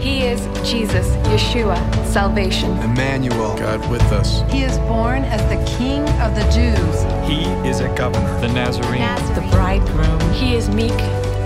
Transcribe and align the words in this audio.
He 0.00 0.22
is 0.22 0.40
Jesus, 0.68 1.06
Yeshua, 1.28 1.76
salvation. 2.06 2.70
Emmanuel, 2.78 3.54
God 3.58 3.88
with 3.90 4.02
us. 4.12 4.42
He 4.50 4.62
is 4.62 4.78
born 4.78 5.24
as 5.24 5.42
the 5.50 5.62
King 5.76 6.02
of 6.20 6.34
the 6.34 6.44
Jews. 6.50 7.02
He 7.28 7.42
is 7.68 7.80
a 7.80 7.88
governor, 7.94 8.40
the 8.40 8.48
Nazarene. 8.48 9.02
The 9.34 9.46
bridegroom. 9.50 10.18
He 10.32 10.54
is 10.54 10.70
meek, 10.70 10.96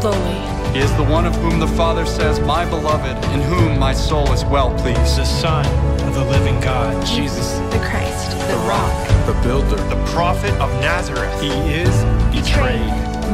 lowly. 0.05 0.39
He 0.73 0.79
is 0.79 0.95
the 0.97 1.03
one 1.03 1.27
of 1.27 1.35
whom 1.37 1.59
the 1.59 1.67
Father 1.67 2.07
says, 2.07 2.39
My 2.41 2.65
beloved, 2.65 3.17
in 3.35 3.41
whom 3.43 3.77
my 3.79 3.93
soul 3.93 4.33
is 4.33 4.45
well 4.45 4.71
pleased. 4.79 5.17
The 5.17 5.25
Son 5.25 5.67
of 6.07 6.15
the 6.15 6.25
living 6.25 6.59
God, 6.61 7.05
Jesus, 7.05 7.59
The 7.75 7.81
Christ, 7.85 8.31
the 8.49 8.57
rock. 8.69 9.09
The 9.27 9.35
builder. 9.43 9.77
the 9.89 10.05
prophet 10.13 10.53
of 10.61 10.71
Nazareth. 10.81 11.41
He 11.41 11.49
is 11.73 11.91
betrayed. 12.33 12.87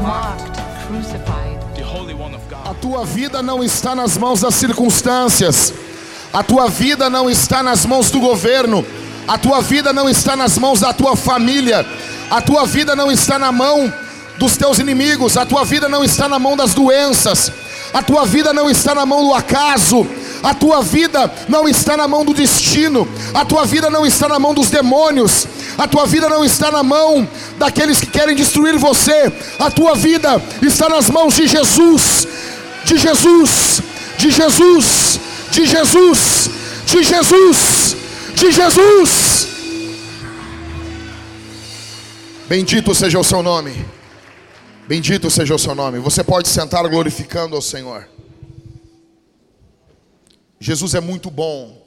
mocked, 0.02 0.56
crucified. 0.86 1.49
A 2.70 2.74
tua 2.74 3.04
vida 3.04 3.42
não 3.42 3.64
está 3.64 3.96
nas 3.96 4.16
mãos 4.16 4.42
das 4.42 4.54
circunstâncias. 4.54 5.74
A 6.32 6.40
tua 6.40 6.68
vida 6.68 7.10
não 7.10 7.28
está 7.28 7.64
nas 7.64 7.84
mãos 7.84 8.12
do 8.12 8.20
governo. 8.20 8.86
A 9.26 9.36
tua 9.36 9.60
vida 9.60 9.92
não 9.92 10.08
está 10.08 10.36
nas 10.36 10.56
mãos 10.56 10.78
da 10.78 10.92
tua 10.92 11.16
família. 11.16 11.84
A 12.30 12.40
tua 12.40 12.64
vida 12.66 12.94
não 12.94 13.10
está 13.10 13.40
na 13.40 13.50
mão 13.50 13.92
dos 14.38 14.56
teus 14.56 14.78
inimigos. 14.78 15.36
A 15.36 15.44
tua 15.44 15.64
vida 15.64 15.88
não 15.88 16.04
está 16.04 16.28
na 16.28 16.38
mão 16.38 16.56
das 16.56 16.72
doenças. 16.72 17.50
A 17.92 18.04
tua 18.04 18.24
vida 18.24 18.52
não 18.52 18.70
está 18.70 18.94
na 18.94 19.04
mão 19.04 19.24
do 19.26 19.34
acaso. 19.34 20.06
A 20.40 20.54
tua 20.54 20.80
vida 20.80 21.28
não 21.48 21.68
está 21.68 21.96
na 21.96 22.06
mão 22.06 22.24
do 22.24 22.32
destino. 22.32 23.08
A 23.34 23.44
tua 23.44 23.64
vida 23.64 23.90
não 23.90 24.06
está 24.06 24.28
na 24.28 24.38
mão 24.38 24.54
dos 24.54 24.70
demônios. 24.70 25.44
A 25.76 25.88
tua 25.88 26.06
vida 26.06 26.28
não 26.28 26.44
está 26.44 26.70
na 26.70 26.84
mão 26.84 27.28
daqueles 27.58 27.98
que 27.98 28.06
querem 28.06 28.36
destruir 28.36 28.78
você. 28.78 29.32
A 29.58 29.72
tua 29.72 29.96
vida 29.96 30.40
está 30.62 30.88
nas 30.88 31.10
mãos 31.10 31.34
de 31.34 31.48
Jesus. 31.48 32.28
De 32.90 32.98
Jesus. 32.98 33.80
De 34.18 34.32
Jesus. 34.32 35.20
De 35.52 35.64
Jesus. 35.64 36.50
De 36.86 37.04
Jesus. 37.04 37.96
De 38.34 38.50
Jesus. 38.50 39.46
Bendito 42.48 42.92
seja 42.92 43.20
o 43.20 43.22
seu 43.22 43.44
nome. 43.44 43.86
Bendito 44.88 45.30
seja 45.30 45.54
o 45.54 45.58
seu 45.58 45.72
nome. 45.72 46.00
Você 46.00 46.24
pode 46.24 46.48
sentar 46.48 46.82
glorificando 46.88 47.54
ao 47.54 47.62
Senhor. 47.62 48.08
Jesus 50.58 50.92
é 50.96 51.00
muito 51.00 51.30
bom. 51.30 51.80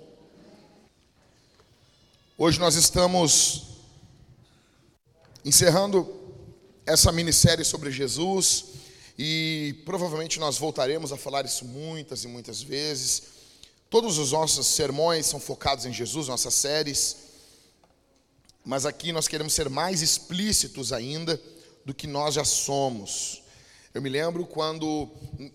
Hoje 2.38 2.62
nós 2.62 2.76
estamos 2.76 3.64
encerrando 5.44 6.10
essa 6.86 7.12
minissérie 7.12 7.66
sobre 7.66 7.92
Jesus 7.92 8.83
e 9.18 9.76
provavelmente 9.86 10.40
nós 10.40 10.58
voltaremos 10.58 11.12
a 11.12 11.18
falar 11.18 11.46
isso 11.46 11.66
muitas 11.66 12.24
e 12.24 12.28
muitas 12.28 12.62
vezes. 12.62 13.24
Todos 13.90 14.18
os 14.18 14.32
nossos 14.32 14.66
sermões 14.68 15.26
são 15.26 15.40
focados 15.40 15.86
em 15.86 15.94
Jesus, 15.94 16.28
nossas 16.28 16.54
séries, 16.56 17.18
mas 18.66 18.86
aqui 18.86 19.12
nós 19.12 19.28
queremos 19.28 19.54
ser 19.54 19.70
mais 19.70 20.02
explícitos 20.02 20.92
ainda 20.92 21.40
do 21.86 21.94
que 21.94 22.08
nós 22.08 22.34
já 22.34 22.44
somos. 22.44 23.44
Eu 23.94 24.02
me 24.02 24.10
lembro 24.10 24.46
quando 24.46 25.10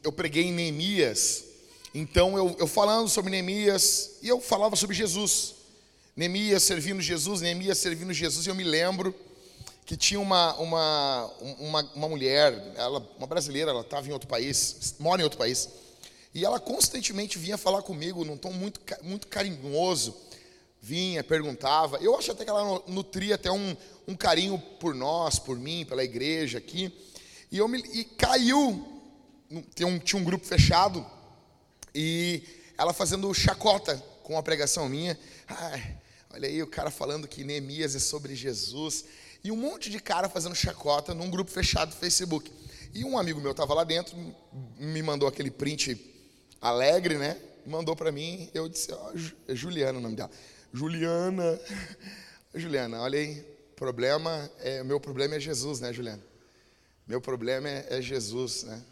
eu 0.04 0.12
preguei 0.12 0.44
em 0.44 0.52
Neemias, 0.52 1.44
então 1.92 2.36
eu, 2.36 2.54
eu 2.60 2.66
falando 2.68 3.08
sobre 3.08 3.30
Neemias 3.30 4.18
e 4.22 4.28
eu 4.28 4.40
falava 4.40 4.76
sobre 4.76 4.94
Jesus. 4.94 5.54
Neemias 6.14 6.62
servindo 6.62 7.00
Jesus, 7.00 7.40
Neemias 7.40 7.78
servindo 7.78 8.12
Jesus, 8.12 8.46
e 8.46 8.50
eu 8.50 8.54
me 8.54 8.64
lembro 8.64 9.12
que 9.88 9.96
tinha 9.96 10.20
uma, 10.20 10.54
uma, 10.56 11.32
uma, 11.58 11.92
uma 11.94 12.08
mulher, 12.10 12.74
ela, 12.76 12.98
uma 13.16 13.26
brasileira, 13.26 13.70
ela 13.70 13.80
estava 13.80 14.06
em 14.06 14.12
outro 14.12 14.28
país, 14.28 14.94
mora 14.98 15.22
em 15.22 15.24
outro 15.24 15.38
país, 15.38 15.66
e 16.34 16.44
ela 16.44 16.60
constantemente 16.60 17.38
vinha 17.38 17.56
falar 17.56 17.80
comigo 17.80 18.22
num 18.22 18.36
tom 18.36 18.52
muito, 18.52 18.78
muito 19.02 19.26
carinhoso, 19.28 20.14
vinha, 20.82 21.24
perguntava. 21.24 21.96
Eu 22.02 22.14
acho 22.18 22.30
até 22.32 22.44
que 22.44 22.50
ela 22.50 22.62
nu- 22.62 22.84
nutria 22.86 23.36
até 23.36 23.50
um, 23.50 23.74
um 24.06 24.14
carinho 24.14 24.58
por 24.78 24.94
nós, 24.94 25.38
por 25.38 25.58
mim, 25.58 25.86
pela 25.86 26.04
igreja 26.04 26.58
aqui. 26.58 26.92
E, 27.50 27.56
eu 27.56 27.66
me, 27.66 27.78
e 27.78 28.04
caiu, 28.04 29.02
tem 29.74 29.86
um, 29.86 29.98
tinha 29.98 30.20
um 30.20 30.24
grupo 30.24 30.44
fechado, 30.44 31.04
e 31.94 32.42
ela 32.76 32.92
fazendo 32.92 33.32
chacota 33.32 33.96
com 34.22 34.36
a 34.36 34.42
pregação 34.42 34.86
minha. 34.86 35.18
Ai, 35.48 35.96
olha 36.28 36.46
aí 36.46 36.62
o 36.62 36.66
cara 36.66 36.90
falando 36.90 37.26
que 37.26 37.42
Neemias 37.42 37.94
é 37.94 37.98
sobre 37.98 38.34
Jesus. 38.34 39.06
E 39.48 39.50
um 39.50 39.56
monte 39.56 39.88
de 39.88 39.98
cara 39.98 40.28
fazendo 40.28 40.54
chacota 40.54 41.14
num 41.14 41.30
grupo 41.30 41.50
fechado 41.50 41.88
do 41.88 41.96
Facebook. 41.96 42.52
E 42.92 43.02
um 43.02 43.16
amigo 43.16 43.40
meu 43.40 43.52
estava 43.52 43.72
lá 43.72 43.82
dentro, 43.82 44.14
me 44.78 45.02
mandou 45.02 45.26
aquele 45.26 45.50
print 45.50 45.98
alegre, 46.60 47.16
né? 47.16 47.34
Mandou 47.64 47.96
para 47.96 48.12
mim. 48.12 48.50
Eu 48.52 48.68
disse, 48.68 48.92
ó, 48.92 49.10
é 49.48 49.54
Juliana 49.54 49.98
o 49.98 50.02
nome 50.02 50.16
dela. 50.16 50.30
Juliana. 50.70 51.58
Juliana, 52.54 53.00
olha 53.00 53.18
aí. 53.18 53.42
Problema 53.74 54.50
é, 54.58 54.82
meu 54.82 55.00
problema 55.00 55.36
é 55.36 55.40
Jesus, 55.40 55.80
né, 55.80 55.94
Juliana? 55.94 56.22
Meu 57.06 57.22
problema 57.22 57.70
é, 57.70 57.86
é 57.88 58.02
Jesus, 58.02 58.64
né? 58.64 58.82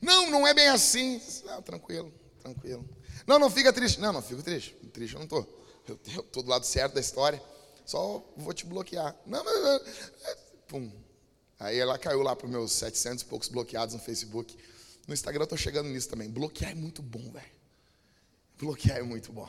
Não, 0.00 0.30
não 0.30 0.46
é 0.46 0.54
bem 0.54 0.68
assim. 0.68 1.20
Não, 1.44 1.60
tranquilo, 1.60 2.10
tranquilo. 2.42 2.88
Não, 3.26 3.38
não 3.38 3.50
fica 3.50 3.70
triste. 3.70 4.00
Não, 4.00 4.14
não 4.14 4.22
fico 4.22 4.42
triste. 4.42 4.74
Triste 4.94 5.12
eu 5.12 5.20
não 5.20 5.26
tô. 5.26 5.46
Eu, 5.86 6.00
eu 6.16 6.22
tô 6.22 6.40
do 6.40 6.48
lado 6.48 6.64
certo 6.64 6.94
da 6.94 7.00
história. 7.00 7.42
Só 7.90 8.24
vou 8.36 8.52
te 8.54 8.64
bloquear. 8.66 9.16
Não, 9.26 9.42
não, 9.42 9.62
não. 9.62 9.76
É, 10.24 10.36
Pum. 10.68 10.92
Aí 11.58 11.76
ela 11.76 11.98
caiu 11.98 12.22
lá 12.22 12.36
para 12.36 12.46
os 12.46 12.50
meus 12.52 12.70
700 12.70 13.22
e 13.22 13.26
poucos 13.26 13.48
bloqueados 13.48 13.96
no 13.96 14.00
Facebook. 14.00 14.56
No 15.08 15.12
Instagram 15.12 15.42
eu 15.42 15.46
tô 15.48 15.56
chegando 15.56 15.88
nisso 15.88 16.08
também. 16.08 16.30
Bloquear 16.30 16.70
é 16.70 16.74
muito 16.74 17.02
bom, 17.02 17.32
velho. 17.32 17.50
Bloquear 18.56 18.98
é 18.98 19.02
muito 19.02 19.32
bom. 19.32 19.48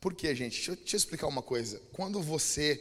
Por 0.00 0.14
quê, 0.14 0.34
gente? 0.34 0.54
Deixa 0.56 0.72
eu 0.72 0.76
te 0.76 0.96
explicar 0.96 1.26
uma 1.26 1.42
coisa. 1.42 1.78
Quando 1.92 2.22
você 2.22 2.80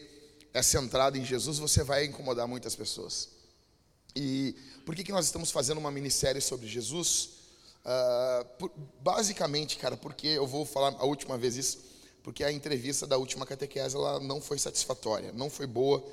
é 0.53 0.61
centrado 0.63 1.17
em 1.17 1.25
Jesus, 1.25 1.59
você 1.59 1.83
vai 1.83 2.05
incomodar 2.05 2.47
muitas 2.47 2.73
pessoas. 2.73 3.27
E 4.15 4.55
por 4.85 4.95
que, 4.95 5.03
que 5.03 5.11
nós 5.11 5.25
estamos 5.25 5.51
fazendo 5.51 5.79
uma 5.79 5.91
minissérie 5.91 6.41
sobre 6.41 6.65
Jesus? 6.69 7.31
Ah, 7.83 8.45
por- 8.57 8.71
basicamente, 9.01 9.75
cara, 9.77 9.97
porque 9.97 10.27
eu 10.27 10.47
vou 10.47 10.65
falar 10.65 10.95
a 10.97 11.03
última 11.05 11.37
vez 11.37 11.57
isso, 11.57 11.90
porque 12.23 12.43
a 12.43 12.51
entrevista 12.51 13.07
da 13.07 13.17
última 13.17 13.45
catequese 13.45 13.95
ela 13.95 14.19
não 14.19 14.39
foi 14.41 14.57
satisfatória, 14.59 15.31
não 15.33 15.49
foi 15.49 15.65
boa, 15.67 16.03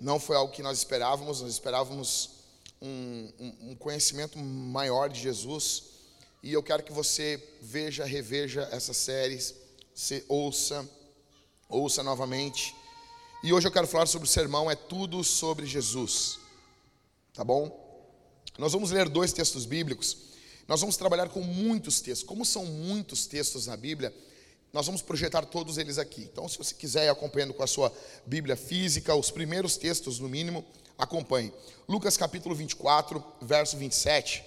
não 0.00 0.20
foi 0.20 0.36
algo 0.36 0.52
que 0.52 0.62
nós 0.62 0.78
esperávamos, 0.78 1.40
nós 1.40 1.50
esperávamos 1.52 2.30
um, 2.80 3.32
um- 3.40 3.70
um 3.70 3.74
conhecimento 3.76 4.38
maior 4.38 5.08
de 5.08 5.20
Jesus. 5.20 5.82
E 6.42 6.52
eu 6.52 6.62
quero 6.62 6.84
que 6.84 6.92
você 6.92 7.42
veja, 7.60 8.04
reveja 8.04 8.68
essas 8.70 8.96
séries, 8.96 9.54
se 9.94 10.24
ouça, 10.28 10.88
ouça 11.68 12.02
novamente. 12.02 12.74
E 13.42 13.52
hoje 13.52 13.66
eu 13.66 13.72
quero 13.72 13.86
falar 13.88 14.06
sobre 14.06 14.28
o 14.28 14.30
sermão, 14.30 14.70
é 14.70 14.76
tudo 14.76 15.24
sobre 15.24 15.66
Jesus. 15.66 16.38
Tá 17.34 17.42
bom? 17.42 17.86
Nós 18.56 18.72
vamos 18.72 18.90
ler 18.92 19.08
dois 19.08 19.32
textos 19.32 19.64
bíblicos. 19.64 20.16
Nós 20.68 20.80
vamos 20.80 20.96
trabalhar 20.96 21.28
com 21.28 21.40
muitos 21.40 22.00
textos. 22.00 22.26
Como 22.28 22.44
são 22.44 22.64
muitos 22.64 23.26
textos 23.26 23.66
na 23.66 23.76
Bíblia, 23.76 24.14
nós 24.72 24.86
vamos 24.86 25.00
projetar 25.00 25.46
todos 25.46 25.78
eles 25.78 25.98
aqui. 25.98 26.22
Então, 26.22 26.48
se 26.48 26.58
você 26.58 26.74
quiser 26.74 27.06
ir 27.06 27.08
acompanhando 27.08 27.54
com 27.54 27.62
a 27.62 27.66
sua 27.66 27.92
Bíblia 28.26 28.56
física, 28.56 29.14
os 29.14 29.30
primeiros 29.30 29.76
textos 29.76 30.18
no 30.18 30.28
mínimo, 30.28 30.64
acompanhe. 30.96 31.52
Lucas 31.88 32.16
capítulo 32.16 32.54
24, 32.54 33.22
verso 33.40 33.76
27. 33.76 34.44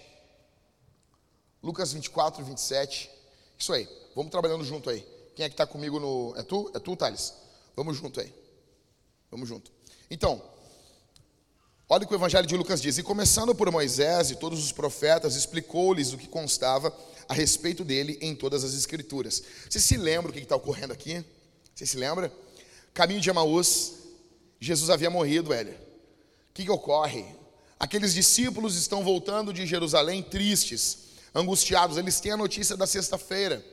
Lucas 1.63 1.93
24, 1.93 2.43
27. 2.43 3.09
Isso 3.57 3.73
aí. 3.73 3.87
Vamos 4.15 4.31
trabalhando 4.31 4.63
junto 4.63 4.89
aí. 4.89 5.01
Quem 5.35 5.45
é 5.45 5.49
que 5.49 5.53
está 5.53 5.65
comigo 5.65 5.99
no. 5.99 6.33
É 6.37 6.43
tu? 6.43 6.71
É 6.75 6.79
tu, 6.79 6.95
Thales? 6.95 7.33
Vamos 7.75 7.97
junto 7.97 8.19
aí. 8.19 8.33
Vamos 9.29 9.47
junto. 9.47 9.71
Então, 10.09 10.41
olha 11.87 12.03
o 12.03 12.07
que 12.07 12.13
o 12.13 12.17
Evangelho 12.17 12.45
de 12.45 12.57
Lucas 12.57 12.81
diz. 12.81 12.97
E 12.97 13.03
começando 13.03 13.55
por 13.55 13.71
Moisés 13.71 14.29
e 14.29 14.35
todos 14.35 14.63
os 14.63 14.71
profetas, 14.71 15.35
explicou-lhes 15.35 16.13
o 16.13 16.17
que 16.17 16.27
constava 16.27 16.91
a 17.31 17.33
respeito 17.33 17.85
dele 17.85 18.17
em 18.19 18.35
todas 18.35 18.61
as 18.61 18.73
Escrituras. 18.73 19.41
Você 19.69 19.79
se 19.79 19.95
lembra 19.95 20.29
o 20.29 20.33
que 20.33 20.39
está 20.41 20.57
ocorrendo 20.57 20.91
aqui? 20.91 21.23
Você 21.73 21.85
se 21.85 21.95
lembra? 21.95 22.29
Caminho 22.93 23.21
de 23.21 23.29
Emaús, 23.29 23.93
Jesus 24.59 24.89
havia 24.89 25.09
morrido, 25.09 25.47
velho. 25.47 25.71
O 25.71 26.53
que, 26.53 26.65
que 26.65 26.69
ocorre? 26.69 27.25
Aqueles 27.79 28.13
discípulos 28.13 28.75
estão 28.75 29.01
voltando 29.01 29.53
de 29.53 29.65
Jerusalém 29.65 30.21
tristes, 30.21 30.97
angustiados. 31.33 31.95
Eles 31.95 32.19
têm 32.19 32.33
a 32.33 32.37
notícia 32.37 32.75
da 32.75 32.85
sexta-feira. 32.85 33.65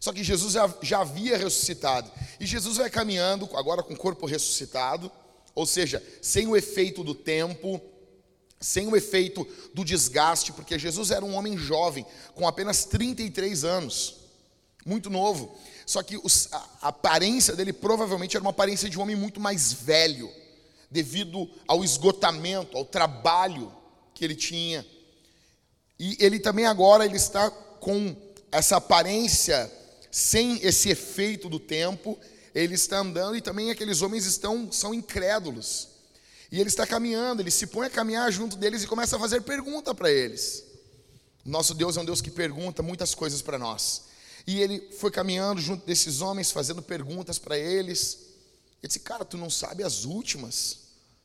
Só 0.00 0.10
que 0.10 0.24
Jesus 0.24 0.54
já, 0.54 0.74
já 0.80 1.00
havia 1.02 1.36
ressuscitado. 1.36 2.10
E 2.40 2.46
Jesus 2.46 2.78
vai 2.78 2.88
caminhando, 2.88 3.46
agora 3.56 3.82
com 3.82 3.92
o 3.92 3.98
corpo 3.98 4.24
ressuscitado, 4.24 5.12
ou 5.54 5.66
seja, 5.66 6.02
sem 6.22 6.46
o 6.46 6.56
efeito 6.56 7.04
do 7.04 7.14
tempo, 7.14 7.78
sem 8.60 8.86
o 8.88 8.96
efeito 8.96 9.46
do 9.72 9.84
desgaste, 9.84 10.52
porque 10.52 10.78
Jesus 10.78 11.10
era 11.10 11.24
um 11.24 11.34
homem 11.34 11.56
jovem, 11.56 12.04
com 12.34 12.46
apenas 12.46 12.84
33 12.84 13.64
anos, 13.64 14.16
muito 14.84 15.08
novo. 15.08 15.56
Só 15.86 16.02
que 16.02 16.16
os- 16.18 16.48
a, 16.52 16.68
aparência 16.82 17.56
dele 17.56 17.72
provavelmente 17.72 18.36
era 18.36 18.42
uma 18.44 18.50
aparência 18.50 18.88
de 18.88 18.98
um 18.98 19.02
homem 19.02 19.16
muito 19.16 19.40
mais 19.40 19.72
velho, 19.72 20.30
devido 20.90 21.48
ao 21.66 21.82
esgotamento, 21.82 22.76
ao 22.76 22.84
trabalho 22.84 23.72
que 24.12 24.24
ele 24.24 24.34
tinha. 24.34 24.86
E 25.98 26.16
ele 26.20 26.38
também 26.38 26.66
agora 26.66 27.04
ele 27.04 27.16
está 27.16 27.50
com 27.50 28.14
essa 28.52 28.76
aparência 28.76 29.70
sem 30.10 30.58
esse 30.62 30.88
efeito 30.90 31.48
do 31.48 31.58
tempo, 31.60 32.18
ele 32.54 32.74
está 32.74 32.98
andando 32.98 33.36
e 33.36 33.40
também 33.40 33.70
aqueles 33.70 34.02
homens 34.02 34.26
estão 34.26 34.70
são 34.72 34.92
incrédulos. 34.92 35.88
E 36.50 36.58
ele 36.58 36.68
está 36.68 36.86
caminhando, 36.86 37.42
ele 37.42 37.50
se 37.50 37.66
põe 37.66 37.86
a 37.86 37.90
caminhar 37.90 38.30
junto 38.32 38.56
deles 38.56 38.82
e 38.82 38.86
começa 38.86 39.16
a 39.16 39.18
fazer 39.18 39.42
pergunta 39.42 39.94
para 39.94 40.10
eles. 40.10 40.64
Nosso 41.44 41.74
Deus 41.74 41.96
é 41.96 42.00
um 42.00 42.04
Deus 42.04 42.20
que 42.20 42.30
pergunta 42.30 42.82
muitas 42.82 43.14
coisas 43.14 43.40
para 43.40 43.58
nós. 43.58 44.04
E 44.46 44.60
ele 44.60 44.90
foi 44.92 45.10
caminhando 45.10 45.60
junto 45.60 45.86
desses 45.86 46.20
homens, 46.20 46.50
fazendo 46.50 46.82
perguntas 46.82 47.38
para 47.38 47.56
eles. 47.56 48.18
Ele 48.82 48.88
disse: 48.88 49.00
Cara, 49.00 49.24
tu 49.24 49.36
não 49.36 49.48
sabe 49.48 49.82
as 49.84 50.04
últimas? 50.04 50.78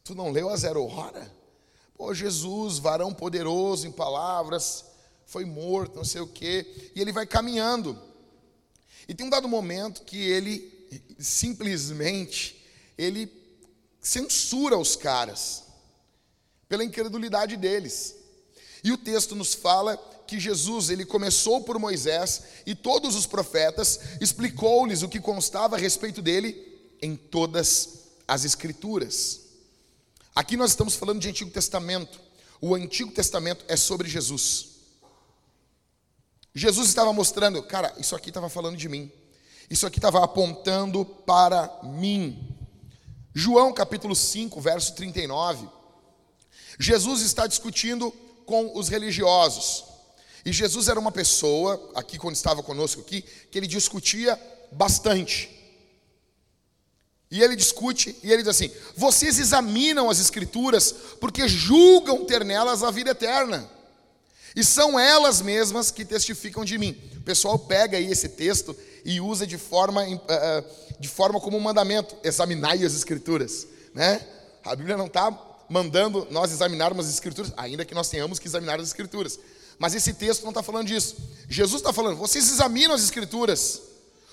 Tu 0.03 0.13
não 0.13 0.31
leu 0.31 0.49
a 0.49 0.55
zero 0.55 0.85
hora? 0.85 1.31
Pô, 1.97 2.13
Jesus, 2.13 2.77
varão 2.77 3.13
poderoso 3.13 3.87
em 3.87 3.91
palavras, 3.91 4.85
foi 5.25 5.45
morto, 5.45 5.95
não 5.95 6.05
sei 6.05 6.21
o 6.21 6.27
quê. 6.27 6.91
E 6.93 7.01
ele 7.01 7.11
vai 7.11 7.25
caminhando. 7.25 7.97
E 9.07 9.13
tem 9.15 9.25
um 9.25 9.29
dado 9.29 9.47
momento 9.47 10.03
que 10.03 10.17
ele 10.17 10.87
simplesmente 11.17 12.63
ele 12.97 13.27
censura 14.05 14.77
os 14.77 14.95
caras 14.95 15.63
pela 16.69 16.83
incredulidade 16.83 17.57
deles. 17.57 18.15
E 18.83 18.91
o 18.91 18.97
texto 18.97 19.35
nos 19.35 19.55
fala 19.55 19.97
que 20.27 20.39
Jesus, 20.39 20.91
ele 20.91 21.05
começou 21.05 21.63
por 21.63 21.79
Moisés 21.79 22.43
e 22.67 22.75
todos 22.75 23.15
os 23.15 23.25
profetas, 23.25 23.99
explicou-lhes 24.21 25.01
o 25.01 25.09
que 25.09 25.19
constava 25.19 25.75
a 25.75 25.79
respeito 25.79 26.21
dele 26.21 26.79
em 27.01 27.15
todas 27.15 28.01
as 28.27 28.45
escrituras. 28.45 29.41
Aqui 30.35 30.55
nós 30.55 30.71
estamos 30.71 30.95
falando 30.95 31.19
de 31.19 31.29
Antigo 31.29 31.49
Testamento. 31.49 32.21
O 32.61 32.75
Antigo 32.75 33.11
Testamento 33.11 33.65
é 33.67 33.75
sobre 33.75 34.07
Jesus. 34.07 34.67
Jesus 36.53 36.89
estava 36.89 37.11
mostrando, 37.11 37.61
cara, 37.63 37.93
isso 37.97 38.15
aqui 38.15 38.29
estava 38.29 38.49
falando 38.49 38.77
de 38.77 38.87
mim. 38.87 39.11
Isso 39.67 39.87
aqui 39.87 39.97
estava 39.97 40.23
apontando 40.23 41.03
para 41.03 41.79
mim. 41.83 42.54
João 43.37 43.73
capítulo 43.73 44.15
5, 44.15 44.61
verso 44.61 44.95
39. 44.95 45.67
Jesus 46.79 47.21
está 47.21 47.45
discutindo 47.45 48.09
com 48.45 48.77
os 48.77 48.87
religiosos. 48.87 49.83
E 50.45 50.53
Jesus 50.53 50.87
era 50.87 50.97
uma 50.97 51.11
pessoa, 51.11 51.91
aqui 51.95 52.17
quando 52.17 52.35
estava 52.35 52.63
conosco 52.63 53.01
aqui, 53.01 53.21
que 53.51 53.57
ele 53.57 53.67
discutia 53.67 54.39
bastante. 54.71 55.51
E 57.29 57.43
ele 57.43 57.57
discute 57.57 58.15
e 58.23 58.31
ele 58.31 58.41
diz 58.41 58.51
assim: 58.51 58.71
Vocês 58.95 59.37
examinam 59.37 60.09
as 60.09 60.19
escrituras 60.19 60.95
porque 61.19 61.45
julgam 61.45 62.23
ter 62.23 62.45
nelas 62.45 62.83
a 62.83 62.91
vida 62.91 63.11
eterna. 63.11 63.69
E 64.55 64.63
são 64.63 64.97
elas 64.97 65.41
mesmas 65.41 65.91
que 65.91 66.05
testificam 66.05 66.63
de 66.63 66.77
mim. 66.77 66.97
O 67.17 67.21
pessoal 67.21 67.59
pega 67.59 67.97
aí 67.97 68.09
esse 68.09 68.29
texto 68.29 68.73
e 69.05 69.21
usa 69.21 69.45
de 69.45 69.55
forma, 69.55 70.03
eh, 70.03 70.19
eh, 70.27 70.63
de 70.99 71.07
forma 71.07 71.39
como 71.39 71.55
um 71.55 71.59
mandamento: 71.59 72.17
examinai 72.23 72.83
as 72.83 72.95
Escrituras. 72.95 73.67
Né? 73.93 74.19
A 74.65 74.75
Bíblia 74.75 74.97
não 74.97 75.05
está 75.05 75.31
mandando 75.69 76.27
nós 76.31 76.51
examinarmos 76.51 77.05
as 77.05 77.13
Escrituras, 77.13 77.53
ainda 77.55 77.85
que 77.85 77.93
nós 77.93 78.09
tenhamos 78.09 78.39
que 78.39 78.47
examinar 78.47 78.79
as 78.79 78.87
Escrituras. 78.87 79.39
Mas 79.77 79.93
esse 79.93 80.13
texto 80.13 80.41
não 80.41 80.49
está 80.49 80.63
falando 80.63 80.87
disso. 80.87 81.17
Jesus 81.47 81.81
está 81.81 81.93
falando: 81.93 82.17
vocês 82.17 82.51
examinam 82.51 82.95
as 82.95 83.03
Escrituras, 83.03 83.79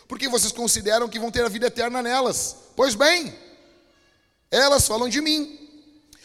porque 0.08 0.26
vocês 0.26 0.52
consideram 0.52 1.06
que 1.06 1.18
vão 1.18 1.30
ter 1.30 1.44
a 1.44 1.50
vida 1.50 1.66
eterna 1.66 2.00
nelas. 2.00 2.56
Pois 2.74 2.94
bem, 2.94 3.34
elas 4.50 4.88
falam 4.88 5.08
de 5.08 5.20
mim. 5.20 5.58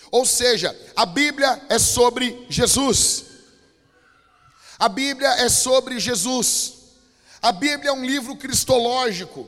Ou 0.10 0.26
seja, 0.26 0.74
a 0.96 1.06
Bíblia 1.06 1.62
é 1.68 1.78
sobre 1.78 2.46
Jesus. 2.50 3.26
A 4.80 4.88
Bíblia 4.88 5.28
é 5.42 5.50
sobre 5.50 6.00
Jesus. 6.00 6.77
A 7.42 7.52
Bíblia 7.52 7.90
é 7.90 7.94
um 7.94 8.06
livro 8.06 8.36
cristológico. 8.36 9.48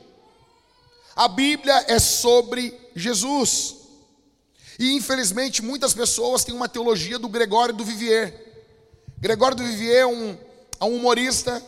A 1.15 1.27
Bíblia 1.27 1.85
é 1.87 1.99
sobre 1.99 2.77
Jesus. 2.95 3.75
E 4.77 4.95
infelizmente 4.95 5.61
muitas 5.61 5.93
pessoas 5.93 6.43
têm 6.43 6.55
uma 6.55 6.69
teologia 6.69 7.19
do 7.19 7.27
Gregório 7.27 7.73
do 7.73 7.83
Vivier. 7.83 8.47
Gregório 9.17 9.57
do 9.57 9.63
Vivier 9.63 9.97
é 9.97 10.07
um, 10.07 10.37
é 10.79 10.85
um 10.85 10.95
humorista 10.95 11.61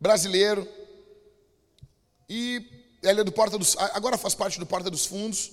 brasileiro. 0.00 0.66
E 2.28 2.66
ele 3.02 3.20
é 3.20 3.24
do 3.24 3.32
Porta 3.32 3.58
dos 3.58 3.76
agora 3.76 4.16
faz 4.16 4.34
parte 4.34 4.58
do 4.58 4.66
Porta 4.66 4.90
dos 4.90 5.04
Fundos. 5.04 5.52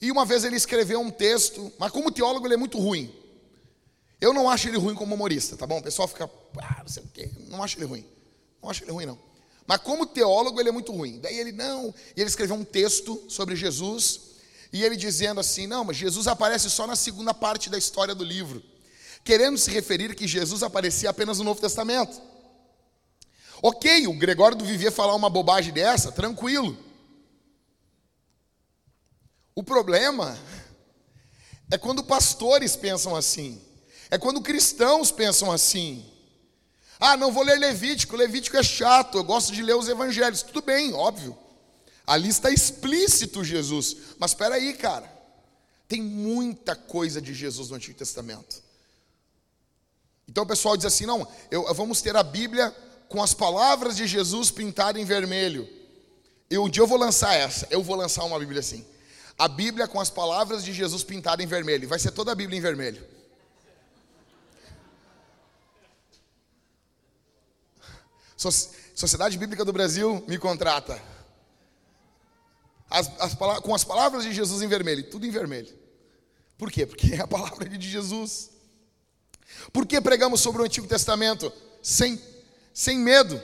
E 0.00 0.10
uma 0.10 0.24
vez 0.24 0.44
ele 0.44 0.56
escreveu 0.56 1.00
um 1.00 1.10
texto, 1.10 1.72
mas 1.78 1.92
como 1.92 2.10
teólogo 2.10 2.46
ele 2.46 2.54
é 2.54 2.56
muito 2.56 2.78
ruim. 2.78 3.14
Eu 4.20 4.32
não 4.32 4.48
acho 4.48 4.68
ele 4.68 4.78
ruim 4.78 4.94
como 4.94 5.14
humorista, 5.14 5.56
tá 5.56 5.66
bom? 5.66 5.78
O 5.78 5.82
pessoal 5.82 6.08
fica, 6.08 6.30
ah, 6.58 6.78
não 6.80 6.88
sei 6.88 7.02
o 7.02 7.08
quê, 7.08 7.30
não 7.48 7.62
acho 7.62 7.76
ele 7.78 7.86
ruim. 7.86 8.06
Não 8.62 8.70
acho 8.70 8.84
ele 8.84 8.92
ruim, 8.92 9.06
não. 9.06 9.18
Mas 9.66 9.78
como 9.78 10.06
teólogo, 10.06 10.60
ele 10.60 10.68
é 10.68 10.72
muito 10.72 10.92
ruim. 10.92 11.18
Daí 11.20 11.38
ele, 11.38 11.52
não. 11.52 11.94
E 12.16 12.20
ele 12.20 12.28
escreveu 12.28 12.56
um 12.56 12.64
texto 12.64 13.22
sobre 13.28 13.56
Jesus. 13.56 14.20
E 14.72 14.82
ele 14.82 14.96
dizendo 14.96 15.40
assim: 15.40 15.66
não, 15.66 15.84
mas 15.84 15.96
Jesus 15.96 16.26
aparece 16.26 16.70
só 16.70 16.86
na 16.86 16.96
segunda 16.96 17.34
parte 17.34 17.68
da 17.68 17.78
história 17.78 18.14
do 18.14 18.24
livro. 18.24 18.62
Querendo 19.24 19.58
se 19.58 19.70
referir 19.70 20.14
que 20.14 20.26
Jesus 20.26 20.62
aparecia 20.62 21.10
apenas 21.10 21.38
no 21.38 21.44
Novo 21.44 21.60
Testamento. 21.60 22.20
Ok, 23.62 24.08
o 24.08 24.18
Gregório 24.18 24.56
do 24.56 24.64
Vivier 24.64 24.90
falar 24.90 25.14
uma 25.14 25.30
bobagem 25.30 25.72
dessa, 25.72 26.10
tranquilo. 26.10 26.76
O 29.54 29.62
problema 29.62 30.36
é 31.70 31.78
quando 31.78 32.02
pastores 32.02 32.74
pensam 32.74 33.14
assim. 33.14 33.62
É 34.10 34.18
quando 34.18 34.42
cristãos 34.42 35.12
pensam 35.12 35.52
assim. 35.52 36.04
Ah, 37.04 37.16
não 37.16 37.32
vou 37.32 37.42
ler 37.42 37.58
Levítico, 37.58 38.14
Levítico 38.14 38.56
é 38.56 38.62
chato, 38.62 39.18
eu 39.18 39.24
gosto 39.24 39.52
de 39.52 39.60
ler 39.60 39.74
os 39.74 39.88
evangelhos. 39.88 40.40
Tudo 40.40 40.62
bem, 40.62 40.94
óbvio. 40.94 41.36
Ali 42.06 42.28
está 42.28 42.48
explícito 42.48 43.42
Jesus. 43.42 43.96
Mas 44.20 44.30
espera 44.30 44.54
aí, 44.54 44.72
cara. 44.72 45.12
Tem 45.88 46.00
muita 46.00 46.76
coisa 46.76 47.20
de 47.20 47.34
Jesus 47.34 47.70
no 47.70 47.74
Antigo 47.74 47.98
Testamento. 47.98 48.62
Então 50.28 50.44
o 50.44 50.46
pessoal 50.46 50.76
diz 50.76 50.86
assim: 50.86 51.04
não, 51.04 51.26
eu, 51.50 51.74
vamos 51.74 52.00
ter 52.00 52.14
a 52.14 52.22
Bíblia 52.22 52.72
com 53.08 53.20
as 53.20 53.34
palavras 53.34 53.96
de 53.96 54.06
Jesus 54.06 54.52
pintadas 54.52 55.02
em 55.02 55.04
vermelho. 55.04 55.68
E 56.48 56.56
um 56.56 56.68
dia 56.68 56.84
eu 56.84 56.86
vou 56.86 56.98
lançar 56.98 57.34
essa. 57.34 57.66
Eu 57.68 57.82
vou 57.82 57.96
lançar 57.96 58.22
uma 58.22 58.38
Bíblia 58.38 58.60
assim. 58.60 58.86
A 59.36 59.48
Bíblia 59.48 59.88
com 59.88 60.00
as 60.00 60.08
palavras 60.08 60.62
de 60.62 60.72
Jesus 60.72 61.02
pintadas 61.02 61.44
em 61.44 61.48
vermelho. 61.48 61.88
Vai 61.88 61.98
ser 61.98 62.12
toda 62.12 62.30
a 62.30 62.34
Bíblia 62.36 62.56
em 62.56 62.62
vermelho. 62.62 63.04
Sociedade 68.50 69.38
Bíblica 69.38 69.64
do 69.64 69.72
Brasil 69.72 70.24
me 70.26 70.38
contrata. 70.38 71.00
As, 72.88 73.10
as, 73.20 73.34
com 73.62 73.74
as 73.74 73.84
palavras 73.84 74.24
de 74.24 74.32
Jesus 74.32 74.62
em 74.62 74.68
vermelho, 74.68 75.08
tudo 75.10 75.26
em 75.26 75.30
vermelho. 75.30 75.68
Por 76.58 76.70
quê? 76.70 76.86
Porque 76.86 77.14
é 77.14 77.20
a 77.20 77.26
palavra 77.26 77.68
de 77.68 77.88
Jesus. 77.88 78.50
Por 79.72 79.86
que 79.86 80.00
pregamos 80.00 80.40
sobre 80.40 80.62
o 80.62 80.64
Antigo 80.64 80.86
Testamento? 80.86 81.52
Sem, 81.82 82.20
sem 82.72 82.98
medo. 82.98 83.40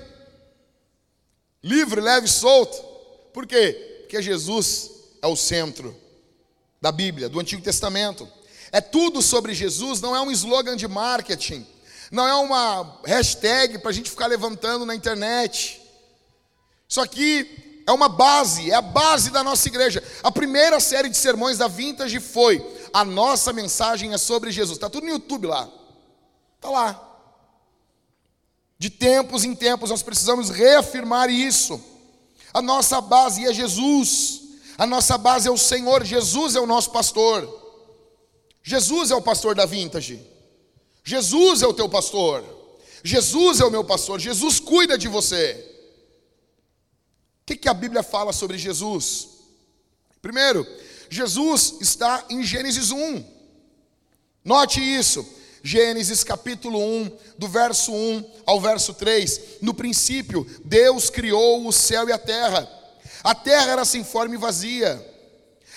Livre, 1.62 2.00
leve, 2.00 2.28
solto. 2.28 2.76
Por 3.32 3.46
quê? 3.46 4.00
Porque 4.00 4.23
Jesus 4.23 4.90
é 5.20 5.26
o 5.26 5.37
centro 5.37 5.96
da 6.80 6.92
Bíblia, 6.92 7.28
do 7.28 7.40
Antigo 7.40 7.62
Testamento. 7.62 8.28
É 8.70 8.80
tudo 8.80 9.23
sobre 9.23 9.54
Jesus, 9.54 10.00
não 10.00 10.14
é 10.14 10.20
um 10.20 10.30
slogan 10.30 10.76
de 10.76 10.87
marketing 10.87 11.66
não 12.10 12.26
é 12.26 12.34
uma 12.34 13.00
hashtag 13.04 13.78
para 13.78 13.90
a 13.90 13.92
gente 13.92 14.10
ficar 14.10 14.26
levantando 14.26 14.86
na 14.86 14.94
internet. 14.94 15.80
Isso 16.88 17.00
aqui 17.00 17.82
é 17.86 17.92
uma 17.92 18.08
base, 18.08 18.70
é 18.70 18.74
a 18.74 18.82
base 18.82 19.30
da 19.30 19.44
nossa 19.44 19.68
igreja. 19.68 20.02
A 20.22 20.30
primeira 20.30 20.80
série 20.80 21.08
de 21.08 21.16
sermões 21.16 21.58
da 21.58 21.68
Vintage 21.68 22.18
foi: 22.20 22.64
a 22.92 23.04
nossa 23.04 23.52
mensagem 23.52 24.12
é 24.12 24.18
sobre 24.18 24.50
Jesus. 24.50 24.76
Está 24.76 24.88
tudo 24.88 25.04
no 25.04 25.12
YouTube 25.12 25.46
lá. 25.46 25.68
Está 26.56 26.70
lá. 26.70 27.04
De 28.78 28.90
tempos 28.90 29.44
em 29.44 29.54
tempos 29.54 29.90
nós 29.90 30.02
precisamos 30.02 30.50
reafirmar 30.50 31.28
isso. 31.28 31.80
A 32.54 32.62
nossa 32.62 33.00
base 33.00 33.46
é 33.46 33.52
Jesus. 33.52 34.42
A 34.78 34.86
nossa 34.86 35.18
base 35.18 35.48
é 35.48 35.50
o 35.50 35.58
Senhor. 35.58 36.04
Jesus 36.04 36.54
é 36.54 36.60
o 36.60 36.66
nosso 36.66 36.90
pastor. 36.90 37.66
Jesus 38.62 39.10
é 39.10 39.16
o 39.16 39.22
pastor 39.22 39.54
da 39.54 39.66
Vintage. 39.66 40.38
Jesus 41.08 41.62
é 41.62 41.66
o 41.66 41.72
teu 41.72 41.88
pastor. 41.88 42.44
Jesus 43.02 43.60
é 43.60 43.64
o 43.64 43.70
meu 43.70 43.82
pastor. 43.82 44.20
Jesus 44.20 44.60
cuida 44.60 44.98
de 44.98 45.08
você. 45.08 45.56
O 47.40 47.46
que, 47.46 47.56
que 47.56 47.66
a 47.66 47.72
Bíblia 47.72 48.02
fala 48.02 48.30
sobre 48.30 48.58
Jesus? 48.58 49.28
Primeiro, 50.20 50.66
Jesus 51.08 51.76
está 51.80 52.26
em 52.28 52.42
Gênesis 52.42 52.90
1. 52.90 53.24
Note 54.44 54.82
isso. 54.82 55.26
Gênesis 55.62 56.22
capítulo 56.22 56.78
1, 56.78 57.18
do 57.38 57.48
verso 57.48 57.90
1 57.90 58.30
ao 58.44 58.60
verso 58.60 58.92
3. 58.92 59.62
No 59.62 59.72
princípio, 59.72 60.46
Deus 60.62 61.08
criou 61.08 61.66
o 61.66 61.72
céu 61.72 62.06
e 62.06 62.12
a 62.12 62.18
terra. 62.18 62.70
A 63.24 63.34
terra 63.34 63.72
era 63.72 63.84
sem 63.86 64.04
forma 64.04 64.34
e 64.34 64.38
vazia 64.38 65.02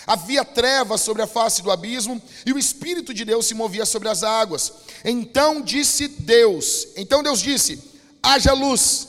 Havia 0.05 0.43
trevas 0.43 1.01
sobre 1.01 1.21
a 1.21 1.27
face 1.27 1.61
do 1.61 1.71
abismo 1.71 2.21
e 2.45 2.51
o 2.51 2.59
Espírito 2.59 3.13
de 3.13 3.23
Deus 3.23 3.45
se 3.45 3.53
movia 3.53 3.85
sobre 3.85 4.09
as 4.09 4.23
águas. 4.23 4.73
Então 5.05 5.61
disse 5.61 6.07
Deus: 6.07 6.87
Então 6.95 7.23
Deus 7.23 7.39
disse: 7.39 7.91
haja 8.21 8.53
luz 8.53 9.07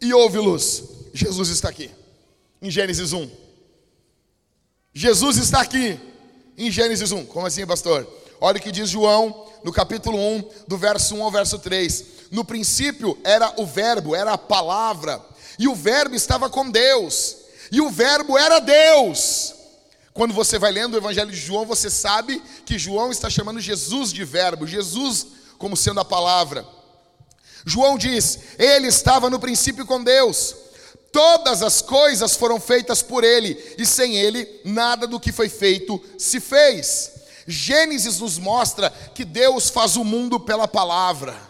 e 0.00 0.12
houve 0.12 0.38
luz. 0.38 0.82
Jesus 1.12 1.48
está 1.48 1.68
aqui, 1.68 1.90
em 2.60 2.70
Gênesis 2.70 3.12
1. 3.12 3.30
Jesus 4.92 5.36
está 5.36 5.60
aqui, 5.60 5.98
em 6.56 6.70
Gênesis 6.70 7.12
1. 7.12 7.26
Como 7.26 7.46
assim, 7.46 7.66
pastor? 7.66 8.06
Olha 8.40 8.58
o 8.58 8.60
que 8.60 8.72
diz 8.72 8.88
João 8.88 9.46
no 9.64 9.72
capítulo 9.72 10.18
1, 10.18 10.50
do 10.66 10.76
verso 10.76 11.14
1 11.14 11.22
ao 11.22 11.30
verso 11.30 11.58
3. 11.58 12.04
No 12.30 12.44
princípio 12.44 13.18
era 13.24 13.52
o 13.56 13.66
Verbo, 13.66 14.14
era 14.14 14.32
a 14.32 14.38
palavra, 14.38 15.24
e 15.58 15.66
o 15.66 15.74
Verbo 15.74 16.14
estava 16.14 16.48
com 16.48 16.70
Deus, 16.70 17.36
e 17.72 17.80
o 17.80 17.90
Verbo 17.90 18.36
era 18.38 18.60
Deus. 18.60 19.54
Quando 20.18 20.34
você 20.34 20.58
vai 20.58 20.72
lendo 20.72 20.94
o 20.94 20.96
Evangelho 20.96 21.30
de 21.30 21.36
João, 21.36 21.64
você 21.64 21.88
sabe 21.88 22.42
que 22.66 22.76
João 22.76 23.12
está 23.12 23.30
chamando 23.30 23.60
Jesus 23.60 24.12
de 24.12 24.24
Verbo, 24.24 24.66
Jesus 24.66 25.28
como 25.56 25.76
sendo 25.76 26.00
a 26.00 26.04
palavra. 26.04 26.66
João 27.64 27.96
diz: 27.96 28.36
Ele 28.58 28.88
estava 28.88 29.30
no 29.30 29.38
princípio 29.38 29.86
com 29.86 30.02
Deus. 30.02 30.56
Todas 31.12 31.62
as 31.62 31.80
coisas 31.80 32.34
foram 32.34 32.58
feitas 32.58 33.00
por 33.00 33.22
ele, 33.22 33.56
e 33.78 33.86
sem 33.86 34.16
ele, 34.16 34.60
nada 34.64 35.06
do 35.06 35.20
que 35.20 35.30
foi 35.30 35.48
feito 35.48 36.04
se 36.18 36.40
fez. 36.40 37.12
Gênesis 37.46 38.18
nos 38.18 38.38
mostra 38.38 38.90
que 39.14 39.24
Deus 39.24 39.70
faz 39.70 39.94
o 39.94 40.02
mundo 40.02 40.40
pela 40.40 40.66
palavra. 40.66 41.40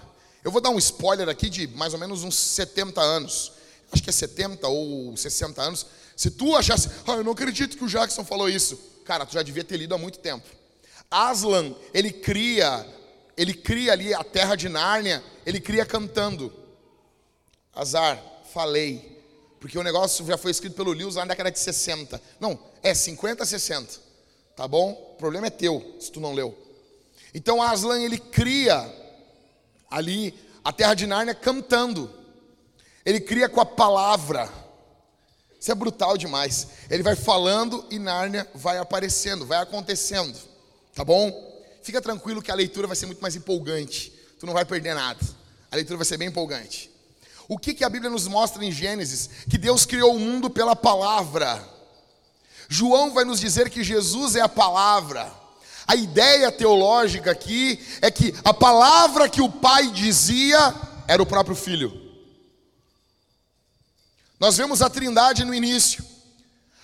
Eu 0.44 0.50
vou 0.50 0.60
dar 0.60 0.68
um 0.68 0.78
spoiler 0.78 1.30
aqui 1.30 1.48
de 1.48 1.66
mais 1.68 1.94
ou 1.94 1.98
menos 1.98 2.22
uns 2.22 2.36
70 2.36 3.00
anos. 3.00 3.50
Acho 3.90 4.02
que 4.02 4.10
é 4.10 4.12
70 4.12 4.68
ou 4.68 5.16
60 5.16 5.62
anos. 5.62 5.86
Se 6.18 6.32
tu 6.32 6.56
achasse, 6.56 6.90
ah, 7.06 7.12
eu 7.12 7.22
não 7.22 7.30
acredito 7.30 7.76
que 7.76 7.84
o 7.84 7.88
Jackson 7.88 8.24
falou 8.24 8.48
isso. 8.48 8.76
Cara, 9.04 9.24
tu 9.24 9.34
já 9.34 9.40
devia 9.40 9.62
ter 9.62 9.76
lido 9.76 9.94
há 9.94 9.98
muito 9.98 10.18
tempo. 10.18 10.48
Aslan, 11.08 11.76
ele 11.94 12.10
cria, 12.10 12.84
ele 13.36 13.54
cria 13.54 13.92
ali 13.92 14.12
a 14.12 14.24
terra 14.24 14.56
de 14.56 14.68
Nárnia, 14.68 15.22
ele 15.46 15.60
cria 15.60 15.86
cantando. 15.86 16.52
Azar, 17.72 18.20
falei. 18.52 19.22
Porque 19.60 19.78
o 19.78 19.82
negócio 19.84 20.26
já 20.26 20.36
foi 20.36 20.50
escrito 20.50 20.74
pelo 20.74 20.90
Lewis 20.90 21.14
lá 21.14 21.24
na 21.24 21.28
década 21.28 21.52
de 21.52 21.58
60. 21.60 22.20
Não, 22.40 22.58
é 22.82 22.92
50, 22.92 23.46
60. 23.46 24.00
Tá 24.56 24.66
bom? 24.66 24.90
O 25.12 25.18
problema 25.18 25.46
é 25.46 25.50
teu, 25.50 25.94
se 26.00 26.10
tu 26.10 26.18
não 26.18 26.34
leu. 26.34 26.52
Então 27.32 27.62
Aslan 27.62 28.02
ele 28.02 28.18
cria 28.18 28.92
ali 29.88 30.34
a 30.64 30.72
terra 30.72 30.94
de 30.94 31.06
Nárnia 31.06 31.32
cantando. 31.36 32.12
Ele 33.06 33.20
cria 33.20 33.48
com 33.48 33.60
a 33.60 33.64
palavra. 33.64 34.52
Isso 35.60 35.72
é 35.72 35.74
brutal 35.74 36.16
demais. 36.16 36.68
Ele 36.88 37.02
vai 37.02 37.16
falando 37.16 37.84
e 37.90 37.98
Nárnia 37.98 38.48
vai 38.54 38.78
aparecendo, 38.78 39.44
vai 39.44 39.58
acontecendo. 39.58 40.36
Tá 40.94 41.04
bom? 41.04 41.30
Fica 41.82 42.00
tranquilo 42.00 42.42
que 42.42 42.50
a 42.50 42.54
leitura 42.54 42.86
vai 42.86 42.96
ser 42.96 43.06
muito 43.06 43.20
mais 43.20 43.34
empolgante. 43.34 44.12
Tu 44.38 44.46
não 44.46 44.52
vai 44.52 44.64
perder 44.64 44.94
nada. 44.94 45.20
A 45.70 45.76
leitura 45.76 45.96
vai 45.96 46.06
ser 46.06 46.16
bem 46.16 46.28
empolgante. 46.28 46.90
O 47.48 47.58
que, 47.58 47.74
que 47.74 47.84
a 47.84 47.88
Bíblia 47.88 48.10
nos 48.10 48.28
mostra 48.28 48.64
em 48.64 48.70
Gênesis? 48.70 49.30
Que 49.48 49.56
Deus 49.56 49.84
criou 49.86 50.14
o 50.14 50.20
mundo 50.20 50.50
pela 50.50 50.76
palavra. 50.76 51.62
João 52.68 53.12
vai 53.14 53.24
nos 53.24 53.40
dizer 53.40 53.70
que 53.70 53.82
Jesus 53.82 54.36
é 54.36 54.40
a 54.40 54.48
palavra. 54.48 55.32
A 55.86 55.96
ideia 55.96 56.52
teológica 56.52 57.30
aqui 57.30 57.80
é 58.02 58.10
que 58.10 58.34
a 58.44 58.52
palavra 58.52 59.28
que 59.28 59.40
o 59.40 59.50
pai 59.50 59.90
dizia 59.90 60.74
era 61.06 61.22
o 61.22 61.26
próprio 61.26 61.56
filho. 61.56 62.07
Nós 64.38 64.56
vemos 64.56 64.82
a 64.82 64.90
Trindade 64.90 65.44
no 65.44 65.54
início. 65.54 66.04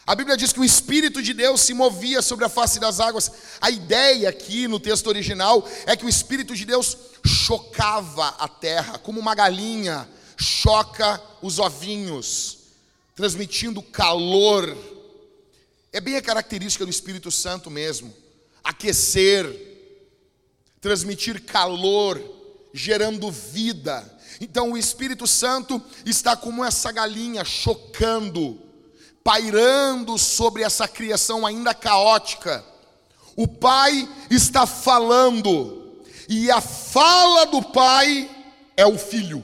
A 0.07 0.15
Bíblia 0.15 0.37
diz 0.37 0.53
que 0.53 0.61
o 0.61 0.65
Espírito 0.65 1.23
de 1.23 1.33
Deus 1.33 1.61
se 1.63 1.73
movia 1.73 2.21
sobre 2.21 2.45
a 2.45 2.49
face 2.49 2.79
das 2.79 3.01
águas. 3.01 3.31
A 3.61 3.71
ideia 3.71 4.29
aqui 4.29 4.69
no 4.69 4.79
texto 4.79 5.07
original 5.07 5.67
é 5.87 5.97
que 5.97 6.05
o 6.05 6.09
Espírito 6.09 6.55
de 6.55 6.65
Deus 6.65 6.97
chocava 7.25 8.29
a 8.39 8.49
terra, 8.49 8.99
como 8.99 9.19
uma 9.19 9.35
galinha 9.35 10.09
choca 10.37 11.23
os 11.41 11.59
ovinhos, 11.59 12.59
transmitindo 13.15 13.81
calor 13.81 14.77
é 15.95 16.01
bem 16.01 16.17
a 16.17 16.23
característica 16.23 16.85
do 16.85 16.91
Espírito 16.91 17.31
Santo 17.31 17.71
mesmo. 17.71 18.13
Aquecer, 18.65 19.47
transmitir 20.81 21.41
calor, 21.45 22.21
gerando 22.73 23.31
vida. 23.31 24.14
Então 24.41 24.73
o 24.73 24.79
Espírito 24.79 25.27
Santo 25.27 25.81
está 26.05 26.37
como 26.37 26.65
essa 26.65 26.91
galinha 26.91 27.45
chocando, 27.45 28.61
pairando 29.23 30.19
sobre 30.19 30.63
essa 30.63 30.89
criação 30.89 31.47
ainda 31.47 31.75
caótica. 31.75 32.65
O 33.37 33.49
Pai 33.49 34.09
está 34.31 34.67
falando, 34.67 36.03
e 36.29 36.51
a 36.51 36.61
fala 36.61 37.47
do 37.47 37.63
Pai 37.63 38.31
é 38.77 38.87
o 38.87 38.99
Filho, 38.99 39.43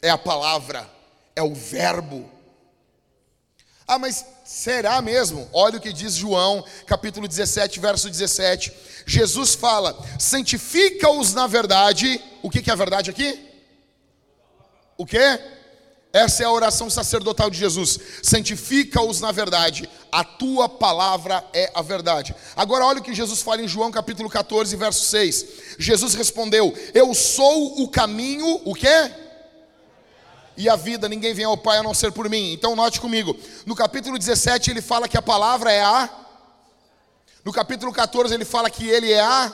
é 0.00 0.10
a 0.10 0.18
palavra, 0.18 0.88
é 1.34 1.42
o 1.42 1.54
Verbo. 1.54 2.30
Ah, 3.88 3.98
mas 3.98 4.24
será 4.44 5.00
mesmo? 5.00 5.48
Olha 5.50 5.78
o 5.78 5.80
que 5.80 5.94
diz 5.94 6.12
João, 6.12 6.62
capítulo 6.86 7.26
17, 7.26 7.80
verso 7.80 8.10
17. 8.10 8.70
Jesus 9.06 9.54
fala: 9.54 9.98
santifica-os 10.18 11.32
na 11.32 11.46
verdade. 11.46 12.22
O 12.42 12.50
que, 12.50 12.68
é 12.68 12.72
a 12.72 12.76
verdade 12.76 13.10
aqui? 13.10 13.47
O 14.98 15.06
que? 15.06 15.18
Essa 16.12 16.42
é 16.42 16.46
a 16.46 16.52
oração 16.52 16.90
sacerdotal 16.90 17.48
de 17.48 17.58
Jesus. 17.58 17.98
Santifica-os 18.22 19.20
na 19.20 19.32
verdade, 19.32 19.88
a 20.12 20.24
tua 20.24 20.68
palavra 20.68 21.44
é 21.54 21.70
a 21.74 21.80
verdade. 21.80 22.34
Agora 22.54 22.84
olha 22.84 22.98
o 22.98 23.02
que 23.02 23.14
Jesus 23.14 23.40
fala 23.40 23.62
em 23.62 23.68
João 23.68 23.90
capítulo 23.90 24.28
14, 24.28 24.76
verso 24.76 25.04
6. 25.06 25.46
Jesus 25.78 26.14
respondeu: 26.14 26.74
Eu 26.92 27.14
sou 27.14 27.82
o 27.82 27.88
caminho, 27.88 28.60
o 28.64 28.74
quê? 28.74 29.10
e 30.58 30.68
a 30.68 30.74
vida, 30.74 31.08
ninguém 31.08 31.32
vem 31.32 31.44
ao 31.44 31.56
Pai 31.56 31.78
a 31.78 31.84
não 31.84 31.94
ser 31.94 32.10
por 32.10 32.28
mim. 32.28 32.52
Então 32.52 32.74
note 32.74 33.00
comigo, 33.00 33.38
no 33.64 33.76
capítulo 33.76 34.18
17 34.18 34.72
ele 34.72 34.82
fala 34.82 35.06
que 35.06 35.16
a 35.16 35.22
palavra 35.22 35.72
é 35.72 35.84
a. 35.84 36.10
No 37.44 37.52
capítulo 37.52 37.92
14 37.92 38.34
ele 38.34 38.44
fala 38.44 38.68
que 38.68 38.88
ele 38.88 39.12
é 39.12 39.20
a. 39.20 39.52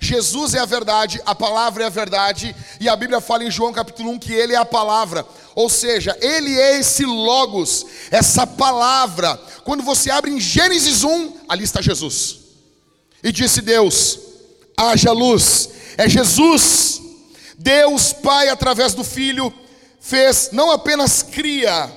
Jesus 0.00 0.54
é 0.54 0.58
a 0.58 0.64
verdade, 0.64 1.20
a 1.26 1.34
palavra 1.34 1.84
é 1.84 1.86
a 1.86 1.90
verdade, 1.90 2.56
e 2.80 2.88
a 2.88 2.96
Bíblia 2.96 3.20
fala 3.20 3.44
em 3.44 3.50
João 3.50 3.70
capítulo 3.70 4.10
1 4.12 4.18
que 4.18 4.32
ele 4.32 4.54
é 4.54 4.56
a 4.56 4.64
palavra, 4.64 5.26
ou 5.54 5.68
seja, 5.68 6.16
ele 6.22 6.58
é 6.58 6.80
esse 6.80 7.04
Logos, 7.04 7.84
essa 8.10 8.46
palavra. 8.46 9.36
Quando 9.62 9.82
você 9.82 10.10
abre 10.10 10.30
em 10.30 10.40
Gênesis 10.40 11.04
1, 11.04 11.40
ali 11.46 11.64
está 11.64 11.82
Jesus. 11.82 12.38
E 13.22 13.30
disse 13.30 13.60
Deus: 13.60 14.18
haja 14.74 15.12
luz. 15.12 15.68
É 15.98 16.08
Jesus, 16.08 17.02
Deus 17.58 18.12
Pai 18.14 18.48
através 18.48 18.94
do 18.94 19.04
Filho 19.04 19.52
fez, 20.00 20.48
não 20.50 20.70
apenas 20.70 21.22
cria, 21.22 21.92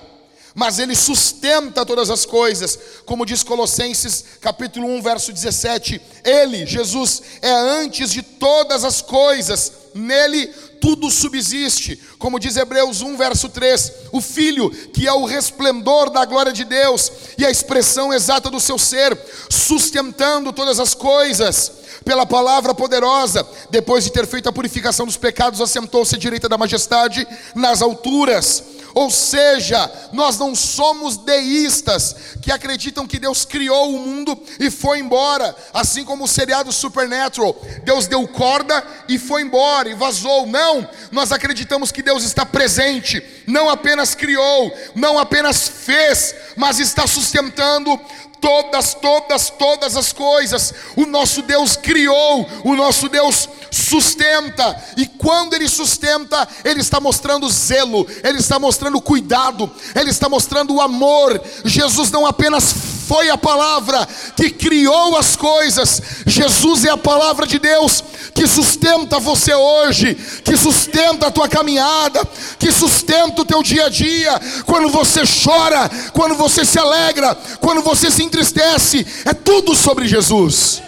mas 0.55 0.79
ele 0.79 0.95
sustenta 0.95 1.86
todas 1.86 2.10
as 2.10 2.25
coisas, 2.25 2.77
como 3.05 3.25
diz 3.25 3.43
Colossenses 3.43 4.24
capítulo 4.39 4.88
1, 4.88 5.01
verso 5.01 5.33
17. 5.33 6.00
Ele, 6.24 6.65
Jesus, 6.65 7.22
é 7.41 7.51
antes 7.51 8.12
de 8.12 8.22
todas 8.22 8.83
as 8.83 9.01
coisas, 9.01 9.72
nele 9.95 10.48
tudo 10.79 11.10
subsiste, 11.10 11.98
como 12.19 12.38
diz 12.38 12.57
Hebreus 12.57 13.01
1, 13.01 13.15
verso 13.15 13.48
3. 13.48 13.93
O 14.12 14.19
Filho, 14.19 14.69
que 14.69 15.07
é 15.07 15.13
o 15.13 15.25
resplendor 15.25 16.10
da 16.10 16.25
glória 16.25 16.51
de 16.51 16.65
Deus 16.65 17.10
e 17.38 17.45
a 17.45 17.50
expressão 17.50 18.13
exata 18.13 18.50
do 18.50 18.60
seu 18.60 18.77
ser, 18.77 19.17
sustentando 19.50 20.51
todas 20.51 20.79
as 20.79 20.93
coisas 20.93 21.72
pela 22.03 22.25
palavra 22.25 22.74
poderosa, 22.75 23.48
depois 23.69 24.03
de 24.03 24.12
ter 24.12 24.27
feito 24.27 24.50
a 24.50 24.53
purificação 24.53 25.05
dos 25.05 25.15
pecados, 25.15 25.62
assentou-se 25.62 26.15
à 26.15 26.17
direita 26.17 26.50
da 26.50 26.57
majestade 26.57 27.25
nas 27.55 27.81
alturas. 27.81 28.73
Ou 28.93 29.09
seja, 29.09 29.91
nós 30.12 30.38
não 30.38 30.55
somos 30.55 31.17
deístas 31.17 32.15
que 32.41 32.51
acreditam 32.51 33.07
que 33.07 33.19
Deus 33.19 33.43
criou 33.43 33.95
o 33.95 34.00
mundo 34.00 34.39
e 34.59 34.69
foi 34.69 35.00
embora, 35.00 35.55
assim 35.73 36.03
como 36.03 36.25
o 36.25 36.27
seriado 36.27 36.71
Supernatural. 36.71 37.55
Deus 37.83 38.07
deu 38.07 38.27
corda 38.27 38.83
e 39.07 39.17
foi 39.17 39.41
embora 39.41 39.89
e 39.89 39.95
vazou. 39.95 40.45
Não, 40.45 40.88
nós 41.12 41.31
acreditamos 41.31 41.91
que 41.91 42.03
Deus 42.03 42.23
está 42.23 42.45
presente, 42.45 43.23
não 43.47 43.69
apenas 43.69 44.13
criou, 44.13 44.71
não 44.93 45.17
apenas 45.17 45.67
fez, 45.67 46.35
mas 46.55 46.79
está 46.79 47.07
sustentando 47.07 48.00
todas, 48.43 48.93
todas, 48.93 49.50
todas 49.50 49.95
as 49.95 50.12
coisas. 50.12 50.73
O 50.97 51.05
nosso 51.05 51.41
Deus 51.41 51.77
criou, 51.77 52.45
o 52.65 52.75
nosso 52.75 53.07
Deus 53.07 53.47
sustenta, 53.74 54.75
e 54.96 55.06
quando 55.06 55.53
Ele 55.53 55.68
sustenta, 55.68 56.48
Ele 56.63 56.82
está 56.82 57.00
mostrando 57.00 57.50
zelo, 57.50 58.08
Ele 58.24 58.39
está 58.39 58.60
mostrando 58.60 59.01
cuidado, 59.01 59.70
Ele 59.96 60.10
está 60.10 60.30
mostrando 60.30 60.75
o 60.75 60.82
amor. 60.82 61.42
Jesus 61.65 62.12
não 62.12 62.25
apenas 62.25 62.74
foi 63.08 63.30
a 63.30 63.38
palavra 63.38 64.08
que 64.36 64.50
criou 64.50 65.18
as 65.18 65.36
coisas, 65.36 66.01
Jesus 66.25 66.86
é 66.86 66.89
a 66.89 66.98
palavra 66.98 67.46
de 67.46 67.60
Deus 67.60 68.03
que 68.34 68.48
sustenta 68.48 69.20
você 69.20 69.53
hoje, 69.53 70.15
que 70.44 70.58
sustenta 70.58 71.27
a 71.27 71.32
tua 71.32 71.48
caminhada, 71.48 72.25
que 72.58 72.72
sustenta 72.72 73.42
o 73.42 73.46
teu 73.46 73.62
dia 73.62 73.86
a 73.86 73.89
dia. 73.89 74.39
Quando 74.65 74.89
você 74.89 75.22
chora, 75.44 75.89
quando 76.13 76.36
você 76.36 76.65
se 76.65 76.80
alegra, 76.80 77.36
quando 77.60 77.82
você 77.82 78.10
se 78.10 78.24
entristece, 78.24 79.06
é 79.25 79.34
tudo 79.34 79.75
sobre 79.75 80.08
Jesus. 80.08 80.82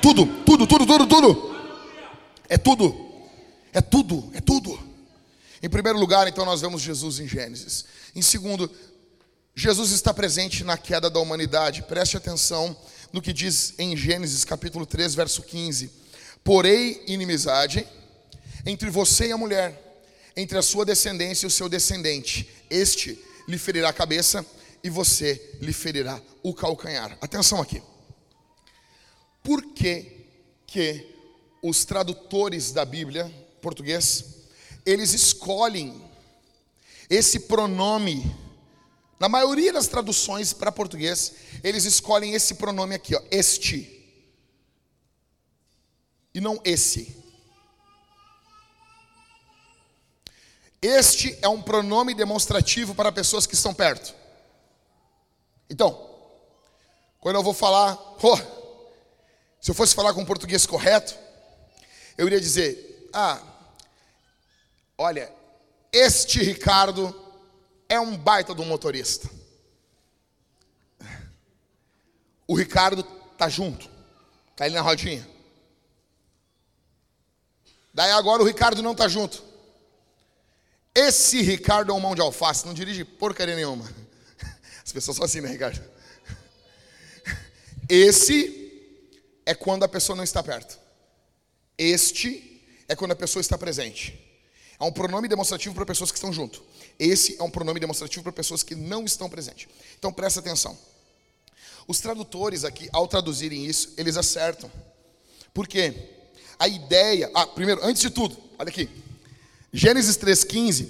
Tudo, 0.00 0.26
tudo, 0.44 0.66
tudo, 0.66 0.86
tudo, 0.86 1.06
tudo. 1.06 1.55
É 2.48 2.56
tudo. 2.58 3.06
É 3.72 3.80
tudo, 3.80 4.30
é 4.34 4.40
tudo. 4.40 4.78
Em 5.62 5.68
primeiro 5.68 5.98
lugar, 5.98 6.26
então, 6.28 6.44
nós 6.44 6.60
vemos 6.60 6.80
Jesus 6.80 7.18
em 7.20 7.28
Gênesis. 7.28 7.84
Em 8.14 8.22
segundo, 8.22 8.70
Jesus 9.54 9.90
está 9.90 10.14
presente 10.14 10.64
na 10.64 10.78
queda 10.78 11.10
da 11.10 11.18
humanidade. 11.18 11.82
Preste 11.82 12.16
atenção 12.16 12.76
no 13.12 13.22
que 13.22 13.32
diz 13.32 13.74
em 13.78 13.96
Gênesis 13.96 14.44
capítulo 14.44 14.86
3, 14.86 15.14
verso 15.14 15.42
15: 15.42 15.90
Porém, 16.44 17.02
inimizade 17.06 17.86
entre 18.64 18.90
você 18.90 19.28
e 19.28 19.32
a 19.32 19.38
mulher, 19.38 20.02
entre 20.36 20.58
a 20.58 20.62
sua 20.62 20.84
descendência 20.84 21.46
e 21.46 21.48
o 21.48 21.50
seu 21.50 21.68
descendente. 21.68 22.48
Este 22.68 23.18
lhe 23.48 23.58
ferirá 23.58 23.88
a 23.88 23.92
cabeça 23.92 24.44
e 24.82 24.90
você 24.90 25.56
lhe 25.60 25.72
ferirá 25.72 26.20
o 26.42 26.52
calcanhar. 26.52 27.16
Atenção 27.20 27.60
aqui. 27.60 27.82
Por 29.42 29.62
que 29.74 30.26
que 30.66 31.15
os 31.68 31.84
tradutores 31.84 32.70
da 32.70 32.84
Bíblia, 32.84 33.32
português, 33.60 34.24
eles 34.84 35.12
escolhem 35.12 36.00
esse 37.10 37.40
pronome 37.40 38.34
na 39.18 39.28
maioria 39.28 39.72
das 39.72 39.88
traduções 39.88 40.52
para 40.52 40.70
português, 40.70 41.32
eles 41.64 41.84
escolhem 41.84 42.34
esse 42.34 42.54
pronome 42.54 42.94
aqui, 42.94 43.14
ó, 43.16 43.22
este. 43.30 43.92
E 46.34 46.40
não 46.40 46.60
esse. 46.64 47.16
Este 50.82 51.36
é 51.40 51.48
um 51.48 51.62
pronome 51.62 52.14
demonstrativo 52.14 52.94
para 52.94 53.10
pessoas 53.10 53.46
que 53.46 53.54
estão 53.54 53.72
perto. 53.72 54.14
Então, 55.68 56.08
quando 57.18 57.36
eu 57.36 57.42
vou 57.42 57.54
falar, 57.54 57.98
oh, 58.22 58.36
se 59.60 59.70
eu 59.70 59.74
fosse 59.74 59.94
falar 59.94 60.12
com 60.12 60.24
português 60.24 60.66
correto, 60.66 61.25
eu 62.16 62.26
iria 62.26 62.40
dizer: 62.40 63.08
ah, 63.12 63.42
olha, 64.96 65.32
este 65.92 66.42
Ricardo 66.42 67.14
é 67.88 67.98
um 67.98 68.16
baita 68.16 68.54
do 68.54 68.64
motorista. 68.64 69.30
O 72.46 72.54
Ricardo 72.54 73.02
tá 73.36 73.48
junto, 73.48 73.90
tá 74.54 74.64
ali 74.64 74.74
na 74.74 74.80
rodinha. 74.80 75.26
Daí 77.92 78.12
agora 78.12 78.42
o 78.42 78.46
Ricardo 78.46 78.82
não 78.82 78.94
tá 78.94 79.08
junto. 79.08 79.42
Esse 80.94 81.42
Ricardo 81.42 81.92
é 81.92 81.94
um 81.94 82.00
mão 82.00 82.14
de 82.14 82.20
alface, 82.20 82.66
não 82.66 82.74
dirige 82.74 83.04
porcaria 83.04 83.56
nenhuma. 83.56 83.84
As 84.84 84.92
pessoas 84.92 85.16
são 85.16 85.26
assim, 85.26 85.40
né, 85.40 85.48
Ricardo? 85.48 85.82
Esse 87.88 88.66
é 89.44 89.54
quando 89.54 89.84
a 89.84 89.88
pessoa 89.88 90.16
não 90.16 90.24
está 90.24 90.42
perto. 90.42 90.78
Este 91.78 92.62
é 92.88 92.94
quando 92.96 93.12
a 93.12 93.16
pessoa 93.16 93.40
está 93.40 93.58
presente. 93.58 94.18
É 94.78 94.84
um 94.84 94.92
pronome 94.92 95.28
demonstrativo 95.28 95.74
para 95.74 95.86
pessoas 95.86 96.10
que 96.10 96.18
estão 96.18 96.32
junto. 96.32 96.62
Esse 96.98 97.36
é 97.38 97.42
um 97.42 97.50
pronome 97.50 97.80
demonstrativo 97.80 98.22
para 98.22 98.32
pessoas 98.32 98.62
que 98.62 98.74
não 98.74 99.04
estão 99.04 99.28
presentes. 99.28 99.68
Então 99.98 100.12
presta 100.12 100.40
atenção. 100.40 100.76
Os 101.88 102.00
tradutores 102.00 102.64
aqui, 102.64 102.88
ao 102.92 103.06
traduzirem 103.06 103.64
isso, 103.64 103.94
eles 103.96 104.16
acertam. 104.16 104.70
Por 105.54 105.66
quê? 105.66 105.94
A 106.58 106.68
ideia. 106.68 107.30
Ah, 107.34 107.46
primeiro, 107.46 107.84
antes 107.84 108.02
de 108.02 108.10
tudo, 108.10 108.36
olha 108.58 108.68
aqui. 108.68 108.88
Gênesis 109.72 110.16
3,15. 110.18 110.88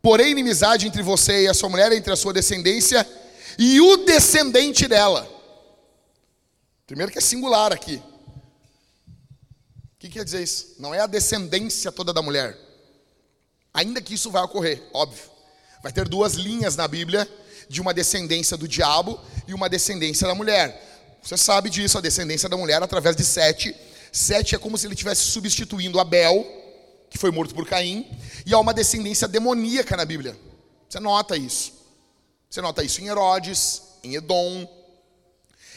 Porém, 0.00 0.30
inimizade 0.30 0.86
entre 0.86 1.02
você 1.02 1.44
e 1.44 1.48
a 1.48 1.54
sua 1.54 1.68
mulher, 1.68 1.92
entre 1.92 2.12
a 2.12 2.16
sua 2.16 2.32
descendência 2.32 3.06
e 3.58 3.80
o 3.80 3.98
descendente 3.98 4.86
dela. 4.86 5.28
Primeiro 6.86 7.10
que 7.10 7.18
é 7.18 7.20
singular 7.20 7.72
aqui. 7.72 8.00
O 9.96 9.98
que 9.98 10.10
quer 10.10 10.24
dizer 10.24 10.42
isso? 10.42 10.74
Não 10.78 10.94
é 10.94 11.00
a 11.00 11.06
descendência 11.06 11.90
toda 11.90 12.12
da 12.12 12.20
mulher. 12.20 12.56
Ainda 13.72 14.00
que 14.00 14.14
isso 14.14 14.30
vai 14.30 14.42
ocorrer, 14.42 14.82
óbvio. 14.92 15.24
Vai 15.82 15.92
ter 15.92 16.06
duas 16.08 16.34
linhas 16.34 16.76
na 16.76 16.86
Bíblia 16.86 17.28
de 17.68 17.80
uma 17.80 17.94
descendência 17.94 18.56
do 18.56 18.68
diabo 18.68 19.18
e 19.48 19.54
uma 19.54 19.68
descendência 19.68 20.26
da 20.26 20.34
mulher. 20.34 21.18
Você 21.22 21.36
sabe 21.36 21.70
disso, 21.70 21.98
a 21.98 22.00
descendência 22.00 22.48
da 22.48 22.56
mulher 22.56 22.82
através 22.82 23.16
de 23.16 23.24
Sete. 23.24 23.74
Sete 24.12 24.54
é 24.54 24.58
como 24.58 24.76
se 24.76 24.86
ele 24.86 24.94
estivesse 24.94 25.22
substituindo 25.22 25.98
Abel, 25.98 26.46
que 27.10 27.18
foi 27.18 27.30
morto 27.30 27.54
por 27.54 27.66
Caim, 27.66 28.06
e 28.44 28.52
há 28.54 28.58
uma 28.58 28.74
descendência 28.74 29.26
demoníaca 29.26 29.96
na 29.96 30.04
Bíblia. 30.04 30.38
Você 30.88 31.00
nota 31.00 31.36
isso. 31.36 31.72
Você 32.48 32.60
nota 32.60 32.82
isso 32.84 33.00
em 33.00 33.08
Herodes, 33.08 33.82
em 34.04 34.14
Edom. 34.14 34.68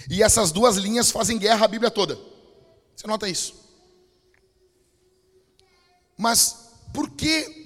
E 0.09 0.21
essas 0.21 0.51
duas 0.51 0.77
linhas 0.77 1.09
fazem 1.09 1.37
guerra 1.37 1.65
a 1.65 1.67
Bíblia 1.67 1.89
toda. 1.89 2.17
Você 2.95 3.07
nota 3.07 3.27
isso. 3.27 3.58
Mas 6.19 6.57
por 6.91 7.09
que 7.11 7.59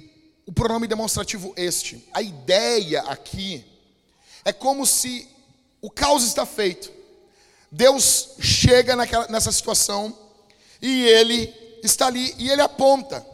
o 0.46 0.54
pronome 0.54 0.86
demonstrativo 0.86 1.56
este. 1.58 2.08
A 2.13 2.22
ideia 2.22 3.02
aqui 3.02 3.66
é 4.46 4.54
como 4.54 4.86
se 4.86 5.28
o 5.82 5.89
caos 5.89 6.24
está 6.24 6.46
feito. 6.46 6.92
Deus 7.72 8.36
chega 8.39 8.96
naquela, 8.96 9.28
nessa 9.28 9.52
situação 9.52 10.16
e 10.80 11.04
ele 11.08 11.52
está 11.82 12.06
ali 12.06 12.36
e 12.38 12.52
ele 12.52 12.62
aponta. 12.62 13.26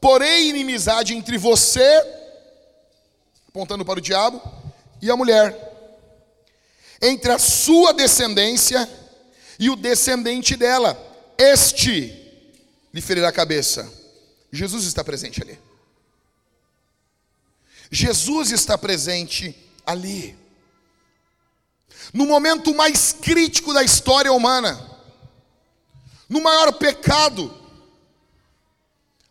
Porém, 0.00 0.48
inimizade 0.48 1.14
entre 1.14 1.38
você, 1.38 2.04
apontando 3.48 3.84
para 3.84 4.00
o 4.00 4.02
diabo, 4.02 4.42
e 5.00 5.08
a 5.08 5.16
mulher, 5.16 5.56
entre 7.00 7.30
a 7.30 7.38
sua 7.38 7.92
descendência 7.94 8.90
e 9.56 9.70
o 9.70 9.76
descendente 9.76 10.56
dela, 10.56 10.98
este 11.38 12.12
lhe 12.92 13.00
ferirá 13.00 13.28
a 13.28 13.32
cabeça. 13.32 14.03
Jesus 14.54 14.84
está 14.84 15.02
presente 15.02 15.42
ali. 15.42 15.58
Jesus 17.90 18.52
está 18.52 18.78
presente 18.78 19.56
ali. 19.84 20.38
No 22.12 22.26
momento 22.26 22.74
mais 22.74 23.12
crítico 23.12 23.74
da 23.74 23.82
história 23.82 24.32
humana, 24.32 24.90
no 26.28 26.40
maior 26.40 26.72
pecado, 26.74 27.52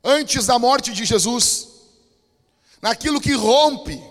antes 0.04 0.46
da 0.46 0.60
morte 0.60 0.92
de 0.92 1.06
Jesus, 1.06 1.70
naquilo 2.82 3.22
que 3.22 3.34
rompe, 3.34 4.02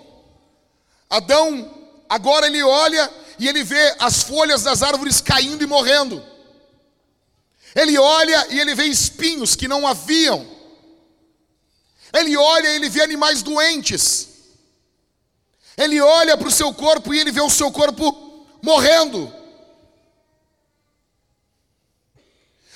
Adão, 1.10 1.90
agora 2.08 2.46
ele 2.46 2.62
olha 2.62 3.12
e 3.38 3.46
ele 3.46 3.62
vê 3.62 3.96
as 3.98 4.22
folhas 4.22 4.62
das 4.62 4.82
árvores 4.82 5.20
caindo 5.20 5.62
e 5.62 5.66
morrendo. 5.66 6.24
Ele 7.74 7.98
olha 7.98 8.46
e 8.50 8.60
ele 8.60 8.74
vê 8.74 8.84
espinhos 8.84 9.54
que 9.54 9.68
não 9.68 9.86
haviam. 9.86 10.51
Ele 12.12 12.36
olha 12.36 12.68
e 12.68 12.76
ele 12.76 12.88
vê 12.88 13.02
animais 13.02 13.42
doentes. 13.42 14.28
Ele 15.76 16.00
olha 16.00 16.36
para 16.36 16.48
o 16.48 16.52
seu 16.52 16.72
corpo 16.74 17.14
e 17.14 17.18
ele 17.18 17.32
vê 17.32 17.40
o 17.40 17.50
seu 17.50 17.72
corpo 17.72 18.46
morrendo. 18.62 19.32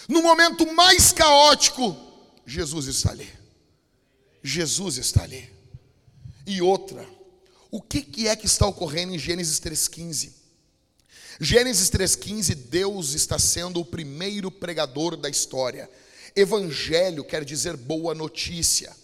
No 0.09 0.23
momento 0.23 0.73
mais 0.73 1.13
caótico, 1.13 1.97
Jesus 2.47 2.87
está 2.87 3.11
ali. 3.11 3.31
Jesus 4.43 4.97
está 4.97 5.25
ali. 5.25 5.53
E 6.47 6.63
outra, 6.63 7.07
o 7.71 7.83
que, 7.83 8.01
que 8.01 8.29
é 8.29 8.37
que 8.37 8.47
está 8.47 8.67
ocorrendo 8.67 9.15
em 9.15 9.19
Gênesis 9.19 9.61
3,15? 9.61 10.33
Gênesis 11.41 11.91
3,15, 11.91 12.55
Deus 12.55 13.13
está 13.13 13.39
sendo 13.39 13.81
o 13.81 13.85
primeiro 13.85 14.51
pregador 14.51 15.17
da 15.17 15.29
história. 15.29 15.91
Evangelho 16.35 17.25
quer 17.25 17.45
dizer 17.45 17.77
boa 17.77 18.15
notícia. 18.15 18.97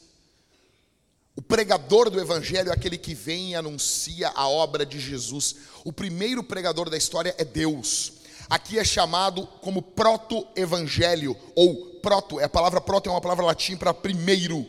O 1.35 1.41
pregador 1.41 2.11
do 2.11 2.21
evangelho 2.21 2.71
é 2.71 2.73
aquele 2.73 2.99
que 2.99 3.15
vem 3.15 3.53
e 3.53 3.55
anuncia 3.55 4.31
a 4.35 4.49
obra 4.49 4.85
de 4.85 5.01
Jesus. 5.01 5.57
O 5.83 5.93
primeiro 5.93 6.43
pregador 6.43 6.91
da 6.91 6.97
história 6.97 7.35
é 7.39 7.45
Deus. 7.45 8.13
Aqui 8.51 8.79
é 8.79 8.85
chamado 8.85 9.47
como 9.63 9.81
proto-evangelho, 9.81 11.35
ou 11.55 11.87
proto, 12.03 12.39
é 12.39 12.45
a 12.45 12.49
palavra 12.49 12.83
proto 12.83 13.09
é 13.09 13.13
uma 13.13 13.21
palavra 13.21 13.47
latim 13.47 13.77
para 13.77 13.95
primeiro. 13.95 14.67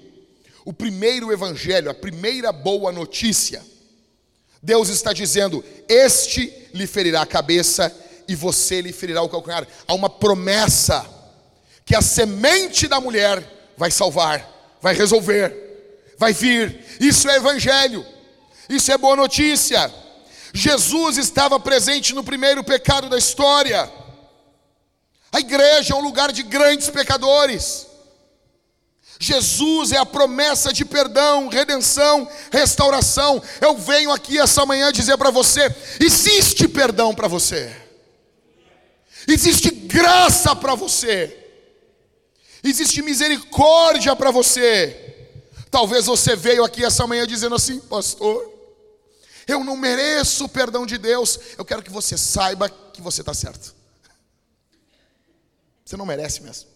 O 0.63 0.71
primeiro 0.71 1.33
evangelho, 1.33 1.91
a 1.91 1.93
primeira 1.93 2.53
boa 2.53 2.93
notícia. 2.93 3.61
Deus 4.61 4.87
está 4.87 5.11
dizendo: 5.11 5.61
Este 5.89 6.69
lhe 6.73 6.87
ferirá 6.87 7.23
a 7.23 7.25
cabeça 7.25 7.93
e 8.25 8.35
você 8.35 8.79
lhe 8.79 8.93
ferirá 8.93 9.21
o 9.21 9.27
calcanhar. 9.27 9.67
Há 9.85 9.93
uma 9.93 10.09
promessa 10.09 11.05
que 11.83 11.93
a 11.93 12.01
semente 12.01 12.87
da 12.87 13.01
mulher 13.01 13.73
vai 13.75 13.91
salvar, 13.91 14.77
vai 14.81 14.95
resolver 14.95 15.63
vai 16.17 16.33
vir. 16.33 16.85
Isso 16.99 17.29
é 17.29 17.37
evangelho. 17.37 18.05
Isso 18.69 18.91
é 18.91 18.97
boa 18.97 19.15
notícia. 19.15 19.91
Jesus 20.53 21.17
estava 21.17 21.59
presente 21.59 22.13
no 22.13 22.23
primeiro 22.23 22.63
pecado 22.63 23.09
da 23.09 23.17
história. 23.17 23.91
A 25.31 25.39
igreja 25.39 25.93
é 25.93 25.97
um 25.97 26.01
lugar 26.01 26.31
de 26.31 26.43
grandes 26.43 26.89
pecadores. 26.89 27.87
Jesus 29.19 29.91
é 29.91 29.97
a 29.97 30.05
promessa 30.05 30.71
de 30.73 30.83
perdão, 30.83 31.47
redenção, 31.47 32.29
restauração. 32.51 33.41
Eu 33.61 33.77
venho 33.77 34.11
aqui 34.11 34.37
essa 34.39 34.65
manhã 34.65 34.91
dizer 34.91 35.17
para 35.17 35.31
você: 35.31 35.73
existe 35.99 36.67
perdão 36.67 37.15
para 37.15 37.27
você, 37.27 37.73
existe 39.27 39.71
graça 39.71 40.55
para 40.55 40.75
você, 40.75 41.35
existe 42.63 43.01
misericórdia 43.01 44.15
para 44.15 44.29
você. 44.29 45.12
Talvez 45.73 46.05
você 46.05 46.35
veio 46.35 46.63
aqui 46.63 46.85
essa 46.85 47.07
manhã 47.07 47.25
dizendo 47.25 47.55
assim, 47.55 47.79
pastor, 47.79 48.47
eu 49.47 49.63
não 49.63 49.75
mereço 49.75 50.45
o 50.45 50.49
perdão 50.49 50.85
de 50.85 50.99
Deus. 50.99 51.39
Eu 51.57 51.65
quero 51.65 51.81
que 51.81 51.89
você 51.89 52.15
saiba 52.15 52.69
que 52.69 53.01
você 53.01 53.21
está 53.21 53.33
certo. 53.33 53.73
Você 55.83 55.97
não 55.97 56.05
merece 56.05 56.43
mesmo. 56.43 56.69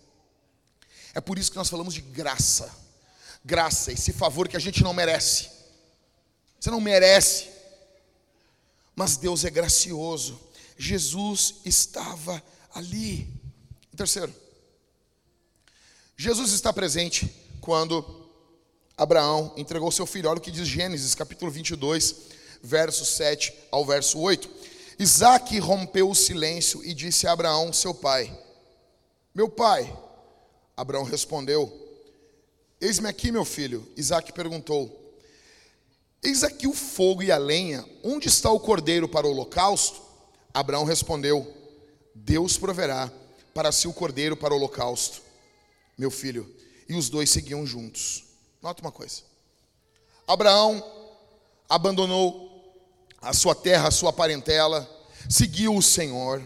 É 1.13 1.21
por 1.21 1.37
isso 1.37 1.51
que 1.51 1.57
nós 1.57 1.69
falamos 1.69 1.93
de 1.93 2.01
graça. 2.01 2.73
Graça, 3.45 3.91
esse 3.91 4.11
favor 4.11 4.47
que 4.47 4.57
a 4.57 4.59
gente 4.59 4.81
não 4.81 4.95
merece. 4.95 5.51
Você 6.59 6.71
não 6.71 6.81
merece. 6.81 7.49
Mas 8.95 9.15
Deus 9.15 9.45
é 9.45 9.51
gracioso. 9.51 10.41
Jesus 10.75 11.57
estava 11.63 12.43
ali. 12.73 13.31
Terceiro, 13.95 14.33
Jesus 16.17 16.51
está 16.51 16.73
presente 16.73 17.31
quando 17.61 18.26
Abraão 18.97 19.53
entregou 19.55 19.91
seu 19.91 20.07
filho. 20.07 20.27
Olha 20.27 20.39
o 20.39 20.41
que 20.41 20.49
diz 20.49 20.67
Gênesis, 20.67 21.13
capítulo 21.13 21.51
22, 21.51 22.15
verso 22.63 23.05
7 23.05 23.53
ao 23.69 23.85
verso 23.85 24.19
8. 24.19 24.49
Isaac 24.97 25.59
rompeu 25.59 26.09
o 26.09 26.15
silêncio 26.15 26.83
e 26.83 26.95
disse 26.95 27.27
a 27.27 27.31
Abraão, 27.31 27.71
seu 27.71 27.93
pai: 27.93 28.35
Meu 29.35 29.47
pai. 29.47 29.95
Abraão 30.75 31.03
respondeu: 31.03 31.71
Eis-me 32.81 33.07
aqui, 33.07 33.31
meu 33.31 33.45
filho. 33.45 33.87
Isaac 33.95 34.33
perguntou: 34.33 35.15
Eis 36.23 36.43
aqui 36.43 36.65
o 36.65 36.73
fogo 36.73 37.21
e 37.21 37.31
a 37.31 37.37
lenha, 37.37 37.85
onde 38.03 38.27
está 38.27 38.49
o 38.49 38.59
cordeiro 38.59 39.07
para 39.07 39.27
o 39.27 39.29
holocausto? 39.29 40.01
Abraão 40.51 40.85
respondeu: 40.85 41.53
Deus 42.15 42.57
proverá 42.57 43.11
para 43.53 43.71
si 43.71 43.87
o 43.87 43.93
cordeiro 43.93 44.35
para 44.35 44.55
o 44.55 44.57
holocausto, 44.57 45.21
meu 45.95 46.09
filho. 46.09 46.51
E 46.89 46.95
os 46.95 47.09
dois 47.09 47.29
seguiam 47.29 47.63
juntos. 47.63 48.26
Nota 48.67 48.81
uma 48.81 48.91
coisa: 48.91 49.21
Abraão 50.27 50.83
abandonou 51.69 52.83
a 53.21 53.31
sua 53.31 53.55
terra, 53.55 53.87
a 53.87 53.91
sua 53.91 54.11
parentela, 54.11 54.85
seguiu 55.29 55.73
o 55.73 55.81
Senhor, 55.81 56.45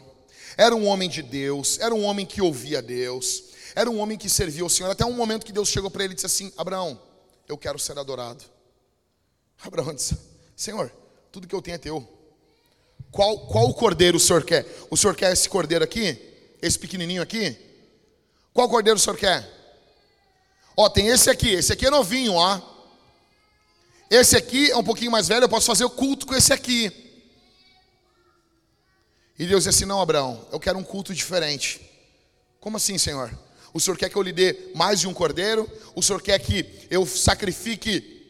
era 0.56 0.76
um 0.76 0.86
homem 0.86 1.10
de 1.10 1.24
Deus, 1.24 1.80
era 1.80 1.96
um 1.96 2.04
homem 2.04 2.24
que 2.24 2.40
ouvia 2.40 2.80
Deus, 2.80 3.46
era 3.74 3.90
um 3.90 3.98
homem 3.98 4.20
que 4.20 4.30
servia 4.30 4.62
ao 4.62 4.70
Senhor, 4.70 4.92
até 4.92 5.04
um 5.04 5.14
momento 5.14 5.44
que 5.44 5.52
Deus 5.52 5.70
chegou 5.70 5.90
para 5.90 6.04
ele 6.04 6.14
e 6.14 6.16
disse 6.16 6.28
assim: 6.28 6.54
Abraão, 6.58 7.02
eu 7.48 7.58
quero 7.58 7.80
ser 7.80 7.98
adorado. 7.98 8.44
Abraão 9.60 9.92
disse: 9.92 10.16
Senhor, 10.56 10.94
tudo 11.32 11.48
que 11.48 11.56
eu 11.56 11.62
tenho 11.62 11.74
é 11.74 11.80
teu. 11.80 12.08
Qual, 13.10 13.48
qual 13.48 13.74
cordeiro 13.74 14.18
o 14.18 14.20
senhor 14.20 14.44
quer? 14.44 14.64
O 14.92 14.96
senhor 14.96 15.16
quer 15.16 15.34
esse 15.34 15.50
cordeiro 15.50 15.84
aqui? 15.84 16.22
Esse 16.62 16.78
pequenininho 16.78 17.24
aqui? 17.24 17.58
Qual 18.54 18.70
cordeiro 18.70 19.00
o 19.00 19.02
senhor 19.02 19.18
quer? 19.18 19.61
Ó, 20.76 20.90
tem 20.90 21.08
esse 21.08 21.30
aqui, 21.30 21.50
esse 21.50 21.74
aqui 21.74 21.86
é 21.86 21.90
novinho, 21.90 22.34
ó. 22.34 22.62
Esse 24.10 24.36
aqui 24.36 24.72
é 24.72 24.78
um 24.78 24.84
pouquinho 24.84 25.12
mais 25.12 25.28
velho, 25.28 25.46
eu 25.46 25.50
posso 25.50 25.68
fazer 25.68 25.86
o 25.86 25.90
culto 25.90 26.26
com 26.26 26.36
esse 26.36 26.52
aqui. 26.52 26.92
E 29.40 29.46
Deus 29.46 29.64
disse 29.64 29.78
assim: 29.78 29.86
Não, 29.86 30.02
Abraão, 30.02 30.46
eu 30.52 30.60
quero 30.60 30.78
um 30.78 30.84
culto 30.84 31.14
diferente. 31.14 31.82
Como 32.60 32.78
assim, 32.78 32.98
Senhor? 32.98 33.32
O 33.74 33.80
Senhor 33.80 33.98
quer 33.98 34.10
que 34.10 34.16
eu 34.16 34.22
lhe 34.22 34.32
dê 34.32 34.72
mais 34.76 35.00
de 35.00 35.08
um 35.08 35.14
cordeiro? 35.14 35.70
O 35.96 36.04
Senhor 36.04 36.22
quer 36.22 36.38
que 36.40 36.88
eu 36.90 37.06
sacrifique 37.06 38.22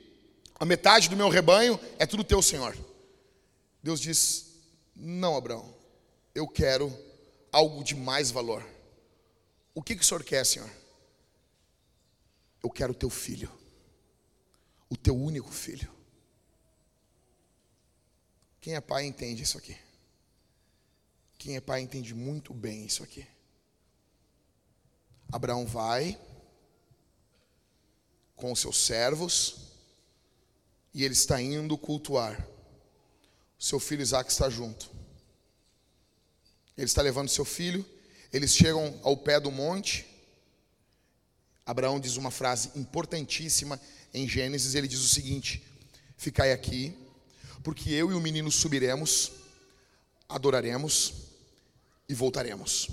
a 0.60 0.66
metade 0.66 1.10
do 1.10 1.18
meu 1.18 1.30
rebanho? 1.30 1.80
É 1.98 2.06
tudo 2.06 2.24
teu, 2.24 2.42
Senhor. 2.42 2.78
Deus 3.82 4.00
diz: 4.00 4.54
Não, 4.96 5.36
Abraão, 5.36 5.74
eu 6.34 6.48
quero 6.48 6.96
algo 7.52 7.84
de 7.84 7.96
mais 7.96 8.32
valor. 8.32 8.64
O 9.74 9.82
que, 9.82 9.96
que 9.96 10.04
o 10.04 10.06
Senhor 10.06 10.24
quer, 10.24 10.46
Senhor? 10.46 10.70
Eu 12.64 12.70
quero 12.70 12.92
o 12.92 12.96
teu 12.96 13.10
filho, 13.10 13.52
o 14.90 14.96
teu 14.96 15.16
único 15.16 15.52
filho. 15.52 15.92
Quem 18.60 18.76
é 18.76 18.82
pai 18.82 19.06
entende 19.06 19.42
isso 19.42 19.58
aqui. 19.58 19.76
Quem 21.38 21.56
é 21.56 21.62
pai 21.62 21.82
entende 21.82 22.14
muito 22.14 22.54
bem 22.54 22.86
isso 22.86 23.02
aqui. 23.02 23.28
Abraão 25.32 25.66
vai 25.66 26.20
com 28.36 28.52
os 28.52 28.60
seus 28.60 28.78
servos 28.78 29.72
e 30.94 31.04
ele 31.04 31.14
está 31.14 31.42
indo 31.42 31.78
cultuar. 31.78 32.48
Seu 33.58 33.80
filho 33.80 34.02
Isaac 34.02 34.30
está 34.30 34.50
junto. 34.50 34.92
Ele 36.78 36.86
está 36.86 37.02
levando 37.02 37.30
seu 37.30 37.46
filho. 37.46 37.86
Eles 38.34 38.54
chegam 38.54 39.00
ao 39.04 39.16
pé 39.16 39.40
do 39.40 39.52
monte. 39.52 40.06
Abraão 41.66 42.00
diz 42.00 42.18
uma 42.18 42.32
frase 42.32 42.72
importantíssima 42.76 43.80
em 44.14 44.28
Gênesis. 44.28 44.76
Ele 44.76 44.88
diz 44.88 45.00
o 45.00 45.10
seguinte: 45.10 45.64
Ficai 46.18 46.52
aqui, 46.52 46.96
porque 47.64 47.90
eu 47.92 48.12
e 48.12 48.14
o 48.14 48.22
menino 48.22 48.52
subiremos, 48.52 49.32
adoraremos 50.28 51.14
e 52.08 52.14
voltaremos. 52.14 52.90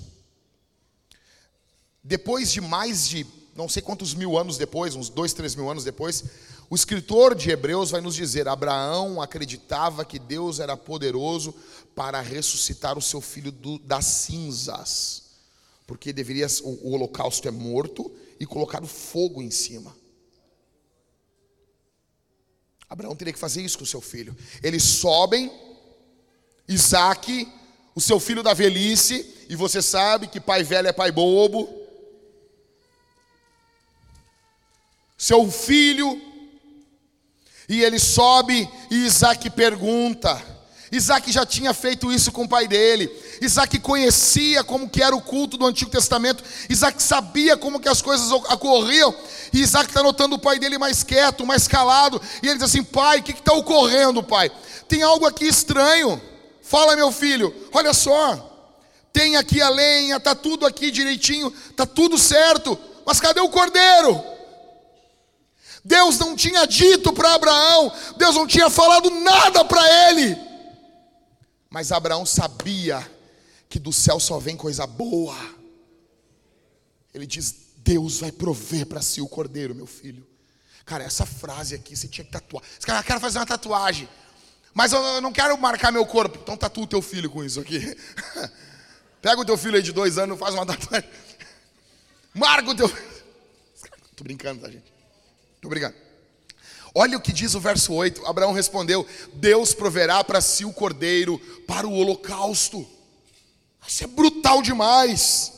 Depois 2.02 2.52
de 2.52 2.60
mais 2.60 3.08
de 3.08 3.26
não 3.54 3.68
sei 3.68 3.82
quantos 3.82 4.14
mil 4.14 4.38
anos 4.38 4.56
depois, 4.56 4.94
uns 4.94 5.08
dois, 5.08 5.32
três 5.32 5.56
mil 5.56 5.68
anos 5.68 5.82
depois, 5.82 6.22
o 6.70 6.76
escritor 6.76 7.34
de 7.34 7.50
Hebreus 7.50 7.90
vai 7.90 8.00
nos 8.00 8.14
dizer: 8.14 8.46
Abraão 8.46 9.20
acreditava 9.20 10.04
que 10.04 10.18
Deus 10.18 10.60
era 10.60 10.76
poderoso 10.76 11.52
para 11.94 12.20
ressuscitar 12.20 12.96
o 12.96 13.02
seu 13.02 13.20
filho 13.20 13.50
do, 13.50 13.78
das 13.80 14.04
cinzas, 14.04 15.24
porque 15.86 16.12
deveria 16.12 16.46
o, 16.62 16.88
o 16.88 16.92
holocausto 16.92 17.48
é 17.48 17.50
morto 17.50 18.14
e 18.38 18.46
colocado 18.46 18.86
fogo 18.86 19.42
em 19.42 19.50
cima. 19.50 19.96
Abraão 22.88 23.14
teria 23.14 23.32
que 23.32 23.38
fazer 23.38 23.62
isso 23.62 23.78
com 23.78 23.84
seu 23.84 24.00
filho. 24.00 24.36
Eles 24.62 24.82
sobem, 24.82 25.52
Isaac, 26.66 27.46
o 27.94 28.00
seu 28.00 28.18
filho 28.18 28.42
da 28.42 28.54
velhice, 28.54 29.46
e 29.48 29.56
você 29.56 29.82
sabe 29.82 30.28
que 30.28 30.40
pai 30.40 30.62
velho 30.62 30.88
é 30.88 30.92
pai 30.92 31.12
bobo. 31.12 31.68
Seu 35.16 35.50
filho, 35.50 36.20
e 37.68 37.82
ele 37.82 37.98
sobe, 37.98 38.68
e 38.90 39.04
Isaac 39.04 39.50
pergunta. 39.50 40.57
Isaac 40.90 41.30
já 41.30 41.44
tinha 41.44 41.74
feito 41.74 42.10
isso 42.10 42.32
com 42.32 42.44
o 42.44 42.48
pai 42.48 42.66
dele. 42.66 43.10
Isaac 43.40 43.78
conhecia 43.80 44.64
como 44.64 44.88
que 44.88 45.02
era 45.02 45.14
o 45.14 45.20
culto 45.20 45.56
do 45.56 45.66
Antigo 45.66 45.90
Testamento. 45.90 46.42
Isaac 46.68 47.02
sabia 47.02 47.56
como 47.56 47.78
que 47.78 47.88
as 47.88 48.00
coisas 48.00 48.30
ocorriam. 48.30 49.14
E 49.52 49.60
Isaac 49.60 49.88
está 49.88 50.02
notando 50.02 50.36
o 50.36 50.38
pai 50.38 50.58
dele 50.58 50.78
mais 50.78 51.02
quieto, 51.02 51.44
mais 51.44 51.68
calado. 51.68 52.20
E 52.42 52.46
ele 52.46 52.54
diz 52.54 52.64
assim: 52.64 52.82
Pai, 52.82 53.18
o 53.18 53.22
que 53.22 53.32
está 53.32 53.52
ocorrendo, 53.52 54.22
pai? 54.22 54.50
Tem 54.88 55.02
algo 55.02 55.26
aqui 55.26 55.46
estranho. 55.46 56.20
Fala, 56.62 56.96
meu 56.96 57.12
filho, 57.12 57.54
olha 57.72 57.92
só. 57.92 58.46
Tem 59.12 59.36
aqui 59.36 59.60
a 59.60 59.68
lenha, 59.68 60.16
está 60.16 60.34
tudo 60.34 60.66
aqui 60.66 60.90
direitinho, 60.90 61.52
está 61.70 61.84
tudo 61.84 62.18
certo. 62.18 62.78
Mas 63.06 63.20
cadê 63.20 63.40
o 63.40 63.48
cordeiro? 63.48 64.22
Deus 65.84 66.18
não 66.18 66.36
tinha 66.36 66.66
dito 66.66 67.12
para 67.12 67.34
Abraão, 67.34 67.90
Deus 68.16 68.34
não 68.34 68.46
tinha 68.46 68.68
falado 68.68 69.10
nada 69.10 69.64
para 69.64 70.10
ele. 70.10 70.47
Mas 71.70 71.92
Abraão 71.92 72.24
sabia 72.24 73.08
que 73.68 73.78
do 73.78 73.92
céu 73.92 74.18
só 74.18 74.38
vem 74.38 74.56
coisa 74.56 74.86
boa. 74.86 75.36
Ele 77.12 77.26
diz: 77.26 77.54
Deus 77.76 78.20
vai 78.20 78.32
prover 78.32 78.86
para 78.86 79.02
si 79.02 79.20
o 79.20 79.28
cordeiro, 79.28 79.74
meu 79.74 79.86
filho. 79.86 80.26
Cara, 80.84 81.04
essa 81.04 81.26
frase 81.26 81.74
aqui 81.74 81.94
você 81.94 82.08
tinha 82.08 82.24
que 82.24 82.30
tatuar. 82.30 82.62
Esse 82.76 82.86
cara 82.86 83.02
quer 83.02 83.20
fazer 83.20 83.38
uma 83.38 83.46
tatuagem. 83.46 84.08
Mas 84.72 84.92
eu 84.92 85.20
não 85.20 85.32
quero 85.32 85.56
marcar 85.58 85.92
meu 85.92 86.06
corpo. 86.06 86.38
Então 86.42 86.56
tatua 86.56 86.84
o 86.84 86.86
teu 86.86 87.02
filho 87.02 87.30
com 87.30 87.44
isso 87.44 87.60
aqui. 87.60 87.78
Pega 89.20 89.40
o 89.40 89.44
teu 89.44 89.58
filho 89.58 89.76
aí 89.76 89.82
de 89.82 89.92
dois 89.92 90.16
anos, 90.16 90.38
faz 90.38 90.54
uma 90.54 90.64
tatuagem. 90.64 91.08
Marca 92.32 92.70
o 92.70 92.74
teu. 92.74 92.88
Tô 94.16 94.24
brincando, 94.24 94.62
tá, 94.62 94.70
gente? 94.70 94.92
Tô 95.60 95.68
brincando. 95.68 96.07
Olha 97.00 97.16
o 97.16 97.20
que 97.20 97.32
diz 97.32 97.54
o 97.54 97.60
verso 97.60 97.92
8. 97.92 98.26
Abraão 98.26 98.50
respondeu: 98.50 99.06
Deus 99.34 99.72
proverá 99.72 100.24
para 100.24 100.40
si 100.40 100.64
o 100.64 100.72
cordeiro 100.72 101.38
para 101.64 101.86
o 101.86 101.94
holocausto. 101.94 102.84
Isso 103.86 104.02
é 104.02 104.08
brutal 104.08 104.60
demais. 104.60 105.52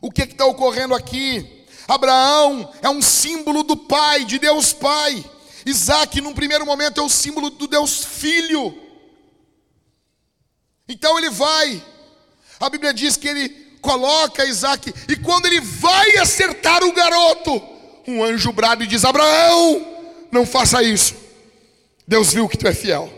O 0.00 0.10
que 0.10 0.22
está 0.22 0.46
ocorrendo 0.46 0.94
aqui? 0.94 1.66
Abraão 1.86 2.72
é 2.80 2.88
um 2.88 3.02
símbolo 3.02 3.62
do 3.62 3.76
Pai, 3.76 4.24
de 4.24 4.38
Deus 4.38 4.72
Pai. 4.72 5.22
Isaac, 5.66 6.22
num 6.22 6.32
primeiro 6.32 6.64
momento, 6.64 7.02
é 7.02 7.04
o 7.04 7.10
símbolo 7.10 7.50
do 7.50 7.66
Deus 7.66 8.02
Filho. 8.02 8.74
Então 10.88 11.18
ele 11.18 11.28
vai. 11.28 11.84
A 12.58 12.70
Bíblia 12.70 12.94
diz 12.94 13.18
que 13.18 13.28
ele 13.28 13.50
coloca 13.82 14.46
Isaac, 14.46 14.90
e 15.06 15.16
quando 15.16 15.44
ele 15.44 15.60
vai 15.60 16.16
acertar 16.16 16.82
o 16.82 16.94
garoto, 16.94 17.62
um 18.08 18.24
anjo 18.24 18.50
brado 18.52 18.82
e 18.82 18.86
diz: 18.86 19.04
Abraão, 19.04 19.95
não 20.36 20.46
faça 20.46 20.82
isso. 20.82 21.14
Deus 22.06 22.32
viu 22.32 22.48
que 22.48 22.56
tu 22.56 22.68
é 22.68 22.74
fiel. 22.74 23.12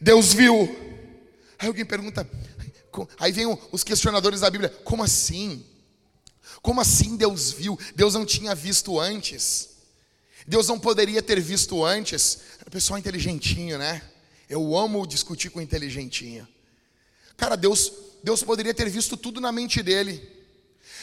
Deus 0.00 0.32
viu. 0.32 0.76
Aí 1.58 1.68
alguém 1.68 1.84
pergunta, 1.84 2.26
Aí 3.18 3.32
vem 3.32 3.46
os 3.70 3.84
questionadores 3.84 4.40
da 4.40 4.50
Bíblia: 4.50 4.70
como 4.84 5.02
assim? 5.02 5.64
Como 6.62 6.80
assim 6.80 7.16
Deus 7.16 7.52
viu? 7.52 7.78
Deus 7.94 8.14
não 8.14 8.26
tinha 8.26 8.54
visto 8.54 8.98
antes. 8.98 9.70
Deus 10.46 10.66
não 10.68 10.78
poderia 10.78 11.22
ter 11.22 11.40
visto 11.40 11.84
antes. 11.84 12.40
Era 12.60 12.70
pessoal 12.70 12.98
inteligentinho, 12.98 13.78
né? 13.78 14.02
Eu 14.48 14.76
amo 14.76 15.06
discutir 15.06 15.50
com 15.50 15.60
inteligentinho. 15.60 16.46
Cara, 17.36 17.56
Deus, 17.56 17.92
Deus 18.22 18.42
poderia 18.42 18.74
ter 18.74 18.88
visto 18.88 19.16
tudo 19.16 19.40
na 19.40 19.52
mente 19.52 19.82
dele. 19.82 20.39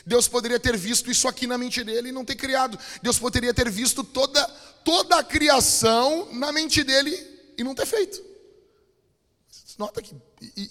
Deus 0.05 0.27
poderia 0.27 0.59
ter 0.59 0.77
visto 0.77 1.09
isso 1.09 1.27
aqui 1.27 1.47
na 1.47 1.57
mente 1.57 1.83
dele 1.83 2.09
e 2.09 2.11
não 2.11 2.25
ter 2.25 2.35
criado. 2.35 2.77
Deus 3.01 3.17
poderia 3.19 3.53
ter 3.53 3.69
visto 3.69 4.03
toda, 4.03 4.45
toda 4.83 5.17
a 5.17 5.23
criação 5.23 6.27
na 6.33 6.51
mente 6.51 6.83
dele 6.83 7.15
e 7.57 7.63
não 7.63 7.75
ter 7.75 7.85
feito. 7.85 8.27
Nota 9.77 10.01
que 10.01 10.15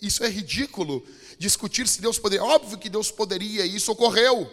isso 0.03 0.25
é 0.25 0.29
ridículo 0.29 1.07
discutir 1.39 1.87
se 1.87 2.01
Deus 2.01 2.19
poderia. 2.19 2.45
Óbvio 2.45 2.77
que 2.77 2.89
Deus 2.89 3.11
poderia, 3.11 3.65
e 3.65 3.77
isso 3.77 3.93
ocorreu. 3.93 4.51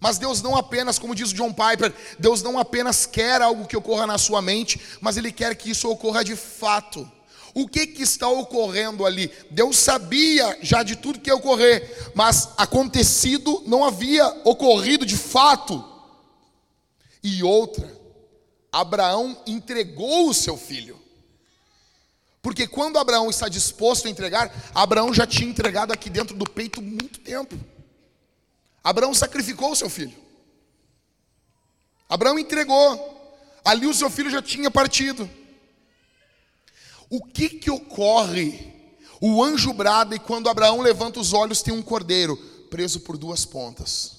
Mas 0.00 0.16
Deus 0.16 0.40
não 0.40 0.56
apenas, 0.56 0.98
como 0.98 1.14
diz 1.14 1.32
John 1.32 1.52
Piper, 1.52 1.92
Deus 2.18 2.42
não 2.42 2.58
apenas 2.58 3.04
quer 3.04 3.42
algo 3.42 3.66
que 3.66 3.76
ocorra 3.76 4.06
na 4.06 4.16
sua 4.16 4.40
mente, 4.40 4.80
mas 5.00 5.16
Ele 5.16 5.32
quer 5.32 5.54
que 5.54 5.70
isso 5.70 5.90
ocorra 5.90 6.24
de 6.24 6.36
fato. 6.36 7.10
O 7.54 7.66
que, 7.66 7.86
que 7.86 8.02
está 8.02 8.28
ocorrendo 8.28 9.04
ali? 9.04 9.30
Deus 9.50 9.76
sabia 9.76 10.58
já 10.62 10.82
de 10.82 10.96
tudo 10.96 11.20
que 11.20 11.30
ia 11.30 11.36
ocorrer, 11.36 12.10
mas 12.14 12.50
acontecido 12.56 13.62
não 13.66 13.84
havia 13.84 14.26
ocorrido 14.44 15.04
de 15.04 15.16
fato. 15.16 15.84
E 17.22 17.42
outra, 17.42 17.90
Abraão 18.70 19.40
entregou 19.46 20.28
o 20.28 20.34
seu 20.34 20.56
filho. 20.56 20.98
Porque 22.40 22.66
quando 22.66 22.98
Abraão 22.98 23.28
está 23.28 23.48
disposto 23.48 24.06
a 24.06 24.10
entregar, 24.10 24.52
Abraão 24.74 25.12
já 25.12 25.26
tinha 25.26 25.50
entregado 25.50 25.92
aqui 25.92 26.08
dentro 26.08 26.36
do 26.36 26.48
peito 26.48 26.80
muito 26.80 27.20
tempo. 27.20 27.58
Abraão 28.82 29.12
sacrificou 29.12 29.72
o 29.72 29.76
seu 29.76 29.90
filho. 29.90 30.16
Abraão 32.08 32.38
entregou. 32.38 33.16
Ali 33.64 33.86
o 33.86 33.92
seu 33.92 34.08
filho 34.08 34.30
já 34.30 34.40
tinha 34.40 34.70
partido. 34.70 35.28
O 37.10 37.24
que 37.24 37.48
que 37.48 37.70
ocorre? 37.70 38.74
O 39.20 39.42
anjo 39.42 39.72
brada 39.72 40.14
e 40.14 40.18
quando 40.18 40.48
Abraão 40.48 40.80
levanta 40.80 41.18
os 41.18 41.32
olhos 41.32 41.62
tem 41.62 41.74
um 41.74 41.82
cordeiro 41.82 42.36
preso 42.70 43.00
por 43.00 43.16
duas 43.16 43.44
pontas. 43.44 44.18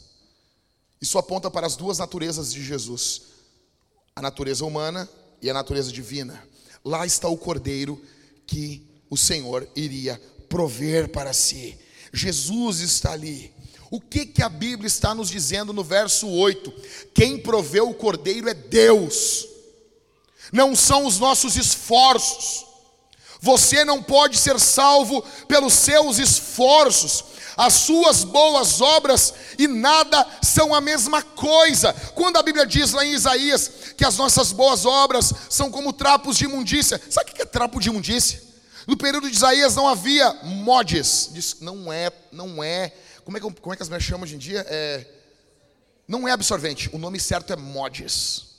Isso 1.01 1.17
aponta 1.17 1.49
para 1.49 1.65
as 1.65 1.75
duas 1.75 1.97
naturezas 1.97 2.53
de 2.53 2.63
Jesus: 2.63 3.21
a 4.15 4.21
natureza 4.21 4.65
humana 4.65 5.07
e 5.41 5.49
a 5.49 5.53
natureza 5.53 5.91
divina. 5.91 6.43
Lá 6.83 7.05
está 7.05 7.27
o 7.27 7.37
cordeiro 7.37 8.01
que 8.45 8.85
o 9.09 9.17
Senhor 9.17 9.67
iria 9.75 10.21
prover 10.49 11.09
para 11.09 11.31
si. 11.33 11.77
Jesus 12.11 12.79
está 12.79 13.13
ali. 13.13 13.53
O 13.91 13.99
que, 13.99 14.25
que 14.25 14.43
a 14.43 14.49
Bíblia 14.49 14.87
está 14.87 15.15
nos 15.15 15.29
dizendo 15.29 15.73
no 15.73 15.83
verso 15.83 16.27
8? 16.27 16.73
Quem 17.13 17.39
proveu 17.39 17.89
o 17.89 17.93
cordeiro 17.93 18.47
é 18.47 18.53
Deus, 18.53 19.47
não 20.51 20.75
são 20.75 21.05
os 21.05 21.17
nossos 21.17 21.55
esforços. 21.55 22.68
Você 23.39 23.85
não 23.85 24.01
pode 24.03 24.37
ser 24.37 24.59
salvo 24.59 25.21
pelos 25.47 25.73
seus 25.73 26.17
esforços, 26.17 27.23
as 27.55 27.73
suas 27.73 28.23
boas 28.23 28.81
obras 28.81 29.33
e 29.57 29.67
nada 29.67 30.25
são 30.41 30.73
a 30.73 30.81
mesma 30.81 31.21
coisa. 31.21 31.93
Quando 32.15 32.37
a 32.37 32.43
Bíblia 32.43 32.65
diz 32.65 32.91
lá 32.91 33.05
em 33.05 33.13
Isaías 33.13 33.71
que 33.97 34.05
as 34.05 34.17
nossas 34.17 34.51
boas 34.51 34.85
obras 34.85 35.33
são 35.49 35.71
como 35.71 35.93
trapos 35.93 36.37
de 36.37 36.45
imundícia, 36.45 37.01
sabe 37.09 37.31
o 37.31 37.33
que 37.33 37.41
é 37.41 37.45
trapo 37.45 37.79
de 37.79 37.89
imundícia? 37.89 38.41
No 38.87 38.97
período 38.97 39.29
de 39.29 39.35
Isaías 39.35 39.75
não 39.75 39.87
havia 39.87 40.33
modes, 40.43 41.29
diz, 41.31 41.57
não 41.59 41.91
é, 41.91 42.11
não 42.31 42.63
é 42.63 42.93
como 43.29 43.37
é 43.37 43.41
que, 43.41 43.61
como 43.61 43.73
é 43.73 43.77
que 43.77 43.83
as 43.83 43.89
mulheres 43.89 44.07
chamam 44.07 44.23
hoje 44.23 44.33
em 44.33 44.39
dia? 44.39 44.65
É, 44.67 45.05
não 46.07 46.27
é 46.27 46.31
absorvente, 46.31 46.89
o 46.91 46.97
nome 46.97 47.19
certo 47.19 47.53
é 47.53 47.55
mods. 47.55 48.55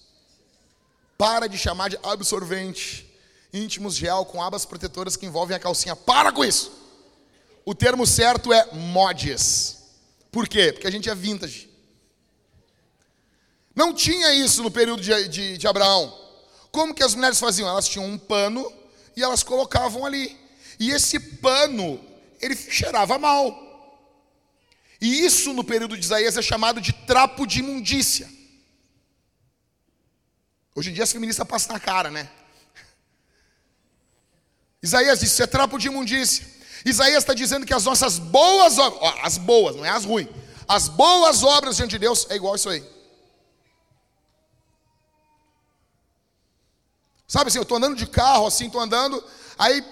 Para 1.19 1.49
de 1.49 1.59
chamar 1.59 1.90
de 1.90 1.99
absorvente. 2.05 3.10
Íntimos 3.53 3.97
gel 3.97 4.25
com 4.25 4.43
abas 4.43 4.65
protetoras 4.65 5.17
que 5.17 5.27
envolvem 5.27 5.57
a 5.57 5.61
calcinha. 5.61 5.97
Para 5.97 6.31
com 6.33 6.45
isso! 6.45 6.73
O 7.65 7.75
termo 7.75 8.07
certo 8.07 8.53
é 8.53 8.73
mods. 8.73 9.79
Por 10.31 10.49
quê? 10.49 10.73
Porque 10.73 10.87
a 10.87 10.91
gente 10.91 11.09
é 11.11 11.15
vintage. 11.15 11.69
Não 13.75 13.95
tinha 13.95 14.35
isso 14.35 14.63
no 14.63 14.71
período 14.71 15.03
de, 15.03 15.29
de, 15.29 15.59
de 15.59 15.67
Abraão. 15.67 16.17
Como 16.71 16.95
que 16.95 17.03
as 17.03 17.15
mulheres 17.15 17.41
faziam? 17.41 17.69
Elas 17.69 17.89
tinham 17.89 18.07
um 18.07 18.19
pano 18.19 18.71
e 19.17 19.23
elas 19.23 19.43
colocavam 19.43 20.05
ali. 20.05 20.39
E 20.79 20.91
esse 20.91 21.19
pano, 21.19 22.01
ele 22.41 22.57
cheirava 22.57 23.19
mal. 23.19 23.69
E 25.01 25.25
isso 25.25 25.53
no 25.53 25.65
período 25.65 25.97
de 25.97 26.05
Isaías 26.05 26.37
é 26.37 26.43
chamado 26.43 26.81
de 26.81 26.93
trapo 26.93 27.47
de 27.47 27.61
imundícia. 27.61 28.29
Hoje 30.75 30.91
em 30.91 30.93
dia 30.93 31.05
as 31.05 31.13
feministas 31.13 31.47
passam 31.47 31.73
na 31.73 31.81
cara, 31.81 32.11
né? 32.11 32.31
Isaías 34.83 35.21
disse: 35.21 35.35
isso 35.35 35.43
é 35.43 35.47
trapo 35.47 35.79
de 35.79 35.88
imundícia. 35.88 36.47
Isaías 36.85 37.23
está 37.23 37.35
dizendo 37.35 37.66
que 37.66 37.75
as 37.75 37.85
nossas 37.85 38.19
boas 38.19 38.79
obras, 38.79 39.14
as 39.23 39.37
boas, 39.37 39.77
não 39.77 39.85
é 39.85 39.90
as 39.90 40.05
ruins, 40.05 40.29
as 40.66 40.88
boas 40.88 41.43
obras 41.43 41.77
diante 41.77 41.90
de 41.90 41.99
Deus 41.99 42.27
é 42.31 42.37
igual 42.37 42.57
isso 42.57 42.69
aí. 42.69 42.85
Sabe 47.29 47.49
assim, 47.49 47.59
eu 47.59 47.62
estou 47.62 47.77
andando 47.77 47.97
de 47.97 48.07
carro, 48.07 48.47
assim, 48.47 48.66
estou 48.66 48.81
andando, 48.81 49.23
aí 49.57 49.85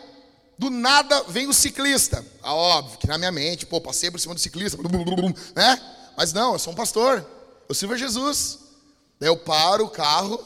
do 0.58 0.70
nada 0.70 1.22
vem 1.28 1.46
o 1.46 1.52
ciclista. 1.52 2.24
Ah, 2.42 2.52
óbvio 2.52 2.98
que 2.98 3.06
na 3.06 3.16
minha 3.16 3.30
mente, 3.30 3.64
pô, 3.64 3.80
passei 3.80 4.10
por 4.10 4.18
cima 4.18 4.34
do 4.34 4.40
ciclista, 4.40 4.76
blum, 4.76 5.04
blum, 5.04 5.14
blum, 5.14 5.34
né? 5.54 5.80
Mas 6.16 6.32
não, 6.32 6.54
eu 6.54 6.58
sou 6.58 6.72
um 6.72 6.76
pastor. 6.76 7.24
Eu 7.68 7.74
sirvo 7.74 7.94
a 7.94 7.96
Jesus. 7.96 8.58
Daí 9.20 9.28
eu 9.28 9.36
paro 9.36 9.84
o 9.84 9.90
carro, 9.90 10.44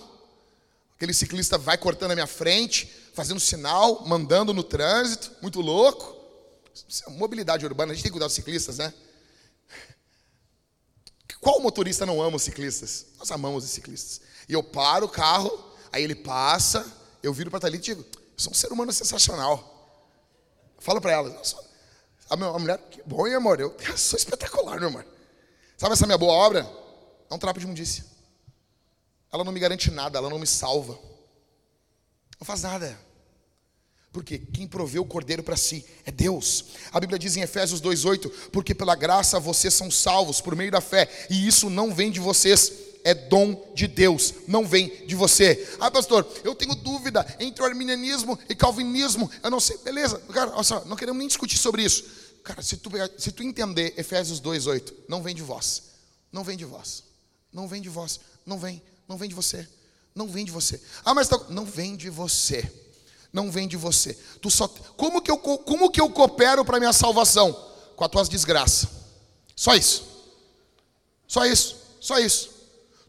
aquele 0.97 1.15
ciclista 1.15 1.57
vai 1.57 1.79
cortando 1.79 2.11
a 2.11 2.15
minha 2.15 2.27
frente, 2.27 2.91
fazendo 3.13 3.41
sinal, 3.41 4.07
mandando 4.07 4.53
no 4.53 4.63
trânsito, 4.63 5.33
muito 5.41 5.61
louco. 5.61 6.21
É 7.07 7.11
mobilidade 7.11 7.65
urbana, 7.67 7.93
a 7.93 7.95
gente 7.95 8.03
tem 8.03 8.11
que 8.11 8.15
cuidar 8.15 8.27
dos 8.27 8.35
ciclistas, 8.35 8.79
né? 8.79 8.93
Qual 11.41 11.61
motorista 11.61 12.07
não 12.07 12.23
ama 12.23 12.37
os 12.37 12.43
ciclistas? 12.43 13.07
Nós 13.19 13.31
amamos 13.31 13.65
os 13.65 13.71
ciclistas. 13.71 14.21
E 14.49 14.53
eu 14.53 14.63
paro 14.63 15.07
o 15.07 15.09
carro, 15.09 15.51
aí 15.93 16.03
ele 16.03 16.15
passa, 16.15 16.87
eu 17.23 17.33
viro 17.33 17.51
para 17.51 17.59
a 17.59 17.61
Thalita 17.63 17.85
e 17.85 17.95
digo, 17.95 18.07
eu 18.13 18.19
sou 18.37 18.53
um 18.53 18.55
ser 18.55 18.73
humano 18.73 18.93
sensacional. 18.93 19.99
Fala 20.79 21.01
para 21.01 21.13
ela. 21.13 21.43
A 22.31 22.37
minha 22.37 22.53
mulher, 22.53 22.79
que 22.91 23.03
bom, 23.05 23.27
hein, 23.27 23.35
amor? 23.35 23.61
Eu, 23.61 23.77
eu 23.87 23.99
sou 23.99 24.17
espetacular, 24.17 24.79
meu 24.79 24.89
amor. 24.89 25.07
Sabe 25.77 25.95
essa 25.95 26.07
minha 26.07 26.17
boa 26.17 26.33
obra? 26.33 26.69
É 27.29 27.35
um 27.35 27.39
trapo 27.39 27.59
de 27.59 27.67
imundícia. 27.67 28.05
Ela 29.33 29.43
não 29.43 29.53
me 29.53 29.59
garante 29.59 29.91
nada, 29.91 30.19
ela 30.19 30.31
não 30.31 30.39
me 30.39 30.47
salva. 30.47 30.99
Não 32.43 32.45
faz 32.45 32.63
nada. 32.63 32.99
Porque 34.13 34.37
quem 34.37 34.67
proveu 34.67 35.03
o 35.03 35.07
cordeiro 35.07 35.45
para 35.45 35.57
si 35.57 35.87
é 36.05 36.11
Deus. 36.11 36.65
A 36.91 36.99
Bíblia 36.99 37.17
diz 37.17 37.37
em 37.37 37.41
Efésios 37.41 37.81
2:8, 37.81 38.29
porque 38.51 38.75
pela 38.75 38.97
graça 38.97 39.39
vocês 39.39 39.73
são 39.73 39.93
salvos 39.93 40.41
por 40.41 40.57
meio 40.57 40.73
da 40.73 40.81
fé, 40.81 41.09
e 41.31 41.47
isso 41.47 41.71
não 41.71 41.95
vem 41.95 42.11
de 42.11 42.19
vocês, 42.19 42.73
é 43.05 43.15
dom 43.15 43.73
de 43.77 43.87
Deus, 43.87 44.35
não 44.49 44.67
vem 44.67 45.07
de 45.07 45.15
você. 45.15 45.77
Ah, 45.79 45.89
pastor, 45.89 46.27
eu 46.43 46.53
tenho 46.53 46.75
dúvida 46.75 47.25
entre 47.39 47.63
o 47.63 47.65
arminianismo 47.65 48.37
e 48.49 48.57
calvinismo. 48.57 49.31
Eu 49.41 49.49
não 49.49 49.61
sei, 49.61 49.79
beleza, 49.79 50.19
cara, 50.33 50.51
olha 50.51 50.65
só, 50.65 50.85
não 50.85 50.97
queremos 50.97 51.21
nem 51.21 51.29
discutir 51.29 51.59
sobre 51.59 51.85
isso. 51.85 52.05
Cara, 52.43 52.61
se 52.61 52.77
tu, 52.77 52.91
se 53.19 53.31
tu 53.31 53.45
entender 53.45 53.95
Efésios 53.97 54.41
2,8, 54.41 54.93
não 55.09 55.23
vem 55.23 55.33
de 55.33 55.43
vós, 55.43 55.81
não 56.33 56.43
vem 56.43 56.57
de 56.57 56.65
vós, 56.65 57.05
não 57.53 57.69
vem 57.69 57.81
de 57.81 57.89
vós, 57.89 58.19
não 58.45 58.59
vem, 58.59 58.83
não 59.07 59.17
vem 59.17 59.29
de 59.29 59.35
você, 59.37 59.65
não 60.15 60.29
vem 60.29 60.45
de 60.45 60.51
você. 60.51 60.81
Ah, 61.05 61.15
mas 61.15 61.29
tá, 61.29 61.41
não 61.49 61.65
vem 61.65 61.97
de 61.97 62.11
você, 62.11 62.71
não 63.33 63.51
vem 63.51 63.67
de 63.67 63.77
você. 63.77 64.15
Tu 64.41 64.51
só, 64.51 64.69
como 64.97 65.23
que 65.23 65.31
eu, 65.31 65.39
como 65.39 65.91
que 65.91 66.01
eu 66.01 66.11
coopero 66.11 66.65
para 66.65 66.79
minha 66.79 66.93
salvação? 66.93 67.53
Com 67.97 68.05
as 68.05 68.11
tuas 68.11 68.29
desgraças. 68.29 68.89
Só 69.57 69.75
isso. 69.75 70.05
Só 71.27 71.47
isso. 71.47 71.77
Só 72.01 72.19
isso. 72.19 72.51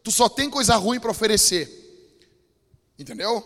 Tu 0.02 0.10
só 0.10 0.28
tem 0.28 0.48
coisa 0.48 0.76
ruim 0.76 1.00
para 1.00 1.10
oferecer. 1.10 1.80
Entendeu? 2.98 3.44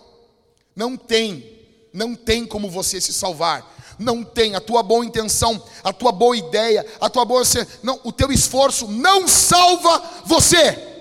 Não 0.75 0.97
tem. 0.97 1.59
Não 1.93 2.15
tem 2.15 2.47
como 2.47 2.71
você 2.71 3.01
se 3.01 3.13
salvar. 3.13 3.77
Não 3.99 4.23
tem 4.23 4.55
a 4.55 4.61
tua 4.61 4.81
boa 4.81 5.05
intenção, 5.05 5.61
a 5.83 5.93
tua 5.93 6.13
boa 6.13 6.37
ideia, 6.37 6.87
a 7.01 7.11
tua 7.11 7.25
boa 7.25 7.43
não, 7.83 7.99
o 8.05 8.13
teu 8.13 8.31
esforço 8.31 8.87
não 8.87 9.27
salva 9.27 10.23
você. 10.25 10.98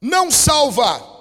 Não 0.00 0.30
salva. 0.30 1.14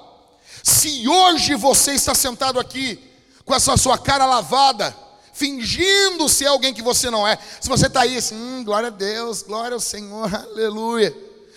Se 0.63 1.07
hoje 1.07 1.55
você 1.55 1.93
está 1.93 2.15
sentado 2.15 2.59
aqui 2.59 2.99
com 3.43 3.53
essa 3.53 3.77
sua 3.77 3.97
cara 3.97 4.25
lavada, 4.25 4.95
fingindo 5.33 6.27
ser 6.27 6.47
alguém 6.47 6.73
que 6.73 6.81
você 6.81 7.09
não 7.09 7.27
é, 7.27 7.37
se 7.61 7.69
você 7.69 7.87
está 7.87 8.01
aí 8.01 8.17
assim, 8.17 8.35
hum, 8.35 8.63
glória 8.63 8.87
a 8.87 8.91
Deus, 8.91 9.43
glória 9.43 9.75
ao 9.75 9.79
Senhor, 9.79 10.33
aleluia. 10.33 11.15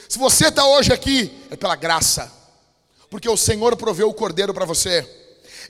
Se 0.08 0.18
você 0.18 0.48
está 0.48 0.64
hoje 0.66 0.92
aqui, 0.92 1.30
é 1.50 1.56
pela 1.56 1.76
graça, 1.76 2.30
porque 3.10 3.28
o 3.28 3.36
Senhor 3.36 3.76
proveu 3.76 4.08
o 4.08 4.14
cordeiro 4.14 4.52
para 4.52 4.64
você. 4.64 5.08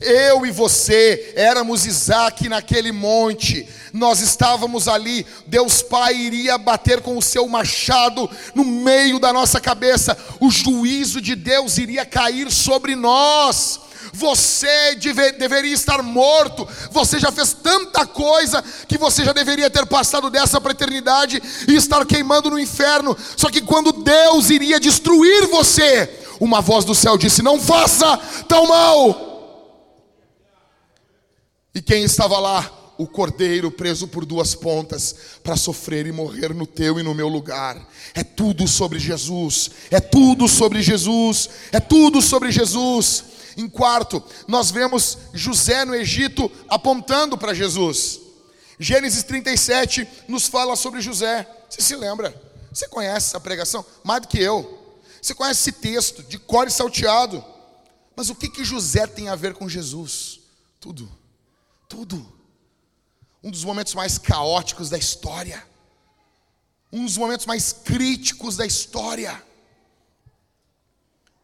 Eu 0.00 0.46
e 0.46 0.50
você 0.50 1.32
éramos 1.34 1.84
Isaac 1.84 2.48
naquele 2.48 2.92
monte, 2.92 3.68
nós 3.92 4.20
estávamos 4.20 4.86
ali, 4.86 5.26
Deus 5.46 5.82
Pai 5.82 6.14
iria 6.14 6.56
bater 6.56 7.00
com 7.00 7.16
o 7.16 7.22
seu 7.22 7.48
machado 7.48 8.30
no 8.54 8.64
meio 8.64 9.18
da 9.18 9.32
nossa 9.32 9.60
cabeça, 9.60 10.16
o 10.40 10.50
juízo 10.50 11.20
de 11.20 11.34
Deus 11.34 11.78
iria 11.78 12.06
cair 12.06 12.50
sobre 12.50 12.94
nós. 12.94 13.80
Você 14.12 14.94
deve, 14.96 15.32
deveria 15.32 15.74
estar 15.74 16.02
morto. 16.02 16.66
Você 16.90 17.18
já 17.18 17.30
fez 17.30 17.52
tanta 17.52 18.06
coisa 18.06 18.64
que 18.86 18.96
você 18.96 19.24
já 19.24 19.32
deveria 19.32 19.68
ter 19.68 19.86
passado 19.86 20.30
dessa 20.30 20.60
para 20.60 20.72
eternidade 20.72 21.42
e 21.66 21.74
estar 21.74 22.04
queimando 22.06 22.50
no 22.50 22.58
inferno. 22.58 23.16
Só 23.36 23.50
que 23.50 23.60
quando 23.60 23.92
Deus 23.92 24.50
iria 24.50 24.80
destruir 24.80 25.46
você, 25.48 26.10
uma 26.40 26.60
voz 26.60 26.84
do 26.84 26.94
céu 26.94 27.18
disse: 27.18 27.42
Não 27.42 27.60
faça 27.60 28.16
tão 28.46 28.66
mal. 28.66 29.28
E 31.78 31.80
quem 31.80 32.02
estava 32.02 32.40
lá? 32.40 32.92
O 32.98 33.06
cordeiro 33.06 33.70
preso 33.70 34.08
por 34.08 34.26
duas 34.26 34.52
pontas 34.52 35.14
para 35.44 35.56
sofrer 35.56 36.08
e 36.08 36.12
morrer 36.12 36.52
no 36.52 36.66
teu 36.66 36.98
e 36.98 37.04
no 37.04 37.14
meu 37.14 37.28
lugar. 37.28 37.88
É 38.14 38.24
tudo 38.24 38.66
sobre 38.66 38.98
Jesus. 38.98 39.70
É 39.88 40.00
tudo 40.00 40.48
sobre 40.48 40.82
Jesus. 40.82 41.48
É 41.70 41.78
tudo 41.78 42.20
sobre 42.20 42.50
Jesus. 42.50 43.22
Em 43.56 43.68
quarto, 43.68 44.20
nós 44.48 44.72
vemos 44.72 45.18
José 45.32 45.84
no 45.84 45.94
Egito 45.94 46.50
apontando 46.68 47.38
para 47.38 47.54
Jesus. 47.54 48.18
Gênesis 48.80 49.22
37 49.22 50.08
nos 50.26 50.48
fala 50.48 50.74
sobre 50.74 51.00
José. 51.00 51.48
Você 51.70 51.80
se 51.80 51.94
lembra? 51.94 52.34
Você 52.72 52.88
conhece 52.88 53.28
essa 53.28 53.38
pregação? 53.38 53.86
Mais 54.02 54.22
do 54.22 54.26
que 54.26 54.40
eu. 54.40 54.96
Você 55.22 55.32
conhece 55.32 55.60
esse 55.60 55.78
texto 55.78 56.24
de 56.24 56.40
cor 56.40 56.66
e 56.66 56.72
salteado. 56.72 57.44
Mas 58.16 58.30
o 58.30 58.34
que 58.34 58.48
que 58.48 58.64
José 58.64 59.06
tem 59.06 59.28
a 59.28 59.36
ver 59.36 59.54
com 59.54 59.68
Jesus? 59.68 60.40
Tudo. 60.80 61.08
Tudo. 61.88 62.24
Um 63.42 63.50
dos 63.50 63.64
momentos 63.64 63.94
mais 63.94 64.18
caóticos 64.18 64.90
da 64.90 64.98
história. 64.98 65.66
Um 66.92 67.04
dos 67.04 67.16
momentos 67.16 67.46
mais 67.46 67.72
críticos 67.72 68.56
da 68.56 68.66
história. 68.66 69.42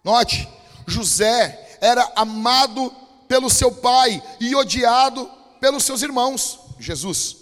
Note, 0.02 0.46
José 0.87 1.78
era 1.80 2.12
amado 2.14 2.94
pelo 3.26 3.48
seu 3.48 3.72
pai 3.72 4.22
e 4.38 4.54
odiado 4.54 5.30
pelos 5.61 5.85
seus 5.85 6.02
irmãos. 6.02 6.61
Jesus 6.78 7.37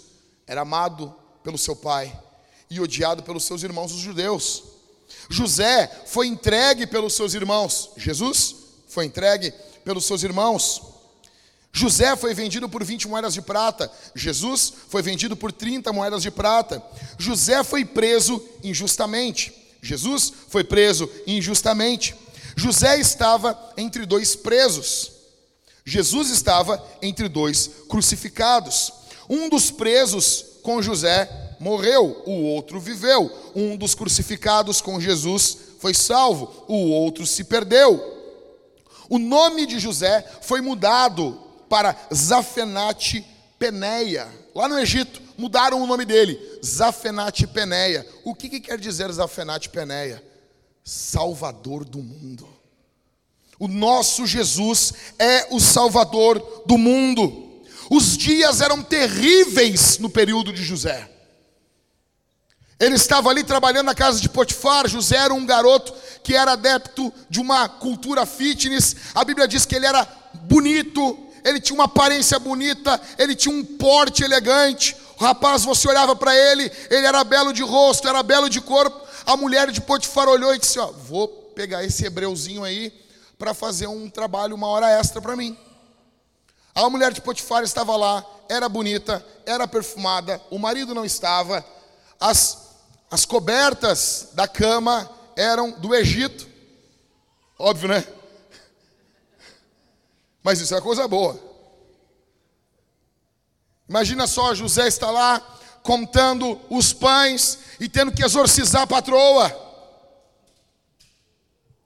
era 0.47 0.61
amado 0.61 1.13
pelo 1.43 1.57
seu 1.57 1.75
pai 1.75 2.17
e 2.69 2.79
odiado 2.79 3.21
pelos 3.23 3.43
seus 3.43 3.63
irmãos, 3.63 3.91
os 3.91 3.99
judeus. 3.99 4.63
José 5.29 5.87
foi 6.05 6.27
entregue 6.27 6.87
pelos 6.87 7.13
seus 7.13 7.33
irmãos. 7.33 7.91
Jesus 7.97 8.55
foi 8.87 9.05
entregue 9.05 9.51
pelos 9.83 10.05
seus 10.05 10.23
irmãos. 10.23 10.92
José 11.75 12.15
foi 12.15 12.35
vendido 12.35 12.69
por 12.69 12.83
20 12.83 13.07
moedas 13.07 13.33
de 13.33 13.41
prata. 13.41 13.91
Jesus 14.13 14.71
foi 14.87 15.01
vendido 15.01 15.35
por 15.35 15.51
30 15.51 15.91
moedas 15.91 16.21
de 16.21 16.29
prata. 16.29 16.81
José 17.17 17.63
foi 17.63 17.83
preso 17.83 18.41
injustamente. 18.63 19.51
Jesus 19.81 20.31
foi 20.49 20.63
preso 20.63 21.09
injustamente. 21.25 22.15
José 22.55 22.99
estava 22.99 23.59
entre 23.75 24.05
dois 24.05 24.35
presos. 24.35 25.11
Jesus 25.83 26.29
estava 26.29 26.81
entre 27.01 27.27
dois 27.27 27.69
crucificados. 27.89 28.93
Um 29.27 29.49
dos 29.49 29.71
presos 29.71 30.45
com 30.61 30.81
José 30.81 31.27
morreu, 31.59 32.21
o 32.27 32.43
outro 32.43 32.79
viveu. 32.79 33.31
Um 33.55 33.75
dos 33.75 33.95
crucificados 33.95 34.79
com 34.79 35.01
Jesus 35.01 35.57
foi 35.79 35.93
salvo, 35.93 36.65
o 36.67 36.91
outro 36.91 37.25
se 37.25 37.43
perdeu. 37.43 38.11
O 39.09 39.17
nome 39.17 39.65
de 39.65 39.79
José 39.79 40.23
foi 40.41 40.61
mudado 40.61 41.42
para 41.73 41.97
Zafenate 42.13 43.25
Peneia. 43.57 44.27
Lá 44.53 44.67
no 44.67 44.77
Egito, 44.77 45.19
mudaram 45.35 45.81
o 45.81 45.87
nome 45.87 46.05
dele, 46.05 46.39
Zafenate 46.63 47.47
Peneia. 47.47 48.07
O 48.23 48.35
que, 48.35 48.47
que 48.47 48.59
quer 48.59 48.77
dizer 48.77 49.11
Zafenate 49.11 49.69
Peneia? 49.69 50.23
Salvador 50.83 51.83
do 51.83 51.97
mundo. 51.97 52.47
O 53.57 53.67
nosso 53.67 54.27
Jesus 54.27 54.93
é 55.17 55.47
o 55.49 55.59
Salvador 55.59 56.63
do 56.67 56.77
mundo. 56.77 57.63
Os 57.89 58.15
dias 58.15 58.61
eram 58.61 58.83
terríveis 58.83 59.97
no 59.97 60.11
período 60.11 60.53
de 60.53 60.63
José. 60.63 61.09
Ele 62.79 62.97
estava 62.97 63.31
ali 63.31 63.43
trabalhando 63.43 63.87
na 63.87 63.95
casa 63.95 64.21
de 64.21 64.29
Potifar. 64.29 64.87
José 64.87 65.15
era 65.15 65.33
um 65.33 65.43
garoto 65.43 65.91
que 66.23 66.35
era 66.35 66.51
adepto 66.51 67.11
de 67.31 67.39
uma 67.39 67.67
cultura 67.67 68.27
fitness. 68.27 68.95
A 69.15 69.25
Bíblia 69.25 69.47
diz 69.47 69.65
que 69.65 69.75
ele 69.75 69.87
era 69.87 70.07
bonito, 70.43 71.22
ele 71.43 71.59
tinha 71.59 71.75
uma 71.75 71.85
aparência 71.85 72.39
bonita, 72.39 72.99
ele 73.17 73.35
tinha 73.35 73.53
um 73.53 73.63
porte 73.63 74.23
elegante. 74.23 74.95
O 75.19 75.23
rapaz, 75.23 75.63
você 75.63 75.87
olhava 75.87 76.15
para 76.15 76.35
ele, 76.35 76.71
ele 76.89 77.05
era 77.05 77.23
belo 77.23 77.53
de 77.53 77.61
rosto, 77.61 78.07
era 78.07 78.23
belo 78.23 78.49
de 78.49 78.61
corpo. 78.61 79.01
A 79.25 79.37
mulher 79.37 79.71
de 79.71 79.81
Potifar 79.81 80.27
olhou 80.27 80.53
e 80.53 80.59
disse: 80.59 80.79
Ó, 80.79 80.91
vou 80.91 81.27
pegar 81.27 81.83
esse 81.83 82.05
hebreuzinho 82.05 82.63
aí 82.63 82.91
para 83.37 83.53
fazer 83.53 83.87
um 83.87 84.09
trabalho, 84.09 84.55
uma 84.55 84.67
hora 84.67 84.89
extra 84.89 85.21
para 85.21 85.35
mim. 85.35 85.57
A 86.75 86.89
mulher 86.89 87.13
de 87.13 87.21
Potifar 87.21 87.63
estava 87.63 87.95
lá, 87.95 88.25
era 88.49 88.67
bonita, 88.67 89.23
era 89.45 89.67
perfumada, 89.67 90.41
o 90.49 90.57
marido 90.57 90.95
não 90.95 91.05
estava, 91.05 91.63
as, 92.19 92.69
as 93.11 93.25
cobertas 93.25 94.29
da 94.33 94.47
cama 94.47 95.09
eram 95.35 95.71
do 95.71 95.93
Egito. 95.93 96.47
Óbvio, 97.59 97.89
né? 97.89 98.03
Mas 100.43 100.59
isso 100.59 100.75
é 100.75 100.81
coisa 100.81 101.07
boa. 101.07 101.39
Imagina 103.87 104.27
só, 104.27 104.53
José 104.53 104.87
está 104.87 105.09
lá 105.09 105.41
contando 105.81 106.59
os 106.69 106.93
pães 106.93 107.59
e 107.79 107.87
tendo 107.87 108.11
que 108.11 108.23
exorcizar 108.23 108.83
a 108.83 108.87
patroa. 108.87 109.63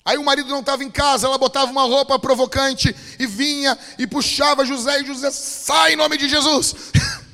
Aí 0.06 0.18
o 0.18 0.24
marido 0.24 0.48
não 0.50 0.62
estava 0.62 0.84
em 0.84 0.90
casa, 0.90 1.28
ela 1.28 1.38
botava 1.38 1.70
uma 1.70 1.84
roupa 1.84 2.18
provocante 2.18 2.96
e 3.20 3.28
vinha 3.28 3.78
e 4.00 4.08
puxava 4.08 4.64
José 4.64 5.02
e 5.02 5.06
José 5.06 5.30
sai 5.32 5.94
em 5.94 5.98
nome 5.98 6.18
de 6.18 6.30
Jesus. 6.30 6.74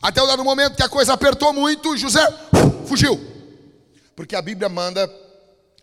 Até 0.00 0.22
o 0.22 0.26
dado 0.26 0.42
momento 0.42 0.76
que 0.76 0.82
a 0.82 0.88
coisa 0.88 1.12
apertou 1.12 1.52
muito, 1.52 1.96
José 1.96 2.20
fugiu. 2.86 3.20
Porque 4.16 4.34
a 4.34 4.42
Bíblia 4.42 4.68
manda 4.68 5.10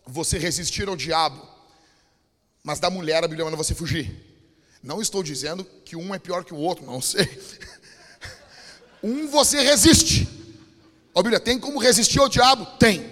você 0.06 0.38
resistir 0.38 0.88
ao 0.88 0.96
diabo. 0.96 1.51
Mas 2.62 2.78
da 2.78 2.88
mulher 2.88 3.24
a 3.24 3.28
Bíblia 3.28 3.44
manda 3.44 3.56
você 3.56 3.74
fugir. 3.74 4.10
Não 4.82 5.00
estou 5.00 5.22
dizendo 5.22 5.64
que 5.84 5.96
um 5.96 6.14
é 6.14 6.18
pior 6.18 6.44
que 6.44 6.54
o 6.54 6.58
outro, 6.58 6.84
não 6.84 7.00
sei. 7.00 7.26
Um 9.04 9.26
você 9.26 9.60
resiste. 9.60 10.28
A 11.12 11.20
Bíblia 11.20 11.40
tem 11.40 11.58
como 11.58 11.80
resistir 11.80 12.20
ao 12.20 12.28
diabo? 12.28 12.64
Tem. 12.78 13.04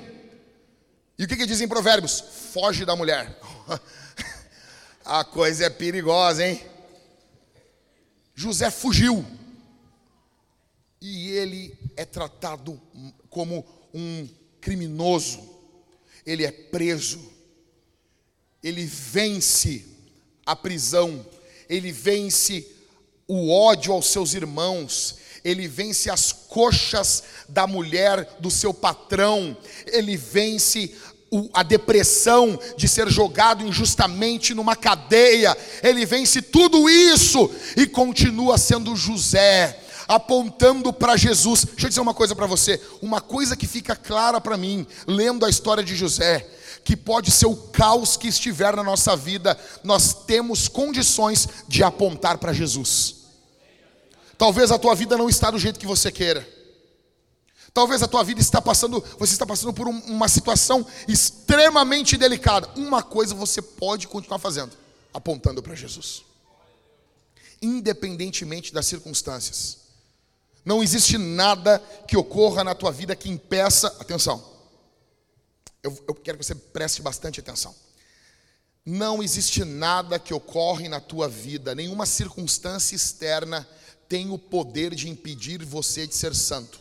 E 1.18 1.24
o 1.24 1.26
que, 1.26 1.36
que 1.36 1.42
em 1.42 1.68
Provérbios? 1.68 2.20
Foge 2.52 2.84
da 2.84 2.94
mulher. 2.94 3.36
A 5.04 5.24
coisa 5.24 5.64
é 5.64 5.70
perigosa, 5.70 6.46
hein? 6.46 6.64
José 8.32 8.70
fugiu. 8.70 9.26
E 11.00 11.30
ele 11.32 11.76
é 11.96 12.04
tratado 12.04 12.80
como 13.28 13.66
um 13.92 14.28
criminoso. 14.60 15.40
Ele 16.24 16.46
é 16.46 16.52
preso 16.52 17.20
ele 18.62 18.84
vence 18.84 19.86
a 20.44 20.54
prisão, 20.54 21.24
ele 21.68 21.92
vence 21.92 22.66
o 23.26 23.50
ódio 23.50 23.92
aos 23.92 24.06
seus 24.06 24.34
irmãos, 24.34 25.16
ele 25.44 25.66
vence 25.66 26.10
as 26.10 26.32
coxas 26.32 27.22
da 27.48 27.66
mulher 27.66 28.36
do 28.40 28.50
seu 28.50 28.74
patrão, 28.74 29.56
ele 29.86 30.16
vence 30.16 30.94
a 31.54 31.62
depressão 31.62 32.58
de 32.76 32.88
ser 32.88 33.08
jogado 33.08 33.64
injustamente 33.64 34.52
numa 34.52 34.74
cadeia, 34.74 35.56
ele 35.82 36.04
vence 36.04 36.42
tudo 36.42 36.90
isso 36.90 37.50
e 37.76 37.86
continua 37.86 38.58
sendo 38.58 38.96
José, 38.96 39.78
apontando 40.08 40.92
para 40.92 41.16
Jesus. 41.16 41.64
Deixa 41.64 41.86
eu 41.86 41.88
dizer 41.88 42.00
uma 42.00 42.12
coisa 42.12 42.34
para 42.34 42.46
você, 42.46 42.80
uma 43.00 43.20
coisa 43.20 43.56
que 43.56 43.66
fica 43.66 43.94
clara 43.94 44.40
para 44.40 44.56
mim, 44.56 44.84
lendo 45.06 45.46
a 45.46 45.50
história 45.50 45.84
de 45.84 45.94
José 45.94 46.46
que 46.85 46.97
pode 46.97 47.31
ser 47.31 47.47
o 47.47 47.57
caos 47.57 48.16
que 48.16 48.28
estiver 48.28 48.74
na 48.74 48.83
nossa 48.83 49.16
vida, 49.16 49.59
nós 49.85 50.12
temos 50.12 50.68
condições 50.68 51.49
de 51.68 51.83
apontar 51.83 52.39
para 52.39 52.53
Jesus. 52.53 53.16
Talvez 54.37 54.70
a 54.70 54.78
tua 54.78 54.95
vida 54.95 55.16
não 55.18 55.28
está 55.28 55.51
do 55.51 55.59
jeito 55.59 55.78
que 55.78 55.87
você 55.87 56.11
queira. 56.11 56.49
Talvez 57.72 58.03
a 58.03 58.09
tua 58.09 58.24
vida 58.24 58.41
está 58.41 58.61
passando, 58.61 59.05
você 59.18 59.33
está 59.33 59.47
passando 59.47 59.72
por 59.72 59.87
um, 59.87 59.99
uma 60.07 60.28
situação 60.28 60.85
extremamente 61.07 62.16
delicada. 62.16 62.68
Uma 62.74 63.03
coisa 63.03 63.35
você 63.35 63.62
pode 63.62 64.09
continuar 64.09 64.39
fazendo, 64.39 64.72
apontando 65.14 65.62
para 65.62 65.74
Jesus. 65.74 66.22
Independentemente 67.62 68.72
das 68.72 68.87
circunstâncias. 68.87 69.78
Não 70.64 70.83
existe 70.83 71.16
nada 71.16 71.78
que 72.07 72.16
ocorra 72.16 72.64
na 72.64 72.74
tua 72.74 72.91
vida 72.91 73.14
que 73.14 73.31
impeça, 73.31 73.89
atenção, 74.01 74.43
eu, 75.83 75.97
eu 76.09 76.14
quero 76.14 76.39
que 76.39 76.45
você 76.45 76.55
preste 76.55 77.03
bastante 77.03 77.41
atenção. 77.41 77.74
Não 78.85 79.22
existe 79.22 79.64
nada 79.64 80.18
que 80.18 80.33
ocorre 80.33 80.89
na 80.89 81.01
tua 81.01 81.28
vida, 81.28 81.74
nenhuma 81.74 82.07
circunstância 82.07 82.97
externa 82.97 83.68
tem 84.09 84.31
o 84.31 84.39
poder 84.39 84.95
de 84.95 85.09
impedir 85.09 85.64
você 85.64 86.07
de 86.07 86.14
ser 86.14 86.35
santo. 86.35 86.81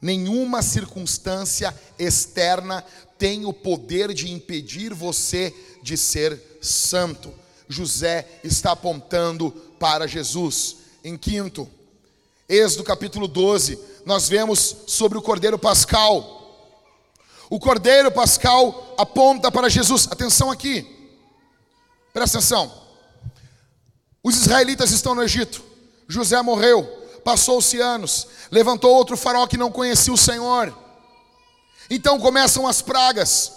Nenhuma 0.00 0.62
circunstância 0.62 1.74
externa 1.98 2.84
tem 3.18 3.44
o 3.44 3.52
poder 3.52 4.14
de 4.14 4.30
impedir 4.30 4.94
você 4.94 5.52
de 5.82 5.96
ser 5.96 6.40
santo. 6.62 7.34
José 7.68 8.40
está 8.44 8.72
apontando 8.72 9.50
para 9.78 10.06
Jesus. 10.06 10.76
Em 11.02 11.16
quinto, 11.16 11.68
Êxodo 12.48 12.84
capítulo 12.84 13.28
12, 13.28 13.78
nós 14.06 14.28
vemos 14.28 14.76
sobre 14.86 15.18
o 15.18 15.22
Cordeiro 15.22 15.58
Pascal. 15.58 16.37
O 17.50 17.58
Cordeiro 17.58 18.10
Pascal 18.10 18.94
aponta 18.98 19.50
para 19.50 19.68
Jesus. 19.68 20.06
Atenção 20.10 20.50
aqui. 20.50 20.86
Presta 22.12 22.38
atenção. 22.38 22.72
Os 24.22 24.36
israelitas 24.36 24.90
estão 24.90 25.14
no 25.14 25.22
Egito. 25.22 25.62
José 26.06 26.40
morreu. 26.42 26.84
Passou-se 27.24 27.80
anos. 27.80 28.26
Levantou 28.50 28.94
outro 28.94 29.16
faraó 29.16 29.46
que 29.46 29.56
não 29.56 29.70
conhecia 29.70 30.12
o 30.12 30.18
Senhor. 30.18 30.76
Então 31.90 32.18
começam 32.18 32.66
as 32.66 32.82
pragas. 32.82 33.52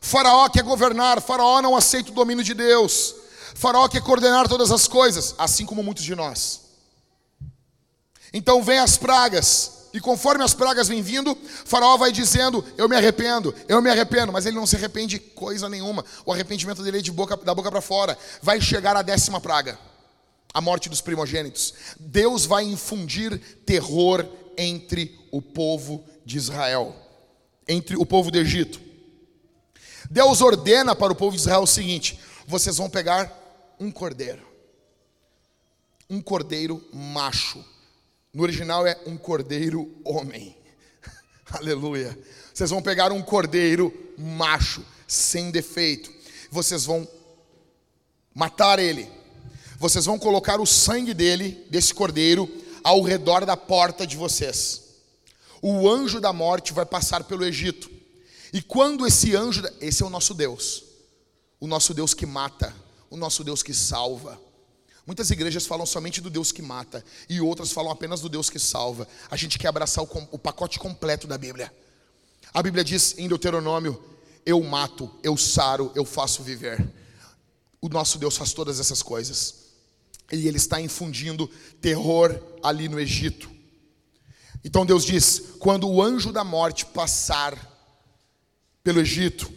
Faraó 0.00 0.48
quer 0.48 0.62
governar, 0.62 1.20
Faraó 1.20 1.60
não 1.60 1.76
aceita 1.76 2.10
o 2.10 2.14
domínio 2.14 2.42
de 2.42 2.54
Deus. 2.54 3.14
Faraó 3.54 3.86
quer 3.88 4.02
coordenar 4.02 4.48
todas 4.48 4.70
as 4.70 4.88
coisas, 4.88 5.34
assim 5.36 5.66
como 5.66 5.82
muitos 5.82 6.04
de 6.04 6.14
nós. 6.14 6.62
Então 8.32 8.62
vem 8.62 8.78
as 8.78 8.96
pragas. 8.96 9.79
E 9.92 10.00
conforme 10.00 10.44
as 10.44 10.54
pragas 10.54 10.86
vêm 10.86 11.02
vindo, 11.02 11.36
Faraó 11.64 11.96
vai 11.96 12.12
dizendo: 12.12 12.64
Eu 12.76 12.88
me 12.88 12.96
arrependo, 12.96 13.54
eu 13.68 13.82
me 13.82 13.90
arrependo, 13.90 14.32
mas 14.32 14.46
ele 14.46 14.56
não 14.56 14.66
se 14.66 14.76
arrepende 14.76 15.18
de 15.18 15.24
coisa 15.30 15.68
nenhuma. 15.68 16.04
O 16.24 16.32
arrependimento 16.32 16.82
dele 16.82 16.98
é 16.98 17.02
de 17.02 17.10
boca, 17.10 17.36
da 17.36 17.54
boca 17.54 17.70
para 17.70 17.80
fora. 17.80 18.16
Vai 18.40 18.60
chegar 18.60 18.96
a 18.96 19.02
décima 19.02 19.40
praga, 19.40 19.78
a 20.54 20.60
morte 20.60 20.88
dos 20.88 21.00
primogênitos. 21.00 21.74
Deus 21.98 22.46
vai 22.46 22.64
infundir 22.64 23.38
terror 23.66 24.24
entre 24.56 25.18
o 25.32 25.42
povo 25.42 26.04
de 26.24 26.36
Israel, 26.36 26.94
entre 27.66 27.96
o 27.96 28.06
povo 28.06 28.30
do 28.30 28.38
Egito. 28.38 28.80
Deus 30.08 30.40
ordena 30.40 30.94
para 30.94 31.12
o 31.12 31.16
povo 31.16 31.34
de 31.34 31.42
Israel 31.42 31.62
o 31.62 31.66
seguinte: 31.66 32.20
vocês 32.46 32.76
vão 32.76 32.88
pegar 32.88 33.36
um 33.80 33.90
cordeiro, 33.90 34.46
um 36.08 36.20
cordeiro 36.20 36.80
macho 36.92 37.64
no 38.32 38.42
original 38.42 38.86
é 38.86 38.98
um 39.06 39.16
cordeiro 39.16 39.90
homem. 40.04 40.56
Aleluia. 41.50 42.18
Vocês 42.54 42.70
vão 42.70 42.82
pegar 42.82 43.12
um 43.12 43.22
cordeiro 43.22 43.92
macho, 44.16 44.84
sem 45.06 45.50
defeito. 45.50 46.12
Vocês 46.50 46.84
vão 46.84 47.08
matar 48.34 48.78
ele. 48.78 49.08
Vocês 49.78 50.04
vão 50.04 50.18
colocar 50.18 50.60
o 50.60 50.66
sangue 50.66 51.14
dele, 51.14 51.66
desse 51.70 51.92
cordeiro, 51.94 52.48
ao 52.84 53.02
redor 53.02 53.44
da 53.44 53.56
porta 53.56 54.06
de 54.06 54.16
vocês. 54.16 54.90
O 55.62 55.88
anjo 55.88 56.20
da 56.20 56.32
morte 56.32 56.72
vai 56.72 56.86
passar 56.86 57.24
pelo 57.24 57.44
Egito. 57.44 57.90
E 58.52 58.62
quando 58.62 59.06
esse 59.06 59.34
anjo, 59.34 59.62
esse 59.80 60.02
é 60.02 60.06
o 60.06 60.10
nosso 60.10 60.34
Deus. 60.34 60.84
O 61.58 61.66
nosso 61.66 61.92
Deus 61.92 62.14
que 62.14 62.26
mata, 62.26 62.74
o 63.10 63.16
nosso 63.16 63.44
Deus 63.44 63.62
que 63.62 63.74
salva. 63.74 64.40
Muitas 65.06 65.30
igrejas 65.30 65.66
falam 65.66 65.86
somente 65.86 66.20
do 66.20 66.30
Deus 66.30 66.52
que 66.52 66.62
mata 66.62 67.04
e 67.28 67.40
outras 67.40 67.72
falam 67.72 67.90
apenas 67.90 68.20
do 68.20 68.28
Deus 68.28 68.50
que 68.50 68.58
salva. 68.58 69.08
A 69.30 69.36
gente 69.36 69.58
quer 69.58 69.68
abraçar 69.68 70.04
o, 70.04 70.28
o 70.30 70.38
pacote 70.38 70.78
completo 70.78 71.26
da 71.26 71.38
Bíblia. 71.38 71.72
A 72.52 72.62
Bíblia 72.62 72.84
diz 72.84 73.16
em 73.18 73.28
Deuteronômio: 73.28 74.02
Eu 74.44 74.62
mato, 74.62 75.10
eu 75.22 75.36
saro, 75.36 75.90
eu 75.94 76.04
faço 76.04 76.42
viver. 76.42 76.86
O 77.80 77.88
nosso 77.88 78.18
Deus 78.18 78.36
faz 78.36 78.52
todas 78.52 78.78
essas 78.78 79.02
coisas. 79.02 79.54
E 80.30 80.46
Ele 80.46 80.58
está 80.58 80.80
infundindo 80.80 81.48
terror 81.80 82.38
ali 82.62 82.88
no 82.88 83.00
Egito. 83.00 83.50
Então 84.62 84.84
Deus 84.84 85.04
diz: 85.04 85.54
quando 85.58 85.88
o 85.88 86.02
anjo 86.02 86.32
da 86.32 86.44
morte 86.44 86.84
passar 86.86 87.56
pelo 88.82 89.00
Egito, 89.00 89.50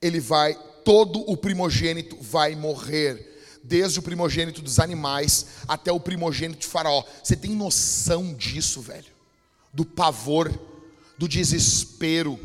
ele 0.00 0.20
vai, 0.20 0.54
todo 0.84 1.20
o 1.30 1.36
primogênito 1.36 2.16
vai 2.20 2.54
morrer 2.54 3.31
desde 3.62 3.98
o 3.98 4.02
primogênito 4.02 4.60
dos 4.60 4.78
animais 4.78 5.46
até 5.68 5.92
o 5.92 6.00
primogênito 6.00 6.60
de 6.60 6.66
Faraó. 6.66 7.04
Você 7.22 7.36
tem 7.36 7.52
noção 7.52 8.34
disso, 8.34 8.80
velho? 8.80 9.12
Do 9.72 9.84
pavor, 9.84 10.52
do 11.16 11.28
desespero. 11.28 12.38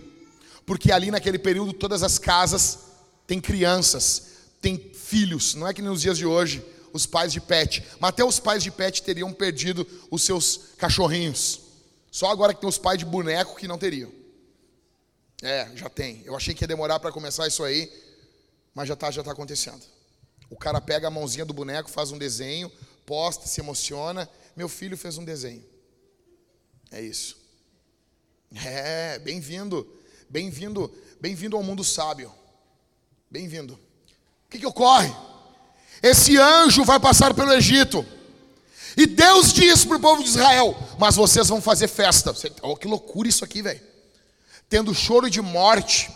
Porque 0.65 0.91
ali 0.91 1.09
naquele 1.09 1.39
período 1.39 1.73
todas 1.73 2.03
as 2.03 2.19
casas 2.19 2.79
têm 3.25 3.41
crianças, 3.41 4.27
têm 4.61 4.77
filhos. 4.93 5.55
Não 5.55 5.67
é 5.67 5.73
que 5.73 5.81
nos 5.81 6.01
dias 6.01 6.17
de 6.17 6.25
hoje 6.25 6.63
os 6.93 7.05
pais 7.05 7.31
de 7.31 7.39
pet, 7.39 7.83
mas 7.99 8.09
até 8.09 8.23
os 8.23 8.39
pais 8.39 8.63
de 8.63 8.71
pet 8.71 9.03
teriam 9.03 9.31
perdido 9.33 9.87
os 10.09 10.23
seus 10.23 10.71
cachorrinhos. 10.77 11.61
Só 12.11 12.29
agora 12.31 12.53
que 12.53 12.61
tem 12.61 12.69
os 12.69 12.77
pais 12.77 12.97
de 12.97 13.05
boneco 13.05 13.55
que 13.55 13.67
não 13.67 13.77
teriam. 13.77 14.11
É, 15.41 15.69
já 15.75 15.89
tem. 15.89 16.23
Eu 16.25 16.35
achei 16.35 16.53
que 16.53 16.63
ia 16.63 16.67
demorar 16.67 16.99
para 16.99 17.11
começar 17.11 17.47
isso 17.47 17.63
aí, 17.63 17.91
mas 18.73 18.87
já 18.87 18.95
está 18.95 19.11
já 19.11 19.23
tá 19.23 19.31
acontecendo. 19.31 19.83
O 20.49 20.55
cara 20.55 20.79
pega 20.79 21.07
a 21.07 21.11
mãozinha 21.11 21.45
do 21.45 21.53
boneco, 21.53 21.89
faz 21.89 22.11
um 22.11 22.17
desenho, 22.17 22.71
posta, 23.05 23.47
se 23.47 23.59
emociona. 23.59 24.29
Meu 24.55 24.69
filho 24.69 24.97
fez 24.97 25.17
um 25.17 25.25
desenho. 25.25 25.63
É 26.91 27.01
isso. 27.01 27.37
É, 28.65 29.19
bem-vindo. 29.19 29.85
Bem-vindo, 30.29 30.93
bem-vindo 31.21 31.55
ao 31.55 31.63
mundo 31.63 31.83
sábio. 31.83 32.31
Bem-vindo. 33.29 33.73
O 33.73 34.49
que, 34.49 34.59
que 34.59 34.65
ocorre? 34.65 35.13
Esse 36.01 36.37
anjo 36.37 36.83
vai 36.83 36.99
passar 36.99 37.33
pelo 37.33 37.53
Egito. 37.53 38.05
E 38.95 39.05
Deus 39.05 39.53
diz 39.53 39.85
para 39.85 39.97
o 39.97 40.01
povo 40.01 40.23
de 40.23 40.29
Israel: 40.29 40.75
Mas 40.97 41.15
vocês 41.15 41.47
vão 41.47 41.61
fazer 41.61 41.87
festa. 41.87 42.33
Oh, 42.61 42.75
que 42.75 42.87
loucura 42.87 43.27
isso 43.27 43.43
aqui, 43.43 43.61
velho. 43.61 43.81
Tendo 44.69 44.93
choro 44.93 45.29
de 45.29 45.41
morte, 45.41 46.09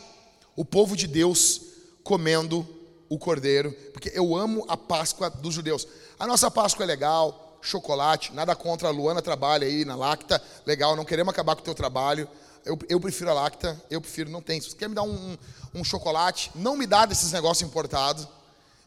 o 0.56 0.66
povo 0.66 0.96
de 0.96 1.08
Deus 1.08 1.62
comendo 2.04 2.68
o 3.12 3.20
cordeiro, 3.20 3.74
porque 3.92 4.10
eu 4.16 4.34
amo 4.34 4.64
a 4.70 4.78
Páscoa 4.78 5.30
dos 5.30 5.54
judeus. 5.54 5.86
A 6.18 6.26
nossa 6.26 6.50
Páscoa 6.50 6.86
é 6.86 6.88
legal, 6.88 7.60
chocolate, 7.62 8.32
nada 8.32 8.56
contra 8.56 8.88
a 8.88 8.92
Luana 8.92 9.22
trabalha 9.22 9.68
aí 9.68 9.84
na 9.84 9.98
Lacta, 9.98 10.42
legal, 10.66 10.96
não 10.96 11.04
queremos 11.04 11.34
acabar 11.34 11.58
com 11.58 11.62
o 11.62 11.66
teu 11.66 11.76
trabalho. 11.76 12.26
Eu, 12.64 12.80
eu 12.88 13.02
prefiro 13.02 13.30
a 13.30 13.34
Lacta, 13.34 13.78
eu 13.90 14.00
prefiro, 14.00 14.30
não 14.30 14.42
tem. 14.42 14.62
Se 14.62 14.70
você 14.70 14.78
quer 14.78 14.88
me 14.88 14.96
dar 14.96 15.04
um, 15.04 15.38
um 15.74 15.84
chocolate, 15.84 16.52
não 16.56 16.78
me 16.78 16.88
dá 16.88 17.06
desses 17.06 17.34
negócios 17.34 17.68
importados, 17.70 18.26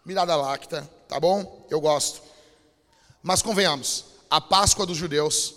me 0.07 0.15
dá 0.15 0.25
da 0.25 0.37
Lacta, 0.37 0.91
tá 1.07 1.21
bom? 1.21 1.67
Eu 1.69 1.79
gosto. 1.79 2.23
Mas 3.23 3.43
convenhamos, 3.43 4.07
a 4.31 4.41
Páscoa 4.41 4.87
dos 4.87 4.97
judeus 4.97 5.55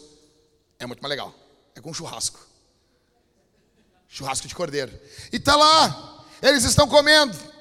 é 0.78 0.86
muito 0.86 1.00
mais 1.00 1.10
legal. 1.10 1.34
É 1.74 1.80
com 1.80 1.94
churrasco. 1.94 2.46
Churrasco 4.10 4.46
de 4.46 4.54
cordeiro. 4.54 4.92
E 5.32 5.40
tá 5.40 5.56
lá, 5.56 6.26
eles 6.42 6.66
estão 6.66 6.86
comendo 6.86 7.56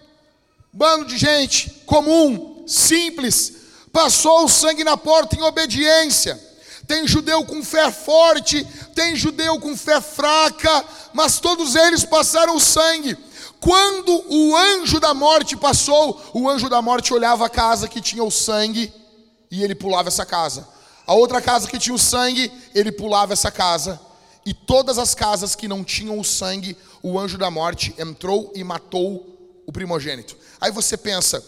bando 0.77 1.07
de 1.07 1.17
gente 1.17 1.71
comum, 1.87 2.63
simples, 2.67 3.55
passou 3.91 4.45
o 4.45 4.49
sangue 4.49 4.85
na 4.85 4.95
porta 4.95 5.35
em 5.35 5.41
obediência. 5.41 6.39
Tem 6.87 7.09
judeu 7.09 7.47
com 7.47 7.65
fé 7.65 7.91
forte, 7.91 8.63
tem 8.95 9.17
judeu 9.17 9.59
com 9.59 9.75
fé 9.75 10.03
fraca, 10.03 10.85
mas 11.15 11.41
todos 11.41 11.75
eles 11.75 12.05
passaram 12.05 12.55
o 12.55 12.61
sangue. 12.61 13.17
Quando 13.59 14.23
o 14.29 14.55
anjo 14.55 15.01
da 15.01 15.15
morte 15.15 15.57
passou, 15.57 16.21
o 16.35 16.49
anjo 16.49 16.69
da 16.69 16.83
morte 16.83 17.15
olhava 17.15 17.47
a 17.47 17.51
casa 17.51 17.89
que 17.89 18.01
tinha 18.03 18.23
o 18.23 18.31
sangue 18.31 18.93
e 19.51 19.65
ele 19.65 19.75
pulava 19.75 20.09
essa 20.09 20.27
casa. 20.27 20.69
A 21.07 21.15
outra 21.15 21.41
casa 21.41 21.69
que 21.69 21.79
tinha 21.79 21.95
o 21.95 21.99
sangue, 21.99 22.53
ele 22.75 22.93
pulava 22.93 23.33
essa 23.33 23.51
casa. 23.51 23.99
E 24.45 24.53
todas 24.53 24.99
as 24.99 25.15
casas 25.15 25.55
que 25.55 25.67
não 25.67 25.83
tinham 25.83 26.19
o 26.21 26.25
sangue, 26.25 26.77
o 27.03 27.19
anjo 27.19 27.39
da 27.39 27.51
morte 27.51 27.95
entrou 27.99 28.53
e 28.55 28.63
matou 28.63 29.36
o 29.67 29.73
primogênito. 29.73 30.37
Aí 30.61 30.71
você 30.71 30.97
pensa: 30.97 31.45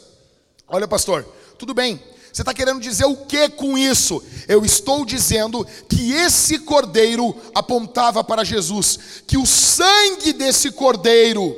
olha, 0.66 0.88
pastor, 0.88 1.24
tudo 1.58 1.72
bem, 1.72 2.02
você 2.32 2.42
está 2.42 2.52
querendo 2.52 2.80
dizer 2.80 3.06
o 3.06 3.16
que 3.16 3.48
com 3.48 3.78
isso? 3.78 4.22
Eu 4.46 4.64
estou 4.64 5.04
dizendo 5.04 5.66
que 5.88 6.12
esse 6.12 6.58
cordeiro 6.60 7.34
apontava 7.54 8.22
para 8.22 8.44
Jesus, 8.44 9.22
que 9.26 9.38
o 9.38 9.46
sangue 9.46 10.32
desse 10.32 10.70
cordeiro, 10.70 11.56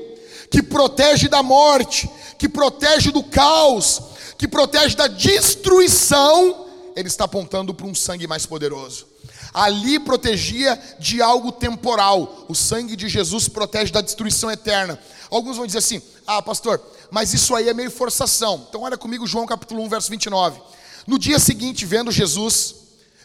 que 0.51 0.63
protege 0.63 1.29
da 1.29 1.43
morte, 1.43 2.09
que 2.39 2.49
protege 2.49 3.11
do 3.11 3.23
caos, 3.23 4.01
que 4.39 4.49
protege 4.49 4.97
da 4.97 5.07
destruição, 5.07 6.67
ele 6.97 7.09
está 7.09 7.25
apontando 7.25 7.75
para 7.75 7.87
um 7.87 7.95
sangue 7.95 8.27
mais 8.27 8.47
poderoso. 8.47 9.07
Ali 9.53 9.99
protegia 9.99 10.81
de 10.99 11.21
algo 11.21 11.51
temporal, 11.51 12.47
o 12.49 12.55
sangue 12.55 12.95
de 12.95 13.09
Jesus 13.09 13.49
protege 13.49 13.93
da 13.93 14.01
destruição 14.01 14.51
eterna. 14.51 14.99
Alguns 15.31 15.57
vão 15.57 15.67
dizer 15.67 15.79
assim: 15.79 16.03
ah, 16.27 16.43
pastor, 16.43 16.81
mas 17.11 17.33
isso 17.33 17.55
aí 17.55 17.69
é 17.69 17.75
meio 17.75 17.91
forçação. 17.91 18.67
Então, 18.69 18.83
olha 18.83 18.99
comigo, 18.99 19.27
João 19.27 19.47
capítulo 19.47 19.83
1, 19.83 19.89
verso 19.89 20.11
29. 20.11 20.61
No 21.07 21.19
dia 21.19 21.39
seguinte, 21.39 21.85
vendo 21.85 22.11
Jesus, 22.11 22.75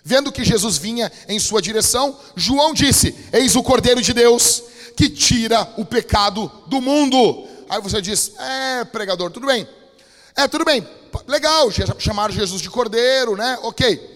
vendo 0.03 0.32
que 0.32 0.43
Jesus 0.43 0.78
vinha 0.78 1.12
em 1.28 1.39
sua 1.39 1.62
direção, 1.62 2.18
João 2.36 2.74
disse: 2.74 3.16
Eis 3.34 3.56
o 3.56 3.64
Cordeiro 3.64 4.01
de 4.01 4.14
Deus 4.14 4.64
que 4.95 5.10
tira 5.10 5.68
o 5.78 5.86
pecado 5.86 6.51
do 6.68 6.82
mundo. 6.82 7.47
Aí 7.70 7.82
você 7.82 8.01
diz: 8.01 8.32
É, 8.39 8.86
pregador, 8.86 9.32
tudo 9.32 9.47
bem. 9.47 9.68
É, 10.36 10.47
tudo 10.47 10.66
bem. 10.66 10.88
Legal, 11.28 11.70
chamaram 11.97 12.34
Jesus 12.34 12.62
de 12.62 12.70
cordeiro, 12.70 13.38
né? 13.38 13.58
Ok. 13.64 14.14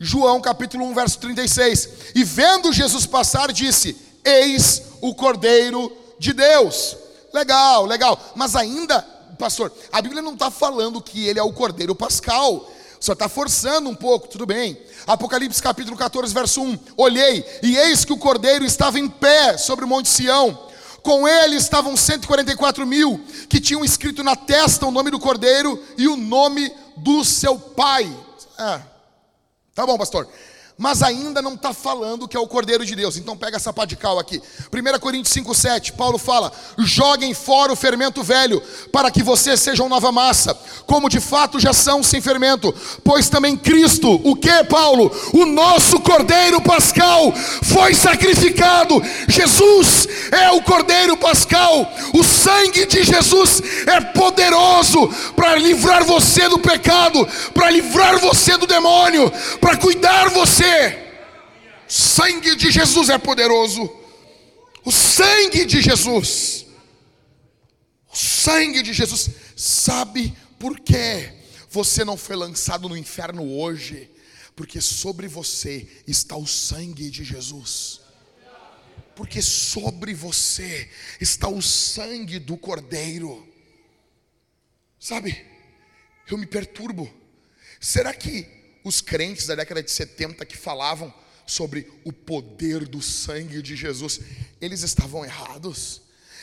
João 0.00 0.40
capítulo 0.40 0.84
1, 0.86 0.94
verso 0.94 1.18
36. 1.18 1.88
E 2.14 2.24
vendo 2.24 2.72
Jesus 2.72 3.06
passar, 3.06 3.52
disse: 3.52 3.96
Eis 4.24 4.82
o 5.00 5.14
cordeiro 5.14 5.92
de 6.18 6.32
Deus. 6.32 6.96
Legal, 7.34 7.84
legal. 7.84 8.32
Mas 8.36 8.54
ainda, 8.54 9.02
pastor, 9.36 9.72
a 9.90 10.00
Bíblia 10.00 10.22
não 10.22 10.34
está 10.34 10.52
falando 10.52 11.02
que 11.02 11.26
ele 11.26 11.40
é 11.40 11.42
o 11.42 11.52
cordeiro 11.52 11.92
pascal. 11.92 12.70
Só 13.00 13.12
está 13.12 13.28
forçando 13.28 13.90
um 13.90 13.94
pouco, 13.94 14.28
tudo 14.28 14.46
bem. 14.46 14.80
Apocalipse 15.04 15.60
capítulo 15.60 15.96
14, 15.96 16.32
verso 16.32 16.62
1. 16.62 16.78
Olhei, 16.96 17.44
e 17.60 17.76
eis 17.76 18.04
que 18.04 18.12
o 18.12 18.16
cordeiro 18.16 18.64
estava 18.64 19.00
em 19.00 19.08
pé 19.08 19.58
sobre 19.58 19.84
o 19.84 19.88
monte 19.88 20.08
Sião. 20.08 20.68
Com 21.02 21.26
ele 21.26 21.56
estavam 21.56 21.96
144 21.96 22.86
mil, 22.86 23.20
que 23.48 23.60
tinham 23.60 23.84
escrito 23.84 24.22
na 24.22 24.36
testa 24.36 24.86
o 24.86 24.92
nome 24.92 25.10
do 25.10 25.18
cordeiro 25.18 25.82
e 25.98 26.06
o 26.06 26.16
nome 26.16 26.72
do 26.96 27.24
seu 27.24 27.58
pai. 27.58 28.10
É, 28.56 28.80
tá 29.74 29.84
bom, 29.84 29.98
pastor 29.98 30.28
mas 30.76 31.02
ainda 31.02 31.40
não 31.40 31.54
está 31.54 31.72
falando 31.72 32.26
que 32.26 32.36
é 32.36 32.40
o 32.40 32.48
Cordeiro 32.48 32.84
de 32.84 32.96
Deus. 32.96 33.16
Então 33.16 33.36
pega 33.36 33.56
essa 33.56 33.72
pá 33.72 33.84
de 33.84 33.94
cal 33.94 34.18
aqui. 34.18 34.42
1 34.72 34.98
Coríntios 34.98 35.34
5,7, 35.34 35.92
Paulo 35.92 36.18
fala: 36.18 36.52
joguem 36.78 37.32
fora 37.32 37.72
o 37.72 37.76
fermento 37.76 38.22
velho, 38.22 38.60
para 38.90 39.10
que 39.10 39.22
vocês 39.22 39.60
sejam 39.60 39.88
nova 39.88 40.10
massa, 40.10 40.58
como 40.86 41.08
de 41.08 41.20
fato 41.20 41.60
já 41.60 41.72
são 41.72 42.02
sem 42.02 42.20
fermento. 42.20 42.74
Pois 43.04 43.28
também 43.28 43.56
Cristo, 43.56 44.20
o 44.24 44.34
que, 44.34 44.64
Paulo? 44.64 45.12
O 45.32 45.46
nosso 45.46 46.00
Cordeiro 46.00 46.60
Pascal 46.60 47.32
foi 47.62 47.94
sacrificado. 47.94 49.00
Jesus 49.28 50.08
é 50.32 50.50
o 50.50 50.62
Cordeiro 50.62 51.16
Pascal. 51.16 51.88
O 52.12 52.24
sangue 52.24 52.86
de 52.86 53.04
Jesus 53.04 53.62
é 53.86 54.00
poderoso 54.00 55.08
para 55.36 55.54
livrar 55.54 56.04
você 56.04 56.48
do 56.48 56.58
pecado, 56.58 57.26
para 57.52 57.70
livrar 57.70 58.18
você 58.18 58.56
do 58.56 58.66
demônio, 58.66 59.32
para 59.60 59.76
cuidar 59.76 60.30
você 60.30 60.63
você. 60.64 61.14
Sangue 61.86 62.56
de 62.56 62.70
Jesus 62.70 63.08
é 63.10 63.18
poderoso. 63.18 63.82
O 64.84 64.90
sangue 64.90 65.64
de 65.64 65.82
Jesus. 65.82 66.66
O 68.10 68.16
sangue 68.16 68.82
de 68.82 68.92
Jesus. 68.92 69.30
Sabe 69.56 70.34
por 70.58 70.80
quê? 70.80 71.32
Você 71.68 72.04
não 72.04 72.16
foi 72.16 72.36
lançado 72.36 72.88
no 72.88 72.96
inferno 72.96 73.58
hoje, 73.58 74.10
porque 74.54 74.80
sobre 74.80 75.26
você 75.26 75.86
está 76.06 76.36
o 76.36 76.46
sangue 76.46 77.10
de 77.10 77.24
Jesus. 77.24 78.00
Porque 79.14 79.40
sobre 79.42 80.14
você 80.14 80.90
está 81.20 81.48
o 81.48 81.62
sangue 81.62 82.38
do 82.38 82.56
Cordeiro. 82.56 83.46
Sabe? 84.98 85.44
Eu 86.28 86.38
me 86.38 86.46
perturbo. 86.46 87.12
Será 87.78 88.14
que 88.14 88.63
os 88.84 89.00
crentes 89.00 89.46
da 89.46 89.54
década 89.54 89.82
de 89.82 89.90
70 89.90 90.44
que 90.44 90.56
falavam 90.56 91.12
sobre 91.46 91.90
o 92.04 92.12
poder 92.12 92.86
do 92.86 93.02
sangue 93.02 93.62
de 93.62 93.74
Jesus, 93.74 94.20
eles 94.60 94.82
estavam 94.82 95.24
errados? 95.24 96.02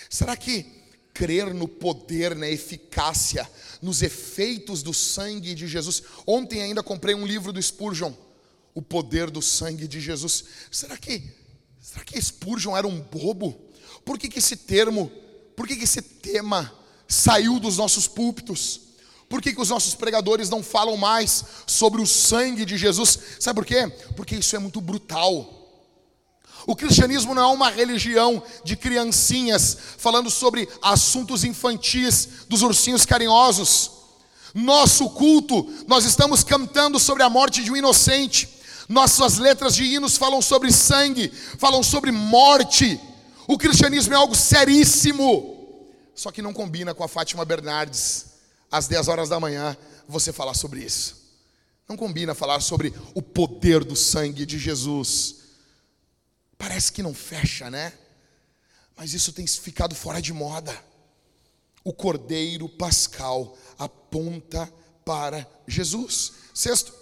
Será 0.10 0.36
que 0.36 0.66
crer 1.14 1.54
no 1.54 1.68
poder, 1.68 2.36
na 2.36 2.50
eficácia, 2.50 3.50
nos 3.82 4.02
efeitos 4.02 4.82
do 4.82 4.94
sangue 4.94 5.54
de 5.54 5.68
Jesus? 5.68 6.04
Ontem 6.26 6.62
ainda 6.62 6.84
comprei 6.84 7.14
um 7.14 7.26
livro 7.26 7.54
do 7.54 7.62
Spurgeon, 7.62 8.14
O 8.74 8.82
Poder 8.82 9.30
do 9.30 9.42
Sangue 9.42 9.88
de 9.88 10.00
Jesus. 10.00 10.46
Será 10.72 10.98
que 10.98 11.24
será 11.80 12.04
que 12.06 12.22
Spurgeon 12.22 12.76
era 12.76 12.88
um 12.88 13.00
bobo? 13.02 13.70
Por 14.06 14.18
que, 14.18 14.30
que 14.30 14.40
esse 14.40 14.56
termo, 14.56 15.12
por 15.56 15.68
que, 15.68 15.76
que 15.76 15.84
esse 15.84 16.02
tema 16.02 16.74
saiu 17.08 17.60
dos 17.60 17.78
nossos 17.78 18.08
púlpitos? 18.08 18.91
Por 19.32 19.42
que, 19.42 19.54
que 19.54 19.62
os 19.62 19.70
nossos 19.70 19.96
pregadores 19.96 20.50
não 20.50 20.62
falam 20.62 20.98
mais 20.98 21.46
sobre 21.66 22.02
o 22.02 22.06
sangue 22.06 22.66
de 22.66 22.78
Jesus? 22.78 23.18
Sabe 23.40 23.56
por 23.56 23.66
quê? 23.66 23.88
Porque 24.14 24.36
isso 24.36 24.58
é 24.58 24.60
muito 24.60 24.82
brutal. 24.82 25.50
O 26.68 26.76
cristianismo 26.76 27.34
não 27.34 27.42
é 27.42 27.54
uma 27.54 27.70
religião 27.70 28.44
de 28.66 28.76
criancinhas 28.76 29.78
falando 29.98 30.30
sobre 30.30 30.68
assuntos 30.82 31.46
infantis 31.46 32.28
dos 32.50 32.62
ursinhos 32.62 33.06
carinhosos. 33.06 33.92
Nosso 34.54 35.10
culto, 35.12 35.66
nós 35.88 36.04
estamos 36.04 36.44
cantando 36.44 37.00
sobre 37.00 37.24
a 37.24 37.30
morte 37.30 37.64
de 37.64 37.72
um 37.72 37.78
inocente. 37.78 38.50
Nossas 38.90 39.38
letras 39.38 39.76
de 39.76 39.86
hinos 39.86 40.18
falam 40.18 40.42
sobre 40.42 40.74
sangue, 40.74 41.32
falam 41.58 41.82
sobre 41.82 42.12
morte. 42.12 43.00
O 43.48 43.58
cristianismo 43.58 44.14
é 44.14 44.18
algo 44.18 44.36
seríssimo. 44.36 45.88
Só 46.14 46.32
que 46.32 46.42
não 46.42 46.52
combina 46.52 46.94
com 46.94 47.02
a 47.02 47.08
Fátima 47.08 47.46
Bernardes 47.46 48.31
às 48.72 48.88
10 48.88 49.10
horas 49.10 49.30
da 49.30 49.40
manhã, 49.40 49.76
você 50.08 50.32
falar 50.32 50.54
sobre 50.54 50.80
isso. 50.80 51.22
Não 51.88 51.98
combina 51.98 52.34
falar 52.34 52.62
sobre 52.62 52.94
o 53.14 53.22
poder 53.22 53.84
do 53.84 53.98
sangue 53.98 54.46
de 54.46 54.58
Jesus. 54.58 55.36
Parece 56.58 56.92
que 56.92 57.04
não 57.04 57.14
fecha, 57.14 57.70
né? 57.70 57.92
Mas 58.96 59.14
isso 59.14 59.34
tem 59.34 59.46
ficado 59.46 59.94
fora 59.94 60.22
de 60.22 60.32
moda. 60.32 60.74
O 61.84 61.92
cordeiro 61.92 62.70
pascal 62.70 63.58
aponta 63.78 64.72
para 65.04 65.46
Jesus. 65.68 66.34
Sexto, 66.54 66.94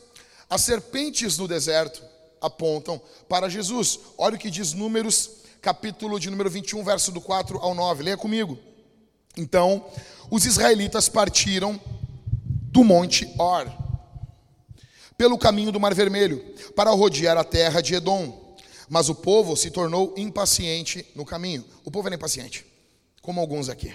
as 0.50 0.62
serpentes 0.62 1.38
no 1.38 1.48
deserto 1.48 2.02
apontam 2.42 3.00
para 3.28 3.50
Jesus. 3.50 4.00
Olha 4.18 4.36
o 4.36 4.40
que 4.40 4.50
diz 4.50 4.74
Números, 4.74 5.30
capítulo 5.62 6.20
de 6.20 6.30
número 6.30 6.50
21, 6.50 6.84
verso 6.84 7.12
do 7.12 7.22
4 7.22 7.60
ao 7.60 7.76
9. 7.76 8.04
Leia 8.04 8.18
comigo. 8.18 8.58
Então, 9.38 9.86
os 10.30 10.46
israelitas 10.46 11.10
partiram 11.10 11.80
do 12.72 12.84
monte 12.84 13.28
Or, 13.38 13.72
pelo 15.18 15.38
caminho 15.38 15.72
do 15.72 15.80
Mar 15.80 15.94
Vermelho, 15.94 16.44
para 16.76 16.92
rodear 16.92 17.38
a 17.38 17.44
terra 17.44 17.82
de 17.82 17.96
Edom. 17.96 18.56
Mas 18.88 19.10
o 19.10 19.16
povo 19.16 19.56
se 19.56 19.70
tornou 19.70 20.14
impaciente 20.18 21.06
no 21.16 21.24
caminho. 21.24 21.64
O 21.84 21.92
povo 21.92 22.08
era 22.08 22.16
impaciente, 22.16 22.66
como 23.22 23.40
alguns 23.40 23.70
aqui. 23.70 23.94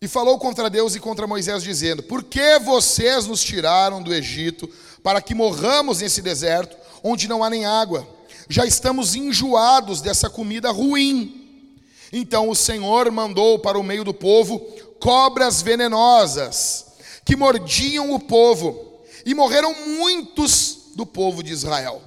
E 0.00 0.08
falou 0.08 0.36
contra 0.38 0.68
Deus 0.68 0.94
e 0.94 1.00
contra 1.00 1.26
Moisés, 1.26 1.62
dizendo: 1.62 2.02
Por 2.02 2.24
que 2.24 2.58
vocês 2.58 3.26
nos 3.26 3.42
tiraram 3.42 4.02
do 4.02 4.12
Egito 4.12 4.68
para 5.02 5.22
que 5.22 5.34
morramos 5.34 6.00
nesse 6.00 6.20
deserto, 6.20 6.76
onde 7.02 7.28
não 7.28 7.42
há 7.42 7.48
nem 7.48 7.64
água? 7.64 8.06
Já 8.48 8.66
estamos 8.66 9.14
enjoados 9.14 10.00
dessa 10.00 10.28
comida 10.28 10.70
ruim. 10.70 11.41
Então 12.12 12.48
o 12.50 12.54
Senhor 12.54 13.10
mandou 13.10 13.58
para 13.58 13.78
o 13.78 13.82
meio 13.82 14.04
do 14.04 14.12
povo 14.12 14.60
cobras 15.00 15.62
venenosas 15.62 16.92
que 17.24 17.36
mordiam 17.36 18.12
o 18.12 18.20
povo, 18.20 19.00
e 19.24 19.34
morreram 19.34 19.74
muitos 19.86 20.90
do 20.94 21.06
povo 21.06 21.42
de 21.42 21.52
Israel. 21.52 22.02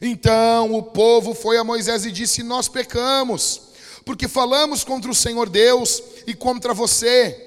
Então 0.00 0.74
o 0.74 0.82
povo 0.82 1.34
foi 1.34 1.58
a 1.58 1.64
Moisés 1.64 2.06
e 2.06 2.10
disse: 2.10 2.42
Nós 2.42 2.68
pecamos, 2.68 3.60
porque 4.04 4.26
falamos 4.26 4.82
contra 4.82 5.10
o 5.10 5.14
Senhor 5.14 5.48
Deus 5.48 6.02
e 6.26 6.34
contra 6.34 6.72
você. 6.72 7.46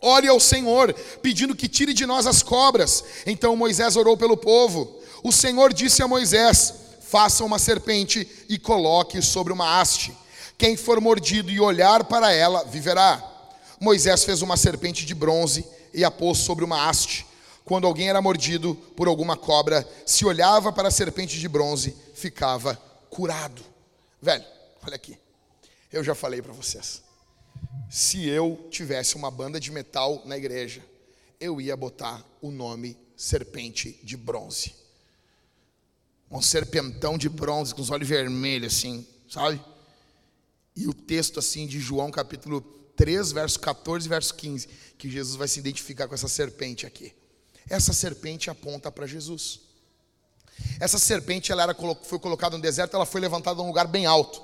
Ore 0.00 0.26
ao 0.26 0.40
Senhor, 0.40 0.92
pedindo 1.20 1.54
que 1.54 1.68
tire 1.68 1.92
de 1.92 2.06
nós 2.06 2.26
as 2.26 2.42
cobras. 2.42 3.04
Então 3.26 3.56
Moisés 3.56 3.96
orou 3.96 4.16
pelo 4.16 4.36
povo. 4.36 5.00
O 5.22 5.32
Senhor 5.32 5.72
disse 5.72 6.02
a 6.02 6.08
Moisés: 6.08 6.74
Faça 7.00 7.44
uma 7.44 7.58
serpente 7.58 8.28
e 8.48 8.58
coloque 8.58 9.20
sobre 9.20 9.52
uma 9.52 9.80
haste. 9.80 10.16
Quem 10.62 10.76
for 10.76 11.00
mordido 11.00 11.50
e 11.50 11.58
olhar 11.58 12.04
para 12.04 12.32
ela, 12.32 12.62
viverá. 12.62 13.20
Moisés 13.80 14.22
fez 14.22 14.42
uma 14.42 14.56
serpente 14.56 15.04
de 15.04 15.12
bronze 15.12 15.66
e 15.92 16.04
a 16.04 16.10
pôs 16.10 16.38
sobre 16.38 16.64
uma 16.64 16.88
haste. 16.88 17.26
Quando 17.64 17.84
alguém 17.84 18.08
era 18.08 18.22
mordido 18.22 18.76
por 18.96 19.08
alguma 19.08 19.36
cobra, 19.36 19.84
se 20.06 20.24
olhava 20.24 20.72
para 20.72 20.86
a 20.86 20.90
serpente 20.92 21.40
de 21.40 21.48
bronze, 21.48 21.96
ficava 22.14 22.76
curado. 23.10 23.60
Velho, 24.20 24.44
olha 24.86 24.94
aqui. 24.94 25.18
Eu 25.92 26.04
já 26.04 26.14
falei 26.14 26.40
para 26.40 26.52
vocês. 26.52 27.02
Se 27.90 28.28
eu 28.28 28.68
tivesse 28.70 29.16
uma 29.16 29.32
banda 29.32 29.58
de 29.58 29.72
metal 29.72 30.22
na 30.24 30.36
igreja, 30.36 30.80
eu 31.40 31.60
ia 31.60 31.76
botar 31.76 32.24
o 32.40 32.52
nome 32.52 32.96
serpente 33.16 33.98
de 34.04 34.16
bronze. 34.16 34.76
Um 36.30 36.40
serpentão 36.40 37.18
de 37.18 37.28
bronze 37.28 37.74
com 37.74 37.82
os 37.82 37.90
olhos 37.90 38.06
vermelhos 38.06 38.76
assim, 38.76 39.04
sabe? 39.28 39.60
E 40.74 40.86
o 40.86 40.94
texto 40.94 41.38
assim 41.38 41.66
de 41.66 41.78
João 41.80 42.10
capítulo 42.10 42.60
3, 42.96 43.32
verso 43.32 43.60
14 43.60 44.08
verso 44.08 44.34
15, 44.34 44.68
que 44.98 45.10
Jesus 45.10 45.36
vai 45.36 45.48
se 45.48 45.60
identificar 45.60 46.08
com 46.08 46.14
essa 46.14 46.28
serpente 46.28 46.86
aqui. 46.86 47.12
Essa 47.68 47.92
serpente 47.92 48.50
aponta 48.50 48.90
para 48.90 49.06
Jesus. 49.06 49.60
Essa 50.80 50.98
serpente 50.98 51.52
ela 51.52 51.62
era, 51.62 51.74
foi 52.02 52.18
colocada 52.18 52.56
no 52.56 52.62
deserto, 52.62 52.94
ela 52.94 53.06
foi 53.06 53.20
levantada 53.20 53.58
num 53.58 53.68
lugar 53.68 53.86
bem 53.86 54.06
alto. 54.06 54.42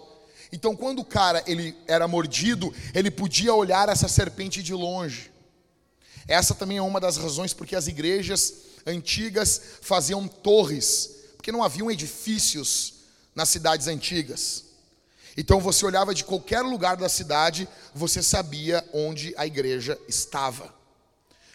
Então, 0.53 0.74
quando 0.74 1.01
o 1.01 1.05
cara 1.05 1.43
ele 1.47 1.76
era 1.87 2.09
mordido, 2.09 2.74
ele 2.95 3.11
podia 3.11 3.55
olhar 3.55 3.89
essa 3.89 4.09
serpente 4.09 4.62
de 4.62 4.72
longe. 4.72 5.31
Essa 6.26 6.55
também 6.55 6.79
é 6.79 6.83
uma 6.83 7.01
das 7.01 7.16
razões 7.16 7.53
porque 7.53 7.76
as 7.76 7.87
igrejas 7.87 8.55
antigas 8.87 9.61
faziam 9.83 10.26
torres, 10.26 11.11
porque 11.37 11.53
não 11.53 11.62
haviam 11.62 11.91
edifícios 11.91 12.95
nas 13.35 13.49
cidades 13.49 13.87
antigas. 13.87 14.64
Então 15.41 15.61
você 15.61 15.86
olhava 15.86 16.12
de 16.12 16.24
qualquer 16.24 16.62
lugar 16.62 16.97
da 16.97 17.09
cidade, 17.09 17.68
você 17.95 18.20
sabia 18.20 18.84
onde 18.93 19.32
a 19.36 19.47
igreja 19.47 19.97
estava. 20.09 20.74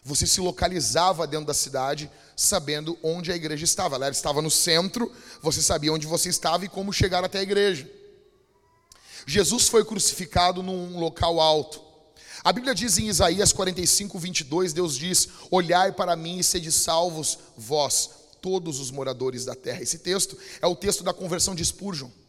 Você 0.05 0.25
se 0.25 0.39
localizava 0.39 1.27
dentro 1.27 1.47
da 1.47 1.53
cidade 1.53 2.09
sabendo 2.33 2.97
onde 3.03 3.29
a 3.29 3.35
igreja 3.35 3.65
estava. 3.65 3.97
Ela 3.97 4.09
estava 4.09 4.41
no 4.41 4.49
centro, 4.49 5.11
você 5.41 5.61
sabia 5.61 5.91
onde 5.91 6.07
você 6.07 6.29
estava 6.29 6.63
e 6.63 6.69
como 6.69 6.93
chegar 6.93 7.25
até 7.25 7.39
a 7.39 7.43
igreja. 7.43 7.85
Jesus 9.27 9.67
foi 9.67 9.83
crucificado 9.83 10.63
num 10.63 10.97
local 10.97 11.41
alto. 11.41 11.81
A 12.41 12.53
Bíblia 12.53 12.73
diz 12.73 12.97
em 12.97 13.09
Isaías 13.09 13.51
45, 13.51 14.17
22, 14.17 14.71
Deus 14.71 14.97
diz: 14.97 15.27
Olhai 15.51 15.91
para 15.91 16.15
mim 16.15 16.39
e 16.39 16.43
sede 16.43 16.71
salvos, 16.71 17.37
vós, 17.57 18.09
todos 18.41 18.79
os 18.79 18.91
moradores 18.91 19.43
da 19.43 19.55
terra. 19.55 19.81
Esse 19.81 19.99
texto 19.99 20.37
é 20.61 20.67
o 20.67 20.75
texto 20.75 21.03
da 21.03 21.13
conversão 21.13 21.53
de 21.53 21.65
Spurgeon. 21.65 22.22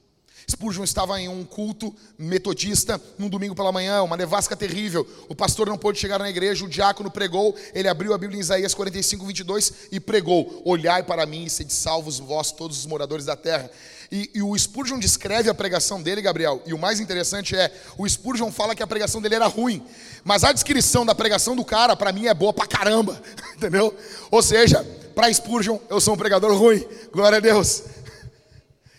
Spurgeon 0.48 0.84
estava 0.84 1.20
em 1.20 1.28
um 1.28 1.44
culto 1.44 1.94
metodista 2.18 3.00
num 3.18 3.28
domingo 3.28 3.54
pela 3.54 3.72
manhã, 3.72 4.02
uma 4.02 4.16
nevasca 4.16 4.56
terrível. 4.56 5.06
O 5.28 5.34
pastor 5.34 5.68
não 5.68 5.78
pôde 5.78 5.98
chegar 5.98 6.18
na 6.18 6.28
igreja, 6.28 6.64
o 6.64 6.68
diácono 6.68 7.10
pregou, 7.10 7.54
ele 7.74 7.88
abriu 7.88 8.12
a 8.12 8.18
Bíblia 8.18 8.38
em 8.38 8.40
Isaías 8.40 8.74
45, 8.74 9.24
22 9.24 9.72
e 9.92 10.00
pregou: 10.00 10.62
Olhai 10.64 11.02
para 11.02 11.26
mim 11.26 11.44
e 11.44 11.50
sede 11.50 11.72
salvos 11.72 12.18
vós, 12.18 12.52
todos 12.52 12.78
os 12.78 12.86
moradores 12.86 13.24
da 13.24 13.36
terra. 13.36 13.70
E, 14.12 14.30
e, 14.34 14.42
o 14.42 14.56
Spurgeon 14.56 14.98
descreve 14.98 15.48
a 15.48 15.54
pregação 15.54 16.02
dele, 16.02 16.20
Gabriel, 16.20 16.62
e 16.66 16.74
o 16.74 16.78
mais 16.78 17.00
interessante 17.00 17.56
é: 17.56 17.72
o 17.96 18.08
Spurgeon 18.08 18.52
fala 18.52 18.74
que 18.74 18.82
a 18.82 18.86
pregação 18.86 19.20
dele 19.20 19.34
era 19.34 19.46
ruim, 19.46 19.82
mas 20.22 20.44
a 20.44 20.52
descrição 20.52 21.06
da 21.06 21.14
pregação 21.14 21.56
do 21.56 21.64
cara, 21.64 21.96
para 21.96 22.12
mim, 22.12 22.26
é 22.26 22.34
boa 22.34 22.52
pra 22.52 22.66
caramba, 22.66 23.20
entendeu? 23.56 23.96
Ou 24.30 24.42
seja, 24.42 24.84
para 25.14 25.32
Spurgeon, 25.32 25.78
eu 25.88 26.00
sou 26.00 26.14
um 26.14 26.16
pregador 26.16 26.56
ruim, 26.56 26.86
glória 27.12 27.38
a 27.38 27.40
Deus. 27.40 27.82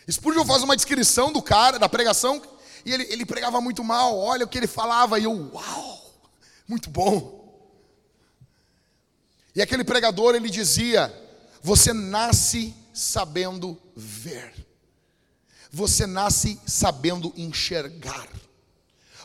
Spurgeon 0.09 0.45
faz 0.45 0.63
uma 0.63 0.75
descrição 0.75 1.31
do 1.31 1.41
cara, 1.41 1.79
da 1.79 1.89
pregação, 1.89 2.41
e 2.85 2.93
ele, 2.93 3.03
ele 3.09 3.25
pregava 3.25 3.59
muito 3.59 3.83
mal, 3.83 4.17
olha 4.17 4.45
o 4.45 4.47
que 4.47 4.57
ele 4.57 4.67
falava, 4.67 5.19
e 5.19 5.23
eu, 5.23 5.51
uau, 5.53 6.13
muito 6.67 6.89
bom. 6.89 7.45
E 9.55 9.61
aquele 9.61 9.83
pregador, 9.83 10.35
ele 10.35 10.49
dizia: 10.49 11.13
Você 11.61 11.93
nasce 11.93 12.75
sabendo 12.93 13.81
ver, 13.95 14.53
você 15.71 16.05
nasce 16.05 16.59
sabendo 16.67 17.33
enxergar. 17.37 18.27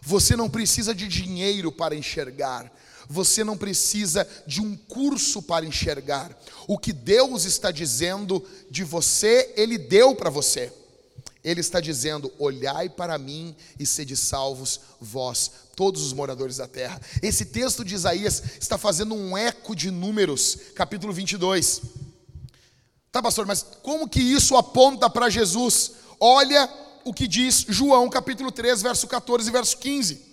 Você 0.02 0.34
não 0.34 0.48
precisa 0.48 0.94
de 0.94 1.06
dinheiro 1.06 1.70
para 1.70 1.94
enxergar, 1.94 2.72
você 3.11 3.42
não 3.42 3.58
precisa 3.58 4.26
de 4.46 4.62
um 4.62 4.76
curso 4.76 5.42
para 5.42 5.66
enxergar. 5.66 6.30
O 6.68 6.78
que 6.78 6.92
Deus 6.92 7.44
está 7.44 7.72
dizendo 7.72 8.46
de 8.70 8.84
você, 8.84 9.52
Ele 9.56 9.76
deu 9.76 10.14
para 10.14 10.30
você. 10.30 10.72
Ele 11.42 11.61
está 11.61 11.80
dizendo: 11.80 12.32
Olhai 12.38 12.88
para 12.88 13.18
mim 13.18 13.56
e 13.80 13.84
sede 13.84 14.16
salvos, 14.16 14.80
vós, 15.00 15.50
todos 15.74 16.02
os 16.02 16.12
moradores 16.12 16.58
da 16.58 16.68
terra. 16.68 17.00
Esse 17.20 17.46
texto 17.46 17.84
de 17.84 17.96
Isaías 17.96 18.42
está 18.61 18.78
fazendo 18.78 19.12
um 19.16 19.36
eco 19.36 19.74
de 19.74 19.90
Números, 19.90 20.56
capítulo 20.76 21.12
22. 21.12 21.82
Tá, 23.11 23.20
pastor, 23.20 23.44
mas 23.44 23.66
como 23.82 24.08
que 24.08 24.20
isso 24.20 24.56
aponta 24.56 25.11
para 25.11 25.28
Jesus? 25.28 25.94
Olha 26.20 26.72
o 27.04 27.12
que 27.12 27.26
diz 27.26 27.66
João, 27.68 28.08
capítulo 28.08 28.52
3, 28.52 28.82
verso 28.82 29.08
14 29.08 29.48
e 29.48 29.52
verso 29.52 29.76
15. 29.78 30.29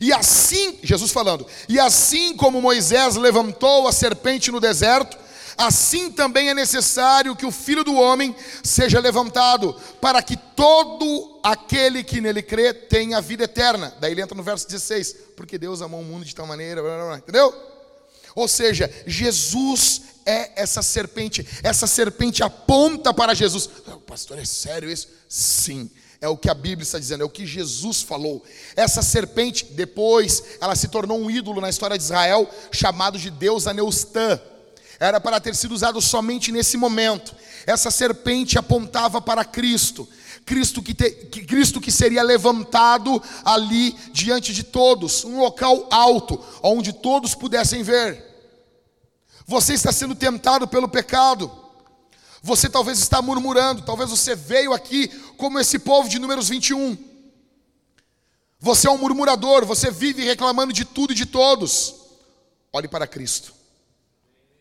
E 0.00 0.12
assim, 0.12 0.78
Jesus 0.82 1.10
falando, 1.10 1.46
e 1.68 1.78
assim 1.78 2.36
como 2.36 2.60
Moisés 2.60 3.16
levantou 3.16 3.86
a 3.86 3.92
serpente 3.92 4.50
no 4.50 4.60
deserto, 4.60 5.18
assim 5.58 6.10
também 6.10 6.48
é 6.48 6.54
necessário 6.54 7.36
que 7.36 7.44
o 7.44 7.50
filho 7.50 7.84
do 7.84 7.94
homem 7.94 8.34
seja 8.62 8.98
levantado, 8.98 9.74
para 10.00 10.22
que 10.22 10.36
todo 10.36 11.40
aquele 11.42 12.02
que 12.02 12.20
nele 12.20 12.42
crê 12.42 12.72
tenha 12.72 13.20
vida 13.20 13.44
eterna. 13.44 13.94
Daí 14.00 14.12
ele 14.12 14.22
entra 14.22 14.36
no 14.36 14.42
verso 14.42 14.66
16, 14.66 15.16
porque 15.36 15.58
Deus 15.58 15.82
amou 15.82 16.00
o 16.00 16.04
mundo 16.04 16.24
de 16.24 16.34
tal 16.34 16.46
maneira, 16.46 16.80
blá, 16.80 16.96
blá, 16.96 17.06
blá, 17.06 17.18
entendeu? 17.18 17.54
Ou 18.34 18.48
seja, 18.48 18.90
Jesus 19.06 20.02
é 20.24 20.62
essa 20.62 20.82
serpente, 20.82 21.46
essa 21.62 21.86
serpente 21.86 22.42
aponta 22.42 23.12
para 23.12 23.34
Jesus. 23.34 23.68
Pastor, 24.06 24.38
é 24.38 24.44
sério 24.44 24.90
isso? 24.90 25.08
Sim. 25.28 25.90
É 26.20 26.28
o 26.28 26.36
que 26.36 26.50
a 26.50 26.54
Bíblia 26.54 26.82
está 26.82 26.98
dizendo, 26.98 27.22
é 27.22 27.26
o 27.26 27.30
que 27.30 27.46
Jesus 27.46 28.02
falou. 28.02 28.44
Essa 28.76 29.02
serpente, 29.02 29.64
depois, 29.72 30.42
ela 30.60 30.76
se 30.76 30.88
tornou 30.88 31.18
um 31.18 31.30
ídolo 31.30 31.60
na 31.62 31.70
história 31.70 31.96
de 31.96 32.04
Israel, 32.04 32.48
chamado 32.70 33.18
de 33.18 33.30
Deus 33.30 33.66
Aneustã. 33.66 34.38
Era 34.98 35.18
para 35.18 35.40
ter 35.40 35.56
sido 35.56 35.72
usado 35.72 35.98
somente 36.02 36.52
nesse 36.52 36.76
momento. 36.76 37.34
Essa 37.66 37.90
serpente 37.90 38.58
apontava 38.58 39.22
para 39.22 39.46
Cristo. 39.46 40.06
Cristo 40.44 40.82
que, 40.82 40.92
te, 40.92 41.10
que, 41.10 41.44
Cristo 41.44 41.80
que 41.80 41.90
seria 41.90 42.22
levantado 42.22 43.22
ali 43.42 43.96
diante 44.12 44.52
de 44.52 44.62
todos, 44.62 45.24
um 45.24 45.40
local 45.40 45.88
alto, 45.90 46.38
onde 46.62 46.92
todos 46.92 47.34
pudessem 47.34 47.82
ver. 47.82 48.26
Você 49.46 49.72
está 49.72 49.90
sendo 49.90 50.14
tentado 50.14 50.68
pelo 50.68 50.88
pecado. 50.88 51.50
Você 52.42 52.68
talvez 52.70 52.98
está 52.98 53.20
murmurando, 53.20 53.82
talvez 53.82 54.08
você 54.08 54.34
veio 54.34 54.72
aqui 54.72 55.10
como 55.40 55.58
esse 55.58 55.78
povo 55.78 56.06
de 56.06 56.18
Números 56.18 56.50
21. 56.50 56.96
Você 58.60 58.86
é 58.86 58.90
um 58.90 58.98
murmurador, 58.98 59.64
você 59.64 59.90
vive 59.90 60.22
reclamando 60.22 60.70
de 60.70 60.84
tudo 60.84 61.12
e 61.12 61.16
de 61.16 61.24
todos. 61.24 61.94
Olhe 62.70 62.86
para 62.86 63.06
Cristo. 63.06 63.54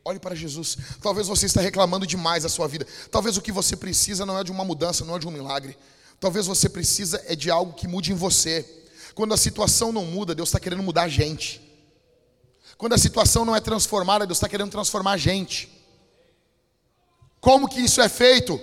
Olhe 0.05 0.19
para 0.19 0.33
Jesus. 0.33 0.77
Talvez 1.01 1.27
você 1.27 1.47
está 1.47 1.59
reclamando 1.59 2.07
demais 2.07 2.43
da 2.43 2.49
sua 2.49 2.65
vida. 2.65 2.87
Talvez 3.11 3.35
o 3.35 3.41
que 3.41 3.51
você 3.51 3.75
precisa 3.75 4.25
não 4.25 4.39
é 4.39 4.43
de 4.43 4.51
uma 4.51 4.63
mudança, 4.63 5.03
não 5.03 5.17
é 5.17 5.19
de 5.19 5.27
um 5.27 5.31
milagre. 5.31 5.77
Talvez 6.17 6.47
você 6.47 6.69
precisa 6.69 7.21
é 7.27 7.35
de 7.35 7.51
algo 7.51 7.73
que 7.73 7.85
mude 7.85 8.13
em 8.13 8.15
você. 8.15 8.65
Quando 9.13 9.33
a 9.33 9.37
situação 9.37 9.91
não 9.91 10.05
muda, 10.05 10.33
Deus 10.33 10.47
está 10.47 10.61
querendo 10.61 10.81
mudar 10.81 11.03
a 11.03 11.09
gente. 11.09 11.61
Quando 12.77 12.93
a 12.93 12.97
situação 12.97 13.43
não 13.43 13.53
é 13.53 13.59
transformada, 13.59 14.25
Deus 14.25 14.37
está 14.37 14.47
querendo 14.47 14.71
transformar 14.71 15.11
a 15.11 15.17
gente. 15.17 15.69
Como 17.41 17.67
que 17.67 17.81
isso 17.81 17.99
é 17.99 18.07
feito? 18.07 18.59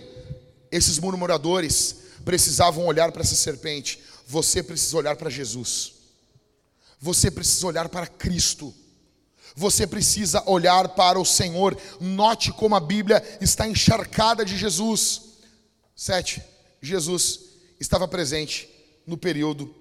Esses 0.73 0.99
murmuradores 0.99 2.06
precisavam 2.27 2.85
olhar 2.85 3.13
para 3.13 3.23
essa 3.23 3.37
serpente. 3.37 4.01
Você 4.27 4.61
precisa 4.61 4.97
olhar 4.97 5.15
para 5.15 5.31
Jesus. 5.31 5.95
Você 7.01 7.31
precisa 7.31 7.69
olhar 7.69 7.89
para 7.89 8.09
Cristo. 8.09 8.75
Você 9.55 9.87
precisa 9.87 10.43
olhar 10.45 10.89
para 10.89 11.21
o 11.21 11.25
Senhor. 11.25 11.79
Note 12.01 12.53
como 12.53 12.75
a 12.75 12.81
Bíblia 12.81 13.23
está 13.41 13.67
encharcada 13.69 14.45
de 14.45 14.57
Jesus. 14.59 15.23
Sete. 15.95 16.43
Jesus 16.83 17.41
estava 17.79 18.09
presente 18.09 18.69
no 19.07 19.17
período 19.17 19.73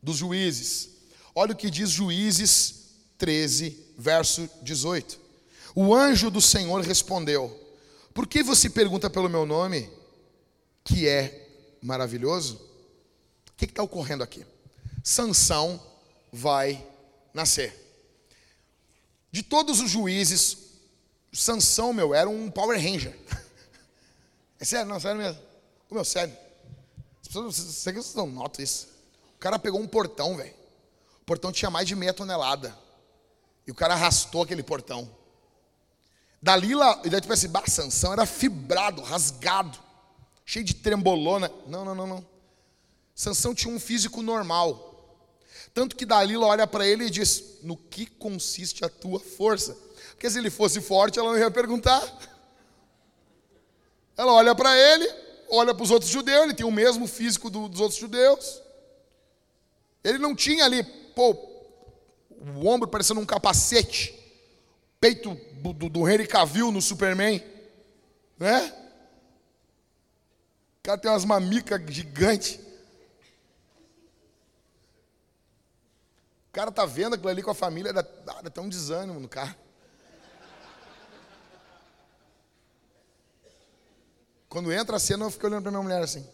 dos 0.00 0.18
juízes. 0.18 0.90
Olha 1.34 1.52
o 1.52 1.56
que 1.56 1.70
diz 1.70 1.90
Juízes 1.90 2.86
13, 3.18 3.76
verso 3.98 4.48
18. 4.62 5.18
O 5.74 5.92
anjo 5.92 6.30
do 6.30 6.40
Senhor 6.40 6.80
respondeu: 6.82 7.68
por 8.14 8.26
que 8.26 8.42
você 8.42 8.70
pergunta 8.70 9.10
pelo 9.10 9.28
meu 9.28 9.44
nome, 9.44 9.90
que 10.82 11.06
é 11.06 11.47
maravilhoso? 11.82 12.56
O 13.50 13.52
que 13.56 13.64
está 13.64 13.82
ocorrendo 13.82 14.22
aqui? 14.22 14.44
Sansão 15.02 15.80
vai 16.32 16.86
nascer. 17.32 17.74
De 19.30 19.42
todos 19.42 19.80
os 19.80 19.90
juízes, 19.90 20.58
Sansão, 21.32 21.92
meu, 21.92 22.14
era 22.14 22.28
um 22.28 22.50
Power 22.50 22.80
Ranger. 22.80 23.16
É 24.60 24.64
sério, 24.64 24.88
não, 24.88 24.98
sério 24.98 25.20
mesmo. 25.20 25.40
O 25.88 25.94
meu, 25.94 26.04
sério. 26.04 26.36
As 27.22 27.28
pessoas, 27.28 27.54
vocês 27.54 28.14
não 28.16 28.26
notam 28.26 28.64
isso. 28.64 28.88
O 29.36 29.38
cara 29.38 29.56
pegou 29.56 29.80
um 29.80 29.86
portão, 29.86 30.36
velho. 30.36 30.52
O 31.22 31.24
portão 31.24 31.52
tinha 31.52 31.70
mais 31.70 31.86
de 31.86 31.94
meia 31.94 32.12
tonelada. 32.12 32.76
E 33.64 33.70
o 33.70 33.74
cara 33.74 33.94
arrastou 33.94 34.42
aquele 34.42 34.64
portão. 34.64 35.08
Dalila, 36.42 37.00
e 37.04 37.08
daí 37.08 37.20
pensa 37.20 37.34
assim, 37.34 37.48
bah, 37.48 37.62
Sansão 37.68 38.12
era 38.12 38.26
fibrado, 38.26 39.00
rasgado, 39.00 39.78
cheio 40.48 40.64
de 40.64 40.72
trembolona. 40.72 41.52
Não, 41.66 41.84
não, 41.84 41.94
não, 41.94 42.06
não. 42.06 42.26
Sansão 43.14 43.54
tinha 43.54 43.72
um 43.72 43.78
físico 43.78 44.22
normal. 44.22 44.86
Tanto 45.74 45.94
que 45.94 46.06
Dalila 46.06 46.46
olha 46.46 46.66
para 46.66 46.88
ele 46.88 47.04
e 47.04 47.10
diz: 47.10 47.58
No 47.62 47.76
que 47.76 48.06
consiste 48.06 48.82
a 48.82 48.88
tua 48.88 49.20
força? 49.20 49.76
Porque 50.12 50.30
se 50.30 50.38
ele 50.38 50.48
fosse 50.48 50.80
forte, 50.80 51.18
ela 51.18 51.32
não 51.32 51.38
ia 51.38 51.50
perguntar. 51.50 52.02
Ela 54.16 54.32
olha 54.32 54.54
para 54.54 54.76
ele, 54.76 55.08
olha 55.50 55.74
para 55.74 55.84
os 55.84 55.90
outros 55.90 56.10
judeus, 56.10 56.44
ele 56.44 56.54
tem 56.54 56.66
o 56.66 56.72
mesmo 56.72 57.06
físico 57.06 57.50
do, 57.50 57.68
dos 57.68 57.80
outros 57.80 58.00
judeus. 58.00 58.60
Ele 60.02 60.18
não 60.18 60.34
tinha 60.34 60.64
ali, 60.64 60.82
pô, 60.82 61.30
o 62.30 62.66
ombro 62.66 62.88
parecendo 62.88 63.20
um 63.20 63.26
capacete 63.26 64.18
peito 64.98 65.38
do, 65.52 65.72
do, 65.88 66.08
Henry 66.08 66.26
Cavill 66.26 66.72
no 66.72 66.82
Superman, 66.82 67.40
né? 68.38 68.74
Cara 70.88 70.96
tem 70.96 71.10
umas 71.10 71.26
mamicas 71.26 71.82
gigantes. 71.92 72.58
O 76.48 76.50
cara 76.50 76.72
tá 76.72 76.86
vendo 76.86 77.12
aquilo 77.12 77.28
ali 77.28 77.42
com 77.42 77.50
a 77.50 77.54
família, 77.54 77.92
dá, 77.92 78.00
dá 78.00 78.38
até 78.42 78.58
um 78.58 78.70
desânimo 78.70 79.20
no 79.20 79.28
cara. 79.28 79.54
Quando 84.48 84.72
entra 84.72 84.96
a 84.96 84.98
cena, 84.98 85.26
eu 85.26 85.30
fico 85.30 85.46
olhando 85.46 85.64
para 85.64 85.70
minha 85.70 85.82
mulher 85.82 86.02
assim. 86.02 86.26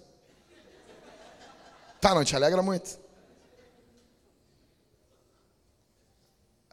Tá, 2.00 2.14
não 2.14 2.22
te 2.22 2.36
alegra 2.36 2.62
muito? 2.62 2.96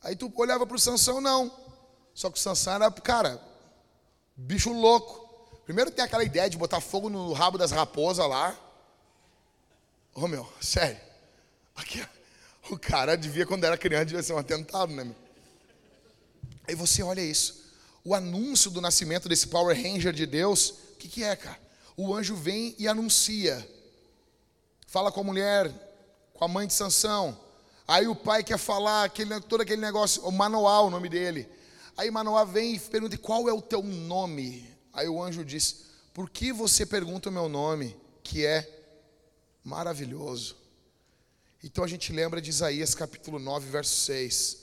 Aí 0.04 0.16
tu 0.16 0.32
olhava 0.36 0.68
pro 0.68 0.78
Sansão, 0.78 1.20
não. 1.20 1.52
Só 2.14 2.30
que 2.30 2.38
o 2.38 2.42
Sansão 2.42 2.76
era, 2.76 2.92
cara, 2.92 3.42
bicho 4.38 4.72
louco. 4.72 5.21
Primeiro 5.72 5.90
tem 5.90 6.04
aquela 6.04 6.26
ideia 6.26 6.50
de 6.50 6.58
botar 6.58 6.82
fogo 6.82 7.10
no 7.10 7.32
rabo 7.32 7.58
das 7.58 7.72
raposas 7.72 8.28
lá. 8.28 8.60
Ô 10.14 10.28
meu, 10.28 10.46
sério. 10.60 11.00
Aqui, 11.78 12.06
o 12.70 12.78
cara 12.78 13.16
devia, 13.16 13.46
quando 13.46 13.64
era 13.64 13.78
criança, 13.78 14.08
devia 14.08 14.22
ser 14.22 14.34
um 14.34 14.38
atentado, 14.38 14.92
né, 14.92 15.06
meu? 15.06 15.16
Aí 16.68 16.76
você 16.76 17.02
olha 17.02 17.22
isso. 17.22 17.72
O 18.04 18.14
anúncio 18.14 18.70
do 18.70 18.82
nascimento 18.82 19.30
desse 19.30 19.48
Power 19.48 19.74
Ranger 19.74 20.12
de 20.12 20.26
Deus, 20.26 20.72
o 20.72 20.96
que, 20.98 21.08
que 21.08 21.24
é, 21.24 21.38
cara? 21.38 21.58
O 21.96 22.14
anjo 22.14 22.36
vem 22.36 22.76
e 22.78 22.86
anuncia. 22.86 23.66
Fala 24.88 25.10
com 25.10 25.22
a 25.22 25.24
mulher, 25.24 25.72
com 26.34 26.44
a 26.44 26.50
mãe 26.50 26.68
de 26.68 26.74
Sansão. 26.74 27.40
Aí 27.88 28.10
o 28.10 28.16
pai 28.16 28.44
quer 28.44 28.58
falar 28.58 29.06
aquele, 29.06 29.40
todo 29.40 29.62
aquele 29.62 29.82
negócio, 29.82 30.22
o 30.24 30.34
Manoá, 30.34 30.82
o 30.82 30.90
nome 30.90 31.08
dele. 31.08 31.48
Aí 31.96 32.12
Manoá 32.12 32.44
vem 32.44 32.76
e 32.76 32.80
pergunta: 32.82 33.18
qual 33.18 33.48
é 33.48 33.54
o 33.54 33.62
teu 33.62 33.82
nome? 33.82 34.70
Aí 34.94 35.08
o 35.08 35.22
anjo 35.22 35.44
diz: 35.46 35.86
Por 36.14 36.30
que 36.30 36.52
você 36.52 36.86
pergunta 36.86 37.30
o 37.30 37.32
meu 37.32 37.48
nome, 37.48 37.96
que 38.24 38.46
é 38.46 38.68
maravilhoso? 39.64 40.58
Então 41.64 41.84
a 41.84 41.88
gente 41.88 42.12
lembra 42.12 42.42
de 42.42 42.50
Isaías 42.50 42.96
capítulo 42.96 43.40
9, 43.40 43.70
verso 43.70 43.96
6. 44.06 44.62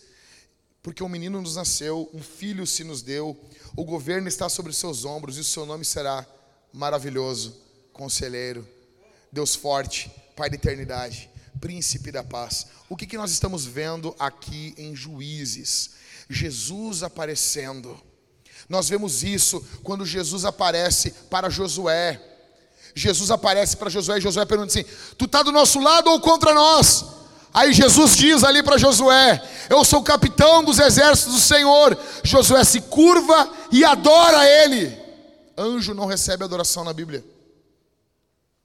Porque 0.82 1.02
um 1.02 1.08
menino 1.08 1.40
nos 1.40 1.56
nasceu, 1.56 2.08
um 2.14 2.22
filho 2.22 2.66
se 2.66 2.82
nos 2.82 3.02
deu, 3.02 3.38
o 3.76 3.84
governo 3.84 4.28
está 4.28 4.48
sobre 4.48 4.70
os 4.70 4.76
seus 4.76 5.04
ombros 5.04 5.36
e 5.36 5.40
o 5.40 5.44
seu 5.44 5.66
nome 5.66 5.84
será 5.84 6.26
maravilhoso, 6.72 7.56
conselheiro, 7.92 8.66
Deus 9.30 9.54
forte, 9.54 10.10
Pai 10.36 10.48
da 10.48 10.54
eternidade, 10.54 11.28
príncipe 11.60 12.12
da 12.12 12.22
paz. 12.22 12.68
O 12.88 12.96
que, 12.96 13.06
que 13.06 13.16
nós 13.16 13.32
estamos 13.32 13.64
vendo 13.64 14.14
aqui 14.18 14.72
em 14.78 14.94
Juízes? 14.94 15.90
Jesus 16.30 17.02
aparecendo. 17.02 18.00
Nós 18.68 18.88
vemos 18.88 19.22
isso 19.22 19.64
quando 19.82 20.04
Jesus 20.04 20.44
aparece 20.44 21.12
para 21.30 21.48
Josué. 21.48 22.20
Jesus 22.94 23.30
aparece 23.30 23.76
para 23.76 23.88
Josué 23.88 24.18
e 24.18 24.20
Josué 24.20 24.44
pergunta 24.44 24.72
assim: 24.72 24.88
Tu 25.16 25.24
está 25.24 25.42
do 25.42 25.52
nosso 25.52 25.80
lado 25.80 26.10
ou 26.10 26.20
contra 26.20 26.52
nós? 26.52 27.04
Aí 27.52 27.72
Jesus 27.72 28.16
diz 28.16 28.44
ali 28.44 28.62
para 28.62 28.76
Josué: 28.76 29.42
Eu 29.70 29.84
sou 29.84 30.00
o 30.00 30.04
capitão 30.04 30.62
dos 30.62 30.78
exércitos 30.78 31.34
do 31.34 31.40
Senhor. 31.40 31.98
Josué 32.22 32.62
se 32.64 32.80
curva 32.82 33.50
e 33.72 33.84
adora 33.84 34.46
ele. 34.46 34.96
Anjo 35.56 35.94
não 35.94 36.06
recebe 36.06 36.44
adoração 36.44 36.84
na 36.84 36.92
Bíblia. 36.92 37.24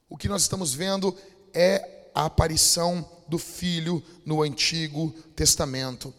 O 0.08 0.16
que 0.16 0.28
nós 0.28 0.42
estamos 0.42 0.74
vendo 0.74 1.16
é 1.52 2.08
a 2.14 2.26
aparição 2.26 3.08
do 3.26 3.38
Filho 3.38 4.02
no 4.24 4.42
Antigo 4.42 5.14
Testamento. 5.34 6.14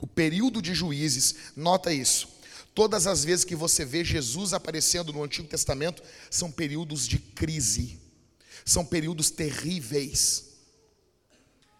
O 0.00 0.06
período 0.06 0.60
de 0.60 0.74
juízes, 0.74 1.36
nota 1.54 1.92
isso. 1.92 2.28
Todas 2.74 3.06
as 3.06 3.24
vezes 3.24 3.44
que 3.44 3.56
você 3.56 3.84
vê 3.84 4.04
Jesus 4.04 4.52
aparecendo 4.52 5.12
no 5.12 5.22
Antigo 5.22 5.48
Testamento, 5.48 6.02
são 6.30 6.50
períodos 6.50 7.06
de 7.06 7.18
crise, 7.18 7.98
são 8.64 8.84
períodos 8.84 9.30
terríveis, 9.30 10.44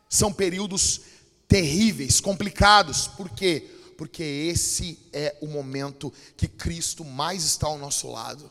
são 0.08 0.32
períodos 0.32 1.02
terríveis, 1.46 2.20
complicados. 2.20 3.06
Por 3.06 3.30
quê? 3.30 3.70
Porque 3.96 4.22
esse 4.22 4.98
é 5.12 5.36
o 5.40 5.46
momento 5.46 6.12
que 6.36 6.48
Cristo 6.48 7.04
mais 7.04 7.44
está 7.44 7.66
ao 7.66 7.78
nosso 7.78 8.10
lado. 8.10 8.50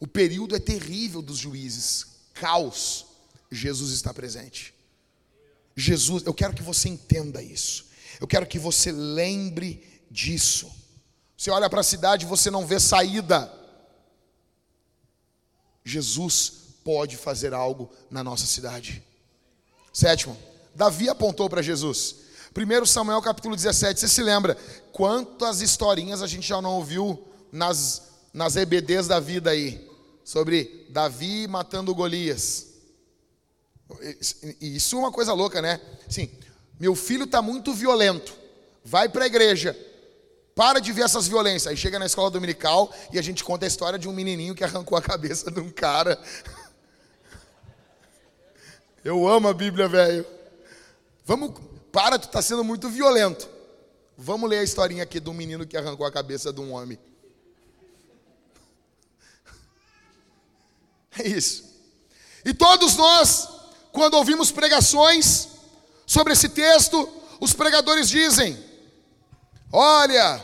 O 0.00 0.06
período 0.06 0.54
é 0.54 0.60
terrível 0.60 1.20
dos 1.20 1.38
juízes, 1.38 2.06
caos. 2.34 3.06
Jesus 3.50 3.92
está 3.92 4.14
presente. 4.14 4.74
Jesus, 5.74 6.24
eu 6.24 6.34
quero 6.34 6.54
que 6.54 6.62
você 6.62 6.88
entenda 6.88 7.42
isso. 7.42 7.86
Eu 8.20 8.26
quero 8.26 8.46
que 8.46 8.58
você 8.58 8.92
lembre 8.92 9.82
disso. 10.10 10.70
Você 11.38 11.52
olha 11.52 11.70
para 11.70 11.82
a 11.82 11.84
cidade 11.84 12.24
e 12.24 12.28
você 12.28 12.50
não 12.50 12.66
vê 12.66 12.80
saída. 12.80 13.52
Jesus 15.84 16.52
pode 16.82 17.16
fazer 17.16 17.54
algo 17.54 17.88
na 18.10 18.24
nossa 18.24 18.44
cidade. 18.44 19.04
Sétimo, 19.92 20.36
Davi 20.74 21.08
apontou 21.08 21.48
para 21.48 21.62
Jesus. 21.62 22.16
1 22.56 22.86
Samuel 22.86 23.22
capítulo 23.22 23.54
17, 23.54 24.00
você 24.00 24.08
se 24.08 24.20
lembra? 24.20 24.56
Quantas 24.90 25.60
historinhas 25.60 26.22
a 26.22 26.26
gente 26.26 26.48
já 26.48 26.60
não 26.60 26.72
ouviu 26.72 27.24
nas, 27.52 28.08
nas 28.34 28.56
EBDs 28.56 29.06
da 29.06 29.20
vida 29.20 29.50
aí? 29.50 29.88
Sobre 30.24 30.88
Davi 30.90 31.46
matando 31.46 31.94
Golias. 31.94 32.66
Isso 34.60 34.96
é 34.96 34.98
uma 34.98 35.12
coisa 35.12 35.32
louca, 35.32 35.62
né? 35.62 35.80
Sim, 36.08 36.28
meu 36.80 36.96
filho 36.96 37.26
está 37.26 37.40
muito 37.40 37.72
violento. 37.72 38.36
Vai 38.84 39.08
para 39.08 39.22
a 39.22 39.28
igreja. 39.28 39.76
Para 40.58 40.80
de 40.80 40.92
ver 40.92 41.02
essas 41.02 41.28
violências. 41.28 41.68
Aí 41.68 41.76
chega 41.76 42.00
na 42.00 42.06
escola 42.06 42.30
dominical 42.30 42.92
e 43.12 43.18
a 43.18 43.22
gente 43.22 43.44
conta 43.44 43.64
a 43.64 43.68
história 43.68 43.96
de 43.96 44.08
um 44.08 44.12
menininho 44.12 44.56
que 44.56 44.64
arrancou 44.64 44.98
a 44.98 45.02
cabeça 45.02 45.52
de 45.52 45.60
um 45.60 45.70
cara. 45.70 46.20
Eu 49.04 49.28
amo 49.28 49.46
a 49.46 49.54
Bíblia, 49.54 49.86
velho. 49.86 50.26
Vamos, 51.24 51.54
para, 51.92 52.18
tu 52.18 52.26
está 52.26 52.42
sendo 52.42 52.64
muito 52.64 52.88
violento. 52.88 53.48
Vamos 54.16 54.50
ler 54.50 54.58
a 54.58 54.64
historinha 54.64 55.04
aqui 55.04 55.22
um 55.24 55.32
menino 55.32 55.64
que 55.64 55.76
arrancou 55.76 56.04
a 56.04 56.10
cabeça 56.10 56.52
de 56.52 56.60
um 56.60 56.72
homem. 56.72 56.98
É 61.20 61.26
isso. 61.26 61.64
E 62.44 62.54
todos 62.54 62.96
nós, 62.96 63.48
quando 63.92 64.14
ouvimos 64.14 64.52
pregações, 64.52 65.48
Sobre 66.08 66.32
esse 66.32 66.48
texto, 66.48 67.06
os 67.38 67.52
pregadores 67.52 68.08
dizem: 68.08 68.58
Olha, 69.70 70.42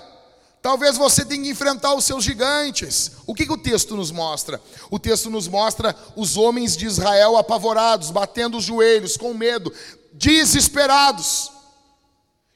talvez 0.65 0.97
você 0.97 1.27
tenha 1.27 1.43
que 1.43 1.51
enfrentar 1.51 1.93
os 1.95 2.07
seus 2.07 2.25
gigantes. 2.25 3.11
O 3.27 3.35
que, 3.35 3.45
que 3.45 3.53
o 3.53 3.59
texto 3.59 3.95
nos 3.95 4.11
mostra? 4.11 4.59
O 4.91 4.99
texto 4.99 5.29
nos 5.29 5.47
mostra 5.47 5.95
os 6.17 6.39
homens 6.39 6.75
de 6.75 6.87
Israel 6.87 7.37
apavorados, 7.37 8.11
batendo 8.11 8.57
os 8.57 8.65
joelhos, 8.65 9.15
com 9.15 9.35
medo, 9.35 9.71
desesperados. 10.15 11.53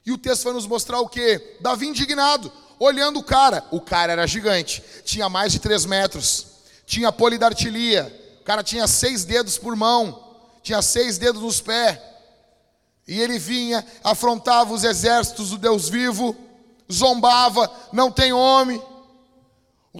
E 0.03 0.11
o 0.11 0.17
texto 0.17 0.45
vai 0.45 0.53
nos 0.53 0.65
mostrar 0.65 0.99
o 1.01 1.07
que? 1.07 1.57
Davi 1.61 1.85
indignado, 1.85 2.51
olhando 2.79 3.19
o 3.19 3.23
cara. 3.23 3.63
O 3.69 3.79
cara 3.79 4.13
era 4.13 4.25
gigante, 4.25 4.83
tinha 5.05 5.29
mais 5.29 5.51
de 5.51 5.59
três 5.59 5.85
metros, 5.85 6.47
tinha 6.87 7.11
polidartilia, 7.11 8.11
o 8.41 8.43
cara 8.43 8.63
tinha 8.63 8.87
seis 8.87 9.23
dedos 9.23 9.59
por 9.59 9.75
mão, 9.75 10.39
tinha 10.63 10.81
seis 10.81 11.19
dedos 11.19 11.43
nos 11.43 11.61
pés. 11.61 11.99
E 13.07 13.21
ele 13.21 13.37
vinha, 13.37 13.85
afrontava 14.03 14.73
os 14.73 14.83
exércitos 14.83 15.51
do 15.51 15.59
Deus 15.59 15.87
vivo, 15.87 16.35
zombava, 16.91 17.71
não 17.91 18.11
tem 18.11 18.33
homem. 18.33 18.81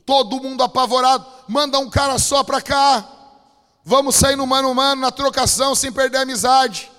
Todo 0.05 0.41
mundo 0.41 0.63
apavorado, 0.63 1.25
manda 1.47 1.79
um 1.79 1.89
cara 1.89 2.17
só 2.17 2.43
para 2.43 2.61
cá. 2.61 3.07
Vamos 3.83 4.15
sair 4.15 4.35
no 4.35 4.45
mano 4.45 4.69
a 4.69 4.73
mano, 4.73 5.01
na 5.01 5.11
trocação, 5.11 5.73
sem 5.75 5.91
perder 5.91 6.17
a 6.17 6.21
amizade. 6.21 6.91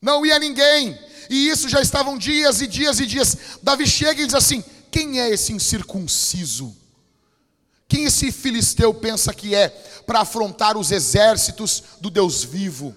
Não 0.00 0.24
ia 0.24 0.38
ninguém. 0.38 0.98
E 1.30 1.48
isso 1.48 1.68
já 1.68 1.80
estavam 1.80 2.18
dias 2.18 2.60
e 2.60 2.66
dias 2.66 3.00
e 3.00 3.06
dias. 3.06 3.36
Davi 3.62 3.86
chega 3.86 4.22
e 4.22 4.26
diz 4.26 4.34
assim: 4.34 4.62
Quem 4.90 5.20
é 5.20 5.30
esse 5.30 5.52
incircunciso? 5.52 6.76
Quem 7.88 8.04
esse 8.04 8.30
filisteu 8.32 8.92
pensa 8.92 9.32
que 9.32 9.54
é 9.54 9.68
para 10.06 10.20
afrontar 10.20 10.76
os 10.76 10.90
exércitos 10.90 11.82
do 12.00 12.10
Deus 12.10 12.44
vivo? 12.44 12.94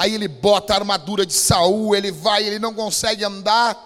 Aí 0.00 0.14
ele 0.14 0.28
bota 0.28 0.72
a 0.72 0.76
armadura 0.78 1.26
de 1.26 1.34
Saul, 1.34 1.94
ele 1.94 2.10
vai, 2.10 2.42
ele 2.42 2.58
não 2.58 2.72
consegue 2.72 3.22
andar. 3.22 3.76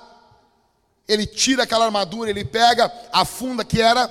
Ele 1.09 1.27
tira 1.27 1.65
aquela 1.65 1.87
armadura, 1.87 2.31
ele 2.31 2.45
pega 2.45 2.89
a 3.13 3.25
funda 3.25 3.65
que 3.65 3.81
era 3.81 4.09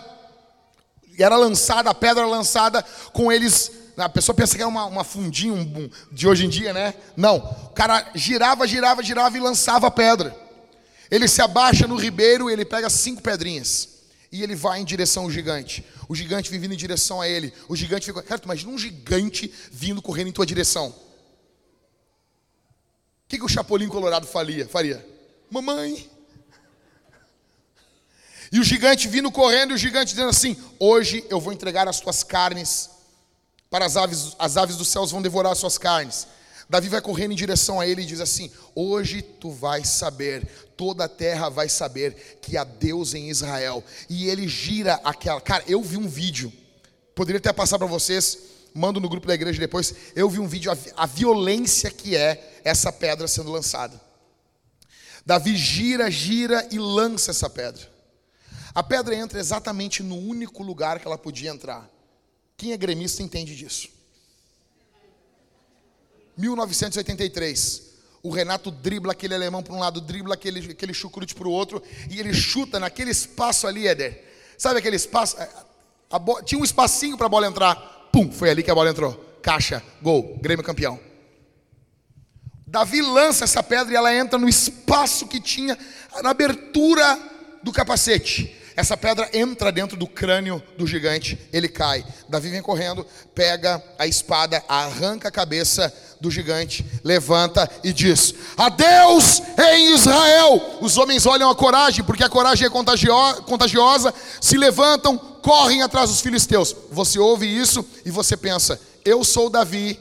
era 1.18 1.38
lançada, 1.38 1.90
a 1.90 1.94
pedra 1.94 2.26
lançada 2.26 2.84
com 3.14 3.32
eles. 3.32 3.72
A 3.96 4.10
pessoa 4.10 4.36
pensa 4.36 4.54
que 4.54 4.62
era 4.62 4.68
uma, 4.68 4.84
uma 4.84 5.06
fundinha 5.06 5.54
um, 5.54 5.90
de 6.12 6.28
hoje 6.28 6.46
em 6.46 6.50
dia, 6.50 6.74
né? 6.74 6.94
Não. 7.16 7.38
O 7.38 7.70
cara 7.70 8.12
girava, 8.14 8.68
girava, 8.68 9.02
girava 9.02 9.38
e 9.38 9.40
lançava 9.40 9.88
a 9.88 9.92
pedra. 9.92 10.36
Ele 11.10 11.26
se 11.30 11.42
abaixa 11.42 11.88
no 11.88 11.96
ribeiro, 11.96 12.50
ele 12.50 12.66
pega 12.66 12.90
cinco 12.90 13.22
pedrinhas. 13.22 13.88
E 14.30 14.44
ele 14.44 14.56
vai 14.56 14.82
em 14.82 14.86
direção 14.86 15.24
ao 15.24 15.32
gigante. 15.32 15.86
O 16.10 16.16
gigante 16.16 16.52
vem 16.52 16.60
vindo 16.60 16.74
em 16.74 16.78
direção 16.78 17.22
a 17.22 17.30
ele. 17.30 17.54
O 17.70 17.78
gigante 17.78 18.06
fica. 18.06 18.22
Cara, 18.22 18.42
imagina 18.44 18.74
um 18.74 18.78
gigante 18.78 19.50
vindo 19.72 20.02
correndo 20.02 20.28
em 20.28 20.34
tua 20.34 20.46
direção 20.46 20.94
que, 23.34 23.40
que 23.40 23.46
o 23.46 23.50
Chapolin 23.50 23.88
Colorado 23.88 24.28
faria? 24.28 24.68
faria? 24.68 25.04
Mamãe. 25.50 26.10
E 28.52 28.60
o 28.60 28.64
gigante 28.64 29.08
vindo 29.08 29.32
correndo, 29.32 29.72
e 29.72 29.74
o 29.74 29.78
gigante 29.78 30.12
dizendo 30.12 30.30
assim: 30.30 30.56
Hoje 30.78 31.26
eu 31.30 31.40
vou 31.40 31.52
entregar 31.52 31.88
as 31.88 32.00
tuas 32.00 32.24
carnes 32.24 32.92
para 33.72 33.86
as 33.86 33.98
aves, 33.98 34.36
as 34.38 34.56
aves 34.56 34.78
dos 34.78 34.88
céus 34.88 35.10
vão 35.10 35.22
devorar 35.22 35.52
as 35.52 35.58
suas 35.58 35.80
carnes. 35.80 36.28
Davi 36.70 36.88
vai 36.88 37.02
correndo 37.02 37.32
em 37.32 37.36
direção 37.36 37.82
a 37.82 37.88
ele 37.88 38.04
e 38.04 38.06
diz 38.06 38.20
assim: 38.20 38.52
Hoje 38.76 39.24
tu 39.24 39.50
vais 39.50 39.90
saber, 39.90 40.48
toda 40.78 41.06
a 41.06 41.10
terra 41.10 41.50
vai 41.50 41.68
saber 41.68 42.38
que 42.40 42.56
há 42.56 42.64
Deus 42.64 43.16
em 43.16 43.30
Israel. 43.30 43.84
E 44.08 44.28
ele 44.28 44.48
gira 44.48 45.02
aquela. 45.04 45.42
Cara, 45.42 45.64
eu 45.68 45.82
vi 45.82 45.98
um 45.98 46.08
vídeo, 46.08 46.54
poderia 47.16 47.40
até 47.40 47.52
passar 47.52 47.80
para 47.80 47.88
vocês, 47.88 48.38
mando 48.74 49.00
no 49.00 49.10
grupo 49.10 49.28
da 49.28 49.34
igreja 49.34 49.60
depois. 49.60 49.94
Eu 50.16 50.30
vi 50.30 50.40
um 50.40 50.48
vídeo, 50.48 50.72
a, 50.72 50.78
a 51.04 51.06
violência 51.06 51.92
que 51.92 52.16
é 52.16 52.62
essa 52.64 52.92
pedra 52.92 53.28
sendo 53.28 53.52
lançada. 53.52 54.00
Davi 55.26 55.56
gira, 55.56 56.10
gira 56.12 56.68
e 56.72 56.78
lança 56.78 57.32
essa 57.32 57.50
pedra. 57.50 57.92
A 58.76 58.82
pedra 58.82 59.16
entra 59.16 59.40
exatamente 59.40 60.02
no 60.02 60.18
único 60.18 60.64
lugar 60.64 61.00
que 61.00 61.08
ela 61.08 61.18
podia 61.18 61.52
entrar. 61.52 61.90
Quem 62.58 62.72
é 62.72 62.78
gremista 62.78 63.22
entende 63.22 63.56
disso. 63.56 63.88
1983. 66.38 67.94
O 68.24 68.30
Renato 68.30 68.72
dribla 68.72 69.12
aquele 69.12 69.36
alemão 69.36 69.62
para 69.62 69.74
um 69.74 69.80
lado, 69.80 70.00
dribla 70.00 70.34
aquele, 70.34 70.72
aquele 70.72 70.94
chucrute 70.94 71.36
para 71.36 71.48
o 71.48 71.52
outro, 71.52 71.84
e 72.10 72.20
ele 72.20 72.34
chuta 72.34 72.80
naquele 72.80 73.12
espaço 73.12 73.68
ali, 73.68 73.86
Éder. 73.86 74.24
Sabe 74.58 74.80
aquele 74.80 74.96
espaço? 74.96 75.36
tinha 76.46 76.60
um 76.60 76.64
espacinho 76.64 77.18
para 77.18 77.26
a 77.26 77.30
bola 77.30 77.48
entrar. 77.48 77.94
Pum, 78.14 78.32
foi 78.32 78.52
ali 78.52 78.62
que 78.62 78.70
a 78.70 78.76
bola 78.76 78.92
entrou. 78.92 79.12
Caixa, 79.42 79.82
gol, 80.00 80.38
Grêmio 80.40 80.64
campeão. 80.64 81.00
Davi 82.68 83.02
lança 83.02 83.44
essa 83.44 83.64
pedra 83.64 83.92
e 83.92 83.96
ela 83.96 84.16
entra 84.16 84.38
no 84.38 84.48
espaço 84.48 85.28
que 85.28 85.42
tinha 85.42 85.76
na 86.22 86.30
abertura 86.30 87.20
do 87.64 87.72
capacete. 87.72 88.56
Essa 88.76 88.96
pedra 88.96 89.28
entra 89.34 89.72
dentro 89.72 89.98
do 89.98 90.06
crânio 90.06 90.62
do 90.78 90.86
gigante, 90.86 91.40
ele 91.52 91.68
cai. 91.68 92.06
Davi 92.30 92.50
vem 92.50 92.62
correndo, 92.62 93.06
pega 93.34 93.84
a 93.98 94.06
espada, 94.06 94.64
arranca 94.68 95.30
a 95.30 95.32
cabeça 95.32 95.92
do 96.24 96.32
gigante, 96.32 96.86
levanta 97.04 97.70
e 97.84 97.92
diz: 97.92 98.34
Adeus 98.56 99.42
em 99.58 99.94
Israel. 99.94 100.78
Os 100.80 100.98
homens 100.98 101.26
olham 101.26 101.50
a 101.50 101.56
coragem, 101.56 102.04
porque 102.04 102.24
a 102.24 102.30
coragem 102.30 102.66
é 102.66 102.70
contagiosa, 102.70 104.14
se 104.40 104.58
levantam, 104.58 105.18
correm 105.18 105.84
atrás 105.84 106.10
dos 106.10 106.22
filisteus. 106.22 106.74
Você 106.90 107.20
ouve 107.20 107.46
isso 107.46 107.86
e 108.06 108.10
você 108.10 108.38
pensa: 108.38 108.80
Eu 109.04 109.24
sou 109.26 109.50
Davi, 109.50 110.00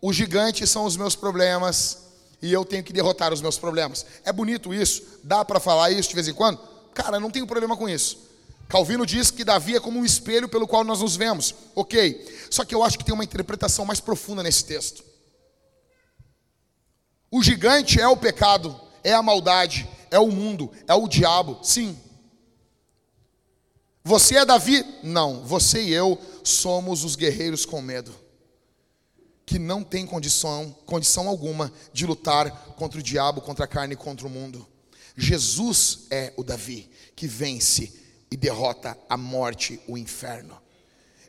os 0.00 0.14
gigantes 0.14 0.70
são 0.70 0.84
os 0.84 0.96
meus 0.96 1.16
problemas 1.16 1.98
e 2.40 2.52
eu 2.52 2.64
tenho 2.64 2.84
que 2.84 2.92
derrotar 2.92 3.32
os 3.32 3.40
meus 3.40 3.58
problemas. 3.58 4.06
É 4.24 4.32
bonito 4.32 4.72
isso? 4.72 5.02
Dá 5.24 5.44
para 5.44 5.58
falar 5.58 5.90
isso 5.90 6.08
de 6.08 6.14
vez 6.14 6.28
em 6.28 6.32
quando? 6.32 6.60
Cara, 6.94 7.18
não 7.18 7.30
tenho 7.30 7.46
problema 7.46 7.76
com 7.76 7.88
isso. 7.88 8.18
Calvino 8.68 9.04
diz 9.04 9.32
que 9.32 9.44
Davi 9.44 9.74
é 9.74 9.80
como 9.80 9.98
um 9.98 10.04
espelho 10.04 10.48
pelo 10.48 10.66
qual 10.66 10.84
nós 10.84 11.00
nos 11.00 11.16
vemos. 11.16 11.54
Ok. 11.74 12.24
Só 12.50 12.64
que 12.64 12.74
eu 12.74 12.84
acho 12.84 12.96
que 12.96 13.04
tem 13.04 13.14
uma 13.14 13.24
interpretação 13.24 13.84
mais 13.84 13.98
profunda 13.98 14.44
nesse 14.44 14.64
texto. 14.64 15.05
O 17.30 17.42
gigante 17.42 18.00
é 18.00 18.08
o 18.08 18.16
pecado, 18.16 18.78
é 19.02 19.12
a 19.12 19.22
maldade, 19.22 19.88
é 20.10 20.18
o 20.18 20.30
mundo, 20.30 20.70
é 20.86 20.94
o 20.94 21.08
diabo. 21.08 21.58
Sim. 21.62 21.98
Você 24.02 24.36
é 24.36 24.44
Davi? 24.44 24.84
Não. 25.02 25.44
Você 25.44 25.82
e 25.82 25.92
eu 25.92 26.20
somos 26.44 27.04
os 27.04 27.16
guerreiros 27.16 27.66
com 27.66 27.82
medo. 27.82 28.14
Que 29.44 29.58
não 29.58 29.82
tem 29.82 30.06
condição, 30.06 30.74
condição 30.86 31.28
alguma 31.28 31.72
de 31.92 32.06
lutar 32.06 32.50
contra 32.76 33.00
o 33.00 33.02
diabo, 33.02 33.40
contra 33.40 33.64
a 33.64 33.68
carne 33.68 33.94
e 33.94 33.96
contra 33.96 34.26
o 34.26 34.30
mundo. 34.30 34.66
Jesus 35.16 36.06
é 36.10 36.32
o 36.36 36.44
Davi 36.44 36.90
que 37.14 37.26
vence 37.26 37.92
e 38.30 38.36
derrota 38.36 38.96
a 39.08 39.16
morte, 39.16 39.80
o 39.88 39.96
inferno. 39.96 40.60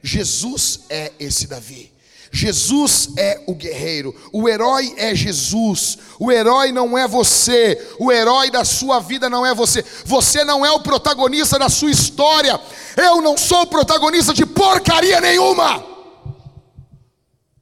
Jesus 0.02 0.82
é 0.90 1.14
esse 1.20 1.48
Davi. 1.48 1.92
Jesus 2.32 3.10
é 3.18 3.42
o 3.48 3.56
guerreiro, 3.56 4.14
o 4.32 4.48
herói 4.48 4.94
é 4.98 5.16
Jesus, 5.16 5.98
o 6.20 6.32
herói 6.32 6.72
não 6.72 6.98
é 6.98 7.08
você, 7.08 7.96
o 8.00 8.12
herói 8.12 8.52
da 8.52 8.66
sua 8.66 9.00
vida 9.00 9.30
não 9.30 9.46
é 9.46 9.54
você, 9.54 9.84
você 10.06 10.44
não 10.44 10.66
é 10.66 10.72
o 10.72 10.82
protagonista 10.82 11.58
da 11.58 11.70
sua 11.70 11.92
história, 11.92 12.60
eu 12.98 13.22
não 13.22 13.38
sou 13.38 13.62
o 13.62 13.68
protagonista 13.68 14.34
de 14.34 14.46
porcaria 14.46 15.22
nenhuma, 15.22 15.84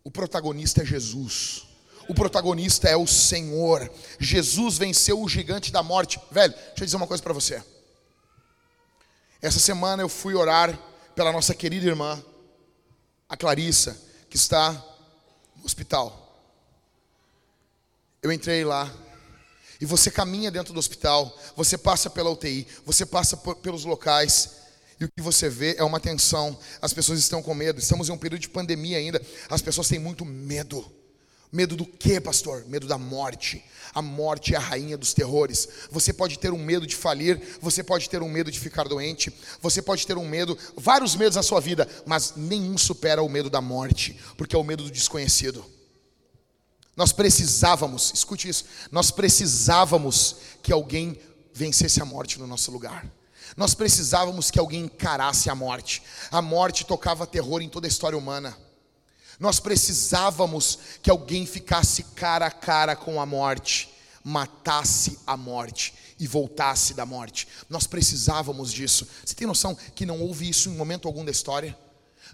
o 0.03 0.11
protagonista 0.11 0.81
é 0.81 0.85
Jesus. 0.85 1.63
O 2.07 2.13
protagonista 2.13 2.87
é 2.87 2.95
o 2.95 3.07
Senhor. 3.07 3.91
Jesus 4.19 4.77
venceu 4.77 5.19
o 5.19 5.27
gigante 5.27 5.71
da 5.71 5.81
morte. 5.81 6.19
Velho, 6.29 6.53
deixa 6.53 6.73
eu 6.81 6.85
dizer 6.85 6.97
uma 6.97 7.07
coisa 7.07 7.23
para 7.23 7.33
você. 7.33 7.63
Essa 9.41 9.59
semana 9.59 10.03
eu 10.03 10.09
fui 10.09 10.35
orar 10.35 10.77
pela 11.15 11.31
nossa 11.31 11.53
querida 11.53 11.87
irmã, 11.87 12.23
a 13.27 13.37
Clarissa, 13.37 13.99
que 14.35 14.39
está 14.39 14.73
no 15.55 15.63
hospital. 15.63 16.43
Eu 18.21 18.33
entrei 18.33 18.65
lá, 18.65 18.93
e 19.79 19.85
você 19.85 20.11
caminha 20.11 20.51
dentro 20.51 20.73
do 20.73 20.77
hospital, 20.77 21.33
você 21.55 21.77
passa 21.77 22.09
pela 22.09 22.29
UTI, 22.29 22.67
você 22.85 23.05
passa 23.05 23.37
por, 23.37 23.55
pelos 23.55 23.85
locais, 23.85 24.57
e 24.99 25.05
o 25.05 25.09
que 25.09 25.21
você 25.21 25.47
vê 25.47 25.75
é 25.77 25.85
uma 25.85 26.01
tensão. 26.01 26.59
As 26.81 26.91
pessoas 26.91 27.19
estão 27.19 27.41
com 27.41 27.53
medo. 27.53 27.79
Estamos 27.79 28.09
em 28.09 28.11
um 28.11 28.17
período 28.17 28.41
de 28.41 28.49
pandemia 28.49 28.97
ainda. 28.97 29.21
As 29.49 29.61
pessoas 29.61 29.87
têm 29.87 29.99
muito 29.99 30.25
medo. 30.25 30.85
Medo 31.49 31.77
do 31.77 31.85
que, 31.85 32.19
pastor? 32.19 32.65
Medo 32.67 32.87
da 32.87 32.97
morte. 32.97 33.63
A 33.95 34.01
morte 34.01 34.53
é 34.53 34.57
a 34.57 34.59
rainha 34.59 34.97
dos 34.97 35.13
terrores. 35.13 35.69
Você 35.89 36.11
pode 36.11 36.37
ter 36.37 36.51
um 36.51 36.61
medo 36.61 36.85
de 36.85 36.97
falir, 36.97 37.41
você 37.61 37.81
pode 37.81 38.09
ter 38.09 38.21
um 38.21 38.27
medo 38.27 38.51
de 38.51 38.59
ficar 38.59 38.89
doente, 38.89 39.33
você 39.61 39.81
pode 39.81 40.05
ter 40.05 40.17
um 40.17 40.27
medo, 40.27 40.57
vários 40.75 41.15
medos 41.15 41.37
na 41.37 41.43
sua 41.43 41.61
vida, 41.61 41.87
mas 42.05 42.33
nenhum 42.35 42.77
supera 42.77 43.23
o 43.23 43.29
medo 43.29 43.49
da 43.49 43.61
morte, 43.61 44.19
porque 44.35 44.53
é 44.53 44.59
o 44.59 44.63
medo 44.65 44.83
do 44.83 44.91
desconhecido. 44.91 45.63
Nós 46.93 47.13
precisávamos, 47.13 48.11
escute 48.13 48.49
isso, 48.49 48.65
nós 48.91 49.11
precisávamos 49.11 50.35
que 50.61 50.73
alguém 50.73 51.17
vencesse 51.53 52.01
a 52.01 52.05
morte 52.05 52.37
no 52.37 52.45
nosso 52.45 52.71
lugar. 52.71 53.09
Nós 53.55 53.73
precisávamos 53.73 54.51
que 54.51 54.59
alguém 54.59 54.81
encarasse 54.81 55.49
a 55.49 55.55
morte. 55.55 56.03
A 56.29 56.41
morte 56.41 56.85
tocava 56.85 57.25
terror 57.25 57.61
em 57.61 57.69
toda 57.69 57.87
a 57.87 57.89
história 57.89 58.17
humana. 58.17 58.57
Nós 59.39 59.59
precisávamos 59.59 60.79
que 61.01 61.09
alguém 61.09 61.45
ficasse 61.45 62.03
cara 62.15 62.45
a 62.45 62.51
cara 62.51 62.95
com 62.95 63.19
a 63.19 63.25
morte, 63.25 63.89
matasse 64.23 65.19
a 65.27 65.35
morte 65.35 65.93
e 66.19 66.25
voltasse 66.27 66.93
da 66.93 67.05
morte. 67.05 67.47
Nós 67.69 67.85
precisávamos 67.85 68.71
disso. 68.71 69.07
Você 69.23 69.35
tem 69.35 69.47
noção 69.47 69.77
que 69.93 70.05
não 70.05 70.21
houve 70.21 70.49
isso 70.49 70.69
em 70.69 70.75
momento 70.75 71.07
algum 71.07 71.25
da 71.25 71.31
história? 71.31 71.77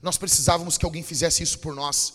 Nós 0.02 0.18
precisávamos 0.18 0.78
que 0.78 0.86
alguém 0.86 1.04
fizesse 1.04 1.44
isso 1.44 1.60
por 1.60 1.76
nós. 1.76 2.14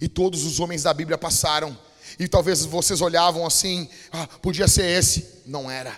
E 0.00 0.08
todos 0.08 0.44
os 0.44 0.60
homens 0.60 0.84
da 0.84 0.94
Bíblia 0.94 1.18
passaram. 1.18 1.76
E 2.18 2.28
talvez 2.28 2.64
vocês 2.64 3.00
olhavam 3.00 3.46
assim, 3.46 3.88
ah, 4.12 4.26
podia 4.26 4.68
ser 4.68 4.84
esse. 4.84 5.42
Não 5.46 5.70
era. 5.70 5.90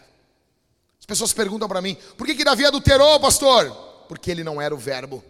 As 0.98 1.06
pessoas 1.06 1.32
perguntam 1.32 1.68
para 1.68 1.82
mim, 1.82 1.96
por 2.16 2.26
que, 2.26 2.34
que 2.34 2.44
Davi 2.44 2.64
adulterou, 2.64 3.18
pastor? 3.20 3.70
Porque 4.08 4.30
ele 4.30 4.44
não 4.44 4.60
era 4.60 4.74
o 4.74 4.78
verbo. 4.78 5.22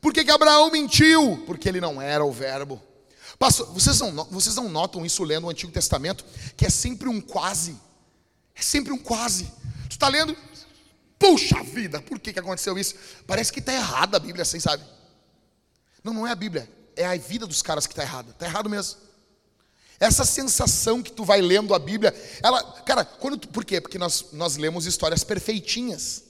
Por 0.00 0.12
que, 0.12 0.24
que 0.24 0.30
Abraão 0.30 0.70
mentiu? 0.70 1.42
Porque 1.46 1.68
ele 1.68 1.80
não 1.80 2.00
era 2.00 2.24
o 2.24 2.32
verbo. 2.32 2.80
Pastor, 3.38 3.72
vocês 3.72 4.00
não, 4.00 4.24
vocês 4.24 4.56
não 4.56 4.68
notam 4.68 5.06
isso 5.06 5.22
lendo 5.22 5.46
o 5.46 5.50
Antigo 5.50 5.72
Testamento? 5.72 6.24
Que 6.56 6.66
é 6.66 6.70
sempre 6.70 7.08
um 7.08 7.20
quase. 7.20 7.76
É 8.54 8.62
sempre 8.62 8.92
um 8.92 8.98
quase. 8.98 9.44
Tu 9.88 9.92
está 9.92 10.08
lendo, 10.08 10.36
puxa 11.18 11.62
vida, 11.62 12.02
por 12.02 12.18
que, 12.18 12.32
que 12.32 12.38
aconteceu 12.38 12.76
isso? 12.78 12.94
Parece 13.26 13.52
que 13.52 13.60
está 13.60 13.72
errada 13.72 14.16
a 14.16 14.20
Bíblia 14.20 14.42
assim, 14.42 14.58
sabe? 14.58 14.84
Não, 16.02 16.12
não 16.12 16.26
é 16.26 16.32
a 16.32 16.36
Bíblia, 16.36 16.68
é 16.96 17.06
a 17.06 17.16
vida 17.16 17.46
dos 17.46 17.62
caras 17.62 17.86
que 17.86 17.92
está 17.92 18.02
errada. 18.02 18.30
Está 18.30 18.46
errado 18.46 18.68
mesmo. 18.68 18.98
Essa 20.00 20.24
sensação 20.24 21.02
que 21.02 21.10
tu 21.10 21.24
vai 21.24 21.40
lendo 21.40 21.74
a 21.74 21.78
Bíblia, 21.78 22.14
ela, 22.42 22.62
cara, 22.82 23.04
quando 23.04 23.36
tu, 23.36 23.48
por 23.48 23.64
quê? 23.64 23.80
Porque 23.80 23.98
nós, 23.98 24.26
nós 24.32 24.56
lemos 24.56 24.86
histórias 24.86 25.24
perfeitinhas. 25.24 26.24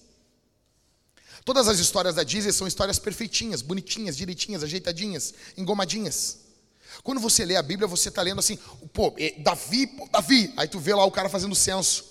Todas 1.49 1.67
as 1.67 1.79
histórias 1.79 2.15
da 2.15 2.23
Disney 2.23 2.53
são 2.53 2.67
histórias 2.67 2.99
perfeitinhas, 2.99 3.63
bonitinhas, 3.63 4.19
direitinhas, 4.19 4.63
ajeitadinhas, 4.63 5.33
engomadinhas. 5.57 6.41
Quando 7.03 7.23
você 7.23 7.43
lê 7.43 7.57
a 7.57 7.63
Bíblia, 7.63 7.89
você 7.89 8.11
está 8.11 8.21
lendo 8.21 8.39
assim, 8.39 8.59
pô, 8.93 9.15
Davi, 9.39 9.87
pô, 9.87 10.07
Davi. 10.13 10.53
Aí 10.59 10.69
tu 10.69 10.79
vê 10.79 10.95
lá 10.95 11.07
o 11.07 11.11
cara 11.11 11.31
fazendo 11.31 11.55
censo, 11.55 12.05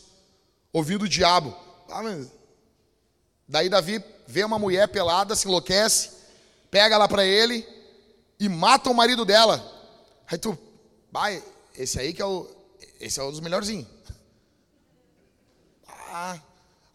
ouvindo 0.74 1.04
o 1.04 1.08
diabo. 1.08 1.56
Ah, 1.88 2.02
mas... 2.02 2.30
Daí 3.48 3.70
Davi 3.70 4.04
vê 4.26 4.44
uma 4.44 4.58
mulher 4.58 4.88
pelada, 4.88 5.36
se 5.36 5.48
enlouquece, 5.48 6.14
pega 6.72 6.98
lá 6.98 7.08
para 7.08 7.24
ele 7.24 7.64
e 8.40 8.50
mata 8.50 8.90
o 8.90 8.96
marido 8.96 9.24
dela. 9.24 9.64
Aí 10.26 10.40
tu, 10.40 10.58
vai, 11.12 11.44
esse 11.76 12.00
aí 12.00 12.12
que 12.12 12.24
é 12.24 12.26
o, 12.26 12.50
esse 13.00 13.20
é 13.20 13.24
um 13.24 13.30
dos 13.30 13.40
melhorzinhos. 13.40 13.86
Ah, 15.88 16.40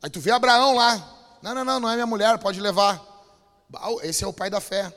aí 0.03 0.11
tu 0.11 0.19
vê 0.19 0.33
Abraão 0.33 0.75
lá, 0.75 1.22
não, 1.43 1.55
não, 1.55 1.65
não, 1.65 1.81
não 1.81 1.91
é 1.91 1.95
minha 1.95 2.07
mulher, 2.07 2.39
pode 2.39 2.61
levar. 2.61 3.03
Esse 4.03 4.23
é 4.23 4.27
o 4.27 4.33
pai 4.33 4.49
da 4.49 4.61
fé. 4.61 4.93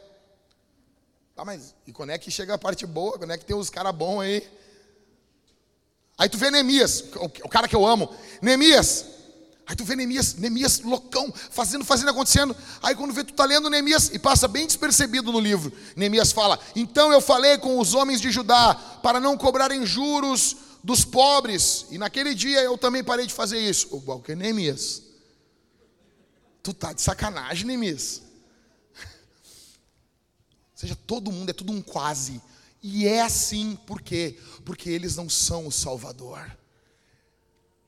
Tá, 1.35 1.43
mas 1.43 1.73
e 1.85 1.91
quando 1.91 2.11
é 2.11 2.17
que 2.17 2.31
chega 2.31 2.53
a 2.53 2.57
parte 2.57 2.85
boa? 2.85 3.17
Quando 3.17 3.31
é 3.31 3.37
que 3.37 3.45
tem 3.45 3.55
os 3.55 3.69
caras 3.69 3.93
bons 3.93 4.21
aí? 4.21 4.47
Aí 6.17 6.29
tu 6.29 6.37
vê 6.37 6.49
Neemias, 6.49 7.03
o 7.43 7.49
cara 7.49 7.67
que 7.67 7.75
eu 7.75 7.85
amo. 7.85 8.13
Neemias. 8.41 9.05
Aí 9.67 9.75
tu 9.75 9.83
vê 9.83 9.95
Neemias, 9.95 10.35
Neemias 10.35 10.79
loucão, 10.81 11.33
fazendo, 11.49 11.83
fazendo, 11.83 12.09
acontecendo. 12.11 12.55
Aí 12.81 12.95
quando 12.95 13.11
vê, 13.13 13.23
tu 13.23 13.33
tá 13.33 13.43
lendo 13.43 13.69
Neemias 13.69 14.11
e 14.13 14.19
passa 14.19 14.47
bem 14.47 14.65
despercebido 14.65 15.31
no 15.31 15.39
livro. 15.39 15.73
Neemias 15.95 16.31
fala: 16.31 16.59
Então 16.75 17.11
eu 17.11 17.19
falei 17.19 17.57
com 17.57 17.79
os 17.79 17.93
homens 17.93 18.21
de 18.21 18.31
Judá 18.31 18.75
para 19.01 19.19
não 19.19 19.35
cobrarem 19.35 19.85
juros 19.85 20.55
dos 20.83 21.03
pobres. 21.03 21.87
E 21.89 21.97
naquele 21.97 22.33
dia 22.35 22.61
eu 22.61 22.77
também 22.77 23.03
parei 23.03 23.25
de 23.25 23.33
fazer 23.33 23.59
isso. 23.59 23.87
O 23.91 24.21
que 24.21 24.33
é 24.33 24.35
Neemias. 24.35 25.04
Tu 26.65 26.73
tá 26.73 26.93
de 26.93 26.99
sacanagem, 26.99 27.67
Neemias. 27.67 28.23
Ou 28.97 29.05
seja, 30.73 30.95
todo 30.95 31.31
mundo 31.31 31.51
é 31.51 31.53
tudo 31.53 31.71
um 31.71 31.79
quase. 31.79 32.41
E 32.81 33.07
é 33.07 33.21
assim, 33.21 33.77
por 33.85 34.01
quê? 34.01 34.39
Porque 34.65 34.89
eles 34.89 35.15
não 35.15 35.29
são 35.29 35.67
o 35.67 35.71
Salvador. 35.71 36.57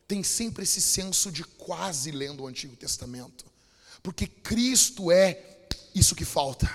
Tem 0.07 0.21
sempre 0.21 0.61
esse 0.61 0.79
senso 0.79 1.31
de 1.31 1.43
quase 1.43 2.11
lendo 2.11 2.43
o 2.43 2.47
Antigo 2.47 2.75
Testamento. 2.75 3.45
Porque 4.03 4.27
Cristo 4.27 5.11
é 5.11 5.43
isso 5.95 6.13
que 6.13 6.23
falta. 6.23 6.69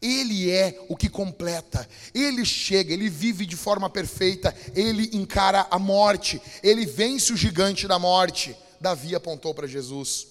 Ele 0.00 0.52
é 0.52 0.86
o 0.88 0.96
que 0.96 1.08
completa. 1.08 1.88
Ele 2.14 2.44
chega, 2.44 2.94
ele 2.94 3.10
vive 3.10 3.44
de 3.44 3.56
forma 3.56 3.90
perfeita, 3.90 4.56
ele 4.72 5.10
encara 5.12 5.66
a 5.68 5.80
morte, 5.80 6.40
ele 6.62 6.86
vence 6.86 7.32
o 7.32 7.36
gigante 7.36 7.88
da 7.88 7.98
morte. 7.98 8.56
Davi 8.80 9.16
apontou 9.16 9.52
para 9.52 9.66
Jesus. 9.66 10.29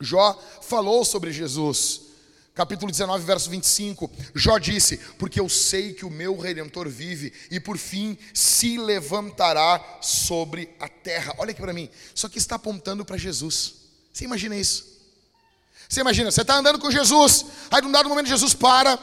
Jó 0.00 0.38
falou 0.62 1.04
sobre 1.04 1.32
Jesus. 1.32 2.02
Capítulo 2.54 2.90
19, 2.90 3.24
verso 3.24 3.50
25. 3.50 4.10
Jó 4.34 4.58
disse: 4.58 4.96
Porque 5.18 5.38
eu 5.38 5.48
sei 5.48 5.92
que 5.92 6.06
o 6.06 6.10
meu 6.10 6.38
redentor 6.38 6.88
vive 6.88 7.32
e 7.50 7.60
por 7.60 7.76
fim 7.76 8.16
se 8.32 8.78
levantará 8.78 9.98
sobre 10.00 10.74
a 10.80 10.88
terra. 10.88 11.34
Olha 11.38 11.50
aqui 11.50 11.60
para 11.60 11.74
mim. 11.74 11.90
Isso 12.14 12.26
aqui 12.26 12.38
está 12.38 12.56
apontando 12.56 13.04
para 13.04 13.18
Jesus. 13.18 13.74
Você 14.12 14.24
imagina 14.24 14.56
isso? 14.56 14.96
Você 15.88 16.00
imagina, 16.00 16.30
você 16.30 16.40
está 16.40 16.56
andando 16.56 16.78
com 16.78 16.90
Jesus, 16.90 17.44
aí 17.70 17.80
num 17.80 17.92
dado 17.92 18.08
momento 18.08 18.26
Jesus 18.26 18.54
para 18.54 18.98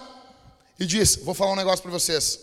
e 0.79 0.85
diz: 0.85 1.17
Vou 1.17 1.35
falar 1.35 1.51
um 1.51 1.55
negócio 1.55 1.81
para 1.83 1.91
vocês. 1.91 2.39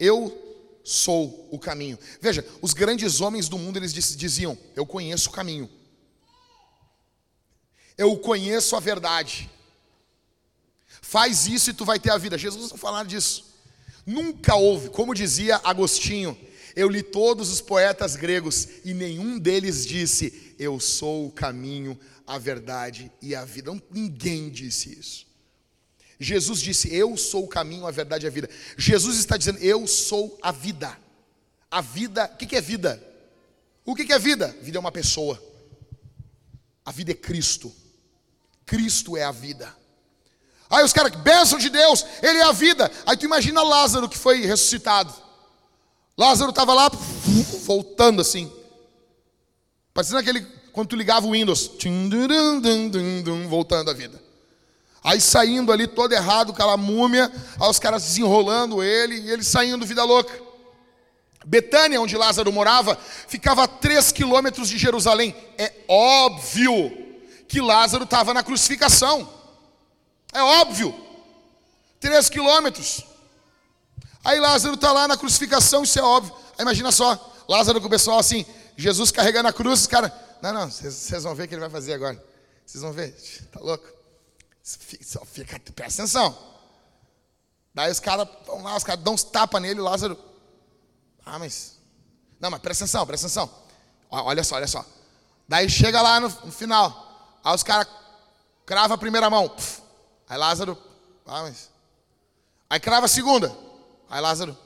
Eu 0.00 0.36
sou 0.82 1.48
o 1.50 1.58
caminho. 1.58 1.98
Veja, 2.20 2.44
os 2.60 2.72
grandes 2.72 3.20
homens 3.20 3.48
do 3.48 3.58
mundo 3.58 3.76
eles 3.76 3.92
diziam: 3.92 4.56
Eu 4.74 4.86
conheço 4.86 5.28
o 5.28 5.32
caminho. 5.32 5.70
Eu 7.96 8.16
conheço 8.16 8.76
a 8.76 8.80
verdade. 8.80 9.50
Faz 11.00 11.46
isso 11.46 11.70
e 11.70 11.74
tu 11.74 11.84
vai 11.84 11.98
ter 11.98 12.10
a 12.10 12.18
vida. 12.18 12.36
Jesus 12.36 12.70
não 12.70 12.78
falou 12.78 13.04
disso. 13.04 13.44
Nunca 14.04 14.54
houve, 14.54 14.90
como 14.90 15.14
dizia 15.14 15.60
Agostinho, 15.64 16.36
eu 16.74 16.88
li 16.88 17.02
todos 17.02 17.50
os 17.50 17.60
poetas 17.60 18.16
gregos 18.16 18.68
e 18.84 18.92
nenhum 18.92 19.38
deles 19.38 19.86
disse: 19.86 20.54
Eu 20.58 20.80
sou 20.80 21.26
o 21.26 21.30
caminho, 21.30 21.98
a 22.26 22.36
verdade 22.36 23.10
e 23.22 23.34
a 23.34 23.44
vida. 23.44 23.70
Ninguém 23.90 24.50
disse 24.50 24.98
isso. 24.98 25.26
Jesus 26.18 26.60
disse: 26.60 26.92
Eu 26.92 27.16
sou 27.16 27.44
o 27.44 27.48
caminho, 27.48 27.86
a 27.86 27.90
verdade 27.90 28.26
e 28.26 28.28
a 28.28 28.30
vida. 28.30 28.50
Jesus 28.76 29.18
está 29.18 29.36
dizendo: 29.36 29.58
Eu 29.58 29.86
sou 29.86 30.38
a 30.42 30.50
vida. 30.50 30.98
A 31.70 31.80
vida, 31.80 32.30
o 32.32 32.36
que 32.36 32.56
é 32.56 32.60
vida? 32.60 33.02
O 33.84 33.94
que 33.94 34.12
é 34.12 34.18
vida? 34.18 34.48
Vida 34.60 34.78
é 34.78 34.80
uma 34.80 34.92
pessoa. 34.92 35.42
A 36.84 36.90
vida 36.90 37.12
é 37.12 37.14
Cristo. 37.14 37.72
Cristo 38.66 39.16
é 39.16 39.24
a 39.24 39.30
vida. 39.30 39.74
Aí 40.68 40.84
os 40.84 40.92
caras, 40.92 41.14
bênção 41.16 41.58
de 41.58 41.68
Deus, 41.68 42.04
Ele 42.22 42.38
é 42.38 42.42
a 42.42 42.52
vida. 42.52 42.90
Aí 43.06 43.16
tu 43.16 43.24
imagina 43.24 43.62
Lázaro 43.62 44.08
que 44.08 44.18
foi 44.18 44.40
ressuscitado. 44.44 45.12
Lázaro 46.16 46.50
estava 46.50 46.72
lá, 46.74 46.90
voltando 47.64 48.20
assim. 48.20 48.50
Parecendo 49.92 50.18
aquele, 50.18 50.40
quando 50.72 50.88
tu 50.88 50.96
ligava 50.96 51.26
o 51.26 51.32
Windows, 51.32 51.70
voltando 53.48 53.90
a 53.90 53.94
vida. 53.94 54.20
Aí 55.02 55.20
saindo 55.20 55.70
ali 55.70 55.86
todo 55.86 56.12
errado, 56.12 56.52
aquela 56.52 56.76
múmia, 56.76 57.30
aí 57.60 57.68
os 57.68 57.78
caras 57.78 58.04
desenrolando 58.04 58.82
ele, 58.82 59.16
e 59.16 59.30
ele 59.30 59.44
saindo 59.44 59.84
vida 59.84 60.02
louca. 60.02 60.42
Betânia, 61.44 62.00
onde 62.00 62.16
Lázaro 62.16 62.50
morava, 62.50 62.98
ficava 63.28 63.64
a 63.64 63.68
três 63.68 64.10
quilômetros 64.10 64.68
de 64.68 64.78
Jerusalém. 64.78 65.36
É 65.58 65.72
óbvio 65.86 67.04
que 67.48 67.60
Lázaro 67.60 68.04
estava 68.04 68.34
na 68.34 68.42
crucificação. 68.42 69.28
É 70.32 70.42
óbvio. 70.42 70.94
Três 72.00 72.28
quilômetros. 72.28 73.04
Aí 74.24 74.40
Lázaro 74.40 74.74
está 74.74 74.90
lá 74.90 75.06
na 75.06 75.16
crucificação, 75.16 75.84
isso 75.84 75.98
é 75.98 76.02
óbvio. 76.02 76.34
Aí 76.56 76.62
imagina 76.62 76.90
só, 76.90 77.34
Lázaro 77.48 77.80
com 77.80 77.86
o 77.86 77.90
pessoal 77.90 78.18
assim, 78.18 78.46
Jesus 78.76 79.10
carregando 79.10 79.48
a 79.48 79.52
cruz, 79.52 79.80
os 79.80 79.86
caras, 79.86 80.10
não, 80.40 80.52
não, 80.52 80.70
vocês 80.70 81.22
vão 81.22 81.34
ver 81.34 81.44
o 81.44 81.48
que 81.48 81.54
ele 81.54 81.60
vai 81.60 81.70
fazer 81.70 81.92
agora. 81.92 82.22
Vocês 82.64 82.82
vão 82.82 82.92
ver, 82.92 83.12
tá 83.52 83.60
louco? 83.60 83.86
Fica, 85.26 85.60
presta 85.74 86.02
atenção. 86.02 86.36
Daí 87.74 87.90
os 87.90 88.00
caras 88.00 88.26
vão 88.46 88.62
lá, 88.62 88.76
os 88.76 88.84
caras 88.84 89.04
dão 89.04 89.14
uns 89.14 89.24
tapas 89.24 89.60
nele, 89.60 89.80
Lázaro. 89.80 90.18
Ah, 91.24 91.38
mas. 91.38 91.76
Não, 92.40 92.50
mas 92.50 92.60
presta 92.60 92.84
atenção, 92.84 93.06
presta 93.06 93.26
atenção. 93.26 93.50
Olha 94.10 94.42
só, 94.42 94.54
olha 94.56 94.66
só. 94.66 94.84
Daí 95.48 95.68
chega 95.68 96.00
lá 96.00 96.20
no, 96.20 96.28
no 96.28 96.52
final. 96.52 97.03
Aí 97.44 97.54
os 97.54 97.62
caras 97.62 97.86
crava 98.64 98.94
a 98.94 98.98
primeira 98.98 99.28
mão. 99.28 99.54
Aí 100.26 100.38
Lázaro. 100.38 100.78
Ah, 101.26 101.42
mas. 101.42 101.70
Aí 102.70 102.80
crava 102.80 103.04
a 103.04 103.08
segunda. 103.08 103.54
Aí 104.08 104.20
Lázaro. 104.20 104.56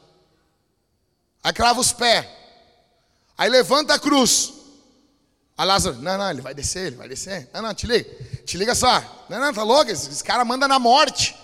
Aí 1.42 1.52
crava 1.52 1.80
os 1.80 1.92
pés. 1.92 2.24
Aí 3.36 3.50
levanta 3.50 3.94
a 3.94 3.98
cruz. 3.98 4.54
Aí 5.56 5.66
Lázaro, 5.66 5.96
não, 5.96 6.16
não, 6.16 6.30
ele 6.30 6.40
vai 6.40 6.54
descer, 6.54 6.86
ele 6.86 6.96
vai 6.96 7.08
descer. 7.08 7.50
Não, 7.52 7.62
não, 7.62 7.74
te 7.74 7.84
liga, 7.84 8.08
te 8.44 8.56
liga 8.56 8.76
só. 8.76 9.00
Não, 9.28 9.40
não, 9.40 9.52
tá 9.52 9.64
louco, 9.64 9.90
esse, 9.90 10.08
esse 10.08 10.22
cara 10.22 10.44
manda 10.44 10.68
na 10.68 10.78
morte. 10.78 11.36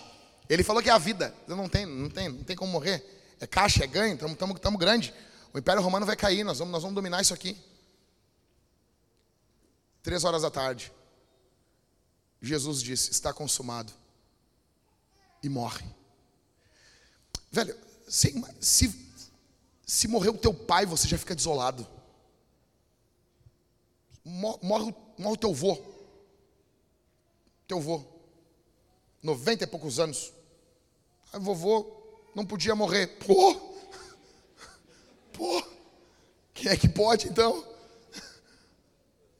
Ele 0.48 0.62
falou 0.62 0.80
que 0.80 0.88
é 0.88 0.92
a 0.92 0.98
vida. 0.98 1.34
Não 1.48 1.68
tem, 1.68 1.84
não 1.84 2.08
tem, 2.08 2.28
não 2.28 2.44
tem 2.44 2.54
como 2.54 2.70
morrer. 2.70 3.02
É 3.40 3.46
caixa, 3.46 3.82
é 3.82 3.86
ganho, 3.88 4.14
estamos 4.14 4.36
tamo, 4.36 4.56
tamo 4.56 4.78
grande. 4.78 5.12
O 5.52 5.58
Império 5.58 5.82
Romano 5.82 6.06
vai 6.06 6.14
cair, 6.14 6.44
nós 6.44 6.58
vamos, 6.58 6.70
nós 6.70 6.82
vamos 6.82 6.94
dominar 6.94 7.22
isso 7.22 7.34
aqui. 7.34 7.56
Três 10.02 10.22
horas 10.22 10.42
da 10.42 10.50
tarde. 10.50 10.92
Jesus 12.44 12.82
disse: 12.82 13.10
Está 13.10 13.32
consumado. 13.32 13.92
E 15.42 15.48
morre. 15.48 15.84
Velho, 17.50 17.76
se, 18.08 18.34
se, 18.60 19.10
se 19.86 20.08
morrer 20.08 20.30
o 20.30 20.38
teu 20.38 20.54
pai, 20.54 20.86
você 20.86 21.06
já 21.06 21.18
fica 21.18 21.34
desolado 21.34 21.86
morre, 24.24 24.94
morre 25.18 25.34
o 25.34 25.36
teu 25.36 25.52
vô. 25.52 25.78
Teu 27.68 27.80
vô. 27.80 28.04
90 29.22 29.64
e 29.64 29.66
poucos 29.66 29.98
anos. 29.98 30.32
Aí 31.32 31.40
vovô 31.40 31.86
não 32.34 32.44
podia 32.44 32.74
morrer. 32.74 33.06
Pô! 33.18 33.54
Pô! 35.32 35.62
Quem 36.52 36.70
é 36.70 36.76
que 36.76 36.88
pode 36.88 37.28
então? 37.28 37.66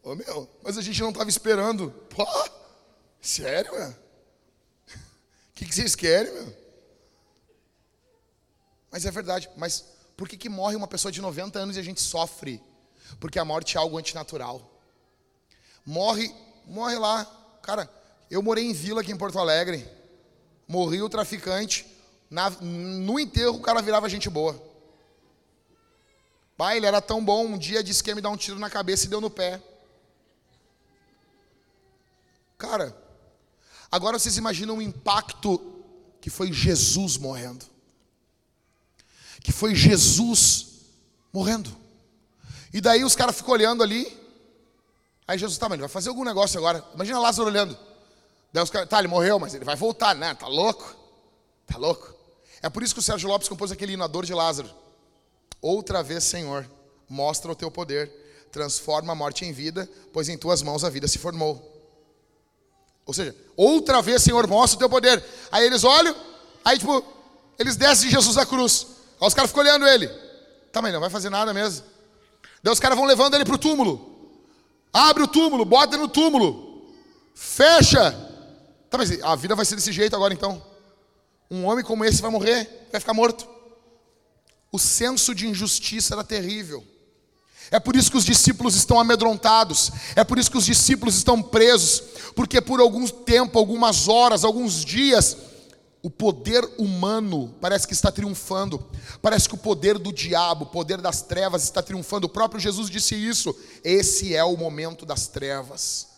Ô 0.03 0.15
meu, 0.15 0.49
mas 0.63 0.77
a 0.77 0.83
gente 0.83 1.01
não 1.01 1.11
estava 1.11 1.29
esperando. 1.29 1.91
Pô! 2.11 2.25
Sério, 3.25 3.73
meu? 3.73 3.89
O 3.89 3.95
que, 5.55 5.65
que 5.65 5.75
vocês 5.75 5.95
querem, 5.95 6.33
meu? 6.33 6.57
Mas 8.91 9.05
é 9.05 9.11
verdade. 9.11 9.51
Mas 9.57 9.85
por 10.17 10.29
que, 10.29 10.37
que 10.37 10.49
morre 10.49 10.77
uma 10.77 10.87
pessoa 10.87 11.11
de 11.11 11.21
90 11.21 11.59
anos 11.59 11.77
e 11.77 11.81
a 11.81 11.83
gente 11.83 12.01
sofre? 12.01 12.63
Porque 13.19 13.39
a 13.39 13.45
morte 13.45 13.77
é 13.77 13.81
algo 13.81 13.99
antinatural 13.99 14.75
morre, 15.85 16.35
morre 16.67 16.99
lá. 16.99 17.25
Cara, 17.63 17.91
eu 18.31 18.43
morei 18.43 18.65
em 18.65 18.73
vila 18.73 19.01
aqui 19.01 19.13
em 19.13 19.17
Porto 19.17 19.39
Alegre. 19.39 19.87
Morri 20.67 21.03
o 21.03 21.09
traficante. 21.09 21.87
Na, 22.31 22.51
no 22.51 23.21
enterro 23.21 23.57
o 23.57 23.61
cara 23.61 23.83
virava 23.83 24.09
gente 24.09 24.31
boa. 24.31 24.61
Pai, 26.57 26.77
ele 26.77 26.87
era 26.87 27.03
tão 27.03 27.25
bom, 27.25 27.45
um 27.47 27.59
dia 27.59 27.83
disse 27.83 28.03
que 28.03 28.11
ia 28.11 28.15
me 28.15 28.21
dar 28.21 28.31
um 28.31 28.37
tiro 28.37 28.59
na 28.59 28.71
cabeça 28.71 29.07
e 29.07 29.09
deu 29.09 29.21
no 29.21 29.29
pé. 29.29 29.61
Cara, 32.57 32.97
agora 33.95 34.19
vocês 34.19 34.37
imaginam 34.37 34.79
o 34.79 34.83
impacto 34.83 35.61
que 36.21 36.31
foi 36.31 36.53
Jesus 36.53 37.17
morrendo. 37.17 37.65
Que 39.43 39.53
foi 39.53 39.75
Jesus 39.75 40.67
morrendo. 41.33 41.71
E 42.73 42.81
daí 42.81 43.05
os 43.05 43.15
caras 43.15 43.37
ficam 43.37 43.53
olhando 43.53 43.83
ali, 43.83 44.25
Aí 45.27 45.39
Jesus, 45.39 45.57
tá, 45.57 45.69
mas 45.69 45.77
ele 45.77 45.83
vai 45.83 45.89
fazer 45.89 46.11
algum 46.11 46.25
negócio 46.25 46.59
agora. 46.59 46.85
Imagina 46.95 47.19
Lázaro 47.19 47.49
olhando. 47.49 47.77
Daí 48.53 48.63
os 48.63 48.71
caras, 48.71 48.89
tá, 48.89 48.99
ele 48.99 49.09
morreu, 49.09 49.39
mas 49.39 49.55
ele 49.55 49.65
vai 49.65 49.75
voltar, 49.75 50.15
né? 50.15 50.35
Tá 50.35 50.47
louco? 50.47 50.95
Tá 51.67 51.79
louco? 51.79 52.15
É 52.63 52.69
por 52.69 52.83
isso 52.83 52.95
que 52.95 53.01
o 53.01 53.03
Sérgio 53.03 53.29
Lopes 53.29 53.49
compôs 53.49 53.73
aquele 53.73 53.95
hino, 53.95 54.05
a 54.05 54.07
dor 54.07 54.25
de 54.25 54.35
Lázaro. 54.35 54.71
Outra 55.63 56.03
vez, 56.03 56.25
Senhor, 56.25 56.69
mostra 57.09 57.51
o 57.51 57.55
teu 57.55 57.71
poder, 57.71 58.13
transforma 58.53 59.13
a 59.13 59.17
morte 59.17 59.47
em 59.47 59.53
vida, 59.53 59.89
pois 60.13 60.29
em 60.29 60.37
tuas 60.37 60.63
mãos 60.63 60.85
a 60.85 60.91
vida 60.91 61.09
se 61.09 61.19
formou. 61.19 61.74
Ou 63.07 63.13
seja, 63.13 63.35
outra 63.57 64.01
vez, 64.01 64.23
Senhor, 64.23 64.47
mostra 64.47 64.77
o 64.77 64.79
teu 64.79 64.89
poder. 64.89 65.23
Aí 65.53 65.67
eles 65.67 65.85
olham, 65.85 66.15
aí 66.65 66.79
tipo, 66.79 67.05
eles 67.59 67.77
descem 67.77 68.09
de 68.09 68.15
Jesus 68.15 68.37
da 68.37 68.47
cruz. 68.47 68.87
Aí 69.21 69.29
os 69.29 69.35
caras 69.35 69.51
ficam 69.51 69.63
olhando 69.63 69.87
ele. 69.87 70.09
Tá, 70.73 70.81
mas 70.81 70.93
não 70.93 71.01
vai 71.01 71.11
fazer 71.11 71.31
nada 71.31 71.53
mesmo. 71.53 71.85
Daí 72.63 72.73
os 72.73 72.81
caras 72.81 72.97
vão 72.97 73.07
levando 73.07 73.35
ele 73.35 73.45
para 73.45 73.55
o 73.55 73.59
túmulo. 73.59 74.15
Abre 74.93 75.23
o 75.23 75.29
túmulo, 75.29 75.65
bota 75.65 75.97
no 75.97 76.09
túmulo. 76.09 76.93
Fecha. 77.35 78.13
Tá, 78.89 78.97
mas 78.97 79.23
a 79.23 79.35
vida 79.37 79.55
vai 79.55 79.65
ser 79.65 79.77
desse 79.77 79.93
jeito 79.93 80.17
agora 80.17 80.33
então. 80.33 80.65
Um 81.51 81.67
homem 81.67 81.85
como 81.85 82.05
esse 82.05 82.23
vai 82.23 82.31
morrer, 82.31 82.89
vai 82.91 83.01
ficar 83.01 83.13
morto. 83.13 83.47
O 84.73 84.79
senso 84.79 85.35
de 85.35 85.47
injustiça 85.47 86.15
era 86.15 86.25
terrível. 86.25 86.85
É 87.71 87.81
por 87.81 87.97
isso 87.97 88.11
que 88.11 88.17
os 88.17 88.25
discípulos 88.25 88.77
estão 88.77 89.01
amedrontados. 89.01 89.91
É 90.15 90.23
por 90.23 90.39
isso 90.39 90.51
que 90.51 90.59
os 90.59 90.67
discípulos 90.67 91.17
estão 91.17 91.43
presos. 91.43 92.03
Porque 92.35 92.61
por 92.61 92.81
algum 92.81 93.07
tempo, 93.07 93.59
algumas 93.59 94.09
horas, 94.09 94.45
alguns 94.45 94.85
dias, 94.85 95.37
o 96.03 96.11
poder 96.11 96.63
humano 96.79 97.55
parece 97.61 97.87
que 97.87 97.95
está 97.95 98.13
triunfando. 98.13 98.87
Parece 99.23 99.49
que 99.49 99.55
o 99.55 99.59
poder 99.59 99.99
do 99.99 100.13
diabo, 100.13 100.65
o 100.65 100.69
poder 100.69 101.01
das 101.01 101.23
trevas 101.23 101.63
está 101.65 101.83
triunfando. 101.83 102.27
O 102.27 102.31
próprio 102.31 102.61
Jesus 102.61 102.91
disse 102.91 103.15
isso. 103.15 103.57
Esse 103.83 104.35
é 104.35 104.45
o 104.45 104.57
momento 104.57 105.07
das 105.07 105.27
trevas. 105.27 106.09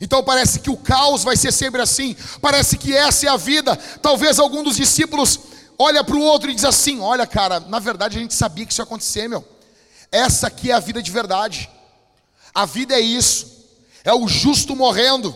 Então 0.00 0.22
parece 0.22 0.60
que 0.60 0.70
o 0.70 0.76
caos 0.76 1.22
vai 1.22 1.36
ser 1.36 1.52
sempre 1.52 1.82
assim. 1.82 2.16
Parece 2.40 2.78
que 2.78 2.96
essa 2.96 3.26
é 3.26 3.28
a 3.28 3.36
vida. 3.36 3.76
Talvez 4.00 4.38
algum 4.38 4.62
dos 4.62 4.76
discípulos 4.76 5.38
olha 5.78 6.02
para 6.02 6.16
o 6.16 6.22
outro 6.22 6.50
e 6.50 6.54
diz 6.54 6.64
assim: 6.64 7.00
"Olha, 7.00 7.26
cara, 7.26 7.60
na 7.60 7.78
verdade 7.78 8.16
a 8.16 8.20
gente 8.20 8.34
sabia 8.34 8.64
que 8.64 8.72
isso 8.72 8.80
ia 8.80 8.84
acontecer, 8.84 9.28
meu. 9.28 9.44
Essa 10.10 10.46
aqui 10.46 10.70
é 10.70 10.74
a 10.74 10.80
vida 10.80 11.02
de 11.02 11.10
verdade. 11.10 11.70
A 12.54 12.64
vida 12.64 12.94
é 12.94 13.00
isso. 13.00 13.66
É 14.04 14.12
o 14.12 14.26
justo 14.26 14.74
morrendo. 14.74 15.34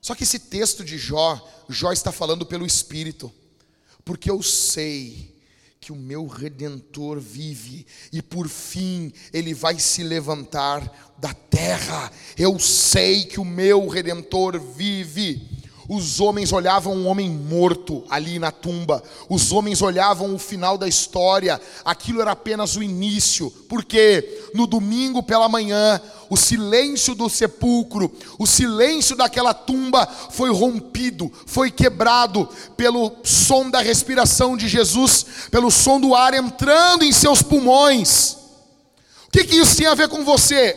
Só 0.00 0.14
que 0.14 0.24
esse 0.24 0.38
texto 0.38 0.84
de 0.84 0.98
Jó, 0.98 1.40
Jó 1.68 1.92
está 1.92 2.12
falando 2.12 2.46
pelo 2.46 2.64
Espírito, 2.64 3.32
porque 4.04 4.30
eu 4.30 4.40
sei 4.42 5.36
que 5.80 5.92
o 5.92 5.96
meu 5.96 6.26
redentor 6.26 7.20
vive 7.20 7.86
e 8.12 8.20
por 8.20 8.48
fim 8.48 9.12
ele 9.32 9.54
vai 9.54 9.78
se 9.78 10.02
levantar 10.02 11.14
da 11.18 11.32
terra. 11.32 12.10
Eu 12.36 12.58
sei 12.58 13.24
que 13.24 13.38
o 13.38 13.44
meu 13.44 13.86
redentor 13.86 14.60
vive. 14.60 15.55
Os 15.88 16.20
homens 16.20 16.52
olhavam 16.52 16.94
um 16.94 17.06
homem 17.06 17.30
morto 17.30 18.04
ali 18.10 18.38
na 18.38 18.50
tumba. 18.50 19.02
Os 19.28 19.52
homens 19.52 19.82
olhavam 19.82 20.34
o 20.34 20.38
final 20.38 20.76
da 20.76 20.88
história. 20.88 21.60
Aquilo 21.84 22.20
era 22.20 22.32
apenas 22.32 22.76
o 22.76 22.82
início. 22.82 23.50
Porque 23.68 24.48
no 24.52 24.66
domingo 24.66 25.22
pela 25.22 25.48
manhã, 25.48 26.00
o 26.28 26.36
silêncio 26.36 27.14
do 27.14 27.28
sepulcro, 27.28 28.12
o 28.38 28.46
silêncio 28.46 29.16
daquela 29.16 29.54
tumba 29.54 30.06
foi 30.30 30.50
rompido, 30.50 31.30
foi 31.46 31.70
quebrado 31.70 32.48
pelo 32.76 33.12
som 33.22 33.70
da 33.70 33.80
respiração 33.80 34.56
de 34.56 34.68
Jesus, 34.68 35.26
pelo 35.50 35.70
som 35.70 36.00
do 36.00 36.14
ar 36.14 36.34
entrando 36.34 37.04
em 37.04 37.12
seus 37.12 37.42
pulmões. 37.42 38.36
O 39.28 39.30
que, 39.30 39.44
que 39.44 39.56
isso 39.56 39.76
tem 39.76 39.86
a 39.86 39.94
ver 39.94 40.08
com 40.08 40.24
você? 40.24 40.76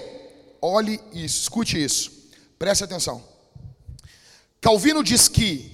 Olhe 0.62 1.00
isso, 1.14 1.44
escute 1.44 1.82
isso, 1.82 2.12
preste 2.58 2.84
atenção. 2.84 3.29
Calvino 4.62 5.04
diz 5.04 5.28
que 5.28 5.72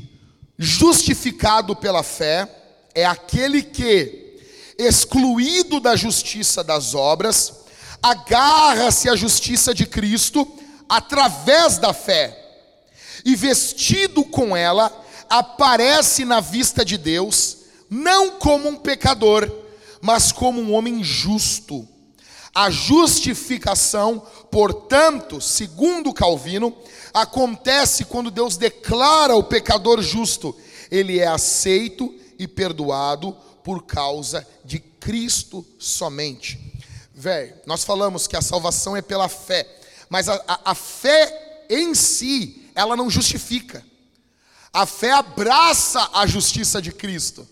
justificado 0.57 1.75
pela 1.75 2.03
fé 2.03 2.47
é 2.93 3.05
aquele 3.05 3.61
que, 3.61 4.39
excluído 4.77 5.79
da 5.79 5.95
justiça 5.95 6.63
das 6.63 6.93
obras, 6.93 7.65
agarra-se 8.01 9.09
à 9.09 9.15
justiça 9.15 9.73
de 9.73 9.85
Cristo 9.85 10.47
através 10.87 11.77
da 11.77 11.93
fé, 11.93 12.41
e 13.25 13.35
vestido 13.35 14.23
com 14.23 14.55
ela, 14.55 15.03
aparece 15.27 16.23
na 16.23 16.39
vista 16.39 16.85
de 16.85 16.97
Deus, 16.97 17.57
não 17.89 18.31
como 18.31 18.69
um 18.69 18.75
pecador, 18.75 19.51
mas 19.99 20.31
como 20.31 20.61
um 20.61 20.73
homem 20.73 21.03
justo. 21.03 21.87
A 22.55 22.69
justificação, 22.69 24.25
portanto, 24.49 25.41
segundo 25.41 26.13
Calvino, 26.13 26.73
acontece 27.13 28.05
quando 28.05 28.31
Deus 28.31 28.55
declara 28.55 29.35
o 29.35 29.43
pecador 29.43 30.01
justo. 30.01 30.55
Ele 30.89 31.19
é 31.19 31.27
aceito 31.27 32.15
e 32.39 32.47
perdoado 32.47 33.35
por 33.61 33.83
causa 33.83 34.47
de 34.63 34.79
Cristo 34.79 35.65
somente. 35.77 36.57
Velho, 37.13 37.55
nós 37.65 37.83
falamos 37.83 38.25
que 38.25 38.37
a 38.37 38.41
salvação 38.41 38.95
é 38.95 39.01
pela 39.01 39.27
fé, 39.27 39.67
mas 40.09 40.29
a, 40.29 40.41
a, 40.47 40.71
a 40.71 40.75
fé 40.75 41.65
em 41.69 41.93
si, 41.93 42.69
ela 42.73 42.95
não 42.95 43.09
justifica. 43.09 43.83
A 44.71 44.85
fé 44.85 45.11
abraça 45.11 46.09
a 46.13 46.25
justiça 46.25 46.81
de 46.81 46.91
Cristo. 46.91 47.47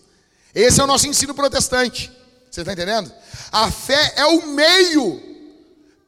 Esse 0.54 0.80
é 0.80 0.84
o 0.84 0.86
nosso 0.86 1.06
ensino 1.06 1.34
protestante. 1.34 2.12
Você 2.50 2.60
está 2.60 2.72
entendendo? 2.72 3.12
A 3.54 3.70
fé 3.70 4.14
é 4.16 4.26
o 4.26 4.48
meio 4.48 5.22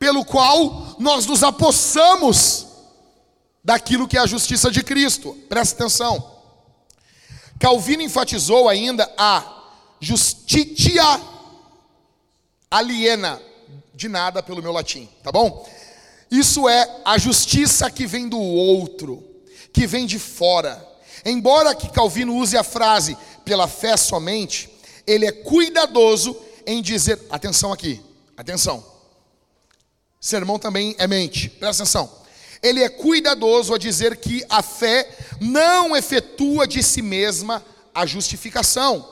pelo 0.00 0.24
qual 0.24 0.96
nós 0.98 1.26
nos 1.26 1.44
apossamos 1.44 2.66
daquilo 3.62 4.08
que 4.08 4.18
é 4.18 4.20
a 4.20 4.26
justiça 4.26 4.68
de 4.68 4.82
Cristo. 4.82 5.32
Presta 5.48 5.76
atenção. 5.76 6.28
Calvino 7.60 8.02
enfatizou 8.02 8.68
ainda 8.68 9.08
a 9.16 9.62
justitia 10.00 11.20
aliena, 12.68 13.40
de 13.94 14.08
nada 14.08 14.42
pelo 14.42 14.60
meu 14.60 14.72
latim, 14.72 15.08
tá 15.22 15.30
bom? 15.30 15.70
Isso 16.28 16.68
é 16.68 17.00
a 17.04 17.16
justiça 17.16 17.88
que 17.88 18.08
vem 18.08 18.28
do 18.28 18.40
outro, 18.40 19.22
que 19.72 19.86
vem 19.86 20.04
de 20.04 20.18
fora. 20.18 20.84
Embora 21.24 21.76
que 21.76 21.90
Calvino 21.90 22.34
use 22.34 22.56
a 22.56 22.64
frase 22.64 23.16
pela 23.44 23.68
fé 23.68 23.96
somente, 23.96 24.68
ele 25.06 25.26
é 25.26 25.30
cuidadoso 25.30 26.36
em 26.66 26.82
dizer, 26.82 27.20
atenção 27.30 27.72
aqui, 27.72 28.02
atenção. 28.36 28.84
Sermão 30.20 30.58
também 30.58 30.94
é 30.98 31.06
mente, 31.06 31.48
presta 31.48 31.84
atenção 31.84 32.26
ele 32.62 32.82
é 32.82 32.88
cuidadoso 32.88 33.74
a 33.74 33.78
dizer 33.78 34.16
que 34.16 34.44
a 34.48 34.62
fé 34.62 35.08
não 35.40 35.96
efetua 35.96 36.66
de 36.66 36.82
si 36.82 37.02
mesma 37.02 37.64
a 37.94 38.04
justificação, 38.04 39.08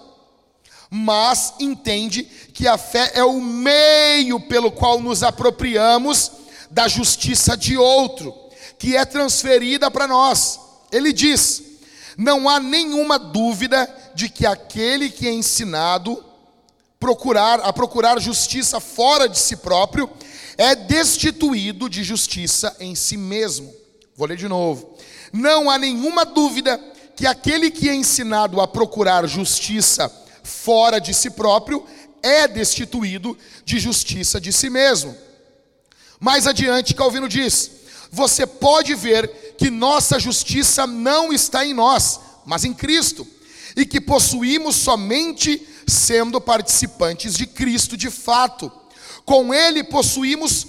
mas 0.90 1.54
entende 1.58 2.24
que 2.52 2.68
a 2.68 2.76
fé 2.76 3.12
é 3.14 3.24
o 3.24 3.40
meio 3.40 4.40
pelo 4.40 4.70
qual 4.70 5.00
nos 5.00 5.22
apropriamos 5.22 6.30
da 6.70 6.88
justiça 6.88 7.56
de 7.56 7.76
outro, 7.76 8.34
que 8.78 8.96
é 8.96 9.04
transferida 9.04 9.90
para 9.90 10.06
nós. 10.06 10.60
Ele 10.90 11.12
diz: 11.12 11.62
não 12.16 12.48
há 12.48 12.60
nenhuma 12.60 13.18
dúvida 13.18 13.88
de 14.14 14.28
que 14.28 14.46
aquele 14.46 15.10
que 15.10 15.26
é 15.26 15.32
ensinado 15.32 16.22
procurar 17.04 17.60
a 17.60 17.70
procurar 17.70 18.18
justiça 18.18 18.80
fora 18.80 19.28
de 19.28 19.38
si 19.38 19.56
próprio 19.56 20.10
é 20.56 20.74
destituído 20.74 21.86
de 21.86 22.02
justiça 22.02 22.74
em 22.80 22.94
si 22.94 23.18
mesmo. 23.18 23.70
Vou 24.16 24.26
ler 24.26 24.38
de 24.38 24.48
novo. 24.48 24.96
Não 25.30 25.68
há 25.68 25.76
nenhuma 25.76 26.24
dúvida 26.24 26.80
que 27.14 27.26
aquele 27.26 27.70
que 27.70 27.90
é 27.90 27.94
ensinado 27.94 28.58
a 28.58 28.66
procurar 28.66 29.26
justiça 29.26 30.10
fora 30.42 30.98
de 30.98 31.12
si 31.12 31.28
próprio 31.28 31.84
é 32.22 32.48
destituído 32.48 33.36
de 33.66 33.78
justiça 33.78 34.40
de 34.40 34.50
si 34.50 34.70
mesmo. 34.70 35.14
Mais 36.18 36.46
adiante, 36.46 36.94
Calvino 36.94 37.28
diz: 37.28 37.70
Você 38.10 38.46
pode 38.46 38.94
ver 38.94 39.54
que 39.58 39.68
nossa 39.68 40.18
justiça 40.18 40.86
não 40.86 41.34
está 41.34 41.66
em 41.66 41.74
nós, 41.74 42.18
mas 42.46 42.64
em 42.64 42.72
Cristo, 42.72 43.26
e 43.76 43.84
que 43.84 44.00
possuímos 44.00 44.76
somente 44.76 45.73
sendo 45.86 46.40
participantes 46.40 47.34
de 47.34 47.46
Cristo 47.46 47.96
de 47.96 48.10
fato. 48.10 48.70
Com 49.24 49.52
ele 49.54 49.82
possuímos 49.82 50.66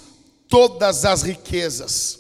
todas 0.48 1.06
as 1.06 1.22
riquezas. 1.22 2.20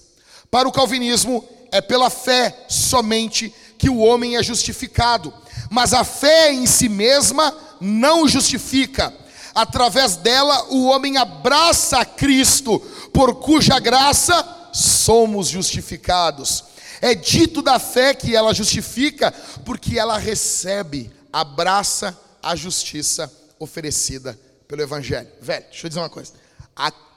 Para 0.51 0.67
o 0.67 0.71
calvinismo, 0.71 1.47
é 1.71 1.81
pela 1.81 2.09
fé 2.09 2.65
somente 2.67 3.53
que 3.77 3.89
o 3.89 3.97
homem 3.97 4.37
é 4.37 4.43
justificado, 4.43 5.33
mas 5.69 5.93
a 5.93 6.03
fé 6.03 6.53
em 6.53 6.65
si 6.65 6.87
mesma 6.87 7.55
não 7.81 8.27
justifica. 8.27 9.13
Através 9.53 10.15
dela, 10.17 10.65
o 10.69 10.85
homem 10.85 11.17
abraça 11.17 11.99
a 11.99 12.05
Cristo, 12.05 12.79
por 13.13 13.35
cuja 13.35 13.79
graça 13.79 14.69
somos 14.73 15.47
justificados. 15.47 16.63
É 17.01 17.13
dito 17.13 17.61
da 17.61 17.79
fé 17.79 18.13
que 18.13 18.35
ela 18.35 18.53
justifica, 18.53 19.33
porque 19.63 19.97
ela 19.97 20.17
recebe, 20.17 21.11
abraça 21.31 22.17
a 22.45 22.55
justiça 22.55 23.31
oferecida 23.57 24.39
pelo 24.67 24.83
Evangelho. 24.83 25.27
Velho, 25.41 25.65
deixa 25.65 25.87
eu 25.87 25.89
dizer 25.89 25.99
uma 25.99 26.09
coisa. 26.11 26.31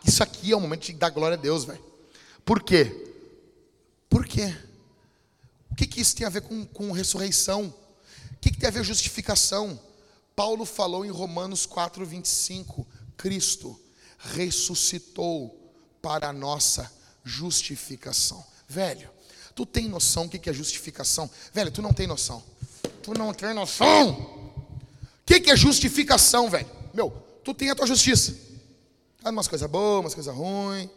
Isso 0.02 0.22
aqui 0.22 0.52
é 0.52 0.56
o 0.56 0.60
momento 0.60 0.86
de 0.86 0.94
dar 0.94 1.10
glória 1.10 1.36
a 1.36 1.40
Deus, 1.40 1.64
velho. 1.64 1.84
Por 2.46 2.62
quê? 2.62 3.14
Por 4.08 4.26
quê? 4.26 4.56
O 5.70 5.74
que, 5.74 5.86
que 5.86 6.00
isso 6.00 6.16
tem 6.16 6.26
a 6.26 6.30
ver 6.30 6.40
com, 6.40 6.64
com 6.64 6.92
ressurreição? 6.92 7.66
O 8.32 8.36
que, 8.40 8.50
que 8.50 8.58
tem 8.58 8.68
a 8.68 8.72
ver 8.72 8.82
justificação? 8.82 9.78
Paulo 10.34 10.64
falou 10.64 11.04
em 11.04 11.10
Romanos 11.10 11.66
4, 11.66 12.06
25: 12.06 12.86
Cristo 13.14 13.78
ressuscitou 14.18 15.74
para 16.00 16.28
a 16.28 16.32
nossa 16.32 16.90
justificação. 17.22 18.42
Velho, 18.66 19.10
tu 19.54 19.66
tem 19.66 19.88
noção 19.88 20.26
do 20.26 20.38
que 20.38 20.48
é 20.48 20.54
justificação? 20.54 21.28
Velho, 21.52 21.70
tu 21.70 21.82
não 21.82 21.92
tem 21.92 22.06
noção. 22.06 22.42
Tu 23.02 23.12
não 23.12 23.34
tem 23.34 23.52
noção. 23.52 24.37
O 25.28 25.40
que 25.40 25.50
é 25.50 25.56
justificação, 25.56 26.48
velho? 26.48 26.66
Meu, 26.94 27.10
tu 27.44 27.52
tem 27.52 27.68
a 27.68 27.74
tua 27.74 27.86
justiça. 27.86 28.34
Há 29.22 29.28
umas 29.28 29.46
coisas 29.46 29.68
boas, 29.68 30.00
umas 30.00 30.14
coisas 30.14 30.34
ruins. 30.34 30.88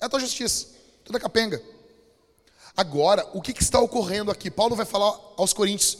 É 0.00 0.06
a 0.06 0.08
tua 0.08 0.20
justiça. 0.20 0.68
Tudo 1.04 1.18
é 1.18 1.20
capenga. 1.20 1.62
Agora, 2.74 3.28
o 3.34 3.42
que, 3.42 3.52
que 3.52 3.62
está 3.62 3.78
ocorrendo 3.78 4.30
aqui? 4.30 4.50
Paulo 4.50 4.74
vai 4.74 4.86
falar 4.86 5.14
aos 5.36 5.52
Coríntios 5.52 5.98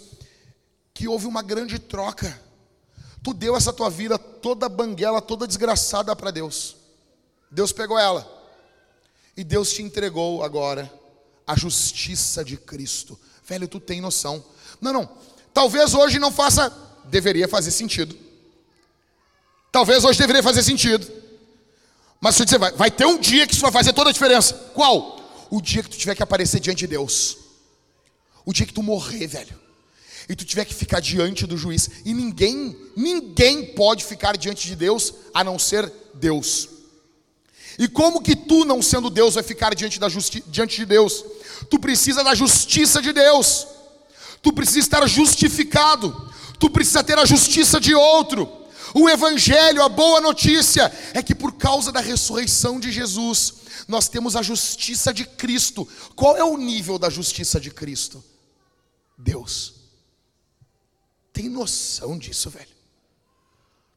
que 0.94 1.06
houve 1.06 1.26
uma 1.26 1.42
grande 1.42 1.78
troca. 1.78 2.40
Tu 3.22 3.34
deu 3.34 3.54
essa 3.54 3.72
tua 3.72 3.90
vida 3.90 4.18
toda 4.18 4.68
banguela, 4.68 5.20
toda 5.20 5.46
desgraçada 5.46 6.16
para 6.16 6.30
Deus. 6.30 6.76
Deus 7.50 7.70
pegou 7.70 7.98
ela. 7.98 8.26
E 9.36 9.44
Deus 9.44 9.72
te 9.72 9.82
entregou 9.82 10.42
agora 10.42 10.90
a 11.46 11.54
justiça 11.54 12.44
de 12.44 12.56
Cristo. 12.56 13.18
Velho, 13.46 13.68
tu 13.68 13.78
tem 13.78 14.00
noção. 14.00 14.42
Não, 14.80 14.92
não. 14.92 15.08
Talvez 15.52 15.92
hoje 15.92 16.18
não 16.18 16.32
faça. 16.32 16.72
Deveria 17.04 17.48
fazer 17.48 17.70
sentido. 17.70 18.16
Talvez 19.70 20.04
hoje 20.04 20.18
deveria 20.18 20.42
fazer 20.42 20.62
sentido. 20.62 21.06
Mas 22.20 22.36
se 22.36 22.58
vai, 22.58 22.72
vai 22.72 22.90
ter 22.90 23.06
um 23.06 23.18
dia 23.18 23.46
que 23.46 23.52
isso 23.52 23.62
vai 23.62 23.72
fazer 23.72 23.92
toda 23.92 24.10
a 24.10 24.12
diferença. 24.12 24.54
Qual? 24.72 25.46
O 25.50 25.60
dia 25.60 25.82
que 25.82 25.90
tu 25.90 25.98
tiver 25.98 26.14
que 26.14 26.22
aparecer 26.22 26.60
diante 26.60 26.78
de 26.78 26.86
Deus. 26.86 27.36
O 28.46 28.52
dia 28.52 28.66
que 28.66 28.72
tu 28.72 28.82
morrer, 28.82 29.26
velho. 29.26 29.60
E 30.28 30.34
tu 30.34 30.44
tiver 30.44 30.64
que 30.64 30.74
ficar 30.74 31.00
diante 31.00 31.46
do 31.46 31.56
juiz. 31.56 31.90
E 32.04 32.14
ninguém, 32.14 32.76
ninguém 32.96 33.74
pode 33.74 34.04
ficar 34.04 34.36
diante 34.36 34.66
de 34.66 34.74
Deus 34.74 35.12
a 35.34 35.44
não 35.44 35.58
ser 35.58 35.92
Deus. 36.14 36.68
E 37.78 37.88
como 37.88 38.22
que 38.22 38.36
tu, 38.36 38.64
não 38.64 38.80
sendo 38.80 39.10
Deus, 39.10 39.34
vai 39.34 39.42
ficar 39.42 39.74
diante, 39.74 39.98
da 39.98 40.08
diante 40.46 40.76
de 40.76 40.86
Deus? 40.86 41.24
Tu 41.68 41.78
precisa 41.78 42.22
da 42.22 42.34
justiça 42.34 43.02
de 43.02 43.12
Deus. 43.12 43.66
Tu 44.40 44.52
precisa 44.52 44.78
estar 44.78 45.06
justificado. 45.06 46.32
Tu 46.58 46.70
precisa 46.70 47.02
ter 47.02 47.18
a 47.18 47.24
justiça 47.24 47.80
de 47.80 47.94
outro. 47.94 48.64
O 48.94 49.08
Evangelho, 49.08 49.82
a 49.82 49.88
boa 49.88 50.20
notícia, 50.20 50.90
é 51.12 51.22
que 51.22 51.34
por 51.34 51.54
causa 51.54 51.90
da 51.90 52.00
ressurreição 52.00 52.78
de 52.78 52.92
Jesus, 52.92 53.54
nós 53.88 54.08
temos 54.08 54.36
a 54.36 54.42
justiça 54.42 55.12
de 55.12 55.24
Cristo. 55.24 55.88
Qual 56.14 56.36
é 56.36 56.44
o 56.44 56.56
nível 56.56 56.98
da 56.98 57.10
justiça 57.10 57.60
de 57.60 57.70
Cristo? 57.70 58.22
Deus. 59.18 59.74
Tem 61.32 61.48
noção 61.48 62.16
disso, 62.16 62.50
velho? 62.50 62.68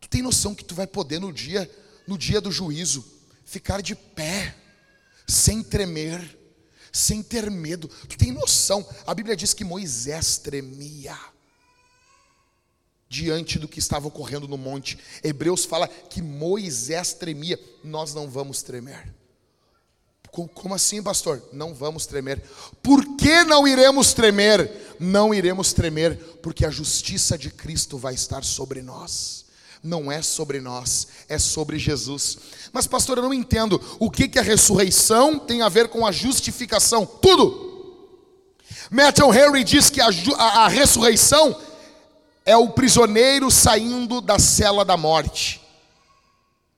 Tu 0.01 0.09
tem 0.09 0.21
noção 0.23 0.55
que 0.55 0.65
tu 0.65 0.73
vai 0.73 0.87
poder 0.87 1.19
no 1.19 1.31
dia, 1.31 1.69
no 2.07 2.17
dia 2.17 2.41
do 2.41 2.51
juízo, 2.51 3.05
ficar 3.45 3.81
de 3.81 3.93
pé, 3.95 4.55
sem 5.27 5.61
tremer, 5.61 6.37
sem 6.91 7.21
ter 7.21 7.51
medo. 7.51 7.87
Tu 7.87 8.17
tem 8.17 8.31
noção? 8.31 8.87
A 9.05 9.13
Bíblia 9.13 9.35
diz 9.35 9.53
que 9.53 9.63
Moisés 9.63 10.39
tremia 10.39 11.17
diante 13.09 13.57
do 13.57 13.67
que 13.67 13.79
estava 13.79 14.07
ocorrendo 14.07 14.47
no 14.47 14.57
monte. 14.57 14.97
Hebreus 15.23 15.65
fala 15.65 15.87
que 15.87 16.21
Moisés 16.21 17.13
tremia. 17.13 17.59
Nós 17.83 18.13
não 18.13 18.29
vamos 18.29 18.61
tremer. 18.61 19.13
Como 20.29 20.75
assim, 20.75 21.01
pastor? 21.01 21.41
Não 21.51 21.73
vamos 21.73 22.05
tremer. 22.05 22.43
Por 22.83 23.17
que 23.17 23.43
não 23.43 23.67
iremos 23.67 24.13
tremer? 24.13 24.95
Não 24.99 25.33
iremos 25.33 25.73
tremer 25.73 26.17
porque 26.43 26.65
a 26.65 26.69
justiça 26.69 27.37
de 27.37 27.49
Cristo 27.49 27.97
vai 27.97 28.13
estar 28.13 28.43
sobre 28.43 28.81
nós 28.81 29.47
não 29.83 30.11
é 30.11 30.21
sobre 30.21 30.59
nós, 30.59 31.07
é 31.29 31.37
sobre 31.39 31.79
Jesus. 31.79 32.37
Mas, 32.73 32.87
pastor, 32.87 33.17
eu 33.17 33.23
não 33.23 33.33
entendo 33.33 33.81
o 33.99 34.11
que, 34.11 34.27
que 34.27 34.39
a 34.39 34.43
ressurreição 34.43 35.39
tem 35.39 35.61
a 35.61 35.69
ver 35.69 35.87
com 35.87 36.05
a 36.05 36.11
justificação. 36.11 37.05
Tudo. 37.05 37.65
Matthew 38.91 39.33
Henry 39.33 39.63
diz 39.63 39.89
que 39.89 40.01
a, 40.01 40.09
a, 40.37 40.65
a 40.65 40.67
ressurreição 40.67 41.55
é 42.47 42.55
o 42.55 42.69
prisioneiro 42.69 43.51
saindo 43.51 44.21
da 44.21 44.39
cela 44.39 44.85
da 44.85 44.95
morte. 44.95 45.61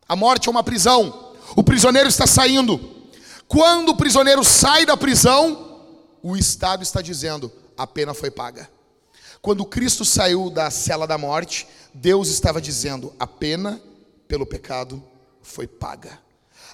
A 0.07 0.15
morte 0.15 0.49
é 0.49 0.51
uma 0.51 0.63
prisão, 0.63 1.35
o 1.55 1.63
prisioneiro 1.63 2.09
está 2.09 2.25
saindo. 2.25 2.81
Quando 3.47 3.89
o 3.89 3.95
prisioneiro 3.95 4.43
sai 4.43 4.83
da 4.83 4.97
prisão, 4.97 5.85
o 6.23 6.35
Estado 6.35 6.81
está 6.81 7.03
dizendo: 7.03 7.51
a 7.77 7.85
pena 7.85 8.15
foi 8.15 8.31
paga. 8.31 8.67
Quando 9.43 9.63
Cristo 9.63 10.03
saiu 10.03 10.49
da 10.49 10.71
cela 10.71 11.05
da 11.05 11.19
morte, 11.19 11.67
Deus 11.93 12.29
estava 12.29 12.59
dizendo: 12.59 13.13
a 13.19 13.27
pena 13.27 13.79
pelo 14.27 14.47
pecado 14.47 15.03
foi 15.43 15.67
paga. 15.67 16.17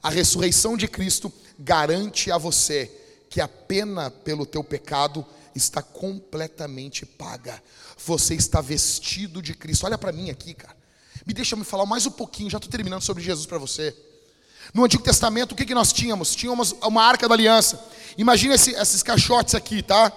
A 0.01 0.09
ressurreição 0.09 0.77
de 0.77 0.87
Cristo 0.87 1.31
garante 1.59 2.31
a 2.31 2.37
você 2.37 2.89
que 3.29 3.41
a 3.41 3.47
pena 3.47 4.09
pelo 4.09 4.45
teu 4.45 4.63
pecado 4.63 5.25
está 5.55 5.81
completamente 5.81 7.05
paga. 7.05 7.61
Você 8.05 8.35
está 8.35 8.61
vestido 8.61 9.41
de 9.41 9.53
Cristo. 9.53 9.85
Olha 9.85 9.97
para 9.97 10.11
mim 10.11 10.29
aqui, 10.29 10.53
cara. 10.53 10.75
Me 11.25 11.33
deixa 11.33 11.55
me 11.55 11.63
falar 11.63 11.85
mais 11.85 12.05
um 12.05 12.11
pouquinho, 12.11 12.49
já 12.49 12.57
estou 12.57 12.69
terminando 12.69 13.01
sobre 13.01 13.23
Jesus 13.23 13.45
para 13.45 13.57
você. 13.57 13.95
No 14.73 14.83
Antigo 14.83 15.01
Testamento, 15.01 15.53
o 15.53 15.55
que, 15.55 15.65
que 15.65 15.73
nós 15.73 15.93
tínhamos? 15.93 16.35
Tínhamos 16.35 16.75
uma 16.83 17.03
arca 17.03 17.27
da 17.27 17.33
aliança. 17.33 17.83
Imagina 18.17 18.55
esse, 18.55 18.71
esses 18.71 19.01
caixotes 19.01 19.55
aqui, 19.55 19.81
tá? 19.81 20.11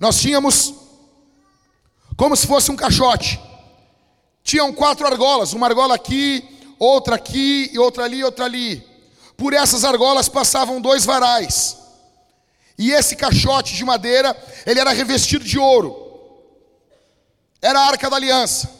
Nós 0.00 0.18
tínhamos 0.18 0.74
como 2.16 2.34
se 2.36 2.46
fosse 2.46 2.70
um 2.70 2.76
caixote. 2.76 3.38
Tinham 4.42 4.72
quatro 4.72 5.06
argolas, 5.06 5.52
uma 5.52 5.66
argola 5.66 5.94
aqui, 5.94 6.44
outra 6.78 7.16
aqui 7.16 7.70
e 7.72 7.78
outra 7.78 8.04
ali, 8.04 8.24
outra 8.24 8.44
ali. 8.44 8.86
Por 9.36 9.52
essas 9.52 9.84
argolas 9.84 10.28
passavam 10.28 10.80
dois 10.80 11.04
varais. 11.04 11.83
E 12.76 12.92
esse 12.92 13.16
caixote 13.16 13.74
de 13.74 13.84
madeira, 13.84 14.36
ele 14.66 14.80
era 14.80 14.92
revestido 14.92 15.44
de 15.44 15.58
ouro. 15.58 16.02
Era 17.62 17.80
a 17.80 17.86
arca 17.86 18.10
da 18.10 18.16
aliança. 18.16 18.70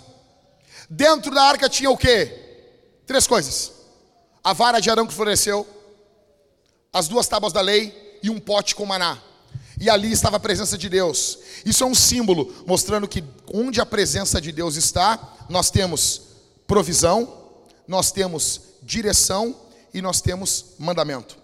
Dentro 0.90 1.34
da 1.34 1.42
arca 1.42 1.68
tinha 1.68 1.90
o 1.90 1.96
quê? 1.96 2.40
Três 3.06 3.26
coisas: 3.26 3.72
a 4.42 4.52
vara 4.52 4.80
de 4.80 4.90
Arão 4.90 5.06
que 5.06 5.14
floresceu, 5.14 5.66
as 6.92 7.08
duas 7.08 7.26
tábuas 7.26 7.52
da 7.52 7.60
lei 7.60 8.18
e 8.22 8.28
um 8.28 8.38
pote 8.38 8.74
com 8.74 8.84
maná 8.84 9.20
e 9.78 9.90
ali 9.90 10.12
estava 10.12 10.36
a 10.36 10.40
presença 10.40 10.78
de 10.78 10.88
Deus. 10.88 11.38
Isso 11.64 11.82
é 11.82 11.86
um 11.86 11.94
símbolo 11.94 12.52
mostrando 12.66 13.08
que 13.08 13.24
onde 13.52 13.80
a 13.80 13.86
presença 13.86 14.40
de 14.40 14.52
Deus 14.52 14.76
está, 14.76 15.18
nós 15.48 15.70
temos 15.70 16.22
provisão, 16.66 17.32
nós 17.86 18.12
temos 18.12 18.60
direção 18.82 19.54
e 19.92 20.00
nós 20.00 20.20
temos 20.20 20.66
mandamento. 20.78 21.36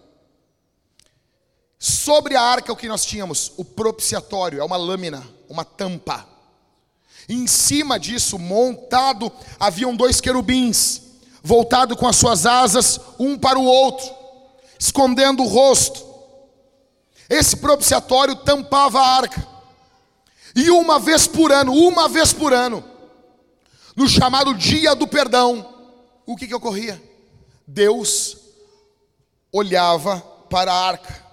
Sobre 1.83 2.37
a 2.37 2.43
arca 2.43 2.71
o 2.71 2.77
que 2.77 2.87
nós 2.87 3.07
tínhamos? 3.07 3.53
O 3.57 3.65
propiciatório, 3.65 4.61
é 4.61 4.65
uma 4.65 4.77
lâmina, 4.77 5.27
uma 5.49 5.65
tampa. 5.65 6.29
em 7.27 7.47
cima 7.47 7.99
disso, 7.99 8.39
montado, 8.39 9.33
haviam 9.59 9.97
dois 9.97 10.21
querubins, 10.21 11.01
voltado 11.43 11.97
com 11.97 12.07
as 12.07 12.17
suas 12.17 12.45
asas 12.45 13.01
um 13.19 13.39
para 13.39 13.59
o 13.59 13.65
outro, 13.65 14.07
escondendo 14.79 15.43
o 15.43 15.47
rosto. 15.47 16.07
Esse 17.31 17.57
propiciatório 17.57 18.37
tampava 18.37 19.01
a 19.01 19.17
arca. 19.17 19.49
E 20.55 20.71
uma 20.71 20.99
vez 20.99 21.27
por 21.27 21.51
ano, 21.51 21.73
uma 21.73 22.11
vez 22.11 22.31
por 22.31 22.53
ano, 22.53 22.85
no 23.97 24.07
chamado 24.07 24.53
Dia 24.53 24.95
do 24.95 25.07
Perdão, 25.07 25.67
o 26.27 26.37
que, 26.37 26.47
que 26.47 26.55
ocorria? 26.55 27.01
Deus 27.67 28.37
olhava 29.51 30.21
para 30.51 30.73
a 30.73 30.87
arca. 30.89 31.30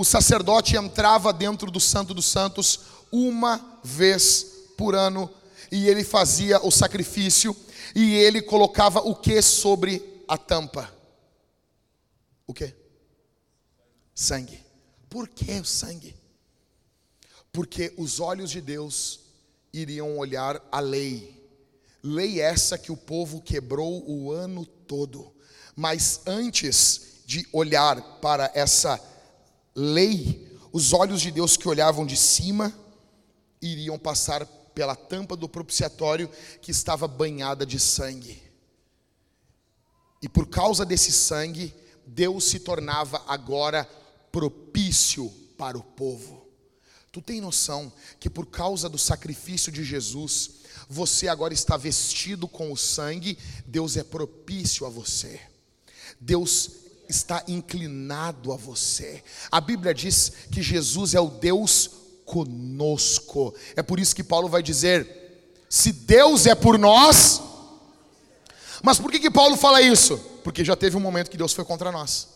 O 0.00 0.04
sacerdote 0.04 0.76
entrava 0.76 1.30
dentro 1.30 1.70
do 1.70 1.78
Santo 1.78 2.14
dos 2.14 2.24
Santos 2.24 2.80
uma 3.12 3.78
vez 3.84 4.46
por 4.74 4.94
ano 4.94 5.30
e 5.70 5.90
ele 5.90 6.02
fazia 6.02 6.58
o 6.64 6.70
sacrifício 6.70 7.54
e 7.94 8.14
ele 8.14 8.40
colocava 8.40 9.00
o 9.00 9.14
que 9.14 9.42
sobre 9.42 10.24
a 10.26 10.38
tampa? 10.38 10.90
O 12.46 12.54
que? 12.54 12.74
Sangue. 14.14 14.64
Por 15.10 15.28
que 15.28 15.60
o 15.60 15.66
sangue? 15.66 16.16
Porque 17.52 17.92
os 17.98 18.20
olhos 18.20 18.50
de 18.50 18.62
Deus 18.62 19.20
iriam 19.70 20.16
olhar 20.16 20.66
a 20.72 20.80
lei. 20.80 21.46
Lei 22.02 22.40
essa 22.40 22.78
que 22.78 22.90
o 22.90 22.96
povo 22.96 23.42
quebrou 23.42 24.02
o 24.08 24.32
ano 24.32 24.64
todo. 24.64 25.30
Mas 25.76 26.22
antes 26.24 27.20
de 27.26 27.46
olhar 27.52 28.00
para 28.22 28.50
essa 28.54 28.92
lei, 28.94 29.09
os 30.72 30.92
olhos 30.92 31.20
de 31.20 31.30
Deus 31.30 31.56
que 31.56 31.68
olhavam 31.68 32.06
de 32.06 32.16
cima 32.16 32.72
iriam 33.60 33.98
passar 33.98 34.46
pela 34.74 34.94
tampa 34.94 35.36
do 35.36 35.48
propiciatório 35.48 36.30
que 36.60 36.70
estava 36.70 37.06
banhada 37.06 37.66
de 37.66 37.78
sangue. 37.78 38.42
E 40.22 40.28
por 40.28 40.46
causa 40.48 40.84
desse 40.84 41.12
sangue, 41.12 41.74
Deus 42.06 42.44
se 42.44 42.60
tornava 42.60 43.22
agora 43.26 43.88
propício 44.30 45.32
para 45.56 45.76
o 45.78 45.82
povo. 45.82 46.46
Tu 47.12 47.20
tem 47.20 47.40
noção 47.40 47.92
que 48.20 48.30
por 48.30 48.46
causa 48.46 48.88
do 48.88 48.98
sacrifício 48.98 49.72
de 49.72 49.82
Jesus, 49.82 50.60
você 50.88 51.26
agora 51.26 51.52
está 51.52 51.76
vestido 51.76 52.46
com 52.46 52.72
o 52.72 52.76
sangue, 52.76 53.36
Deus 53.66 53.96
é 53.96 54.04
propício 54.04 54.86
a 54.86 54.88
você. 54.88 55.40
Deus 56.20 56.70
está 57.10 57.44
inclinado 57.46 58.52
a 58.52 58.56
você. 58.56 59.22
A 59.50 59.60
Bíblia 59.60 59.92
diz 59.92 60.32
que 60.50 60.62
Jesus 60.62 61.14
é 61.14 61.20
o 61.20 61.28
Deus 61.28 61.90
conosco. 62.24 63.54
É 63.76 63.82
por 63.82 63.98
isso 63.98 64.14
que 64.14 64.24
Paulo 64.24 64.48
vai 64.48 64.62
dizer: 64.62 65.54
se 65.68 65.92
Deus 65.92 66.46
é 66.46 66.54
por 66.54 66.78
nós, 66.78 67.42
mas 68.82 68.98
por 68.98 69.10
que 69.10 69.20
que 69.20 69.30
Paulo 69.30 69.56
fala 69.56 69.82
isso? 69.82 70.16
Porque 70.42 70.64
já 70.64 70.74
teve 70.74 70.96
um 70.96 71.00
momento 71.00 71.30
que 71.30 71.36
Deus 71.36 71.52
foi 71.52 71.64
contra 71.64 71.92
nós. 71.92 72.28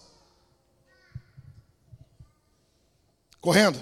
Correndo. 3.40 3.78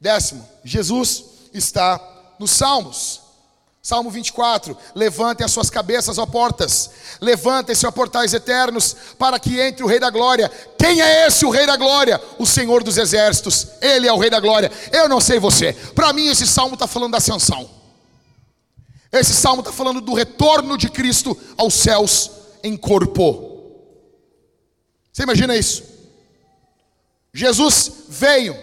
Décimo, 0.00 0.48
Jesus 0.64 1.24
está 1.52 2.36
nos 2.38 2.52
Salmos. 2.52 3.27
Salmo 3.88 4.10
24: 4.10 4.76
Levantem 4.94 5.46
as 5.46 5.50
suas 5.50 5.70
cabeças, 5.70 6.18
ó 6.18 6.26
portas, 6.26 6.90
levantem-se, 7.22 7.86
ó 7.86 7.90
portais 7.90 8.34
eternos, 8.34 8.94
para 9.18 9.40
que 9.40 9.58
entre 9.58 9.82
o 9.82 9.86
Rei 9.86 9.98
da 9.98 10.10
Glória. 10.10 10.50
Quem 10.78 11.00
é 11.00 11.26
esse, 11.26 11.46
o 11.46 11.48
Rei 11.48 11.66
da 11.66 11.74
Glória? 11.74 12.20
O 12.38 12.44
Senhor 12.44 12.84
dos 12.84 12.98
Exércitos, 12.98 13.66
Ele 13.80 14.06
é 14.06 14.12
o 14.12 14.18
Rei 14.18 14.28
da 14.28 14.40
Glória. 14.40 14.70
Eu 14.92 15.08
não 15.08 15.22
sei 15.22 15.38
você, 15.38 15.72
para 15.94 16.12
mim 16.12 16.26
esse 16.26 16.46
salmo 16.46 16.74
está 16.74 16.86
falando 16.86 17.12
da 17.12 17.16
ascensão, 17.16 17.66
esse 19.10 19.32
salmo 19.32 19.62
está 19.62 19.72
falando 19.72 20.02
do 20.02 20.12
retorno 20.12 20.76
de 20.76 20.90
Cristo 20.90 21.34
aos 21.56 21.72
céus 21.72 22.30
em 22.62 22.76
corpo. 22.76 23.72
Você 25.10 25.22
imagina 25.22 25.56
isso? 25.56 25.82
Jesus 27.32 27.90
veio, 28.06 28.54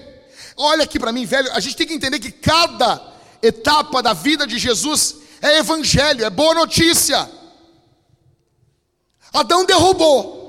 olha 0.56 0.84
aqui 0.84 0.99
para 0.99 1.11
mim, 1.11 1.26
velho, 1.26 1.52
a 1.52 1.60
gente 1.60 1.76
tem 1.76 1.88
que 1.88 1.95
entender 1.95 2.19
que 2.19 2.31
cada 2.31 3.15
etapa 3.47 4.01
da 4.01 4.13
vida 4.13 4.45
de 4.45 4.57
Jesus 4.57 5.15
é 5.41 5.57
evangelho, 5.57 6.26
é 6.26 6.30
boa 6.30 6.53
notícia. 6.53 7.30
Adão 9.34 9.65
derrubou. 9.65 10.45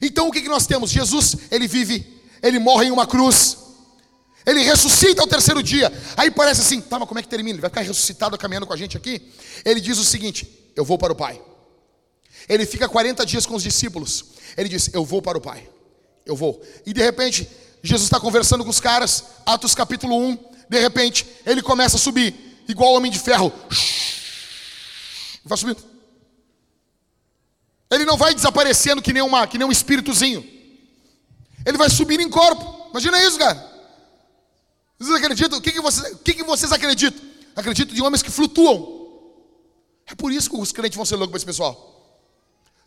Então 0.00 0.28
o 0.28 0.32
que, 0.32 0.42
que 0.42 0.48
nós 0.48 0.66
temos? 0.66 0.90
Jesus, 0.90 1.36
ele 1.50 1.66
vive, 1.66 2.22
ele 2.42 2.58
morre 2.58 2.86
em 2.86 2.90
uma 2.90 3.06
cruz. 3.06 3.58
Ele 4.46 4.62
ressuscita 4.62 5.20
ao 5.20 5.26
terceiro 5.26 5.62
dia. 5.62 5.92
Aí 6.16 6.30
parece 6.30 6.62
assim, 6.62 6.80
tá, 6.80 6.98
mas 6.98 7.06
como 7.06 7.20
é 7.20 7.22
que 7.22 7.28
termina? 7.28 7.56
Ele 7.56 7.60
vai 7.60 7.68
ficar 7.68 7.82
ressuscitado 7.82 8.38
caminhando 8.38 8.66
com 8.66 8.72
a 8.72 8.76
gente 8.76 8.96
aqui? 8.96 9.20
Ele 9.64 9.78
diz 9.80 9.98
o 9.98 10.04
seguinte: 10.04 10.72
Eu 10.74 10.84
vou 10.84 10.96
para 10.96 11.12
o 11.12 11.16
Pai. 11.16 11.38
Ele 12.48 12.64
fica 12.64 12.88
40 12.88 13.26
dias 13.26 13.44
com 13.44 13.54
os 13.54 13.62
discípulos. 13.62 14.24
Ele 14.56 14.68
diz: 14.68 14.88
Eu 14.94 15.04
vou 15.04 15.20
para 15.20 15.36
o 15.36 15.40
Pai. 15.40 15.68
Eu 16.24 16.34
vou. 16.34 16.62
E 16.86 16.94
de 16.94 17.02
repente, 17.02 17.46
Jesus 17.82 18.04
está 18.04 18.18
conversando 18.18 18.64
com 18.64 18.70
os 18.70 18.80
caras, 18.80 19.24
Atos 19.44 19.74
capítulo 19.74 20.16
1. 20.16 20.38
De 20.68 20.78
repente, 20.80 21.26
ele 21.46 21.62
começa 21.62 21.96
a 21.96 22.00
subir, 22.00 22.34
igual 22.68 22.94
homem 22.94 23.10
de 23.10 23.18
ferro. 23.18 23.52
Vai 25.44 25.56
subindo. 25.56 25.82
Ele 27.90 28.04
não 28.04 28.16
vai 28.16 28.34
desaparecendo 28.34 29.00
que 29.00 29.12
nem, 29.12 29.22
uma, 29.22 29.46
que 29.46 29.56
nem 29.56 29.66
um 29.66 29.72
espíritozinho. 29.72 30.46
Ele 31.64 31.78
vai 31.78 31.88
subir 31.88 32.20
em 32.20 32.28
corpo. 32.28 32.88
Imagina 32.90 33.22
isso, 33.24 33.38
cara. 33.38 33.66
Vocês 34.98 35.16
acreditam? 35.16 35.58
O 35.58 35.62
que, 35.62 35.72
que, 35.72 35.80
vocês, 35.80 36.12
o 36.12 36.18
que, 36.18 36.34
que 36.34 36.42
vocês 36.42 36.72
acreditam? 36.72 37.26
Acredito 37.56 37.94
de 37.94 38.02
homens 38.02 38.22
que 38.22 38.30
flutuam. 38.30 38.98
É 40.06 40.14
por 40.14 40.32
isso 40.32 40.50
que 40.50 40.56
os 40.56 40.72
crentes 40.72 40.96
vão 40.96 41.04
ser 41.04 41.16
loucos 41.16 41.30
para 41.30 41.38
esse 41.38 41.46
pessoal. 41.46 41.88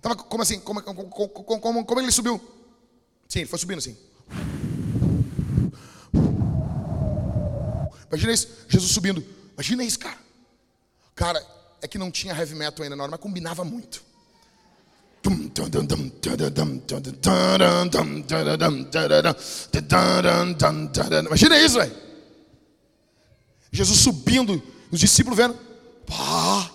Tava, 0.02 0.16
como 0.16 0.44
assim? 0.44 0.60
Como, 0.60 0.82
como, 0.82 1.10
como, 1.10 1.86
como 1.86 2.02
ele 2.02 2.12
subiu? 2.12 2.40
Sim, 3.28 3.40
ele 3.40 3.48
foi 3.48 3.60
subindo 3.60 3.78
assim. 3.80 3.98
Imagina 8.12 8.34
isso, 8.34 8.48
Jesus 8.68 8.92
subindo. 8.92 9.24
Imagina 9.54 9.84
isso, 9.84 10.00
cara. 10.00 10.18
Cara, 11.16 11.46
é 11.82 11.88
que 11.88 11.98
não 11.98 12.12
tinha 12.12 12.36
heavy 12.36 12.56
metal 12.56 12.84
ainda 12.84 12.96
na 12.96 13.04
hora, 13.04 13.12
mas 13.12 13.20
combinava 13.20 13.64
muito. 13.64 14.04
Imagina 21.28 21.60
isso, 21.60 21.76
velho. 21.76 21.96
Jesus 23.72 24.00
subindo, 24.00 24.62
os 24.92 25.00
discípulos 25.00 25.38
vendo. 25.38 25.58
Pá. 26.06 26.72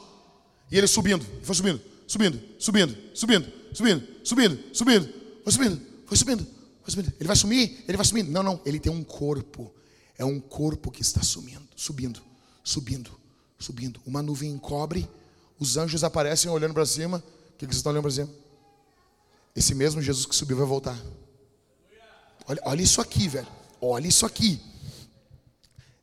E 0.70 0.78
ele 0.78 0.86
subindo, 0.86 1.24
foi 1.42 1.54
subindo, 1.54 1.80
subindo, 2.06 2.40
subindo, 2.58 2.96
subindo, 3.14 3.46
subindo, 3.74 4.02
subindo, 4.24 4.58
subindo, 4.72 5.08
foi 5.44 5.52
subindo, 5.52 5.80
foi 6.06 6.16
subindo, 6.16 6.46
foi 6.82 6.90
subindo. 6.90 7.12
Ele 7.20 7.26
vai 7.26 7.36
sumir, 7.36 7.84
ele 7.86 7.96
vai 7.96 8.06
subindo. 8.06 8.30
Não, 8.30 8.42
não, 8.42 8.60
ele 8.64 8.80
tem 8.80 8.90
um 8.90 9.04
corpo. 9.04 9.72
É 10.18 10.24
um 10.24 10.40
corpo 10.40 10.90
que 10.90 11.02
está 11.02 11.22
sumindo, 11.22 11.66
subindo, 11.76 12.22
subindo, 12.64 13.10
subindo. 13.58 14.00
Uma 14.06 14.22
nuvem 14.22 14.50
encobre, 14.50 15.08
os 15.58 15.76
anjos 15.76 16.04
aparecem 16.04 16.50
olhando 16.50 16.74
para 16.74 16.86
cima. 16.86 17.18
O 17.18 17.58
que, 17.58 17.66
vocês 17.66 17.76
estão 17.76 17.92
olhando 17.92 18.02
para 18.02 18.12
cima? 18.12 18.30
Esse 19.54 19.74
mesmo 19.74 20.02
Jesus 20.02 20.26
que 20.26 20.34
subiu 20.34 20.56
vai 20.56 20.66
voltar. 20.66 20.98
Olha, 22.46 22.60
olha 22.64 22.82
isso 22.82 23.00
aqui, 23.00 23.28
velho. 23.28 23.48
Olha 23.80 24.06
isso 24.06 24.24
aqui. 24.26 24.60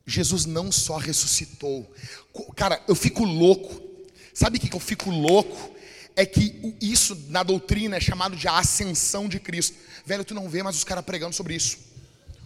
Jesus 0.06 0.44
não 0.44 0.70
só 0.70 0.96
ressuscitou. 0.96 1.90
Cara, 2.56 2.82
eu 2.86 2.94
fico 2.94 3.24
louco. 3.24 3.82
Sabe 4.32 4.58
o 4.58 4.60
que 4.60 4.74
eu 4.74 4.80
fico 4.80 5.10
louco? 5.10 5.72
É 6.16 6.26
que 6.26 6.76
isso 6.80 7.16
na 7.28 7.42
doutrina 7.42 7.96
é 7.96 8.00
chamado 8.00 8.36
de 8.36 8.46
ascensão 8.46 9.28
de 9.28 9.40
Cristo. 9.40 9.76
Velho, 10.04 10.24
tu 10.24 10.34
não 10.34 10.48
vê 10.48 10.62
mais 10.62 10.76
os 10.76 10.84
caras 10.84 11.04
pregando 11.04 11.34
sobre 11.34 11.54
isso. 11.54 11.78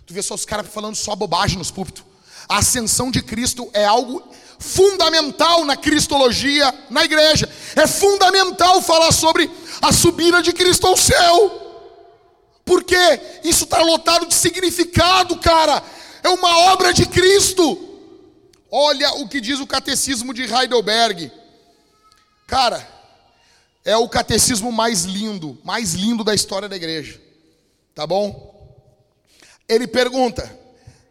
Tu 0.08 0.14
vê 0.14 0.22
só 0.22 0.34
os 0.34 0.46
caras 0.46 0.66
falando 0.66 0.96
só 0.96 1.14
bobagem 1.14 1.58
nos 1.58 1.70
púlpitos. 1.70 2.02
A 2.48 2.58
ascensão 2.58 3.10
de 3.10 3.20
Cristo 3.20 3.68
é 3.74 3.84
algo 3.84 4.26
fundamental 4.58 5.66
na 5.66 5.76
cristologia, 5.76 6.74
na 6.88 7.04
igreja. 7.04 7.46
É 7.76 7.86
fundamental 7.86 8.80
falar 8.80 9.12
sobre 9.12 9.50
a 9.82 9.92
subida 9.92 10.42
de 10.42 10.54
Cristo 10.54 10.86
ao 10.86 10.96
céu. 10.96 11.90
Porque 12.64 12.96
isso 13.44 13.64
está 13.64 13.82
lotado 13.82 14.24
de 14.24 14.34
significado, 14.34 15.36
cara. 15.40 15.84
É 16.22 16.30
uma 16.30 16.72
obra 16.72 16.94
de 16.94 17.04
Cristo. 17.04 17.78
Olha 18.70 19.12
o 19.16 19.28
que 19.28 19.42
diz 19.42 19.60
o 19.60 19.66
catecismo 19.66 20.32
de 20.32 20.44
Heidelberg. 20.44 21.30
Cara, 22.46 22.88
é 23.84 23.94
o 23.98 24.08
catecismo 24.08 24.72
mais 24.72 25.04
lindo, 25.04 25.58
mais 25.62 25.92
lindo 25.92 26.24
da 26.24 26.34
história 26.34 26.66
da 26.66 26.76
igreja. 26.76 27.20
Tá 27.94 28.06
bom? 28.06 28.57
Ele 29.68 29.86
pergunta: 29.86 30.58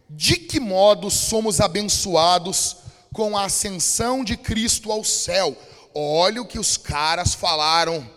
de 0.09 0.38
que 0.38 0.59
modo 0.59 1.11
somos 1.11 1.61
abençoados 1.61 2.77
com 3.13 3.38
a 3.38 3.45
ascensão 3.45 4.23
de 4.23 4.35
Cristo 4.35 4.91
ao 4.91 5.03
céu? 5.03 5.55
Olha 5.93 6.41
o 6.41 6.47
que 6.47 6.59
os 6.59 6.77
caras 6.77 7.34
falaram. 7.34 8.09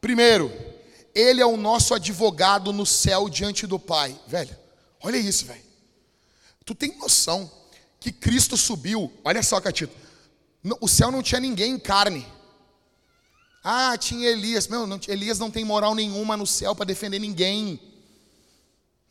Primeiro, 0.00 0.52
ele 1.14 1.40
é 1.40 1.46
o 1.46 1.56
nosso 1.56 1.94
advogado 1.94 2.72
no 2.72 2.84
céu 2.84 3.28
diante 3.28 3.66
do 3.66 3.78
Pai. 3.78 4.18
Velho, 4.26 4.56
olha 5.02 5.16
isso, 5.16 5.46
velho. 5.46 5.64
Tu 6.64 6.74
tem 6.74 6.96
noção 6.98 7.50
que 7.98 8.12
Cristo 8.12 8.56
subiu? 8.56 9.12
Olha 9.24 9.42
só, 9.42 9.60
Catito. 9.60 9.96
O 10.80 10.88
céu 10.88 11.10
não 11.10 11.22
tinha 11.22 11.40
ninguém 11.40 11.72
em 11.72 11.78
carne. 11.78 12.26
Ah, 13.64 13.96
tinha 13.96 14.28
Elias. 14.28 14.68
Meu, 14.68 14.86
não, 14.86 15.00
Elias 15.08 15.38
não 15.38 15.50
tem 15.50 15.64
moral 15.64 15.94
nenhuma 15.94 16.36
no 16.36 16.46
céu 16.46 16.74
para 16.74 16.84
defender 16.84 17.18
ninguém. 17.18 17.80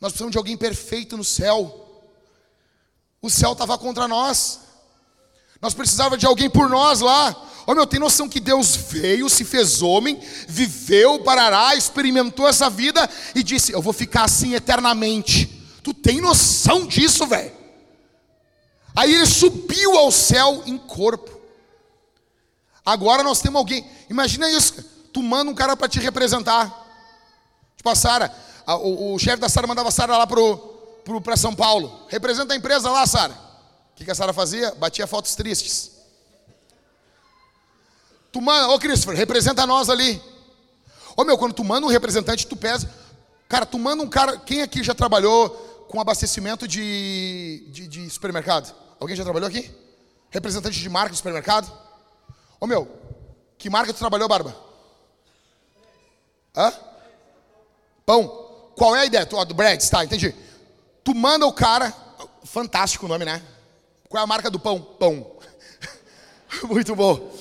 Nós 0.00 0.12
precisamos 0.12 0.32
de 0.32 0.38
alguém 0.38 0.56
perfeito 0.56 1.16
no 1.16 1.24
céu. 1.24 1.84
O 3.20 3.30
céu 3.30 3.52
estava 3.52 3.78
contra 3.78 4.06
nós. 4.06 4.60
Nós 5.60 5.74
precisávamos 5.74 6.18
de 6.18 6.26
alguém 6.26 6.50
por 6.50 6.68
nós 6.68 7.00
lá. 7.00 7.34
Ô 7.66 7.74
meu, 7.74 7.86
tem 7.86 7.98
noção 7.98 8.28
que 8.28 8.38
Deus 8.38 8.76
veio, 8.76 9.28
se 9.28 9.44
fez 9.44 9.82
homem, 9.82 10.20
viveu, 10.46 11.18
parará, 11.24 11.74
experimentou 11.74 12.46
essa 12.46 12.70
vida 12.70 13.08
e 13.34 13.42
disse: 13.42 13.72
Eu 13.72 13.82
vou 13.82 13.92
ficar 13.92 14.24
assim 14.24 14.54
eternamente. 14.54 15.46
Tu 15.82 15.92
tem 15.92 16.20
noção 16.20 16.86
disso, 16.86 17.26
velho? 17.26 17.52
Aí 18.94 19.12
ele 19.12 19.26
subiu 19.26 19.96
ao 19.96 20.12
céu 20.12 20.62
em 20.66 20.78
corpo. 20.78 21.40
Agora 22.84 23.22
nós 23.22 23.40
temos 23.40 23.58
alguém. 23.58 23.84
Imagina 24.08 24.48
isso. 24.50 24.74
Tu 25.12 25.22
manda 25.22 25.50
um 25.50 25.54
cara 25.54 25.76
para 25.76 25.88
te 25.88 25.98
representar. 25.98 26.84
Tipo 27.76 27.88
a 27.90 27.94
a, 28.66 28.76
o, 28.76 29.14
o 29.14 29.18
chefe 29.18 29.36
da 29.36 29.48
Sara 29.48 29.66
mandava 29.66 29.88
a 29.88 29.92
Sara 29.92 30.18
lá 30.18 30.26
para 30.26 31.36
São 31.36 31.54
Paulo. 31.54 32.06
Representa 32.08 32.52
a 32.52 32.56
empresa 32.56 32.90
lá, 32.90 33.06
Sara. 33.06 33.32
O 33.32 33.96
que, 33.96 34.04
que 34.04 34.10
a 34.10 34.14
Sara 34.14 34.32
fazia? 34.32 34.74
Batia 34.74 35.06
fotos 35.06 35.34
tristes. 35.36 35.92
Tu 38.32 38.40
manda, 38.40 38.68
ô 38.68 38.78
Christopher, 38.78 39.16
representa 39.16 39.64
nós 39.66 39.88
ali. 39.88 40.20
Ô 41.16 41.24
meu, 41.24 41.38
quando 41.38 41.54
tu 41.54 41.64
manda 41.64 41.86
um 41.86 41.90
representante, 41.90 42.46
tu 42.46 42.56
pesa. 42.56 42.90
Cara, 43.48 43.64
tu 43.64 43.78
manda 43.78 44.02
um 44.02 44.08
cara. 44.08 44.36
Quem 44.36 44.60
aqui 44.60 44.82
já 44.82 44.94
trabalhou 44.94 45.48
com 45.88 46.00
abastecimento 46.00 46.66
de, 46.66 47.64
de, 47.68 47.86
de 47.86 48.10
supermercado? 48.10 48.74
Alguém 49.00 49.16
já 49.16 49.22
trabalhou 49.22 49.48
aqui? 49.48 49.70
Representante 50.28 50.78
de 50.78 50.88
marca 50.88 51.12
de 51.12 51.16
supermercado? 51.16 51.72
Ô 52.60 52.66
meu, 52.66 52.86
que 53.56 53.70
marca 53.70 53.94
tu 53.94 53.98
trabalhou, 53.98 54.28
Barba? 54.28 54.54
Hã? 56.54 56.72
Pão. 58.04 58.45
Qual 58.76 58.94
é 58.94 59.00
a 59.00 59.04
ideia? 59.06 59.24
Do 59.24 59.54
Brad, 59.54 59.82
tá, 59.88 60.04
entendi. 60.04 60.34
Tu 61.02 61.14
manda 61.14 61.46
o 61.46 61.52
cara, 61.52 61.92
fantástico 62.44 63.06
o 63.06 63.08
nome, 63.08 63.24
né? 63.24 63.42
Qual 64.08 64.20
é 64.20 64.24
a 64.24 64.26
marca 64.26 64.50
do 64.50 64.60
pão? 64.60 64.80
Pão. 64.80 65.26
Muito 66.68 66.94
bom. 66.94 67.32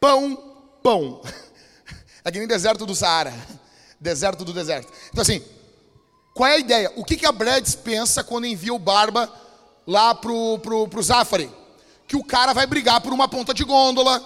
Pão, 0.00 0.36
pão. 0.82 1.20
É 2.24 2.32
que 2.32 2.38
nem 2.38 2.48
deserto 2.48 2.86
do 2.86 2.94
Saara. 2.94 3.34
Deserto 4.00 4.46
do 4.46 4.52
deserto. 4.54 4.90
Então 5.10 5.20
assim, 5.20 5.44
qual 6.34 6.48
é 6.48 6.54
a 6.54 6.58
ideia? 6.58 6.92
O 6.96 7.04
que, 7.04 7.18
que 7.18 7.26
a 7.26 7.32
Breads 7.32 7.74
pensa 7.74 8.24
quando 8.24 8.46
envia 8.46 8.72
o 8.72 8.78
Barba 8.78 9.30
lá 9.86 10.14
pro, 10.14 10.58
pro, 10.60 10.88
pro 10.88 11.02
Zafari? 11.02 11.52
Que 12.08 12.16
o 12.16 12.24
cara 12.24 12.54
vai 12.54 12.66
brigar 12.66 13.02
por 13.02 13.12
uma 13.12 13.28
ponta 13.28 13.52
de 13.52 13.62
gôndola. 13.62 14.24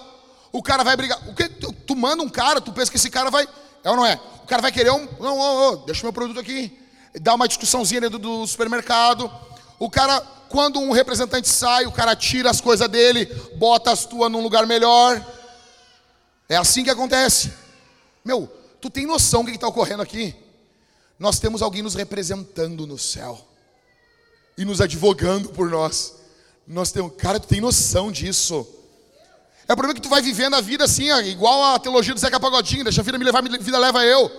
O 0.53 0.63
cara 0.63 0.81
vai 0.81 0.95
brigar. 0.95 1.27
O 1.27 1.35
que, 1.35 1.49
tu, 1.49 1.73
tu 1.73 1.93
manda 1.93 2.23
um 2.23 2.29
cara, 2.29 2.61
tu 2.61 2.71
pensa 2.71 2.89
que 2.89 2.97
esse 2.97 3.09
cara 3.09 3.29
vai. 3.29 3.45
É 3.85 3.89
ou 3.91 3.95
não 3.95 4.05
é? 4.05 4.19
O 4.43 4.47
cara 4.47 4.63
vai 4.63 4.71
querer 4.71 4.91
um. 4.91 5.07
Não, 5.19 5.37
oh, 5.37 5.69
oh, 5.69 5.75
deixa 5.77 6.01
o 6.01 6.05
meu 6.05 6.13
produto 6.13 6.39
aqui. 6.39 6.75
Dá 7.21 7.35
uma 7.35 7.47
discussãozinha 7.47 8.01
dentro 8.01 8.17
do 8.17 8.47
supermercado. 8.47 9.31
O 9.77 9.91
cara, 9.91 10.19
quando 10.49 10.79
um 10.79 10.91
representante 10.91 11.47
sai, 11.47 11.85
o 11.85 11.91
cara 11.91 12.15
tira 12.15 12.49
as 12.49 12.59
coisas 12.59 12.89
dele, 12.89 13.27
bota 13.57 13.91
as 13.91 14.03
tuas 14.03 14.31
num 14.31 14.41
lugar 14.41 14.65
melhor. 14.65 15.23
É 16.49 16.57
assim 16.57 16.83
que 16.83 16.89
acontece. 16.89 17.53
Meu, 18.23 18.51
tu 18.81 18.89
tem 18.89 19.05
noção 19.05 19.43
do 19.43 19.51
que 19.51 19.57
está 19.57 19.67
ocorrendo 19.67 20.01
aqui? 20.01 20.35
Nós 21.19 21.37
temos 21.37 21.61
alguém 21.61 21.83
nos 21.83 21.93
representando 21.93 22.87
no 22.87 22.97
céu 22.97 23.39
e 24.57 24.65
nos 24.65 24.81
advogando 24.81 25.49
por 25.49 25.69
nós. 25.69 26.15
Nós 26.65 26.91
temos, 26.91 27.13
cara, 27.17 27.39
tu 27.39 27.47
tem 27.47 27.61
noção 27.61 28.11
disso? 28.11 28.67
É 29.67 29.73
o 29.73 29.75
problema 29.75 29.95
que 29.95 30.01
tu 30.01 30.09
vai 30.09 30.21
vivendo 30.21 30.55
a 30.55 30.61
vida 30.61 30.85
assim, 30.85 31.09
ó, 31.11 31.19
igual 31.21 31.63
a 31.63 31.79
teologia 31.79 32.13
do 32.13 32.19
Zeca 32.19 32.39
Pagodinho, 32.39 32.83
deixa 32.83 33.01
a 33.01 33.03
vida 33.03 33.17
me 33.17 33.25
levar, 33.25 33.39
a 33.39 33.57
vida 33.57 33.79
leva 33.79 34.05
eu. 34.05 34.31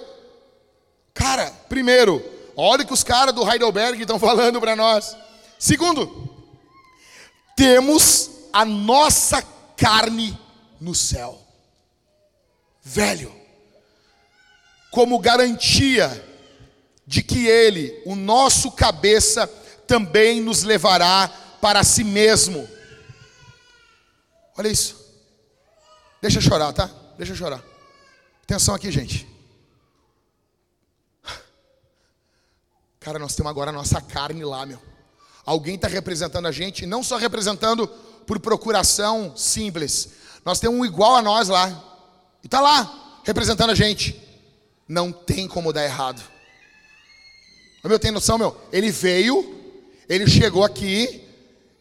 Cara, 1.12 1.50
primeiro, 1.68 2.24
olha 2.56 2.84
o 2.84 2.86
que 2.86 2.92
os 2.92 3.02
caras 3.02 3.34
do 3.34 3.48
Heidelberg 3.48 4.00
estão 4.00 4.18
falando 4.20 4.60
para 4.60 4.76
nós. 4.76 5.16
Segundo, 5.58 6.30
temos 7.56 8.30
a 8.52 8.64
nossa 8.64 9.42
carne 9.76 10.38
no 10.80 10.94
céu. 10.94 11.40
Velho, 12.82 13.34
como 14.92 15.18
garantia 15.18 16.24
de 17.04 17.22
que 17.22 17.46
ele, 17.46 18.00
o 18.06 18.14
nosso 18.14 18.70
cabeça, 18.70 19.48
também 19.86 20.40
nos 20.40 20.62
levará 20.62 21.28
para 21.60 21.82
si 21.82 22.04
mesmo. 22.04 22.68
Olha 24.56 24.68
isso. 24.68 25.05
Deixa 26.26 26.38
eu 26.38 26.42
chorar, 26.42 26.72
tá? 26.72 26.90
Deixa 27.16 27.34
eu 27.34 27.36
chorar. 27.36 27.62
Atenção 28.42 28.74
aqui, 28.74 28.90
gente. 28.90 29.28
Cara, 32.98 33.16
nós 33.16 33.36
temos 33.36 33.48
agora 33.48 33.70
a 33.70 33.72
nossa 33.72 34.00
carne 34.00 34.44
lá, 34.44 34.66
meu. 34.66 34.82
Alguém 35.44 35.76
está 35.76 35.86
representando 35.86 36.46
a 36.46 36.50
gente, 36.50 36.84
não 36.84 37.04
só 37.04 37.16
representando 37.16 37.86
por 38.26 38.40
procuração 38.40 39.36
simples. 39.36 40.14
Nós 40.44 40.58
temos 40.58 40.80
um 40.80 40.84
igual 40.84 41.14
a 41.14 41.22
nós 41.22 41.46
lá. 41.46 41.68
E 42.42 42.48
está 42.48 42.60
lá, 42.60 43.20
representando 43.22 43.70
a 43.70 43.76
gente. 43.76 44.20
Não 44.88 45.12
tem 45.12 45.46
como 45.46 45.72
dar 45.72 45.84
errado. 45.84 46.20
Meu, 47.84 48.00
tem 48.00 48.10
noção, 48.10 48.36
meu? 48.36 48.60
Ele 48.72 48.90
veio, 48.90 49.78
ele 50.08 50.28
chegou 50.28 50.64
aqui, 50.64 51.24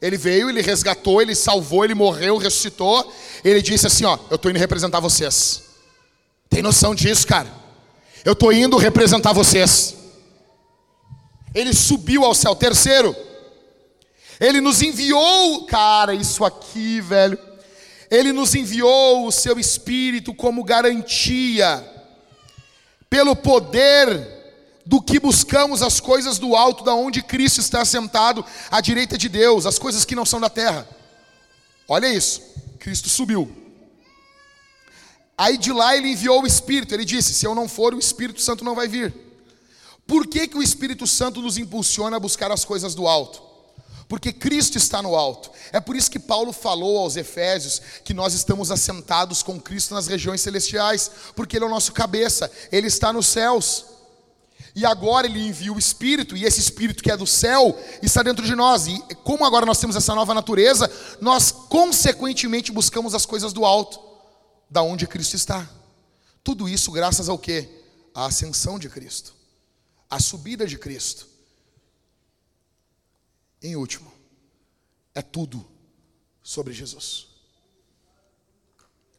ele 0.05 0.17
veio, 0.17 0.51
ele 0.51 0.61
resgatou, 0.61 1.19
ele 1.19 1.33
salvou, 1.33 1.83
ele 1.83 1.95
morreu, 1.95 2.37
ressuscitou. 2.37 3.11
Ele 3.43 3.59
disse 3.59 3.87
assim: 3.87 4.05
Ó, 4.05 4.19
eu 4.29 4.35
estou 4.35 4.51
indo 4.51 4.59
representar 4.59 4.99
vocês. 4.99 5.63
Tem 6.47 6.61
noção 6.61 6.93
disso, 6.93 7.25
cara? 7.25 7.51
Eu 8.23 8.33
estou 8.33 8.53
indo 8.53 8.77
representar 8.77 9.33
vocês. 9.33 9.95
Ele 11.55 11.73
subiu 11.73 12.23
ao 12.23 12.35
céu. 12.35 12.55
Terceiro, 12.55 13.15
ele 14.39 14.61
nos 14.61 14.83
enviou, 14.83 15.65
cara, 15.65 16.13
isso 16.13 16.45
aqui, 16.45 17.01
velho. 17.01 17.39
Ele 18.11 18.31
nos 18.31 18.53
enviou 18.53 19.25
o 19.25 19.31
seu 19.31 19.57
Espírito 19.57 20.35
como 20.35 20.63
garantia, 20.63 21.83
pelo 23.09 23.35
poder 23.35 24.34
do 24.85 25.01
que 25.01 25.19
buscamos 25.19 25.81
as 25.81 25.99
coisas 25.99 26.37
do 26.37 26.55
alto, 26.55 26.83
da 26.83 26.93
onde 26.93 27.23
Cristo 27.23 27.59
está 27.59 27.83
sentado 27.83 28.45
à 28.69 28.79
direita 28.79 29.17
de 29.17 29.27
Deus, 29.27 29.65
as 29.65 29.79
coisas 29.79 30.05
que 30.05 30.15
não 30.15 30.25
são 30.25 30.39
da 30.39 30.49
terra. 30.49 30.87
Olha 31.87 32.07
isso, 32.07 32.41
Cristo 32.79 33.09
subiu. 33.09 33.63
Aí 35.37 35.57
de 35.57 35.73
lá 35.73 35.97
ele 35.97 36.09
enviou 36.09 36.43
o 36.43 36.47
Espírito, 36.47 36.93
ele 36.93 37.03
disse: 37.03 37.33
Se 37.33 37.45
eu 37.45 37.55
não 37.55 37.67
for, 37.67 37.93
o 37.93 37.99
Espírito 37.99 38.41
Santo 38.41 38.63
não 38.63 38.75
vai 38.75 38.87
vir. 38.87 39.13
Por 40.07 40.27
que, 40.27 40.47
que 40.47 40.57
o 40.57 40.63
Espírito 40.63 41.07
Santo 41.07 41.41
nos 41.41 41.57
impulsiona 41.57 42.17
a 42.17 42.19
buscar 42.19 42.51
as 42.51 42.63
coisas 42.63 42.93
do 42.93 43.07
alto? 43.07 43.41
Porque 44.07 44.31
Cristo 44.31 44.77
está 44.77 45.01
no 45.01 45.15
alto. 45.15 45.49
É 45.71 45.79
por 45.79 45.95
isso 45.95 46.11
que 46.11 46.19
Paulo 46.19 46.53
falou 46.53 46.99
aos 46.99 47.15
Efésios 47.15 47.81
que 48.03 48.13
nós 48.13 48.35
estamos 48.35 48.69
assentados 48.69 49.41
com 49.41 49.59
Cristo 49.59 49.95
nas 49.95 50.05
regiões 50.05 50.41
celestiais, 50.41 51.09
porque 51.35 51.57
Ele 51.57 51.65
é 51.65 51.67
o 51.67 51.71
nosso 51.71 51.91
cabeça, 51.91 52.51
Ele 52.71 52.85
está 52.87 53.11
nos 53.11 53.25
céus. 53.25 53.94
E 54.75 54.85
agora 54.85 55.25
ele 55.25 55.39
envia 55.39 55.71
o 55.71 55.79
Espírito, 55.79 56.35
e 56.35 56.43
esse 56.43 56.59
Espírito 56.59 57.01
que 57.01 57.09
é 57.09 57.15
do 57.15 57.25
céu 57.25 57.79
está 58.03 58.21
dentro 58.21 58.45
de 58.45 58.53
nós. 58.53 58.87
E 58.87 58.99
como 59.23 59.45
agora 59.45 59.65
nós 59.65 59.79
temos 59.79 59.95
essa 59.95 60.13
nova 60.13 60.33
natureza, 60.33 60.91
nós 61.21 61.49
consequentemente 61.49 62.73
buscamos 62.73 63.15
as 63.15 63.25
coisas 63.25 63.53
do 63.53 63.63
alto, 63.63 63.97
da 64.69 64.81
onde 64.81 65.07
Cristo 65.07 65.35
está. 65.35 65.69
Tudo 66.43 66.67
isso 66.67 66.91
graças 66.91 67.29
ao 67.29 67.39
que? 67.39 67.69
A 68.13 68.25
ascensão 68.25 68.77
de 68.77 68.89
Cristo, 68.89 69.33
a 70.09 70.19
subida 70.19 70.67
de 70.67 70.77
Cristo. 70.77 71.25
Em 73.61 73.77
último, 73.77 74.11
é 75.13 75.21
tudo 75.21 75.65
sobre 76.43 76.73
Jesus. 76.73 77.27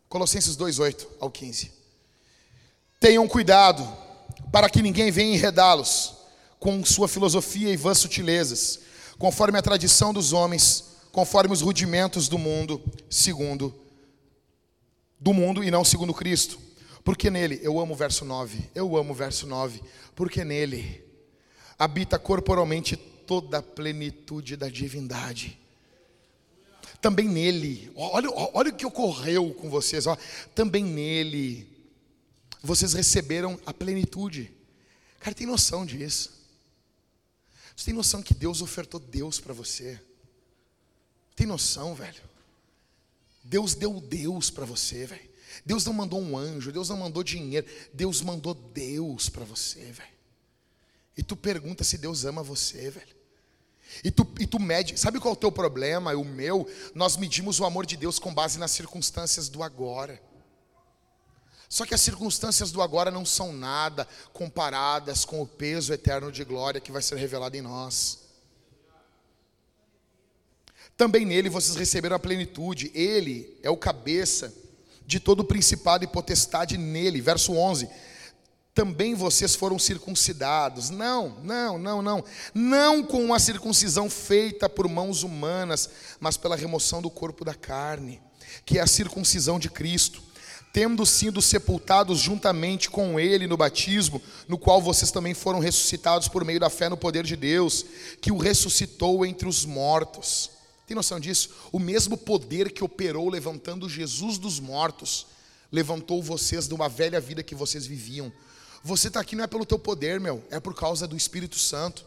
Colossenses 0.07 0.55
2:8 0.55 1.07
ao 1.19 1.31
15. 1.31 1.73
Tenham 3.01 3.27
cuidado 3.27 4.06
para 4.51 4.71
que 4.71 4.83
ninguém 4.83 5.11
venha 5.11 5.35
enredá-los 5.35 6.15
com 6.59 6.85
sua 6.85 7.09
filosofia 7.09 7.71
e 7.71 7.77
vãs 7.77 7.99
sutilezas, 7.99 8.81
conforme 9.19 9.59
a 9.59 9.63
tradição 9.63 10.13
dos 10.13 10.33
homens, 10.33 10.85
conforme 11.13 11.53
os 11.53 11.61
rudimentos 11.61 12.29
do 12.29 12.39
mundo, 12.39 12.83
segundo 13.09 13.75
do 15.19 15.33
mundo 15.33 15.65
e 15.65 15.71
não 15.71 15.85
segundo 15.85 16.13
Cristo. 16.15 16.59
Porque 17.05 17.31
nele, 17.31 17.61
eu 17.63 17.79
amo 17.79 17.95
o 17.95 17.97
verso 17.97 18.25
9, 18.25 18.71
eu 18.75 18.97
amo 18.97 19.13
o 19.13 19.15
verso 19.15 19.47
9, 19.47 19.81
porque 20.15 20.45
nele 20.45 21.05
habita 21.79 22.19
corporalmente 22.19 22.97
toda 22.97 23.59
a 23.59 23.63
plenitude 23.63 24.57
da 24.57 24.69
divindade. 24.69 25.59
Também 27.01 27.29
nele, 27.29 27.93
olha, 27.95 28.29
olha 28.53 28.71
o 28.71 28.75
que 28.75 28.87
ocorreu 28.87 29.55
com 29.55 29.71
vocês, 29.71 30.07
ó, 30.07 30.17
também 30.55 30.83
nele 30.83 31.76
vocês 32.67 32.93
receberam 32.93 33.59
a 33.65 33.73
plenitude. 33.73 34.53
Cara, 35.21 35.35
tem 35.35 35.47
noção 35.47 35.87
disso? 35.87 36.33
Você 37.75 37.87
tem 37.87 37.95
noção 37.95 38.23
que 38.23 38.35
Deus 38.35 38.63
ofertou 38.63 38.99
Deus 38.99 39.39
para 39.41 39.55
você? 39.55 40.01
Tem 41.35 41.47
noção, 41.47 41.95
velho? 41.95 42.23
Deus 43.45 43.75
deu 43.75 44.01
Deus 44.01 44.51
para 44.51 44.65
você, 44.65 45.07
velho. 45.07 45.31
Deus 45.65 45.85
não 45.85 45.93
mandou 45.93 46.21
um 46.21 46.37
anjo, 46.37 46.73
Deus 46.73 46.89
não 46.89 46.97
mandou 46.97 47.23
dinheiro, 47.23 47.67
Deus 47.93 48.21
mandou 48.21 48.55
Deus 48.55 49.29
para 49.29 49.45
você, 49.45 49.81
velho. 49.93 50.17
E 51.17 51.23
tu 51.23 51.37
pergunta 51.37 51.85
se 51.85 51.97
Deus 51.97 52.25
ama 52.25 52.43
você, 52.43 52.91
velho. 52.91 53.17
E 54.05 54.11
tu, 54.11 54.27
e 54.39 54.47
tu 54.47 54.59
mede, 54.59 54.99
sabe 54.99 55.19
qual 55.19 55.33
é 55.33 55.37
o 55.37 55.41
teu 55.41 55.51
problema? 55.51 56.15
O 56.17 56.25
meu, 56.25 56.69
nós 56.95 57.17
medimos 57.17 57.61
o 57.61 57.65
amor 57.65 57.87
de 57.87 57.97
Deus 57.97 58.19
com 58.19 58.35
base 58.35 58.59
nas 58.59 58.71
circunstâncias 58.73 59.49
do 59.49 59.63
agora. 59.63 60.21
Só 61.69 61.85
que 61.85 61.95
as 61.95 62.01
circunstâncias 62.01 62.71
do 62.71 62.81
agora 62.81 63.11
não 63.11 63.25
são 63.25 63.53
nada 63.53 64.07
comparadas 64.33 65.25
com 65.25 65.43
o 65.43 65.47
peso 65.47 65.93
eterno 65.93 66.31
de 66.31 66.45
glória 66.45 66.81
que 66.81 66.93
vai 66.93 67.03
ser 67.03 67.17
revelado 67.17 67.57
em 67.57 67.63
nós. 67.63 68.27
Também 70.97 71.27
nele 71.27 71.51
vocês 71.51 71.77
receberam 71.77 72.17
a 72.17 72.21
plenitude, 72.21 72.91
ele 72.95 73.59
é 73.63 73.69
o 73.69 73.77
cabeça 73.77 74.53
de 75.05 75.21
todo 75.21 75.45
principado 75.45 76.05
e 76.05 76.09
potestade 76.09 76.79
nele. 76.79 77.21
Verso 77.21 77.53
11: 77.53 77.89
Também 78.73 79.15
vocês 79.15 79.55
foram 79.55 79.79
circuncidados. 79.79 80.89
Não, 80.89 81.41
não, 81.43 81.79
não, 81.79 82.01
não. 82.01 82.25
Não 82.55 83.03
com 83.03 83.23
uma 83.23 83.39
circuncisão 83.39 84.09
feita 84.09 84.69
por 84.69 84.89
mãos 84.89 85.23
humanas, 85.23 85.91
mas 86.19 86.37
pela 86.37 86.57
remoção 86.57 87.03
do 87.03 87.11
corpo 87.11 87.45
da 87.45 87.55
carne, 87.55 88.23
que 88.65 88.79
é 88.79 88.83
a 88.83 88.87
circuncisão 88.87 89.59
de 89.59 89.69
Cristo 89.69 90.23
tendo 90.77 91.07
sido 91.07 91.41
sepultados 91.41 92.19
juntamente 92.19 92.91
com 92.91 93.19
ele 93.19 93.47
no 93.47 93.57
batismo, 93.57 94.21
no 94.47 94.59
qual 94.59 94.79
vocês 94.79 95.11
também 95.11 95.33
foram 95.33 95.59
ressuscitados 95.59 96.29
por 96.29 96.45
meio 96.45 96.61
da 96.61 96.69
fé 96.69 96.91
no 96.91 96.99
poder 96.99 97.25
de 97.25 97.35
Deus, 97.35 97.83
que 98.21 98.31
o 98.31 98.37
ressuscitou 98.37 99.25
entre 99.25 99.49
os 99.49 99.65
mortos. 99.65 100.51
Tem 100.87 100.95
noção 100.95 101.19
disso? 101.19 101.49
O 101.73 101.79
mesmo 101.79 102.15
poder 102.15 102.71
que 102.71 102.85
operou 102.85 103.31
levantando 103.31 103.89
Jesus 103.89 104.37
dos 104.37 104.61
mortos, 104.61 105.27
levantou 105.73 106.23
vocês 106.23 106.69
de 106.69 106.75
uma 106.75 106.91
velha 106.91 107.23
vida 107.23 107.43
que 107.43 107.55
vocês 107.55 107.87
viviam. 107.87 108.31
Você 108.85 109.09
está 109.09 109.21
aqui 109.21 109.35
não 109.35 109.45
é 109.45 109.47
pelo 109.47 109.65
teu 109.65 109.79
poder, 109.79 110.21
meu, 110.21 110.45
é 110.51 110.61
por 110.61 110.75
causa 110.75 111.07
do 111.07 111.17
Espírito 111.17 111.59
Santo 111.59 112.05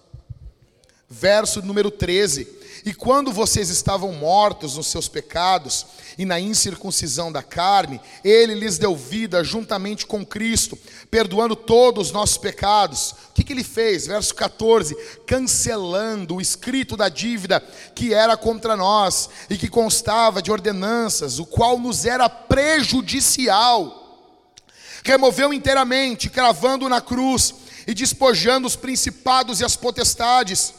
verso 1.10 1.62
número 1.62 1.90
13. 1.90 2.48
E 2.86 2.94
quando 2.94 3.32
vocês 3.32 3.70
estavam 3.70 4.14
mortos 4.14 4.78
nos 4.78 4.88
seus 4.88 5.08
pecados 5.08 5.86
e 6.18 6.26
na 6.26 6.40
incircuncisão 6.40 7.32
da 7.32 7.44
carne, 7.44 8.00
ele 8.24 8.54
lhes 8.54 8.78
deu 8.78 8.96
vida 8.96 9.44
juntamente 9.44 10.06
com 10.06 10.26
Cristo, 10.26 10.78
perdoando 11.12 11.56
todos 11.56 12.08
os 12.08 12.14
nossos 12.14 12.38
pecados. 12.38 13.12
O 13.12 13.34
que, 13.34 13.44
que 13.44 13.54
ele 13.54 13.64
fez? 13.64 14.08
Verso 14.08 14.34
14: 14.34 14.96
cancelando 15.26 16.36
o 16.36 16.42
escrito 16.42 16.96
da 16.96 17.10
dívida 17.10 17.62
que 17.94 18.14
era 18.14 18.38
contra 18.38 18.78
nós 18.78 19.30
e 19.50 19.58
que 19.58 19.68
constava 19.68 20.42
de 20.42 20.52
ordenanças, 20.52 21.40
o 21.40 21.46
qual 21.46 21.78
nos 21.78 22.06
era 22.06 22.30
prejudicial. 22.30 23.98
Removeu 25.04 25.54
inteiramente, 25.54 26.30
cravando 26.30 26.88
na 26.88 27.02
cruz 27.02 27.56
e 27.88 27.94
despojando 27.94 28.68
os 28.68 28.76
principados 28.76 29.60
e 29.60 29.66
as 29.66 29.76
potestades 29.76 30.74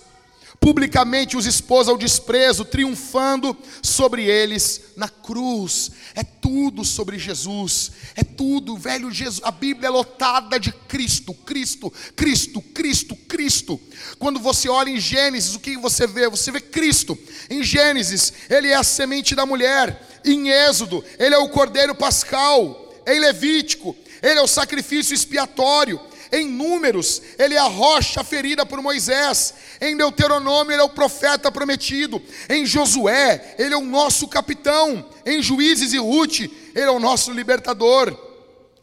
publicamente 0.60 1.38
os 1.38 1.46
expôs 1.46 1.88
ao 1.88 1.96
desprezo, 1.96 2.66
triunfando 2.66 3.56
sobre 3.82 4.24
eles 4.24 4.82
na 4.94 5.08
cruz. 5.08 5.90
É 6.14 6.22
tudo 6.22 6.84
sobre 6.84 7.18
Jesus, 7.18 7.90
é 8.14 8.22
tudo, 8.22 8.76
velho 8.76 9.10
Jesus. 9.10 9.40
A 9.42 9.50
Bíblia 9.50 9.88
é 9.88 9.90
lotada 9.90 10.60
de 10.60 10.70
Cristo, 10.70 11.32
Cristo, 11.32 11.90
Cristo, 12.14 12.60
Cristo, 12.60 13.16
Cristo. 13.16 13.80
Quando 14.18 14.38
você 14.38 14.68
olha 14.68 14.90
em 14.90 15.00
Gênesis, 15.00 15.54
o 15.54 15.60
que 15.60 15.78
você 15.78 16.06
vê? 16.06 16.28
Você 16.28 16.52
vê 16.52 16.60
Cristo. 16.60 17.18
Em 17.48 17.64
Gênesis, 17.64 18.30
ele 18.50 18.68
é 18.68 18.74
a 18.74 18.84
semente 18.84 19.34
da 19.34 19.46
mulher. 19.46 20.20
Em 20.22 20.50
Êxodo, 20.50 21.02
ele 21.18 21.34
é 21.34 21.38
o 21.38 21.48
cordeiro 21.48 21.94
pascal. 21.94 22.94
Em 23.06 23.18
Levítico, 23.18 23.96
ele 24.22 24.38
é 24.38 24.42
o 24.42 24.46
sacrifício 24.46 25.14
expiatório. 25.14 25.98
Em 26.32 26.46
Números, 26.46 27.20
ele 27.38 27.54
é 27.54 27.58
a 27.58 27.64
rocha 27.64 28.22
ferida 28.22 28.64
por 28.64 28.80
Moisés. 28.80 29.54
Em 29.80 29.96
Deuteronômio, 29.96 30.72
ele 30.72 30.82
é 30.82 30.84
o 30.84 30.88
profeta 30.88 31.50
prometido. 31.50 32.22
Em 32.48 32.64
Josué, 32.64 33.54
ele 33.58 33.74
é 33.74 33.76
o 33.76 33.84
nosso 33.84 34.28
capitão. 34.28 35.04
Em 35.26 35.42
Juízes 35.42 35.92
e 35.92 35.98
Ruth, 35.98 36.40
ele 36.40 36.86
é 36.86 36.90
o 36.90 37.00
nosso 37.00 37.32
libertador. 37.32 38.16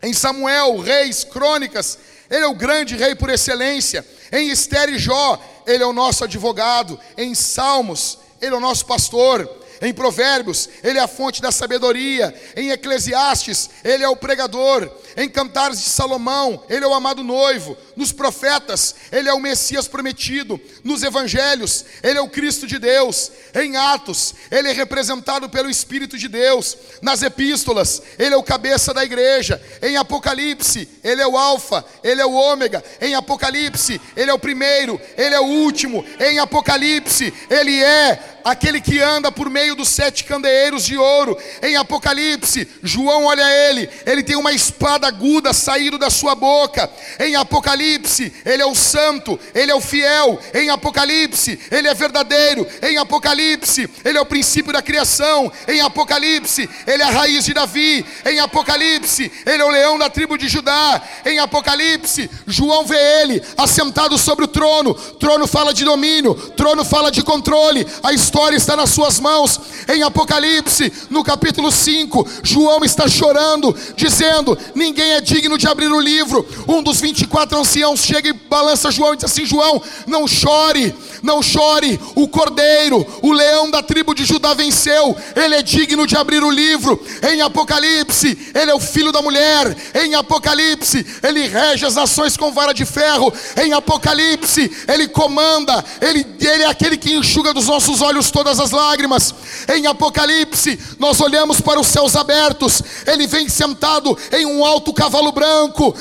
Em 0.01 0.13
Samuel, 0.13 0.79
Reis, 0.79 1.23
Crônicas, 1.23 1.97
ele 2.29 2.43
é 2.43 2.47
o 2.47 2.55
grande 2.55 2.95
rei 2.95 3.15
por 3.15 3.29
excelência. 3.29 4.05
Em 4.31 4.49
Esther 4.49 4.89
e 4.89 4.97
Jó, 4.97 5.41
ele 5.65 5.83
é 5.83 5.87
o 5.87 5.93
nosso 5.93 6.23
advogado. 6.23 6.99
Em 7.17 7.33
Salmos, 7.33 8.19
ele 8.41 8.53
é 8.53 8.57
o 8.57 8.61
nosso 8.61 8.85
pastor. 8.85 9.49
Em 9.81 9.93
Provérbios, 9.93 10.67
ele 10.83 10.97
é 10.97 11.01
a 11.01 11.07
fonte 11.07 11.41
da 11.41 11.51
sabedoria. 11.51 12.33
Em 12.55 12.71
Eclesiastes, 12.71 13.69
ele 13.83 14.03
é 14.03 14.09
o 14.09 14.15
pregador. 14.15 14.89
Em 15.17 15.27
Cantares 15.27 15.79
de 15.79 15.89
Salomão, 15.89 16.63
ele 16.69 16.85
é 16.85 16.87
o 16.87 16.93
amado 16.93 17.23
noivo. 17.23 17.75
Nos 17.95 18.11
profetas, 18.11 18.93
ele 19.11 19.27
é 19.27 19.33
o 19.33 19.39
Messias 19.39 19.87
prometido. 19.87 20.61
Nos 20.83 21.01
evangelhos, 21.01 21.83
ele 22.03 22.19
é 22.19 22.21
o 22.21 22.29
Cristo 22.29 22.67
de 22.67 22.77
Deus. 22.77 23.31
Em 23.55 23.75
Atos, 23.75 24.35
ele 24.51 24.69
é 24.69 24.73
representado 24.73 25.49
pelo 25.49 25.71
Espírito 25.71 26.19
de 26.19 26.27
Deus. 26.27 26.77
Nas 27.01 27.23
epístolas, 27.23 27.99
ele 28.19 28.35
é 28.35 28.37
o 28.37 28.43
cabeça 28.43 28.93
da 28.93 29.03
igreja. 29.03 29.59
Em 29.81 29.97
Apocalipse, 29.97 30.87
ele 31.03 31.19
é 31.19 31.27
o 31.27 31.35
Alfa, 31.35 31.83
ele 32.03 32.21
é 32.21 32.25
o 32.25 32.33
Ômega. 32.33 32.83
Em 33.01 33.15
Apocalipse, 33.15 33.99
ele 34.15 34.29
é 34.29 34.33
o 34.35 34.39
primeiro, 34.39 35.01
ele 35.17 35.33
é 35.33 35.39
o 35.39 35.45
último. 35.45 36.05
Em 36.19 36.37
Apocalipse, 36.37 37.33
ele 37.49 37.83
é 37.83 38.37
aquele 38.43 38.79
que 38.79 39.01
anda 39.01 39.31
por 39.31 39.49
meio 39.49 39.75
dos 39.75 39.89
sete 39.89 40.23
candeeiros 40.23 40.85
de 40.85 40.95
ouro. 40.95 41.35
Em 41.61 41.75
Apocalipse, 41.75 42.67
João 42.83 43.25
olha 43.25 43.49
ele, 43.69 43.89
ele 44.05 44.21
tem 44.21 44.35
uma 44.35 44.53
espada 44.53 45.06
aguda 45.07 45.53
saindo 45.53 45.97
da 45.97 46.09
sua 46.09 46.35
boca. 46.35 46.89
Em 47.19 47.35
Apocalipse, 47.35 48.33
ele 48.45 48.61
é 48.61 48.65
o 48.65 48.75
santo, 48.75 49.39
ele 49.53 49.71
é 49.71 49.75
o 49.75 49.81
fiel. 49.81 50.39
Em 50.53 50.69
Apocalipse, 50.69 51.59
ele 51.71 51.87
é 51.87 51.93
verdadeiro. 51.93 52.67
Em 52.81 52.97
Apocalipse, 52.97 53.89
ele 54.03 54.17
é 54.17 54.21
o 54.21 54.25
princípio 54.25 54.73
da 54.73 54.81
criação. 54.81 55.51
Em 55.67 55.81
Apocalipse, 55.81 56.69
ele 56.85 57.03
é 57.03 57.05
a 57.05 57.09
raiz 57.09 57.45
de 57.45 57.53
Davi. 57.53 58.05
Em 58.25 58.39
Apocalipse, 58.39 59.31
ele 59.45 59.61
é 59.61 59.65
o 59.65 59.69
leão 59.69 59.97
da 59.97 60.09
tribo 60.09 60.37
de 60.37 60.47
Judá. 60.47 61.01
Em 61.25 61.39
Apocalipse, 61.39 62.29
João 62.45 62.85
vê 62.85 63.21
ele 63.21 63.41
assentado 63.57 64.17
sobre 64.17 64.45
o 64.45 64.47
trono. 64.47 64.93
Trono 64.93 65.47
fala 65.47 65.73
de 65.73 65.83
domínio, 65.83 66.35
trono 66.55 66.83
fala 66.83 67.11
de 67.11 67.23
controle. 67.23 67.85
A 68.03 68.13
história 68.13 68.55
está 68.55 68.75
nas 68.75 68.89
suas 68.89 69.19
mãos. 69.19 69.59
Em 69.87 70.03
Apocalipse, 70.03 70.91
no 71.09 71.23
capítulo 71.23 71.71
5, 71.71 72.27
João 72.43 72.83
está 72.83 73.07
chorando, 73.07 73.75
dizendo: 73.95 74.57
Ninguém 74.87 75.11
é 75.11 75.19
digno 75.19 75.57
de 75.57 75.67
abrir 75.67 75.91
o 75.91 75.99
livro. 75.99 76.47
Um 76.65 76.81
dos 76.81 77.01
24 77.01 77.59
anciãos 77.59 78.05
chega 78.05 78.29
e 78.29 78.33
balança 78.33 78.89
João 78.89 79.13
e 79.13 79.17
diz 79.17 79.25
assim: 79.25 79.45
João, 79.45 79.81
não 80.07 80.25
chore, 80.25 80.95
não 81.21 81.43
chore. 81.43 81.99
O 82.15 82.25
cordeiro, 82.25 83.05
o 83.21 83.33
leão 83.33 83.69
da 83.69 83.83
tribo 83.83 84.15
de 84.15 84.23
Judá 84.23 84.53
venceu. 84.53 85.13
Ele 85.35 85.55
é 85.55 85.61
digno 85.61 86.07
de 86.07 86.15
abrir 86.15 86.41
o 86.41 86.49
livro. 86.49 86.97
Em 87.21 87.41
Apocalipse, 87.41 88.51
ele 88.55 88.71
é 88.71 88.73
o 88.73 88.79
filho 88.79 89.11
da 89.11 89.21
mulher. 89.21 89.75
Em 89.93 90.15
Apocalipse, 90.15 91.05
ele 91.21 91.47
rege 91.47 91.85
as 91.85 91.95
nações 91.95 92.37
com 92.37 92.53
vara 92.53 92.73
de 92.73 92.85
ferro. 92.85 93.33
Em 93.61 93.73
Apocalipse, 93.73 94.71
ele 94.87 95.09
comanda. 95.09 95.83
Ele, 95.99 96.25
ele 96.39 96.63
é 96.63 96.67
aquele 96.67 96.95
que 96.95 97.13
enxuga 97.13 97.53
dos 97.53 97.67
nossos 97.67 98.01
olhos 98.01 98.31
todas 98.31 98.57
as 98.57 98.71
lágrimas. 98.71 99.35
Em 99.67 99.85
Apocalipse, 99.85 100.79
nós 100.97 101.19
olhamos 101.19 101.59
para 101.59 101.77
os 101.77 101.87
céus 101.87 102.15
abertos. 102.15 102.81
Ele 103.05 103.27
vem 103.27 103.49
sentado 103.49 104.17
em 104.31 104.45
um 104.45 104.63
alto 104.63 104.76
cavalo 104.93 105.31
branco. 105.31 105.95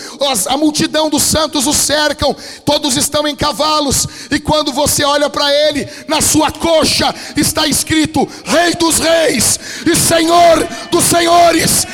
A 0.49 0.57
multidão 0.57 1.09
dos 1.11 1.23
santos 1.23 1.67
o 1.67 1.73
cercam. 1.73 2.35
Todos 2.65 2.97
estão 2.97 3.27
em 3.27 3.37
cavalos. 3.37 4.07
E 4.31 4.39
quando 4.39 4.73
você 4.73 5.05
olha 5.05 5.29
para 5.29 5.53
ele, 5.53 5.89
na 6.09 6.21
sua 6.21 6.51
coxa 6.51 7.15
está 7.37 7.67
escrito: 7.67 8.29
Rei 8.45 8.75
dos 8.75 8.99
Reis 8.99 9.59
e 9.87 9.95
Senhor 9.97 10.67
dos 10.91 11.05
Senhores. 11.05 11.87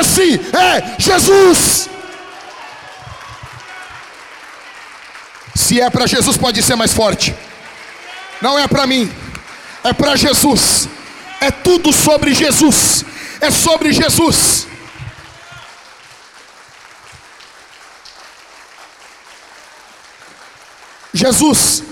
Esse 0.00 0.40
é 0.56 0.96
Jesus. 0.98 1.88
Se 5.54 5.80
é 5.80 5.90
para 5.90 6.06
Jesus, 6.06 6.36
pode 6.36 6.62
ser 6.62 6.76
mais 6.76 6.92
forte. 6.92 7.34
Não 8.40 8.58
é 8.58 8.66
para 8.66 8.86
mim, 8.86 9.10
é 9.84 9.92
para 9.92 10.16
Jesus. 10.16 10.88
É 11.40 11.50
tudo 11.50 11.92
sobre 11.92 12.34
Jesus. 12.34 13.04
É 13.40 13.50
sobre 13.50 13.92
Jesus. 13.92 14.66
Jesus, 21.14 21.82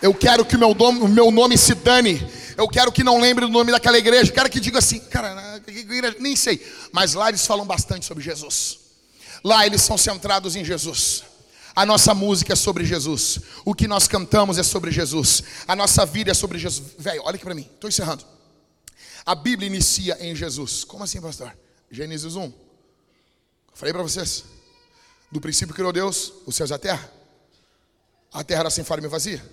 eu 0.00 0.12
quero 0.14 0.44
que 0.44 0.54
o 0.54 0.58
meu 0.58 0.74
nome, 0.74 1.00
o 1.00 1.08
meu 1.08 1.30
nome 1.30 1.56
se 1.56 1.74
dane. 1.74 2.20
Eu 2.56 2.68
quero 2.68 2.92
que 2.92 3.02
não 3.02 3.20
lembre 3.20 3.46
do 3.46 3.50
nome 3.50 3.72
daquela 3.72 3.98
igreja. 3.98 4.30
Eu 4.30 4.34
quero 4.34 4.50
que 4.50 4.60
diga 4.60 4.78
assim, 4.78 5.00
cara, 5.00 5.62
nem 6.20 6.36
sei. 6.36 6.64
Mas 6.92 7.14
lá 7.14 7.28
eles 7.28 7.46
falam 7.46 7.66
bastante 7.66 8.06
sobre 8.06 8.22
Jesus. 8.22 8.78
Lá 9.42 9.66
eles 9.66 9.82
são 9.82 9.98
centrados 9.98 10.56
em 10.56 10.64
Jesus. 10.64 11.24
A 11.74 11.84
nossa 11.84 12.14
música 12.14 12.52
é 12.52 12.56
sobre 12.56 12.84
Jesus. 12.84 13.40
O 13.64 13.74
que 13.74 13.88
nós 13.88 14.06
cantamos 14.06 14.58
é 14.58 14.62
sobre 14.62 14.92
Jesus. 14.92 15.42
A 15.66 15.74
nossa 15.74 16.06
vida 16.06 16.30
é 16.30 16.34
sobre 16.34 16.58
Jesus. 16.58 16.92
Velho, 16.98 17.22
olha 17.24 17.34
aqui 17.34 17.44
para 17.44 17.54
mim. 17.54 17.68
Estou 17.74 17.88
encerrando. 17.88 18.24
A 19.26 19.34
Bíblia 19.34 19.66
inicia 19.66 20.16
em 20.20 20.36
Jesus. 20.36 20.84
Como 20.84 21.02
assim, 21.02 21.20
pastor? 21.20 21.56
Gênesis 21.90 22.36
1. 22.36 22.52
Falei 23.74 23.92
para 23.92 24.02
vocês. 24.02 24.44
Do 25.34 25.40
princípio 25.40 25.74
criou 25.74 25.92
Deus 25.92 26.32
os 26.46 26.54
céus 26.54 26.70
e 26.70 26.74
a 26.74 26.78
terra. 26.78 27.12
A 28.32 28.44
terra 28.44 28.60
era 28.60 28.70
sem 28.70 28.84
forma 28.84 29.04
e 29.04 29.10
vazia. 29.10 29.44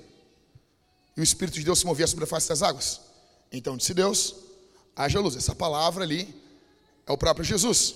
E 1.18 1.20
o 1.20 1.24
Espírito 1.24 1.56
de 1.56 1.66
Deus 1.66 1.80
se 1.80 1.88
movia 1.88 2.06
sobre 2.06 2.24
a 2.24 2.28
face 2.28 2.48
das 2.48 2.62
águas. 2.62 3.02
Então 3.52 3.76
disse 3.76 3.92
Deus, 3.92 4.36
haja 4.96 5.20
luz. 5.20 5.36
Essa 5.36 5.56
palavra 5.56 6.04
ali 6.04 6.32
é 7.08 7.12
o 7.12 7.18
próprio 7.18 7.44
Jesus. 7.44 7.96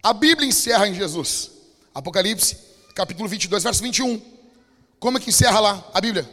A 0.00 0.12
Bíblia 0.12 0.48
encerra 0.48 0.86
em 0.86 0.94
Jesus. 0.94 1.50
Apocalipse, 1.92 2.56
capítulo 2.94 3.28
22, 3.28 3.64
verso 3.64 3.82
21. 3.82 4.22
Como 5.00 5.18
é 5.18 5.20
que 5.20 5.30
encerra 5.30 5.58
lá 5.58 5.90
a 5.92 6.00
Bíblia? 6.00 6.30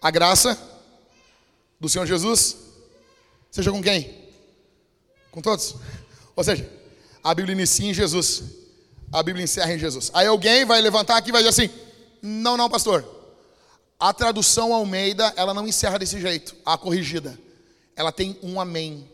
A 0.00 0.10
graça 0.10 0.58
do 1.78 1.86
Senhor 1.86 2.06
Jesus 2.06 2.56
seja 3.50 3.70
com 3.70 3.82
quem? 3.82 4.32
Com 5.30 5.42
todos. 5.42 5.74
Ou 6.34 6.42
seja, 6.42 6.66
a 7.22 7.34
Bíblia 7.34 7.52
inicia 7.52 7.90
em 7.90 7.92
Jesus. 7.92 8.61
A 9.12 9.22
Bíblia 9.22 9.44
encerra 9.44 9.74
em 9.74 9.78
Jesus. 9.78 10.10
Aí 10.14 10.26
alguém 10.26 10.64
vai 10.64 10.80
levantar 10.80 11.18
aqui 11.18 11.28
e 11.28 11.32
vai 11.32 11.42
dizer 11.42 11.50
assim: 11.50 11.74
Não, 12.22 12.56
não, 12.56 12.70
pastor. 12.70 13.06
A 14.00 14.12
tradução 14.12 14.72
Almeida, 14.72 15.32
ela 15.36 15.54
não 15.54 15.68
encerra 15.68 15.98
desse 15.98 16.20
jeito, 16.20 16.56
a 16.64 16.76
corrigida. 16.76 17.38
Ela 17.94 18.10
tem 18.10 18.36
um 18.42 18.60
amém. 18.60 19.08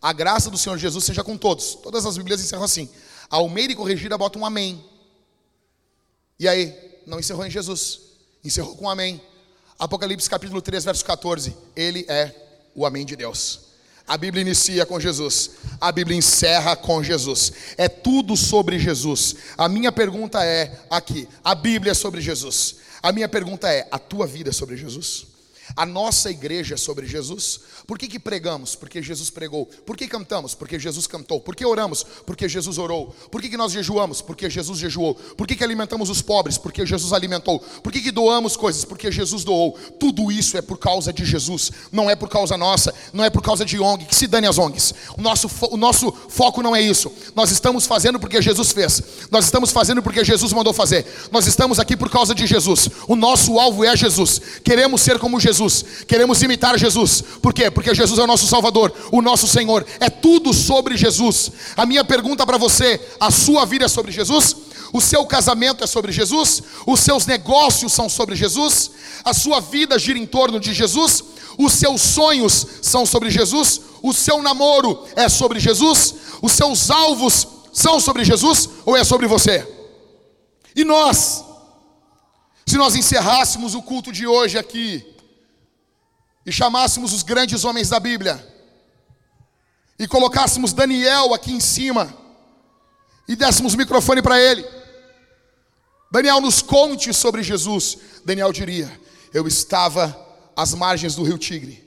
A 0.00 0.12
graça 0.12 0.50
do 0.50 0.56
Senhor 0.56 0.78
Jesus 0.78 1.04
seja 1.04 1.22
com 1.22 1.36
todos. 1.36 1.74
Todas 1.76 2.06
as 2.06 2.16
Bíblias 2.16 2.40
encerram 2.40 2.64
assim. 2.64 2.88
A 3.30 3.36
Almeida 3.36 3.72
e 3.72 3.76
corrigida 3.76 4.16
bota 4.16 4.38
um 4.38 4.46
amém. 4.46 4.84
E 6.38 6.48
aí, 6.48 6.74
não 7.06 7.20
encerrou 7.20 7.44
em 7.44 7.50
Jesus, 7.50 8.00
encerrou 8.44 8.76
com 8.76 8.86
um 8.86 8.90
amém. 8.90 9.20
Apocalipse 9.78 10.28
capítulo 10.28 10.62
3, 10.62 10.84
verso 10.84 11.04
14. 11.04 11.56
Ele 11.76 12.04
é 12.08 12.34
o 12.74 12.86
amém 12.86 13.04
de 13.04 13.14
Deus. 13.14 13.67
A 14.08 14.16
Bíblia 14.16 14.40
inicia 14.40 14.86
com 14.86 14.98
Jesus, 14.98 15.50
a 15.78 15.92
Bíblia 15.92 16.16
encerra 16.16 16.74
com 16.74 17.02
Jesus. 17.02 17.52
É 17.76 17.88
tudo 17.88 18.38
sobre 18.38 18.78
Jesus. 18.78 19.36
A 19.56 19.68
minha 19.68 19.92
pergunta 19.92 20.42
é 20.42 20.80
aqui: 20.88 21.28
a 21.44 21.54
Bíblia 21.54 21.92
é 21.92 21.94
sobre 21.94 22.22
Jesus. 22.22 22.76
A 23.02 23.12
minha 23.12 23.28
pergunta 23.28 23.70
é: 23.70 23.86
a 23.90 23.98
tua 23.98 24.26
vida 24.26 24.48
é 24.48 24.52
sobre 24.52 24.78
Jesus? 24.78 25.26
A 25.76 25.84
nossa 25.84 26.30
igreja 26.30 26.74
é 26.74 26.78
sobre 26.78 27.06
Jesus. 27.06 27.60
Por 27.88 27.98
que, 27.98 28.06
que 28.06 28.18
pregamos? 28.18 28.76
Porque 28.76 29.02
Jesus 29.02 29.30
pregou. 29.30 29.64
Por 29.64 29.96
que 29.96 30.06
cantamos? 30.06 30.54
Porque 30.54 30.78
Jesus 30.78 31.06
cantou. 31.06 31.40
Por 31.40 31.56
que 31.56 31.64
oramos? 31.64 32.04
Porque 32.26 32.46
Jesus 32.46 32.76
orou. 32.76 33.16
Por 33.30 33.40
que, 33.40 33.48
que 33.48 33.56
nós 33.56 33.72
jejuamos? 33.72 34.20
Porque 34.20 34.50
Jesus 34.50 34.78
jejuou. 34.78 35.14
Por 35.14 35.46
que, 35.46 35.56
que 35.56 35.64
alimentamos 35.64 36.10
os 36.10 36.20
pobres? 36.20 36.58
Porque 36.58 36.84
Jesus 36.84 37.14
alimentou. 37.14 37.58
Por 37.82 37.90
que, 37.90 38.02
que 38.02 38.10
doamos 38.10 38.58
coisas? 38.58 38.84
Porque 38.84 39.10
Jesus 39.10 39.42
doou. 39.42 39.72
Tudo 39.98 40.30
isso 40.30 40.58
é 40.58 40.60
por 40.60 40.76
causa 40.76 41.14
de 41.14 41.24
Jesus. 41.24 41.72
Não 41.90 42.10
é 42.10 42.14
por 42.14 42.28
causa 42.28 42.58
nossa. 42.58 42.92
Não 43.10 43.24
é 43.24 43.30
por 43.30 43.40
causa 43.40 43.64
de 43.64 43.80
ONG. 43.80 44.04
Que 44.04 44.14
se 44.14 44.26
dane 44.26 44.46
as 44.46 44.58
ONGs. 44.58 44.92
O 45.16 45.22
nosso, 45.22 45.50
o 45.70 45.78
nosso 45.78 46.12
foco 46.28 46.60
não 46.60 46.76
é 46.76 46.82
isso. 46.82 47.10
Nós 47.34 47.50
estamos 47.50 47.86
fazendo 47.86 48.20
porque 48.20 48.42
Jesus 48.42 48.70
fez. 48.70 49.02
Nós 49.30 49.46
estamos 49.46 49.70
fazendo 49.70 50.02
porque 50.02 50.22
Jesus 50.26 50.52
mandou 50.52 50.74
fazer. 50.74 51.06
Nós 51.32 51.46
estamos 51.46 51.78
aqui 51.78 51.96
por 51.96 52.10
causa 52.10 52.34
de 52.34 52.46
Jesus. 52.46 52.90
O 53.06 53.16
nosso 53.16 53.58
alvo 53.58 53.82
é 53.82 53.96
Jesus. 53.96 54.42
Queremos 54.62 55.00
ser 55.00 55.18
como 55.18 55.40
Jesus. 55.40 55.82
Queremos 56.06 56.42
imitar 56.42 56.78
Jesus. 56.78 57.22
Por 57.40 57.54
quê? 57.54 57.77
Porque 57.78 57.94
Jesus 57.94 58.18
é 58.18 58.24
o 58.24 58.26
nosso 58.26 58.48
Salvador, 58.48 58.92
o 59.12 59.22
nosso 59.22 59.46
Senhor. 59.46 59.86
É 60.00 60.10
tudo 60.10 60.52
sobre 60.52 60.96
Jesus. 60.96 61.52
A 61.76 61.86
minha 61.86 62.04
pergunta 62.04 62.44
para 62.44 62.58
você: 62.58 63.00
a 63.20 63.30
sua 63.30 63.64
vida 63.64 63.84
é 63.84 63.88
sobre 63.88 64.10
Jesus? 64.10 64.56
O 64.92 65.00
seu 65.00 65.24
casamento 65.24 65.84
é 65.84 65.86
sobre 65.86 66.10
Jesus? 66.10 66.60
Os 66.84 66.98
seus 66.98 67.24
negócios 67.24 67.92
são 67.92 68.08
sobre 68.08 68.34
Jesus? 68.34 68.90
A 69.24 69.32
sua 69.32 69.60
vida 69.60 69.96
gira 69.96 70.18
em 70.18 70.26
torno 70.26 70.58
de 70.58 70.74
Jesus? 70.74 71.22
Os 71.56 71.72
seus 71.72 72.00
sonhos 72.00 72.66
são 72.82 73.06
sobre 73.06 73.30
Jesus? 73.30 73.80
O 74.02 74.12
seu 74.12 74.42
namoro 74.42 75.06
é 75.14 75.28
sobre 75.28 75.60
Jesus? 75.60 76.16
Os 76.42 76.50
seus 76.50 76.90
alvos 76.90 77.46
são 77.72 78.00
sobre 78.00 78.24
Jesus 78.24 78.68
ou 78.84 78.96
é 78.96 79.04
sobre 79.04 79.28
você? 79.28 79.64
E 80.74 80.82
nós? 80.82 81.44
Se 82.66 82.76
nós 82.76 82.96
encerrássemos 82.96 83.76
o 83.76 83.82
culto 83.82 84.10
de 84.10 84.26
hoje 84.26 84.58
aqui 84.58 85.16
e 86.48 86.52
chamássemos 86.52 87.12
os 87.12 87.22
grandes 87.22 87.62
homens 87.62 87.90
da 87.90 88.00
Bíblia 88.00 88.42
e 89.98 90.08
colocássemos 90.08 90.72
Daniel 90.72 91.34
aqui 91.34 91.52
em 91.52 91.60
cima 91.60 92.16
e 93.28 93.36
dessemos 93.36 93.74
o 93.74 93.76
microfone 93.76 94.22
para 94.22 94.40
ele. 94.40 94.64
Daniel 96.10 96.40
nos 96.40 96.62
conte 96.62 97.12
sobre 97.12 97.42
Jesus. 97.42 97.98
Daniel 98.24 98.50
diria: 98.50 98.90
Eu 99.34 99.46
estava 99.46 100.18
às 100.56 100.72
margens 100.72 101.14
do 101.14 101.22
rio 101.22 101.36
Tigre 101.36 101.86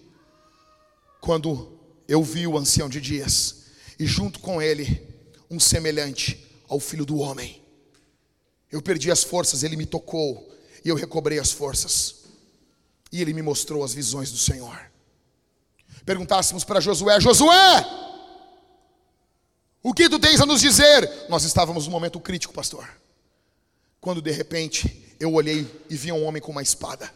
quando 1.19 1.79
eu 2.07 2.23
vi 2.23 2.45
o 2.45 2.55
ancião 2.55 2.87
de 2.87 3.01
dias 3.01 3.63
e 3.97 4.05
junto 4.05 4.39
com 4.39 4.61
ele 4.61 5.01
um 5.49 5.59
semelhante 5.59 6.47
ao 6.69 6.79
filho 6.79 7.03
do 7.03 7.17
homem. 7.17 7.63
Eu 8.71 8.79
perdi 8.79 9.09
as 9.09 9.23
forças, 9.23 9.63
ele 9.63 9.75
me 9.75 9.87
tocou 9.87 10.55
e 10.85 10.89
eu 10.89 10.95
recobrei 10.95 11.39
as 11.39 11.51
forças. 11.51 12.20
E 13.11 13.21
ele 13.21 13.33
me 13.33 13.41
mostrou 13.41 13.83
as 13.83 13.93
visões 13.93 14.31
do 14.31 14.37
Senhor. 14.37 14.79
Perguntássemos 16.05 16.63
para 16.63 16.79
Josué: 16.79 17.19
Josué, 17.19 17.85
o 19.83 19.93
que 19.93 20.09
tu 20.09 20.19
tens 20.19 20.39
a 20.39 20.45
nos 20.45 20.61
dizer? 20.61 21.09
Nós 21.29 21.43
estávamos 21.43 21.85
num 21.85 21.91
momento 21.91 22.19
crítico, 22.19 22.53
pastor. 22.53 22.87
Quando 23.99 24.21
de 24.21 24.31
repente 24.31 25.15
eu 25.19 25.33
olhei 25.33 25.67
e 25.89 25.95
vi 25.95 26.11
um 26.11 26.25
homem 26.25 26.41
com 26.41 26.51
uma 26.51 26.61
espada. 26.61 27.13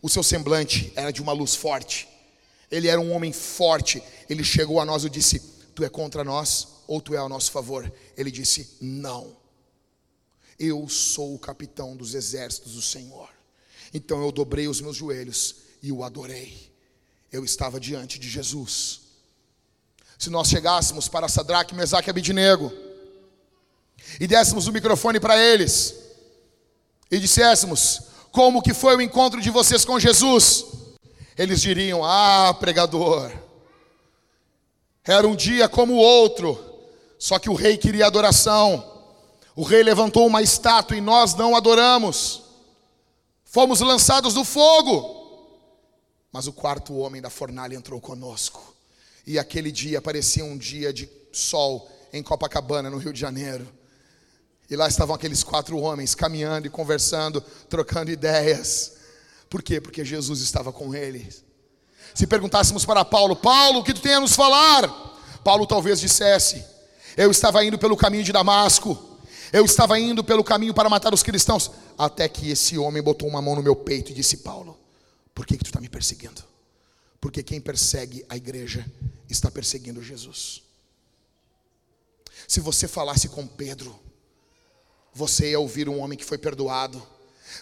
O 0.00 0.08
seu 0.08 0.22
semblante 0.22 0.92
era 0.94 1.10
de 1.10 1.20
uma 1.20 1.32
luz 1.32 1.54
forte. 1.54 2.08
Ele 2.70 2.88
era 2.88 3.00
um 3.00 3.12
homem 3.12 3.32
forte. 3.32 4.02
Ele 4.28 4.44
chegou 4.44 4.80
a 4.80 4.84
nós 4.84 5.04
e 5.04 5.10
disse: 5.10 5.40
Tu 5.74 5.84
é 5.84 5.88
contra 5.88 6.22
nós 6.22 6.68
ou 6.86 7.00
tu 7.00 7.14
é 7.14 7.18
a 7.18 7.28
nosso 7.28 7.50
favor? 7.50 7.90
Ele 8.16 8.30
disse: 8.30 8.76
Não. 8.80 9.36
Eu 10.58 10.88
sou 10.88 11.34
o 11.34 11.38
capitão 11.38 11.96
dos 11.96 12.14
exércitos 12.14 12.74
do 12.74 12.82
Senhor. 12.82 13.28
Então 13.92 14.22
eu 14.22 14.32
dobrei 14.32 14.68
os 14.68 14.80
meus 14.80 14.96
joelhos 14.96 15.56
e 15.82 15.90
o 15.90 16.02
adorei. 16.04 16.72
Eu 17.30 17.44
estava 17.44 17.78
diante 17.78 18.18
de 18.18 18.28
Jesus. 18.28 19.00
Se 20.18 20.30
nós 20.30 20.48
chegássemos 20.48 21.08
para 21.08 21.28
Sadraque, 21.28 21.74
Mesaque 21.74 22.08
e 22.08 22.10
Abidinego 22.10 22.72
e 24.18 24.26
dessemos 24.26 24.66
o 24.66 24.72
microfone 24.72 25.20
para 25.20 25.36
eles 25.36 25.94
e 27.10 27.18
disséssemos 27.18 28.02
como 28.32 28.62
que 28.62 28.74
foi 28.74 28.96
o 28.96 29.00
encontro 29.00 29.40
de 29.40 29.50
vocês 29.50 29.84
com 29.84 29.98
Jesus, 29.98 30.66
eles 31.36 31.60
diriam: 31.60 32.04
"Ah, 32.04 32.54
pregador, 32.58 33.30
era 35.04 35.26
um 35.26 35.34
dia 35.34 35.68
como 35.68 35.94
o 35.94 35.98
outro, 35.98 36.62
só 37.18 37.38
que 37.38 37.48
o 37.48 37.54
rei 37.54 37.76
queria 37.78 38.06
adoração. 38.06 38.96
O 39.56 39.62
rei 39.62 39.82
levantou 39.82 40.26
uma 40.26 40.42
estátua 40.42 40.96
e 40.96 41.00
nós 41.00 41.34
não 41.34 41.56
adoramos. 41.56 42.42
Fomos 43.58 43.80
lançados 43.80 44.34
no 44.34 44.44
fogo. 44.44 45.50
Mas 46.30 46.46
o 46.46 46.52
quarto 46.52 46.96
homem 46.96 47.20
da 47.20 47.28
fornalha 47.28 47.74
entrou 47.74 48.00
conosco. 48.00 48.72
E 49.26 49.36
aquele 49.36 49.72
dia 49.72 50.00
parecia 50.00 50.44
um 50.44 50.56
dia 50.56 50.92
de 50.92 51.10
sol 51.32 51.90
em 52.12 52.22
Copacabana, 52.22 52.88
no 52.88 52.98
Rio 52.98 53.12
de 53.12 53.18
Janeiro. 53.18 53.66
E 54.70 54.76
lá 54.76 54.86
estavam 54.86 55.12
aqueles 55.12 55.42
quatro 55.42 55.76
homens 55.76 56.14
caminhando 56.14 56.68
e 56.68 56.70
conversando, 56.70 57.40
trocando 57.68 58.12
ideias. 58.12 58.92
Por 59.50 59.60
quê? 59.60 59.80
Porque 59.80 60.04
Jesus 60.04 60.40
estava 60.40 60.72
com 60.72 60.94
eles. 60.94 61.42
Se 62.14 62.28
perguntássemos 62.28 62.84
para 62.84 63.04
Paulo, 63.04 63.34
Paulo, 63.34 63.80
o 63.80 63.82
que 63.82 63.92
tu 63.92 64.00
tem 64.00 64.14
a 64.14 64.20
nos 64.20 64.36
falar? 64.36 64.88
Paulo 65.42 65.66
talvez 65.66 65.98
dissesse: 65.98 66.64
Eu 67.16 67.28
estava 67.28 67.64
indo 67.64 67.76
pelo 67.76 67.96
caminho 67.96 68.22
de 68.22 68.30
Damasco. 68.30 69.17
Eu 69.52 69.64
estava 69.64 69.98
indo 69.98 70.22
pelo 70.22 70.44
caminho 70.44 70.74
para 70.74 70.88
matar 70.88 71.14
os 71.14 71.22
cristãos. 71.22 71.70
Até 71.96 72.28
que 72.28 72.50
esse 72.50 72.76
homem 72.78 73.02
botou 73.02 73.28
uma 73.28 73.42
mão 73.42 73.56
no 73.56 73.62
meu 73.62 73.74
peito 73.74 74.10
e 74.10 74.14
disse: 74.14 74.38
Paulo, 74.38 74.78
por 75.34 75.46
que, 75.46 75.56
que 75.56 75.64
tu 75.64 75.68
está 75.68 75.80
me 75.80 75.88
perseguindo? 75.88 76.42
Porque 77.20 77.42
quem 77.42 77.60
persegue 77.60 78.24
a 78.28 78.36
igreja 78.36 78.86
está 79.28 79.50
perseguindo 79.50 80.02
Jesus. 80.02 80.62
Se 82.46 82.60
você 82.60 82.86
falasse 82.86 83.28
com 83.28 83.46
Pedro, 83.46 83.98
você 85.12 85.50
ia 85.50 85.60
ouvir 85.60 85.88
um 85.88 86.00
homem 86.00 86.16
que 86.16 86.24
foi 86.24 86.38
perdoado. 86.38 87.02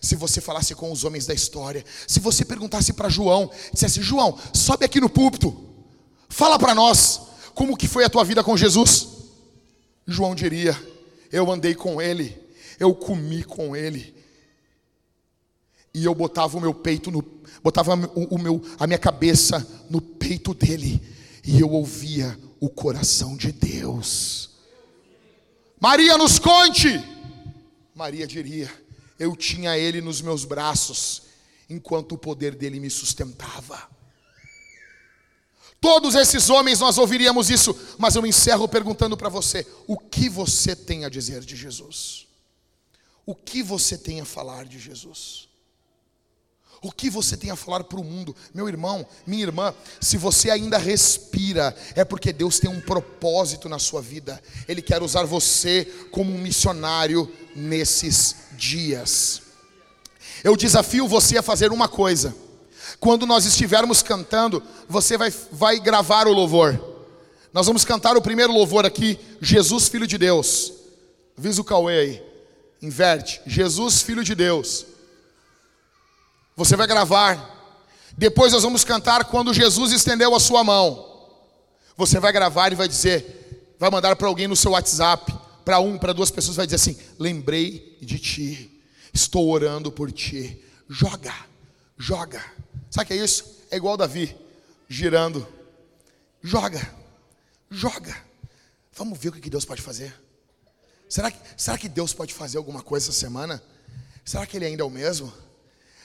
Se 0.02 0.16
você 0.16 0.40
falasse 0.40 0.74
com 0.74 0.90
os 0.90 1.04
homens 1.04 1.26
da 1.26 1.34
história, 1.34 1.84
se 2.06 2.18
você 2.18 2.44
perguntasse 2.44 2.92
para 2.92 3.08
João, 3.08 3.50
dissesse: 3.72 4.02
João, 4.02 4.38
sobe 4.52 4.84
aqui 4.84 5.00
no 5.00 5.08
púlpito, 5.08 5.56
fala 6.28 6.58
para 6.58 6.74
nós 6.74 7.22
como 7.54 7.76
que 7.76 7.88
foi 7.88 8.04
a 8.04 8.10
tua 8.10 8.24
vida 8.24 8.44
com 8.44 8.56
Jesus. 8.56 9.08
João 10.06 10.34
diria: 10.34 10.76
Eu 11.32 11.50
andei 11.50 11.74
com 11.74 12.00
ele, 12.00 12.36
eu 12.78 12.94
comi 12.94 13.42
com 13.42 13.74
ele, 13.74 14.14
e 15.92 16.04
eu 16.04 16.14
botava 16.14 16.58
o 16.58 16.60
meu 16.60 16.74
peito 16.74 17.10
no, 17.10 17.22
botava 17.62 17.94
o, 18.14 18.34
o 18.34 18.38
meu, 18.38 18.62
a 18.78 18.86
minha 18.86 18.98
cabeça 18.98 19.66
no 19.88 20.00
peito 20.00 20.52
dele, 20.52 21.00
e 21.44 21.60
eu 21.60 21.70
ouvia 21.70 22.38
o 22.60 22.68
coração 22.68 23.36
de 23.36 23.52
Deus. 23.52 24.50
Maria, 25.80 26.16
nos 26.16 26.38
conte. 26.38 27.02
Maria 27.94 28.26
diria: 28.26 28.70
Eu 29.18 29.36
tinha 29.36 29.78
ele 29.78 30.00
nos 30.00 30.20
meus 30.20 30.44
braços, 30.44 31.22
enquanto 31.68 32.12
o 32.12 32.18
poder 32.18 32.54
dele 32.54 32.80
me 32.80 32.90
sustentava. 32.90 33.95
Todos 35.86 36.16
esses 36.16 36.50
homens 36.50 36.80
nós 36.80 36.98
ouviríamos 36.98 37.48
isso, 37.48 37.72
mas 37.96 38.16
eu 38.16 38.26
encerro 38.26 38.66
perguntando 38.66 39.16
para 39.16 39.28
você: 39.28 39.64
o 39.86 39.96
que 39.96 40.28
você 40.28 40.74
tem 40.74 41.04
a 41.04 41.08
dizer 41.08 41.42
de 41.42 41.54
Jesus? 41.54 42.26
O 43.24 43.36
que 43.36 43.62
você 43.62 43.96
tem 43.96 44.20
a 44.20 44.24
falar 44.24 44.64
de 44.64 44.80
Jesus? 44.80 45.48
O 46.82 46.90
que 46.90 47.08
você 47.08 47.36
tem 47.36 47.52
a 47.52 47.56
falar 47.56 47.84
para 47.84 48.00
o 48.00 48.04
mundo? 48.04 48.34
Meu 48.52 48.68
irmão, 48.68 49.06
minha 49.24 49.44
irmã, 49.44 49.72
se 50.00 50.16
você 50.16 50.50
ainda 50.50 50.76
respira, 50.76 51.72
é 51.94 52.04
porque 52.04 52.32
Deus 52.32 52.58
tem 52.58 52.68
um 52.68 52.80
propósito 52.80 53.68
na 53.68 53.78
sua 53.78 54.02
vida. 54.02 54.42
Ele 54.66 54.82
quer 54.82 55.00
usar 55.04 55.22
você 55.22 55.84
como 56.10 56.34
um 56.34 56.38
missionário 56.38 57.32
nesses 57.54 58.34
dias. 58.56 59.40
Eu 60.42 60.56
desafio 60.56 61.06
você 61.06 61.38
a 61.38 61.42
fazer 61.42 61.70
uma 61.70 61.86
coisa. 61.86 62.34
Quando 63.00 63.26
nós 63.26 63.44
estivermos 63.44 64.02
cantando, 64.02 64.62
você 64.88 65.16
vai, 65.16 65.32
vai 65.52 65.80
gravar 65.80 66.26
o 66.26 66.32
louvor. 66.32 66.78
Nós 67.52 67.66
vamos 67.66 67.84
cantar 67.84 68.16
o 68.16 68.22
primeiro 68.22 68.52
louvor 68.52 68.84
aqui, 68.84 69.18
Jesus 69.40 69.88
Filho 69.88 70.06
de 70.06 70.18
Deus. 70.18 70.72
Avisa 71.38 71.60
o 71.60 71.64
Cauê 71.64 71.98
aí. 71.98 72.22
Inverte. 72.82 73.40
Jesus 73.46 74.02
Filho 74.02 74.22
de 74.22 74.34
Deus. 74.34 74.86
Você 76.56 76.76
vai 76.76 76.86
gravar. 76.86 77.54
Depois 78.16 78.52
nós 78.52 78.62
vamos 78.62 78.84
cantar 78.84 79.24
quando 79.26 79.52
Jesus 79.52 79.92
estendeu 79.92 80.34
a 80.34 80.40
sua 80.40 80.64
mão. 80.64 81.16
Você 81.96 82.18
vai 82.20 82.32
gravar 82.32 82.72
e 82.72 82.74
vai 82.74 82.88
dizer, 82.88 83.74
vai 83.78 83.90
mandar 83.90 84.16
para 84.16 84.28
alguém 84.28 84.46
no 84.46 84.56
seu 84.56 84.72
WhatsApp, 84.72 85.34
para 85.64 85.80
um, 85.80 85.98
para 85.98 86.12
duas 86.12 86.30
pessoas, 86.30 86.56
vai 86.56 86.66
dizer 86.66 86.76
assim: 86.76 86.96
lembrei 87.18 87.98
de 88.00 88.18
ti, 88.18 88.82
estou 89.12 89.50
orando 89.50 89.90
por 89.90 90.12
ti. 90.12 90.62
Joga, 90.88 91.34
joga. 91.98 92.42
Sabe 92.90 93.04
o 93.04 93.06
que 93.06 93.14
é 93.14 93.24
isso? 93.24 93.64
É 93.70 93.76
igual 93.76 93.96
Davi, 93.96 94.36
girando. 94.88 95.46
Joga, 96.42 96.80
joga. 97.70 98.16
Vamos 98.92 99.18
ver 99.18 99.28
o 99.28 99.32
que 99.32 99.50
Deus 99.50 99.64
pode 99.64 99.82
fazer. 99.82 100.14
Será 101.08 101.30
que, 101.30 101.38
será 101.56 101.78
que 101.78 101.88
Deus 101.88 102.12
pode 102.12 102.32
fazer 102.32 102.58
alguma 102.58 102.82
coisa 102.82 103.10
essa 103.10 103.18
semana? 103.18 103.62
Será 104.24 104.46
que 104.46 104.56
Ele 104.56 104.66
ainda 104.66 104.82
é 104.82 104.86
o 104.86 104.90
mesmo? 104.90 105.32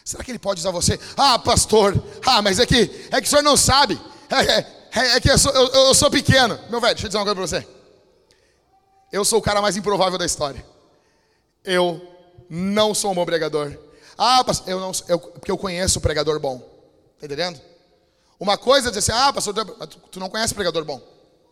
Será 0.03 0.23
que 0.23 0.31
ele 0.31 0.39
pode 0.39 0.59
usar 0.59 0.71
você? 0.71 0.99
Ah, 1.15 1.37
pastor, 1.37 2.01
ah, 2.25 2.41
mas 2.41 2.59
é 2.59 2.65
que, 2.65 3.07
é 3.11 3.21
que 3.21 3.27
o 3.27 3.29
senhor 3.29 3.43
não 3.43 3.55
sabe. 3.55 3.99
É, 4.29 4.99
é, 4.99 5.15
é 5.15 5.19
que 5.21 5.29
eu 5.29 5.37
sou, 5.37 5.51
eu, 5.53 5.67
eu 5.87 5.93
sou 5.93 6.09
pequeno. 6.09 6.59
Meu 6.69 6.81
velho, 6.81 6.95
deixa 6.95 7.05
eu 7.05 7.09
dizer 7.09 7.17
uma 7.17 7.25
coisa 7.25 7.35
para 7.35 7.47
você. 7.47 7.67
Eu 9.11 9.23
sou 9.23 9.39
o 9.39 9.41
cara 9.41 9.61
mais 9.61 9.77
improvável 9.77 10.17
da 10.17 10.25
história. 10.25 10.65
Eu 11.63 12.01
não 12.49 12.93
sou 12.93 13.11
um 13.11 13.15
bom 13.15 13.25
pregador. 13.25 13.77
Ah, 14.17 14.43
pastor, 14.43 14.69
eu 14.69 14.79
não, 14.79 14.91
eu, 15.07 15.19
porque 15.19 15.51
eu 15.51 15.57
conheço 15.57 15.99
o 15.99 16.01
pregador 16.01 16.39
bom. 16.39 16.70
Tá 17.21 17.27
entendendo? 17.27 17.61
Uma 18.39 18.57
coisa 18.57 18.87
é 18.87 18.91
dizer 18.91 19.11
assim, 19.11 19.21
ah, 19.23 19.31
pastor, 19.31 19.53
tu, 19.53 19.99
tu 20.11 20.19
não 20.19 20.27
conhece 20.27 20.55
pregador 20.55 20.83
bom. 20.83 20.99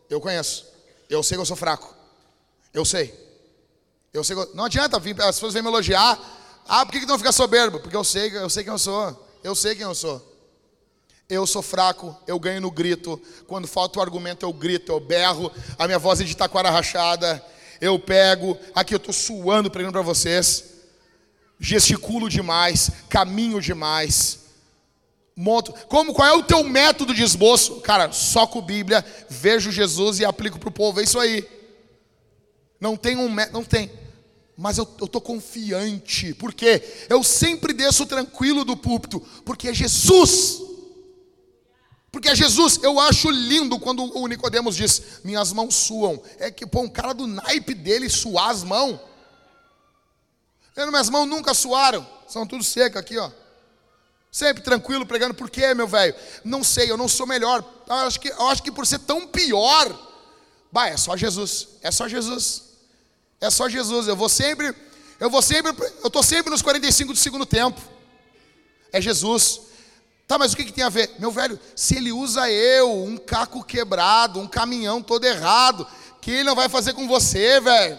Eu 0.09 0.19
conheço. 0.19 0.65
Eu 1.07 1.21
sei 1.21 1.37
que 1.37 1.41
eu 1.41 1.45
sou 1.45 1.55
fraco. 1.55 1.95
Eu 2.73 2.83
sei. 2.83 3.13
Eu 4.11 4.23
sei. 4.23 4.35
Que, 4.35 4.55
não 4.55 4.65
adianta 4.65 4.99
vir, 4.99 5.19
as 5.21 5.35
pessoas 5.35 5.53
vêm 5.53 5.61
me 5.61 5.69
elogiar. 5.69 6.19
Ah, 6.67 6.83
por 6.83 6.91
que, 6.91 7.01
que 7.01 7.05
não 7.05 7.19
fica 7.19 7.31
soberbo? 7.31 7.79
Porque 7.79 7.95
eu 7.95 8.03
sei, 8.03 8.35
eu 8.35 8.49
sei 8.49 8.63
quem 8.63 8.73
eu 8.73 8.79
sou. 8.79 9.27
Eu 9.43 9.53
sei 9.53 9.75
quem 9.75 9.83
eu 9.83 9.93
sou. 9.93 10.25
Eu 11.29 11.45
sou 11.45 11.61
fraco, 11.61 12.17
eu 12.25 12.39
ganho 12.39 12.61
no 12.61 12.71
grito. 12.71 13.21
Quando 13.45 13.67
falta 13.67 13.99
o 13.99 14.01
argumento, 14.01 14.43
eu 14.43 14.51
grito, 14.51 14.91
eu 14.91 14.99
berro. 14.99 15.51
A 15.77 15.85
minha 15.85 15.99
voz 15.99 16.19
é 16.19 16.23
de 16.23 16.35
taquara 16.35 16.71
rachada. 16.71 17.45
Eu 17.79 17.99
pego. 17.99 18.57
Aqui 18.73 18.95
eu 18.95 18.97
estou 18.97 19.13
suando 19.13 19.69
pregando 19.69 19.93
para 19.93 20.01
vocês. 20.01 20.63
Gesticulo 21.59 22.27
demais, 22.27 22.89
caminho 23.07 23.61
demais. 23.61 24.38
Monto. 25.41 25.71
Como, 25.87 26.13
qual 26.13 26.27
é 26.27 26.33
o 26.33 26.43
teu 26.43 26.65
método 26.65 27.13
de 27.13 27.23
esboço? 27.23 27.79
Cara, 27.79 28.11
só 28.11 28.45
com 28.45 28.61
Bíblia, 28.61 29.05
vejo 29.29 29.71
Jesus 29.71 30.19
e 30.19 30.25
aplico 30.25 30.59
para 30.59 30.67
o 30.67 30.71
povo. 30.71 30.99
É 30.99 31.03
isso 31.03 31.17
aí. 31.17 31.47
Não 32.77 32.97
tem 32.97 33.15
um 33.15 33.29
método, 33.29 33.57
não 33.57 33.63
tem. 33.63 33.89
Mas 34.57 34.77
eu 34.77 34.83
estou 34.83 35.21
confiante. 35.21 36.33
Por 36.33 36.53
quê? 36.53 36.83
Eu 37.07 37.23
sempre 37.23 37.71
desço 37.71 38.05
tranquilo 38.05 38.65
do 38.65 38.75
púlpito. 38.75 39.21
Porque 39.45 39.69
é 39.69 39.73
Jesus. 39.73 40.61
Porque 42.11 42.27
é 42.27 42.35
Jesus. 42.35 42.77
Eu 42.83 42.99
acho 42.99 43.29
lindo 43.29 43.79
quando 43.79 44.03
o 44.17 44.27
Nicodemos 44.27 44.75
diz: 44.75 45.21
Minhas 45.23 45.53
mãos 45.53 45.73
suam. 45.73 46.21
É 46.37 46.51
que, 46.51 46.67
pô, 46.67 46.81
um 46.81 46.89
cara 46.89 47.13
do 47.13 47.25
naipe 47.25 47.73
dele 47.73 48.09
suar 48.09 48.49
as 48.49 48.61
mãos. 48.61 48.99
Minhas 50.75 51.09
mãos 51.09 51.27
nunca 51.27 51.53
suaram. 51.53 52.05
São 52.27 52.45
tudo 52.45 52.61
secas 52.61 53.01
aqui, 53.01 53.17
ó. 53.17 53.31
Sempre 54.31 54.61
tranquilo 54.61 55.05
pregando, 55.05 55.33
por 55.33 55.49
quê, 55.49 55.73
meu 55.73 55.87
velho? 55.87 56.13
Não 56.43 56.63
sei, 56.63 56.89
eu 56.89 56.97
não 56.97 57.07
sou 57.07 57.25
melhor. 57.25 57.63
Eu 57.87 57.95
acho, 57.95 58.19
que, 58.19 58.29
eu 58.29 58.47
acho 58.47 58.61
que 58.61 58.71
por 58.71 58.85
ser 58.85 58.99
tão 58.99 59.25
pior, 59.25 59.97
bah, 60.71 60.87
é 60.87 60.97
só 60.97 61.17
Jesus. 61.17 61.67
É 61.81 61.89
só 61.89 62.07
Jesus. 62.07 62.63
É 63.41 63.49
só 63.49 63.67
Jesus. 63.67 64.07
Eu 64.07 64.15
vou 64.15 64.29
sempre, 64.29 64.75
eu 65.19 65.29
vou 65.29 65.41
sempre, 65.41 65.73
eu 66.01 66.07
estou 66.07 66.21
sempre 66.21 66.51
nos 66.51 66.61
45 66.61 67.13
do 67.13 67.19
segundo 67.19 67.45
tempo. 67.45 67.81
É 68.93 69.01
Jesus. 69.01 69.61
Tá, 70.27 70.37
mas 70.37 70.53
o 70.53 70.57
que, 70.57 70.65
que 70.65 70.73
tem 70.73 70.83
a 70.83 70.89
ver? 70.89 71.15
Meu 71.17 71.31
velho, 71.31 71.59
se 71.75 71.95
ele 71.95 72.11
usa 72.11 72.51
eu, 72.51 73.03
um 73.03 73.17
caco 73.17 73.63
quebrado, 73.63 74.39
um 74.39 74.47
caminhão 74.47 75.01
todo 75.01 75.25
errado, 75.25 75.87
que 76.21 76.29
ele 76.29 76.43
não 76.43 76.55
vai 76.55 76.69
fazer 76.69 76.93
com 76.93 77.07
você, 77.07 77.59
velho? 77.59 77.97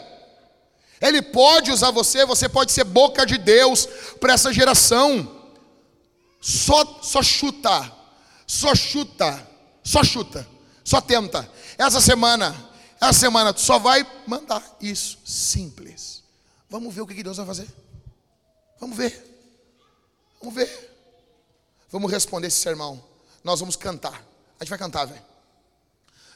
Ele 1.00 1.22
pode 1.22 1.72
usar 1.72 1.90
você, 1.90 2.24
você 2.24 2.48
pode 2.48 2.70
ser 2.70 2.84
boca 2.84 3.26
de 3.26 3.36
Deus 3.36 3.88
para 4.20 4.34
essa 4.34 4.52
geração. 4.52 5.39
Só, 6.40 7.00
só 7.02 7.22
chuta, 7.22 7.92
só 8.46 8.74
chuta, 8.74 9.46
só 9.84 10.02
chuta, 10.02 10.46
só 10.82 11.00
tenta. 11.00 11.48
Essa 11.76 12.00
semana, 12.00 12.54
essa 13.00 13.20
semana, 13.20 13.52
tu 13.52 13.60
só 13.60 13.78
vai 13.78 14.06
mandar 14.26 14.62
isso, 14.80 15.18
simples. 15.24 16.22
Vamos 16.68 16.94
ver 16.94 17.02
o 17.02 17.06
que 17.06 17.22
Deus 17.22 17.36
vai 17.36 17.46
fazer. 17.46 17.68
Vamos 18.78 18.96
ver. 18.96 19.30
Vamos 20.40 20.54
ver. 20.54 20.90
Vamos 21.90 22.10
responder 22.10 22.46
esse 22.46 22.60
sermão. 22.60 23.02
Nós 23.44 23.60
vamos 23.60 23.76
cantar. 23.76 24.24
A 24.58 24.64
gente 24.64 24.70
vai 24.70 24.78
cantar, 24.78 25.04
velho. 25.04 25.22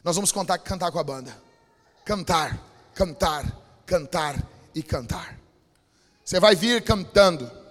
Nós 0.02 0.16
vamos 0.16 0.31
cantar, 0.31 0.59
cantar 0.59 0.93
com 0.93 0.98
a 0.98 1.05
banda. 1.05 1.35
Cantar, 2.05 2.60
cantar, 2.94 3.44
cantar 3.86 4.36
e 4.74 4.82
cantar. 4.82 5.39
Você 6.22 6.39
vai 6.39 6.55
vir 6.55 6.82
cantando. 6.85 7.64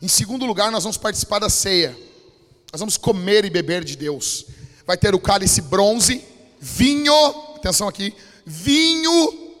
Em 0.00 0.08
segundo 0.08 0.44
lugar, 0.44 0.70
nós 0.70 0.84
vamos 0.84 0.98
participar 0.98 1.38
da 1.38 1.48
ceia. 1.48 1.96
Nós 2.72 2.80
vamos 2.80 2.96
comer 2.96 3.44
e 3.44 3.50
beber 3.50 3.82
de 3.82 3.96
Deus. 3.96 4.46
Vai 4.86 4.96
ter 4.96 5.14
o 5.14 5.20
cálice 5.20 5.62
bronze, 5.62 6.22
vinho, 6.60 7.14
atenção 7.56 7.88
aqui, 7.88 8.14
vinho, 8.44 9.54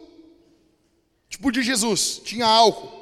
tipo 1.28 1.50
de 1.50 1.62
Jesus, 1.62 2.20
tinha 2.22 2.46
álcool. 2.46 2.94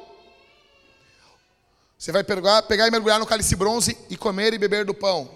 Você 1.99 2.13
vai 2.13 2.23
pegar, 2.23 2.63
pegar 2.63 2.87
e 2.87 2.91
mergulhar 2.91 3.19
no 3.19 3.27
cálice 3.27 3.57
bronze 3.57 3.97
e 4.09 4.17
comer 4.17 4.55
e 4.55 4.59
beber 4.59 4.85
do 4.85 4.95
pão. 4.95 5.29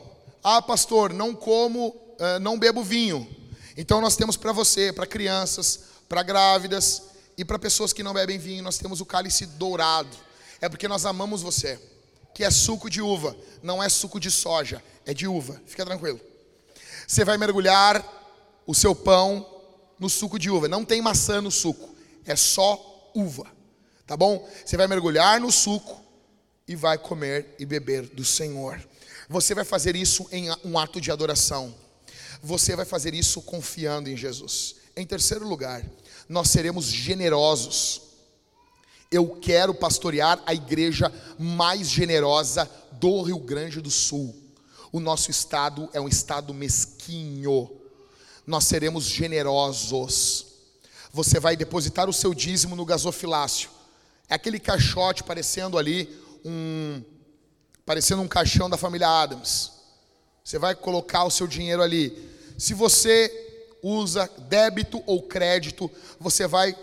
Ah, 0.43 0.63
pastor, 0.63 1.13
não 1.13 1.35
como, 1.35 1.89
uh, 1.89 2.39
não 2.41 2.59
bebo 2.59 2.83
vinho. 2.83 3.29
Então 3.77 4.01
nós 4.01 4.17
temos 4.17 4.37
para 4.37 4.53
você, 4.53 4.93
para 4.93 5.07
crianças, 5.07 5.81
para 6.09 6.23
grávidas 6.23 7.03
e 7.37 7.45
para 7.45 7.59
pessoas 7.59 7.93
que 7.93 8.03
não 8.03 8.15
bebem 8.15 8.39
vinho, 8.39 8.63
nós 8.63 8.79
temos 8.79 9.01
o 9.01 9.07
cálice 9.07 9.47
dourado 9.47 10.28
é 10.61 10.69
porque 10.69 10.89
nós 10.89 11.07
amamos 11.07 11.43
você. 11.43 11.81
Que 12.35 12.45
é 12.45 12.51
suco 12.51 12.89
de 12.89 13.01
uva, 13.01 13.37
não 13.63 13.83
é 13.83 13.89
suco 13.89 14.21
de 14.21 14.31
soja, 14.31 14.83
é 15.05 15.13
de 15.13 15.27
uva. 15.27 15.61
Fica 15.67 15.85
tranquilo. 15.85 16.21
Você 17.07 17.25
vai 17.25 17.37
mergulhar 17.37 18.05
o 18.67 18.75
seu 18.75 18.95
pão 18.95 19.47
no 19.99 20.09
suco 20.09 20.39
de 20.39 20.51
uva. 20.51 20.69
Não 20.69 20.85
tem 20.85 21.01
maçã 21.03 21.41
no 21.41 21.51
suco, 21.51 21.95
é 22.25 22.37
só 22.37 23.11
uva. 23.15 23.47
Tá 24.07 24.17
bom? 24.17 24.49
Você 24.65 24.77
vai 24.77 24.87
mergulhar 24.87 25.41
no 25.41 25.51
suco 25.51 26.01
e 26.67 26.77
vai 26.77 26.97
comer 26.97 27.55
e 27.59 27.67
beber 27.67 28.07
do 28.07 28.25
Senhor. 28.25 28.81
Você 29.29 29.55
vai 29.55 29.65
fazer 29.65 29.97
isso 29.97 30.27
em 30.31 30.49
um 30.65 30.79
ato 30.79 31.01
de 31.01 31.11
adoração. 31.11 31.75
Você 32.43 32.77
vai 32.77 32.85
fazer 32.85 33.15
isso 33.15 33.43
confiando 33.43 34.09
em 34.09 34.17
Jesus. 34.17 34.77
Em 34.97 35.07
terceiro 35.07 35.47
lugar, 35.47 35.85
nós 36.29 36.49
seremos 36.51 36.87
generosos 36.87 38.08
eu 39.11 39.39
quero 39.41 39.73
pastorear 39.75 40.43
a 40.45 40.53
igreja 40.53 41.13
mais 41.39 41.89
generosa 41.89 42.71
do 42.93 43.23
Rio 43.23 43.39
Grande 43.39 43.81
do 43.81 43.91
Sul. 43.91 44.35
O 44.93 45.01
nosso 45.01 45.31
estado 45.31 45.89
é 45.93 46.01
um 46.01 46.09
estado 46.09 46.53
mesquinho. 46.53 47.71
Nós 48.47 48.65
seremos 48.65 49.05
generosos. 49.05 50.47
Você 51.13 51.41
vai 51.41 51.57
depositar 51.57 52.09
o 52.09 52.13
seu 52.13 52.35
dízimo 52.35 52.77
no 52.77 52.85
gasofilácio. 52.85 53.71
É 54.29 54.35
aquele 54.35 54.59
caixote 54.59 55.25
parecendo 55.25 55.79
ali 55.79 56.09
um 56.45 57.03
parecendo 57.85 58.21
um 58.21 58.29
caixão 58.29 58.69
da 58.69 58.77
família 58.77 59.09
Adams. 59.09 59.73
Você 60.45 60.59
vai 60.59 60.75
colocar 60.75 61.25
o 61.25 61.31
seu 61.31 61.47
dinheiro 61.47 61.83
ali. 61.83 62.29
Se 62.59 62.75
você 62.75 63.33
usa 63.83 64.31
débito 64.49 65.03
ou 65.07 65.23
crédito, 65.23 65.91
você 66.21 66.47
vai 66.47 66.77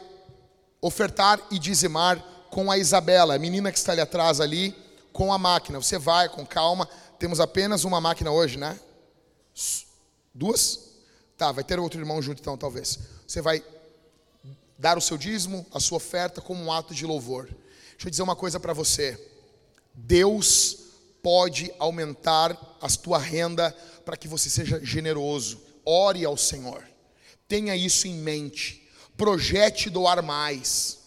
ofertar 0.86 1.41
e 1.49 1.57
dizimar 1.57 2.24
com 2.52 2.70
a 2.70 2.78
Isabela, 2.78 3.34
a 3.34 3.40
menina 3.40 3.72
que 3.72 3.78
está 3.78 3.91
ali 3.91 4.02
atrás 4.02 4.40
ali, 4.40 4.76
com 5.12 5.34
a 5.34 5.38
máquina. 5.38 5.82
Você 5.82 5.98
vai 5.98 6.30
com 6.30 6.45
calma. 6.45 6.88
Temos 7.18 7.40
apenas 7.40 7.84
uma 7.84 7.99
máquina 7.99 8.32
hoje, 8.32 8.60
né? 8.60 8.80
Duas? 10.32 10.91
Tá, 11.36 11.52
vai 11.52 11.64
ter 11.64 11.80
outro 11.80 11.99
irmão 11.99 12.22
junto 12.22 12.40
então, 12.40 12.56
talvez. 12.56 12.99
Você 13.26 13.41
vai 13.41 13.64
dar 14.78 14.95
o 14.95 15.02
seu 15.02 15.18
dízimo, 15.18 15.66
a 15.74 15.80
sua 15.80 15.98
oferta 15.98 16.40
como 16.40 16.64
um 16.64 16.72
ato 16.72 16.94
de 16.94 17.03
louvor. 17.03 17.45
Deixa 17.45 18.06
eu 18.07 18.12
dizer 18.12 18.22
uma 18.22 18.36
coisa 18.36 18.60
para 18.60 18.72
você. 18.72 19.20
Deus 19.91 20.78
pode 21.24 21.74
aumentar 21.80 22.78
a 22.80 22.88
tua 22.90 23.18
renda 23.18 23.76
para 24.06 24.16
que 24.16 24.28
você 24.28 24.52
seja 24.52 24.80
generoso. 24.86 25.60
Ore 25.84 26.24
ao 26.24 26.38
Senhor. 26.38 26.84
Tenha 27.48 27.76
isso 27.76 28.07
em 28.07 28.14
mente 28.14 28.85
projete 29.17 29.89
doar 29.89 30.21
mais, 30.21 30.99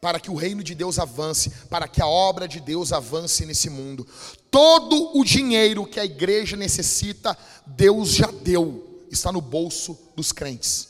para 0.00 0.20
que 0.20 0.30
o 0.30 0.34
reino 0.34 0.62
de 0.62 0.74
Deus 0.74 0.98
avance, 0.98 1.50
para 1.70 1.88
que 1.88 2.02
a 2.02 2.06
obra 2.06 2.46
de 2.46 2.60
Deus 2.60 2.92
avance 2.92 3.46
nesse 3.46 3.70
mundo. 3.70 4.06
Todo 4.50 5.18
o 5.18 5.24
dinheiro 5.24 5.86
que 5.86 5.98
a 5.98 6.04
igreja 6.04 6.56
necessita, 6.56 7.36
Deus 7.66 8.10
já 8.10 8.26
deu, 8.26 9.06
está 9.10 9.32
no 9.32 9.40
bolso 9.40 9.98
dos 10.14 10.32
crentes. 10.32 10.88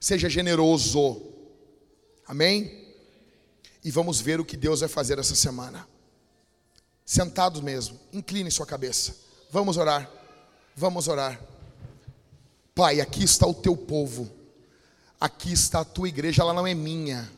Seja 0.00 0.28
generoso, 0.28 1.22
amém? 2.26 2.82
E 3.84 3.90
vamos 3.90 4.20
ver 4.20 4.40
o 4.40 4.44
que 4.44 4.56
Deus 4.56 4.80
vai 4.80 4.88
fazer 4.88 5.18
essa 5.18 5.34
semana. 5.34 5.86
Sentados 7.04 7.60
mesmo, 7.60 7.98
incline 8.12 8.50
sua 8.50 8.66
cabeça. 8.66 9.14
Vamos 9.50 9.76
orar, 9.76 10.10
vamos 10.74 11.08
orar. 11.08 11.40
Pai, 12.74 13.00
aqui 13.00 13.22
está 13.24 13.46
o 13.46 13.52
teu 13.52 13.76
povo 13.76 14.41
aqui 15.22 15.52
está 15.52 15.82
a 15.82 15.84
tua 15.84 16.08
igreja, 16.08 16.42
ela 16.42 16.52
não 16.52 16.66
é 16.66 16.74
minha. 16.74 17.30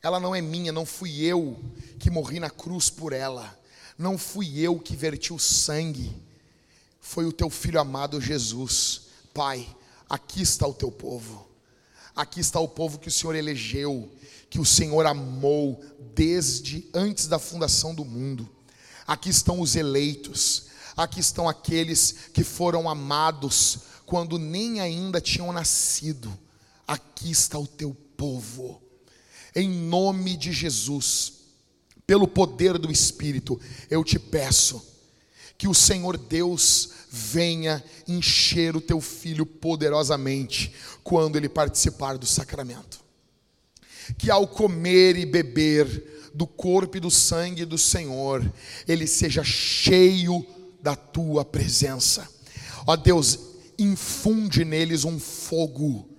Ela 0.00 0.20
não 0.20 0.32
é 0.32 0.40
minha, 0.40 0.70
não 0.70 0.86
fui 0.86 1.20
eu 1.24 1.58
que 1.98 2.08
morri 2.08 2.38
na 2.38 2.48
cruz 2.48 2.88
por 2.88 3.12
ela. 3.12 3.58
Não 3.98 4.16
fui 4.16 4.60
eu 4.60 4.78
que 4.78 4.94
verti 4.94 5.32
o 5.32 5.38
sangue. 5.38 6.14
Foi 7.00 7.26
o 7.26 7.32
teu 7.32 7.50
filho 7.50 7.80
amado 7.80 8.20
Jesus. 8.20 9.02
Pai, 9.34 9.66
aqui 10.08 10.42
está 10.42 10.64
o 10.64 10.72
teu 10.72 10.92
povo. 10.92 11.48
Aqui 12.14 12.38
está 12.38 12.60
o 12.60 12.68
povo 12.68 13.00
que 13.00 13.08
o 13.08 13.12
Senhor 13.12 13.34
elegeu, 13.34 14.08
que 14.48 14.60
o 14.60 14.64
Senhor 14.64 15.04
amou 15.04 15.84
desde 16.14 16.88
antes 16.94 17.26
da 17.26 17.40
fundação 17.40 17.92
do 17.96 18.04
mundo. 18.04 18.48
Aqui 19.04 19.28
estão 19.28 19.60
os 19.60 19.74
eleitos. 19.74 20.66
Aqui 20.96 21.18
estão 21.18 21.48
aqueles 21.48 22.12
que 22.32 22.44
foram 22.44 22.88
amados 22.88 23.78
quando 24.06 24.38
nem 24.38 24.80
ainda 24.80 25.20
tinham 25.20 25.52
nascido. 25.52 26.32
Aqui 26.92 27.30
está 27.30 27.58
o 27.58 27.66
teu 27.66 27.94
povo. 28.18 28.82
Em 29.56 29.66
nome 29.66 30.36
de 30.36 30.52
Jesus, 30.52 31.32
pelo 32.06 32.28
poder 32.28 32.76
do 32.76 32.92
Espírito, 32.92 33.58
eu 33.88 34.04
te 34.04 34.18
peço 34.18 34.86
que 35.56 35.66
o 35.66 35.72
Senhor 35.72 36.18
Deus 36.18 36.90
venha 37.08 37.82
encher 38.06 38.76
o 38.76 38.80
teu 38.80 39.00
filho 39.00 39.46
poderosamente 39.46 40.70
quando 41.02 41.36
ele 41.36 41.48
participar 41.48 42.18
do 42.18 42.26
sacramento. 42.26 43.02
Que 44.18 44.30
ao 44.30 44.46
comer 44.46 45.16
e 45.16 45.24
beber 45.24 46.30
do 46.34 46.46
corpo 46.46 46.98
e 46.98 47.00
do 47.00 47.10
sangue 47.10 47.64
do 47.64 47.78
Senhor, 47.78 48.52
ele 48.86 49.06
seja 49.06 49.42
cheio 49.42 50.46
da 50.82 50.94
tua 50.94 51.42
presença. 51.42 52.28
Ó 52.86 52.94
Deus, 52.96 53.38
infunde 53.78 54.62
neles 54.62 55.06
um 55.06 55.18
fogo 55.18 56.11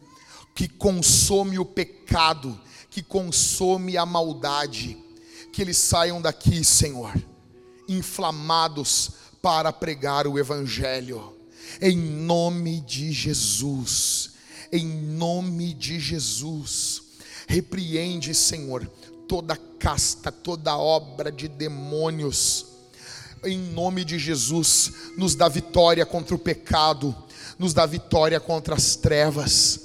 que 0.54 0.68
consome 0.68 1.58
o 1.58 1.66
pecado, 1.66 2.60
que 2.90 3.02
consome 3.02 3.98
a 3.98 4.06
maldade. 4.06 4.98
Que 5.52 5.62
eles 5.62 5.78
saiam 5.78 6.22
daqui, 6.22 6.64
Senhor, 6.64 7.14
inflamados 7.88 9.12
para 9.42 9.74
pregar 9.74 10.26
o 10.26 10.40
Evangelho, 10.40 11.34
em 11.82 11.98
nome 11.98 12.80
de 12.82 13.12
Jesus, 13.12 14.32
em 14.72 14.86
nome 14.86 15.74
de 15.74 16.00
Jesus. 16.00 17.04
Repreende, 17.48 18.34
Senhor, 18.34 18.88
toda 19.28 19.56
casta, 19.78 20.32
toda 20.32 20.78
obra 20.78 21.32
de 21.32 21.48
demônios, 21.48 22.66
em 23.44 23.58
nome 23.58 24.06
de 24.06 24.18
Jesus, 24.18 24.94
nos 25.18 25.36
dá 25.36 25.50
vitória 25.50 26.06
contra 26.06 26.34
o 26.34 26.40
pecado, 26.40 27.14
nos 27.60 27.74
dá 27.74 27.86
vitória 27.86 28.40
contra 28.40 28.76
as 28.76 28.96
trevas 28.96 29.83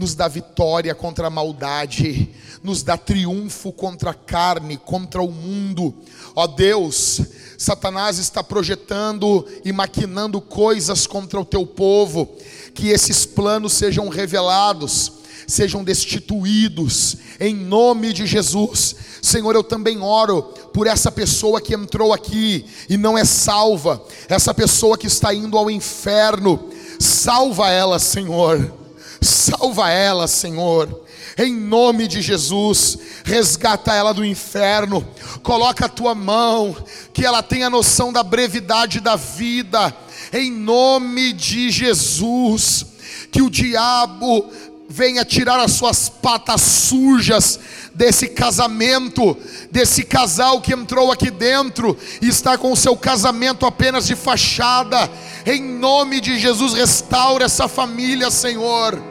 nos 0.00 0.14
dá 0.14 0.26
vitória 0.28 0.94
contra 0.94 1.26
a 1.26 1.30
maldade, 1.30 2.30
nos 2.62 2.82
dá 2.82 2.96
triunfo 2.96 3.70
contra 3.70 4.12
a 4.12 4.14
carne, 4.14 4.78
contra 4.78 5.20
o 5.20 5.30
mundo. 5.30 5.94
Ó 6.34 6.46
Deus, 6.46 7.20
Satanás 7.58 8.16
está 8.16 8.42
projetando 8.42 9.46
e 9.62 9.70
maquinando 9.70 10.40
coisas 10.40 11.06
contra 11.06 11.38
o 11.38 11.44
teu 11.44 11.66
povo, 11.66 12.34
que 12.72 12.88
esses 12.88 13.26
planos 13.26 13.74
sejam 13.74 14.08
revelados, 14.08 15.12
sejam 15.46 15.84
destituídos, 15.84 17.18
em 17.38 17.54
nome 17.54 18.14
de 18.14 18.24
Jesus. 18.24 18.96
Senhor, 19.20 19.54
eu 19.54 19.62
também 19.62 20.00
oro 20.00 20.44
por 20.72 20.86
essa 20.86 21.12
pessoa 21.12 21.60
que 21.60 21.74
entrou 21.74 22.14
aqui 22.14 22.64
e 22.88 22.96
não 22.96 23.18
é 23.18 23.24
salva, 23.26 24.02
essa 24.30 24.54
pessoa 24.54 24.96
que 24.96 25.08
está 25.08 25.34
indo 25.34 25.58
ao 25.58 25.70
inferno, 25.70 26.70
salva 26.98 27.68
ela, 27.68 27.98
Senhor 27.98 28.79
Salva 29.20 29.90
ela, 29.90 30.26
Senhor. 30.26 31.04
Em 31.36 31.54
nome 31.54 32.08
de 32.08 32.20
Jesus, 32.20 32.98
resgata 33.24 33.94
ela 33.94 34.12
do 34.12 34.24
inferno. 34.24 35.06
Coloca 35.42 35.86
a 35.86 35.88
tua 35.88 36.14
mão, 36.14 36.76
que 37.12 37.24
ela 37.24 37.42
tenha 37.42 37.70
noção 37.70 38.12
da 38.12 38.22
brevidade 38.22 39.00
da 39.00 39.16
vida. 39.16 39.94
Em 40.32 40.50
nome 40.50 41.32
de 41.32 41.70
Jesus, 41.70 42.86
que 43.30 43.42
o 43.42 43.50
diabo 43.50 44.50
venha 44.88 45.24
tirar 45.24 45.60
as 45.60 45.72
suas 45.72 46.08
patas 46.08 46.60
sujas 46.62 47.60
desse 47.94 48.28
casamento, 48.28 49.36
desse 49.70 50.02
casal 50.02 50.60
que 50.60 50.74
entrou 50.74 51.12
aqui 51.12 51.30
dentro 51.30 51.96
e 52.20 52.28
está 52.28 52.58
com 52.58 52.72
o 52.72 52.76
seu 52.76 52.96
casamento 52.96 53.64
apenas 53.64 54.06
de 54.06 54.16
fachada. 54.16 55.08
Em 55.46 55.62
nome 55.62 56.20
de 56.20 56.38
Jesus, 56.38 56.72
restaura 56.72 57.44
essa 57.44 57.68
família, 57.68 58.30
Senhor. 58.30 59.09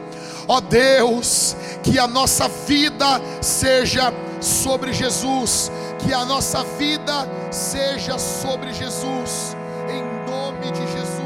Ó 0.50 0.56
oh 0.56 0.60
Deus, 0.60 1.56
que 1.80 1.96
a 1.96 2.08
nossa 2.08 2.48
vida 2.48 3.20
seja 3.40 4.12
sobre 4.40 4.92
Jesus, 4.92 5.70
que 6.00 6.12
a 6.12 6.24
nossa 6.24 6.64
vida 6.76 7.24
seja 7.52 8.18
sobre 8.18 8.72
Jesus, 8.72 9.56
em 9.88 10.02
nome 10.28 10.72
de 10.72 10.84
Jesus. 10.88 11.20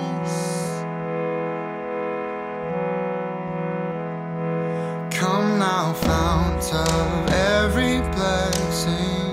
Come 5.18 5.58
now, 5.58 5.94
fount 5.94 6.74
of 6.74 7.32
every 7.32 8.02
blessing. 8.14 9.32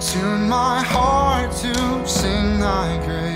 Tune 0.00 0.48
my 0.48 0.82
heart 0.82 1.52
to 1.52 2.08
sing 2.08 2.58
thy 2.58 3.00
grace. 3.06 3.35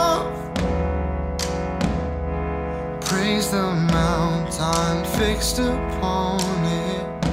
Praise 3.11 3.51
the 3.51 3.73
mountain 3.91 5.03
fixed 5.19 5.59
upon 5.59 6.39
it. 6.63 7.25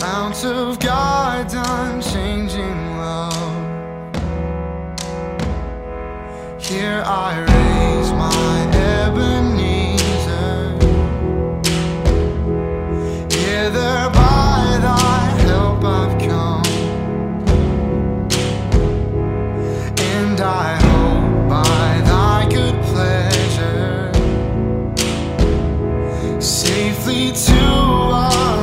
Mount 0.00 0.42
of 0.46 0.80
God's 0.80 1.52
unchanging 1.52 2.96
love. 2.96 3.66
Here 6.58 7.02
I 7.04 7.40
raise 7.40 8.10
my 8.12 8.70
Ebenezer. 8.74 9.55
Safely 26.40 27.32
to 27.32 27.52
arrive 27.52 28.55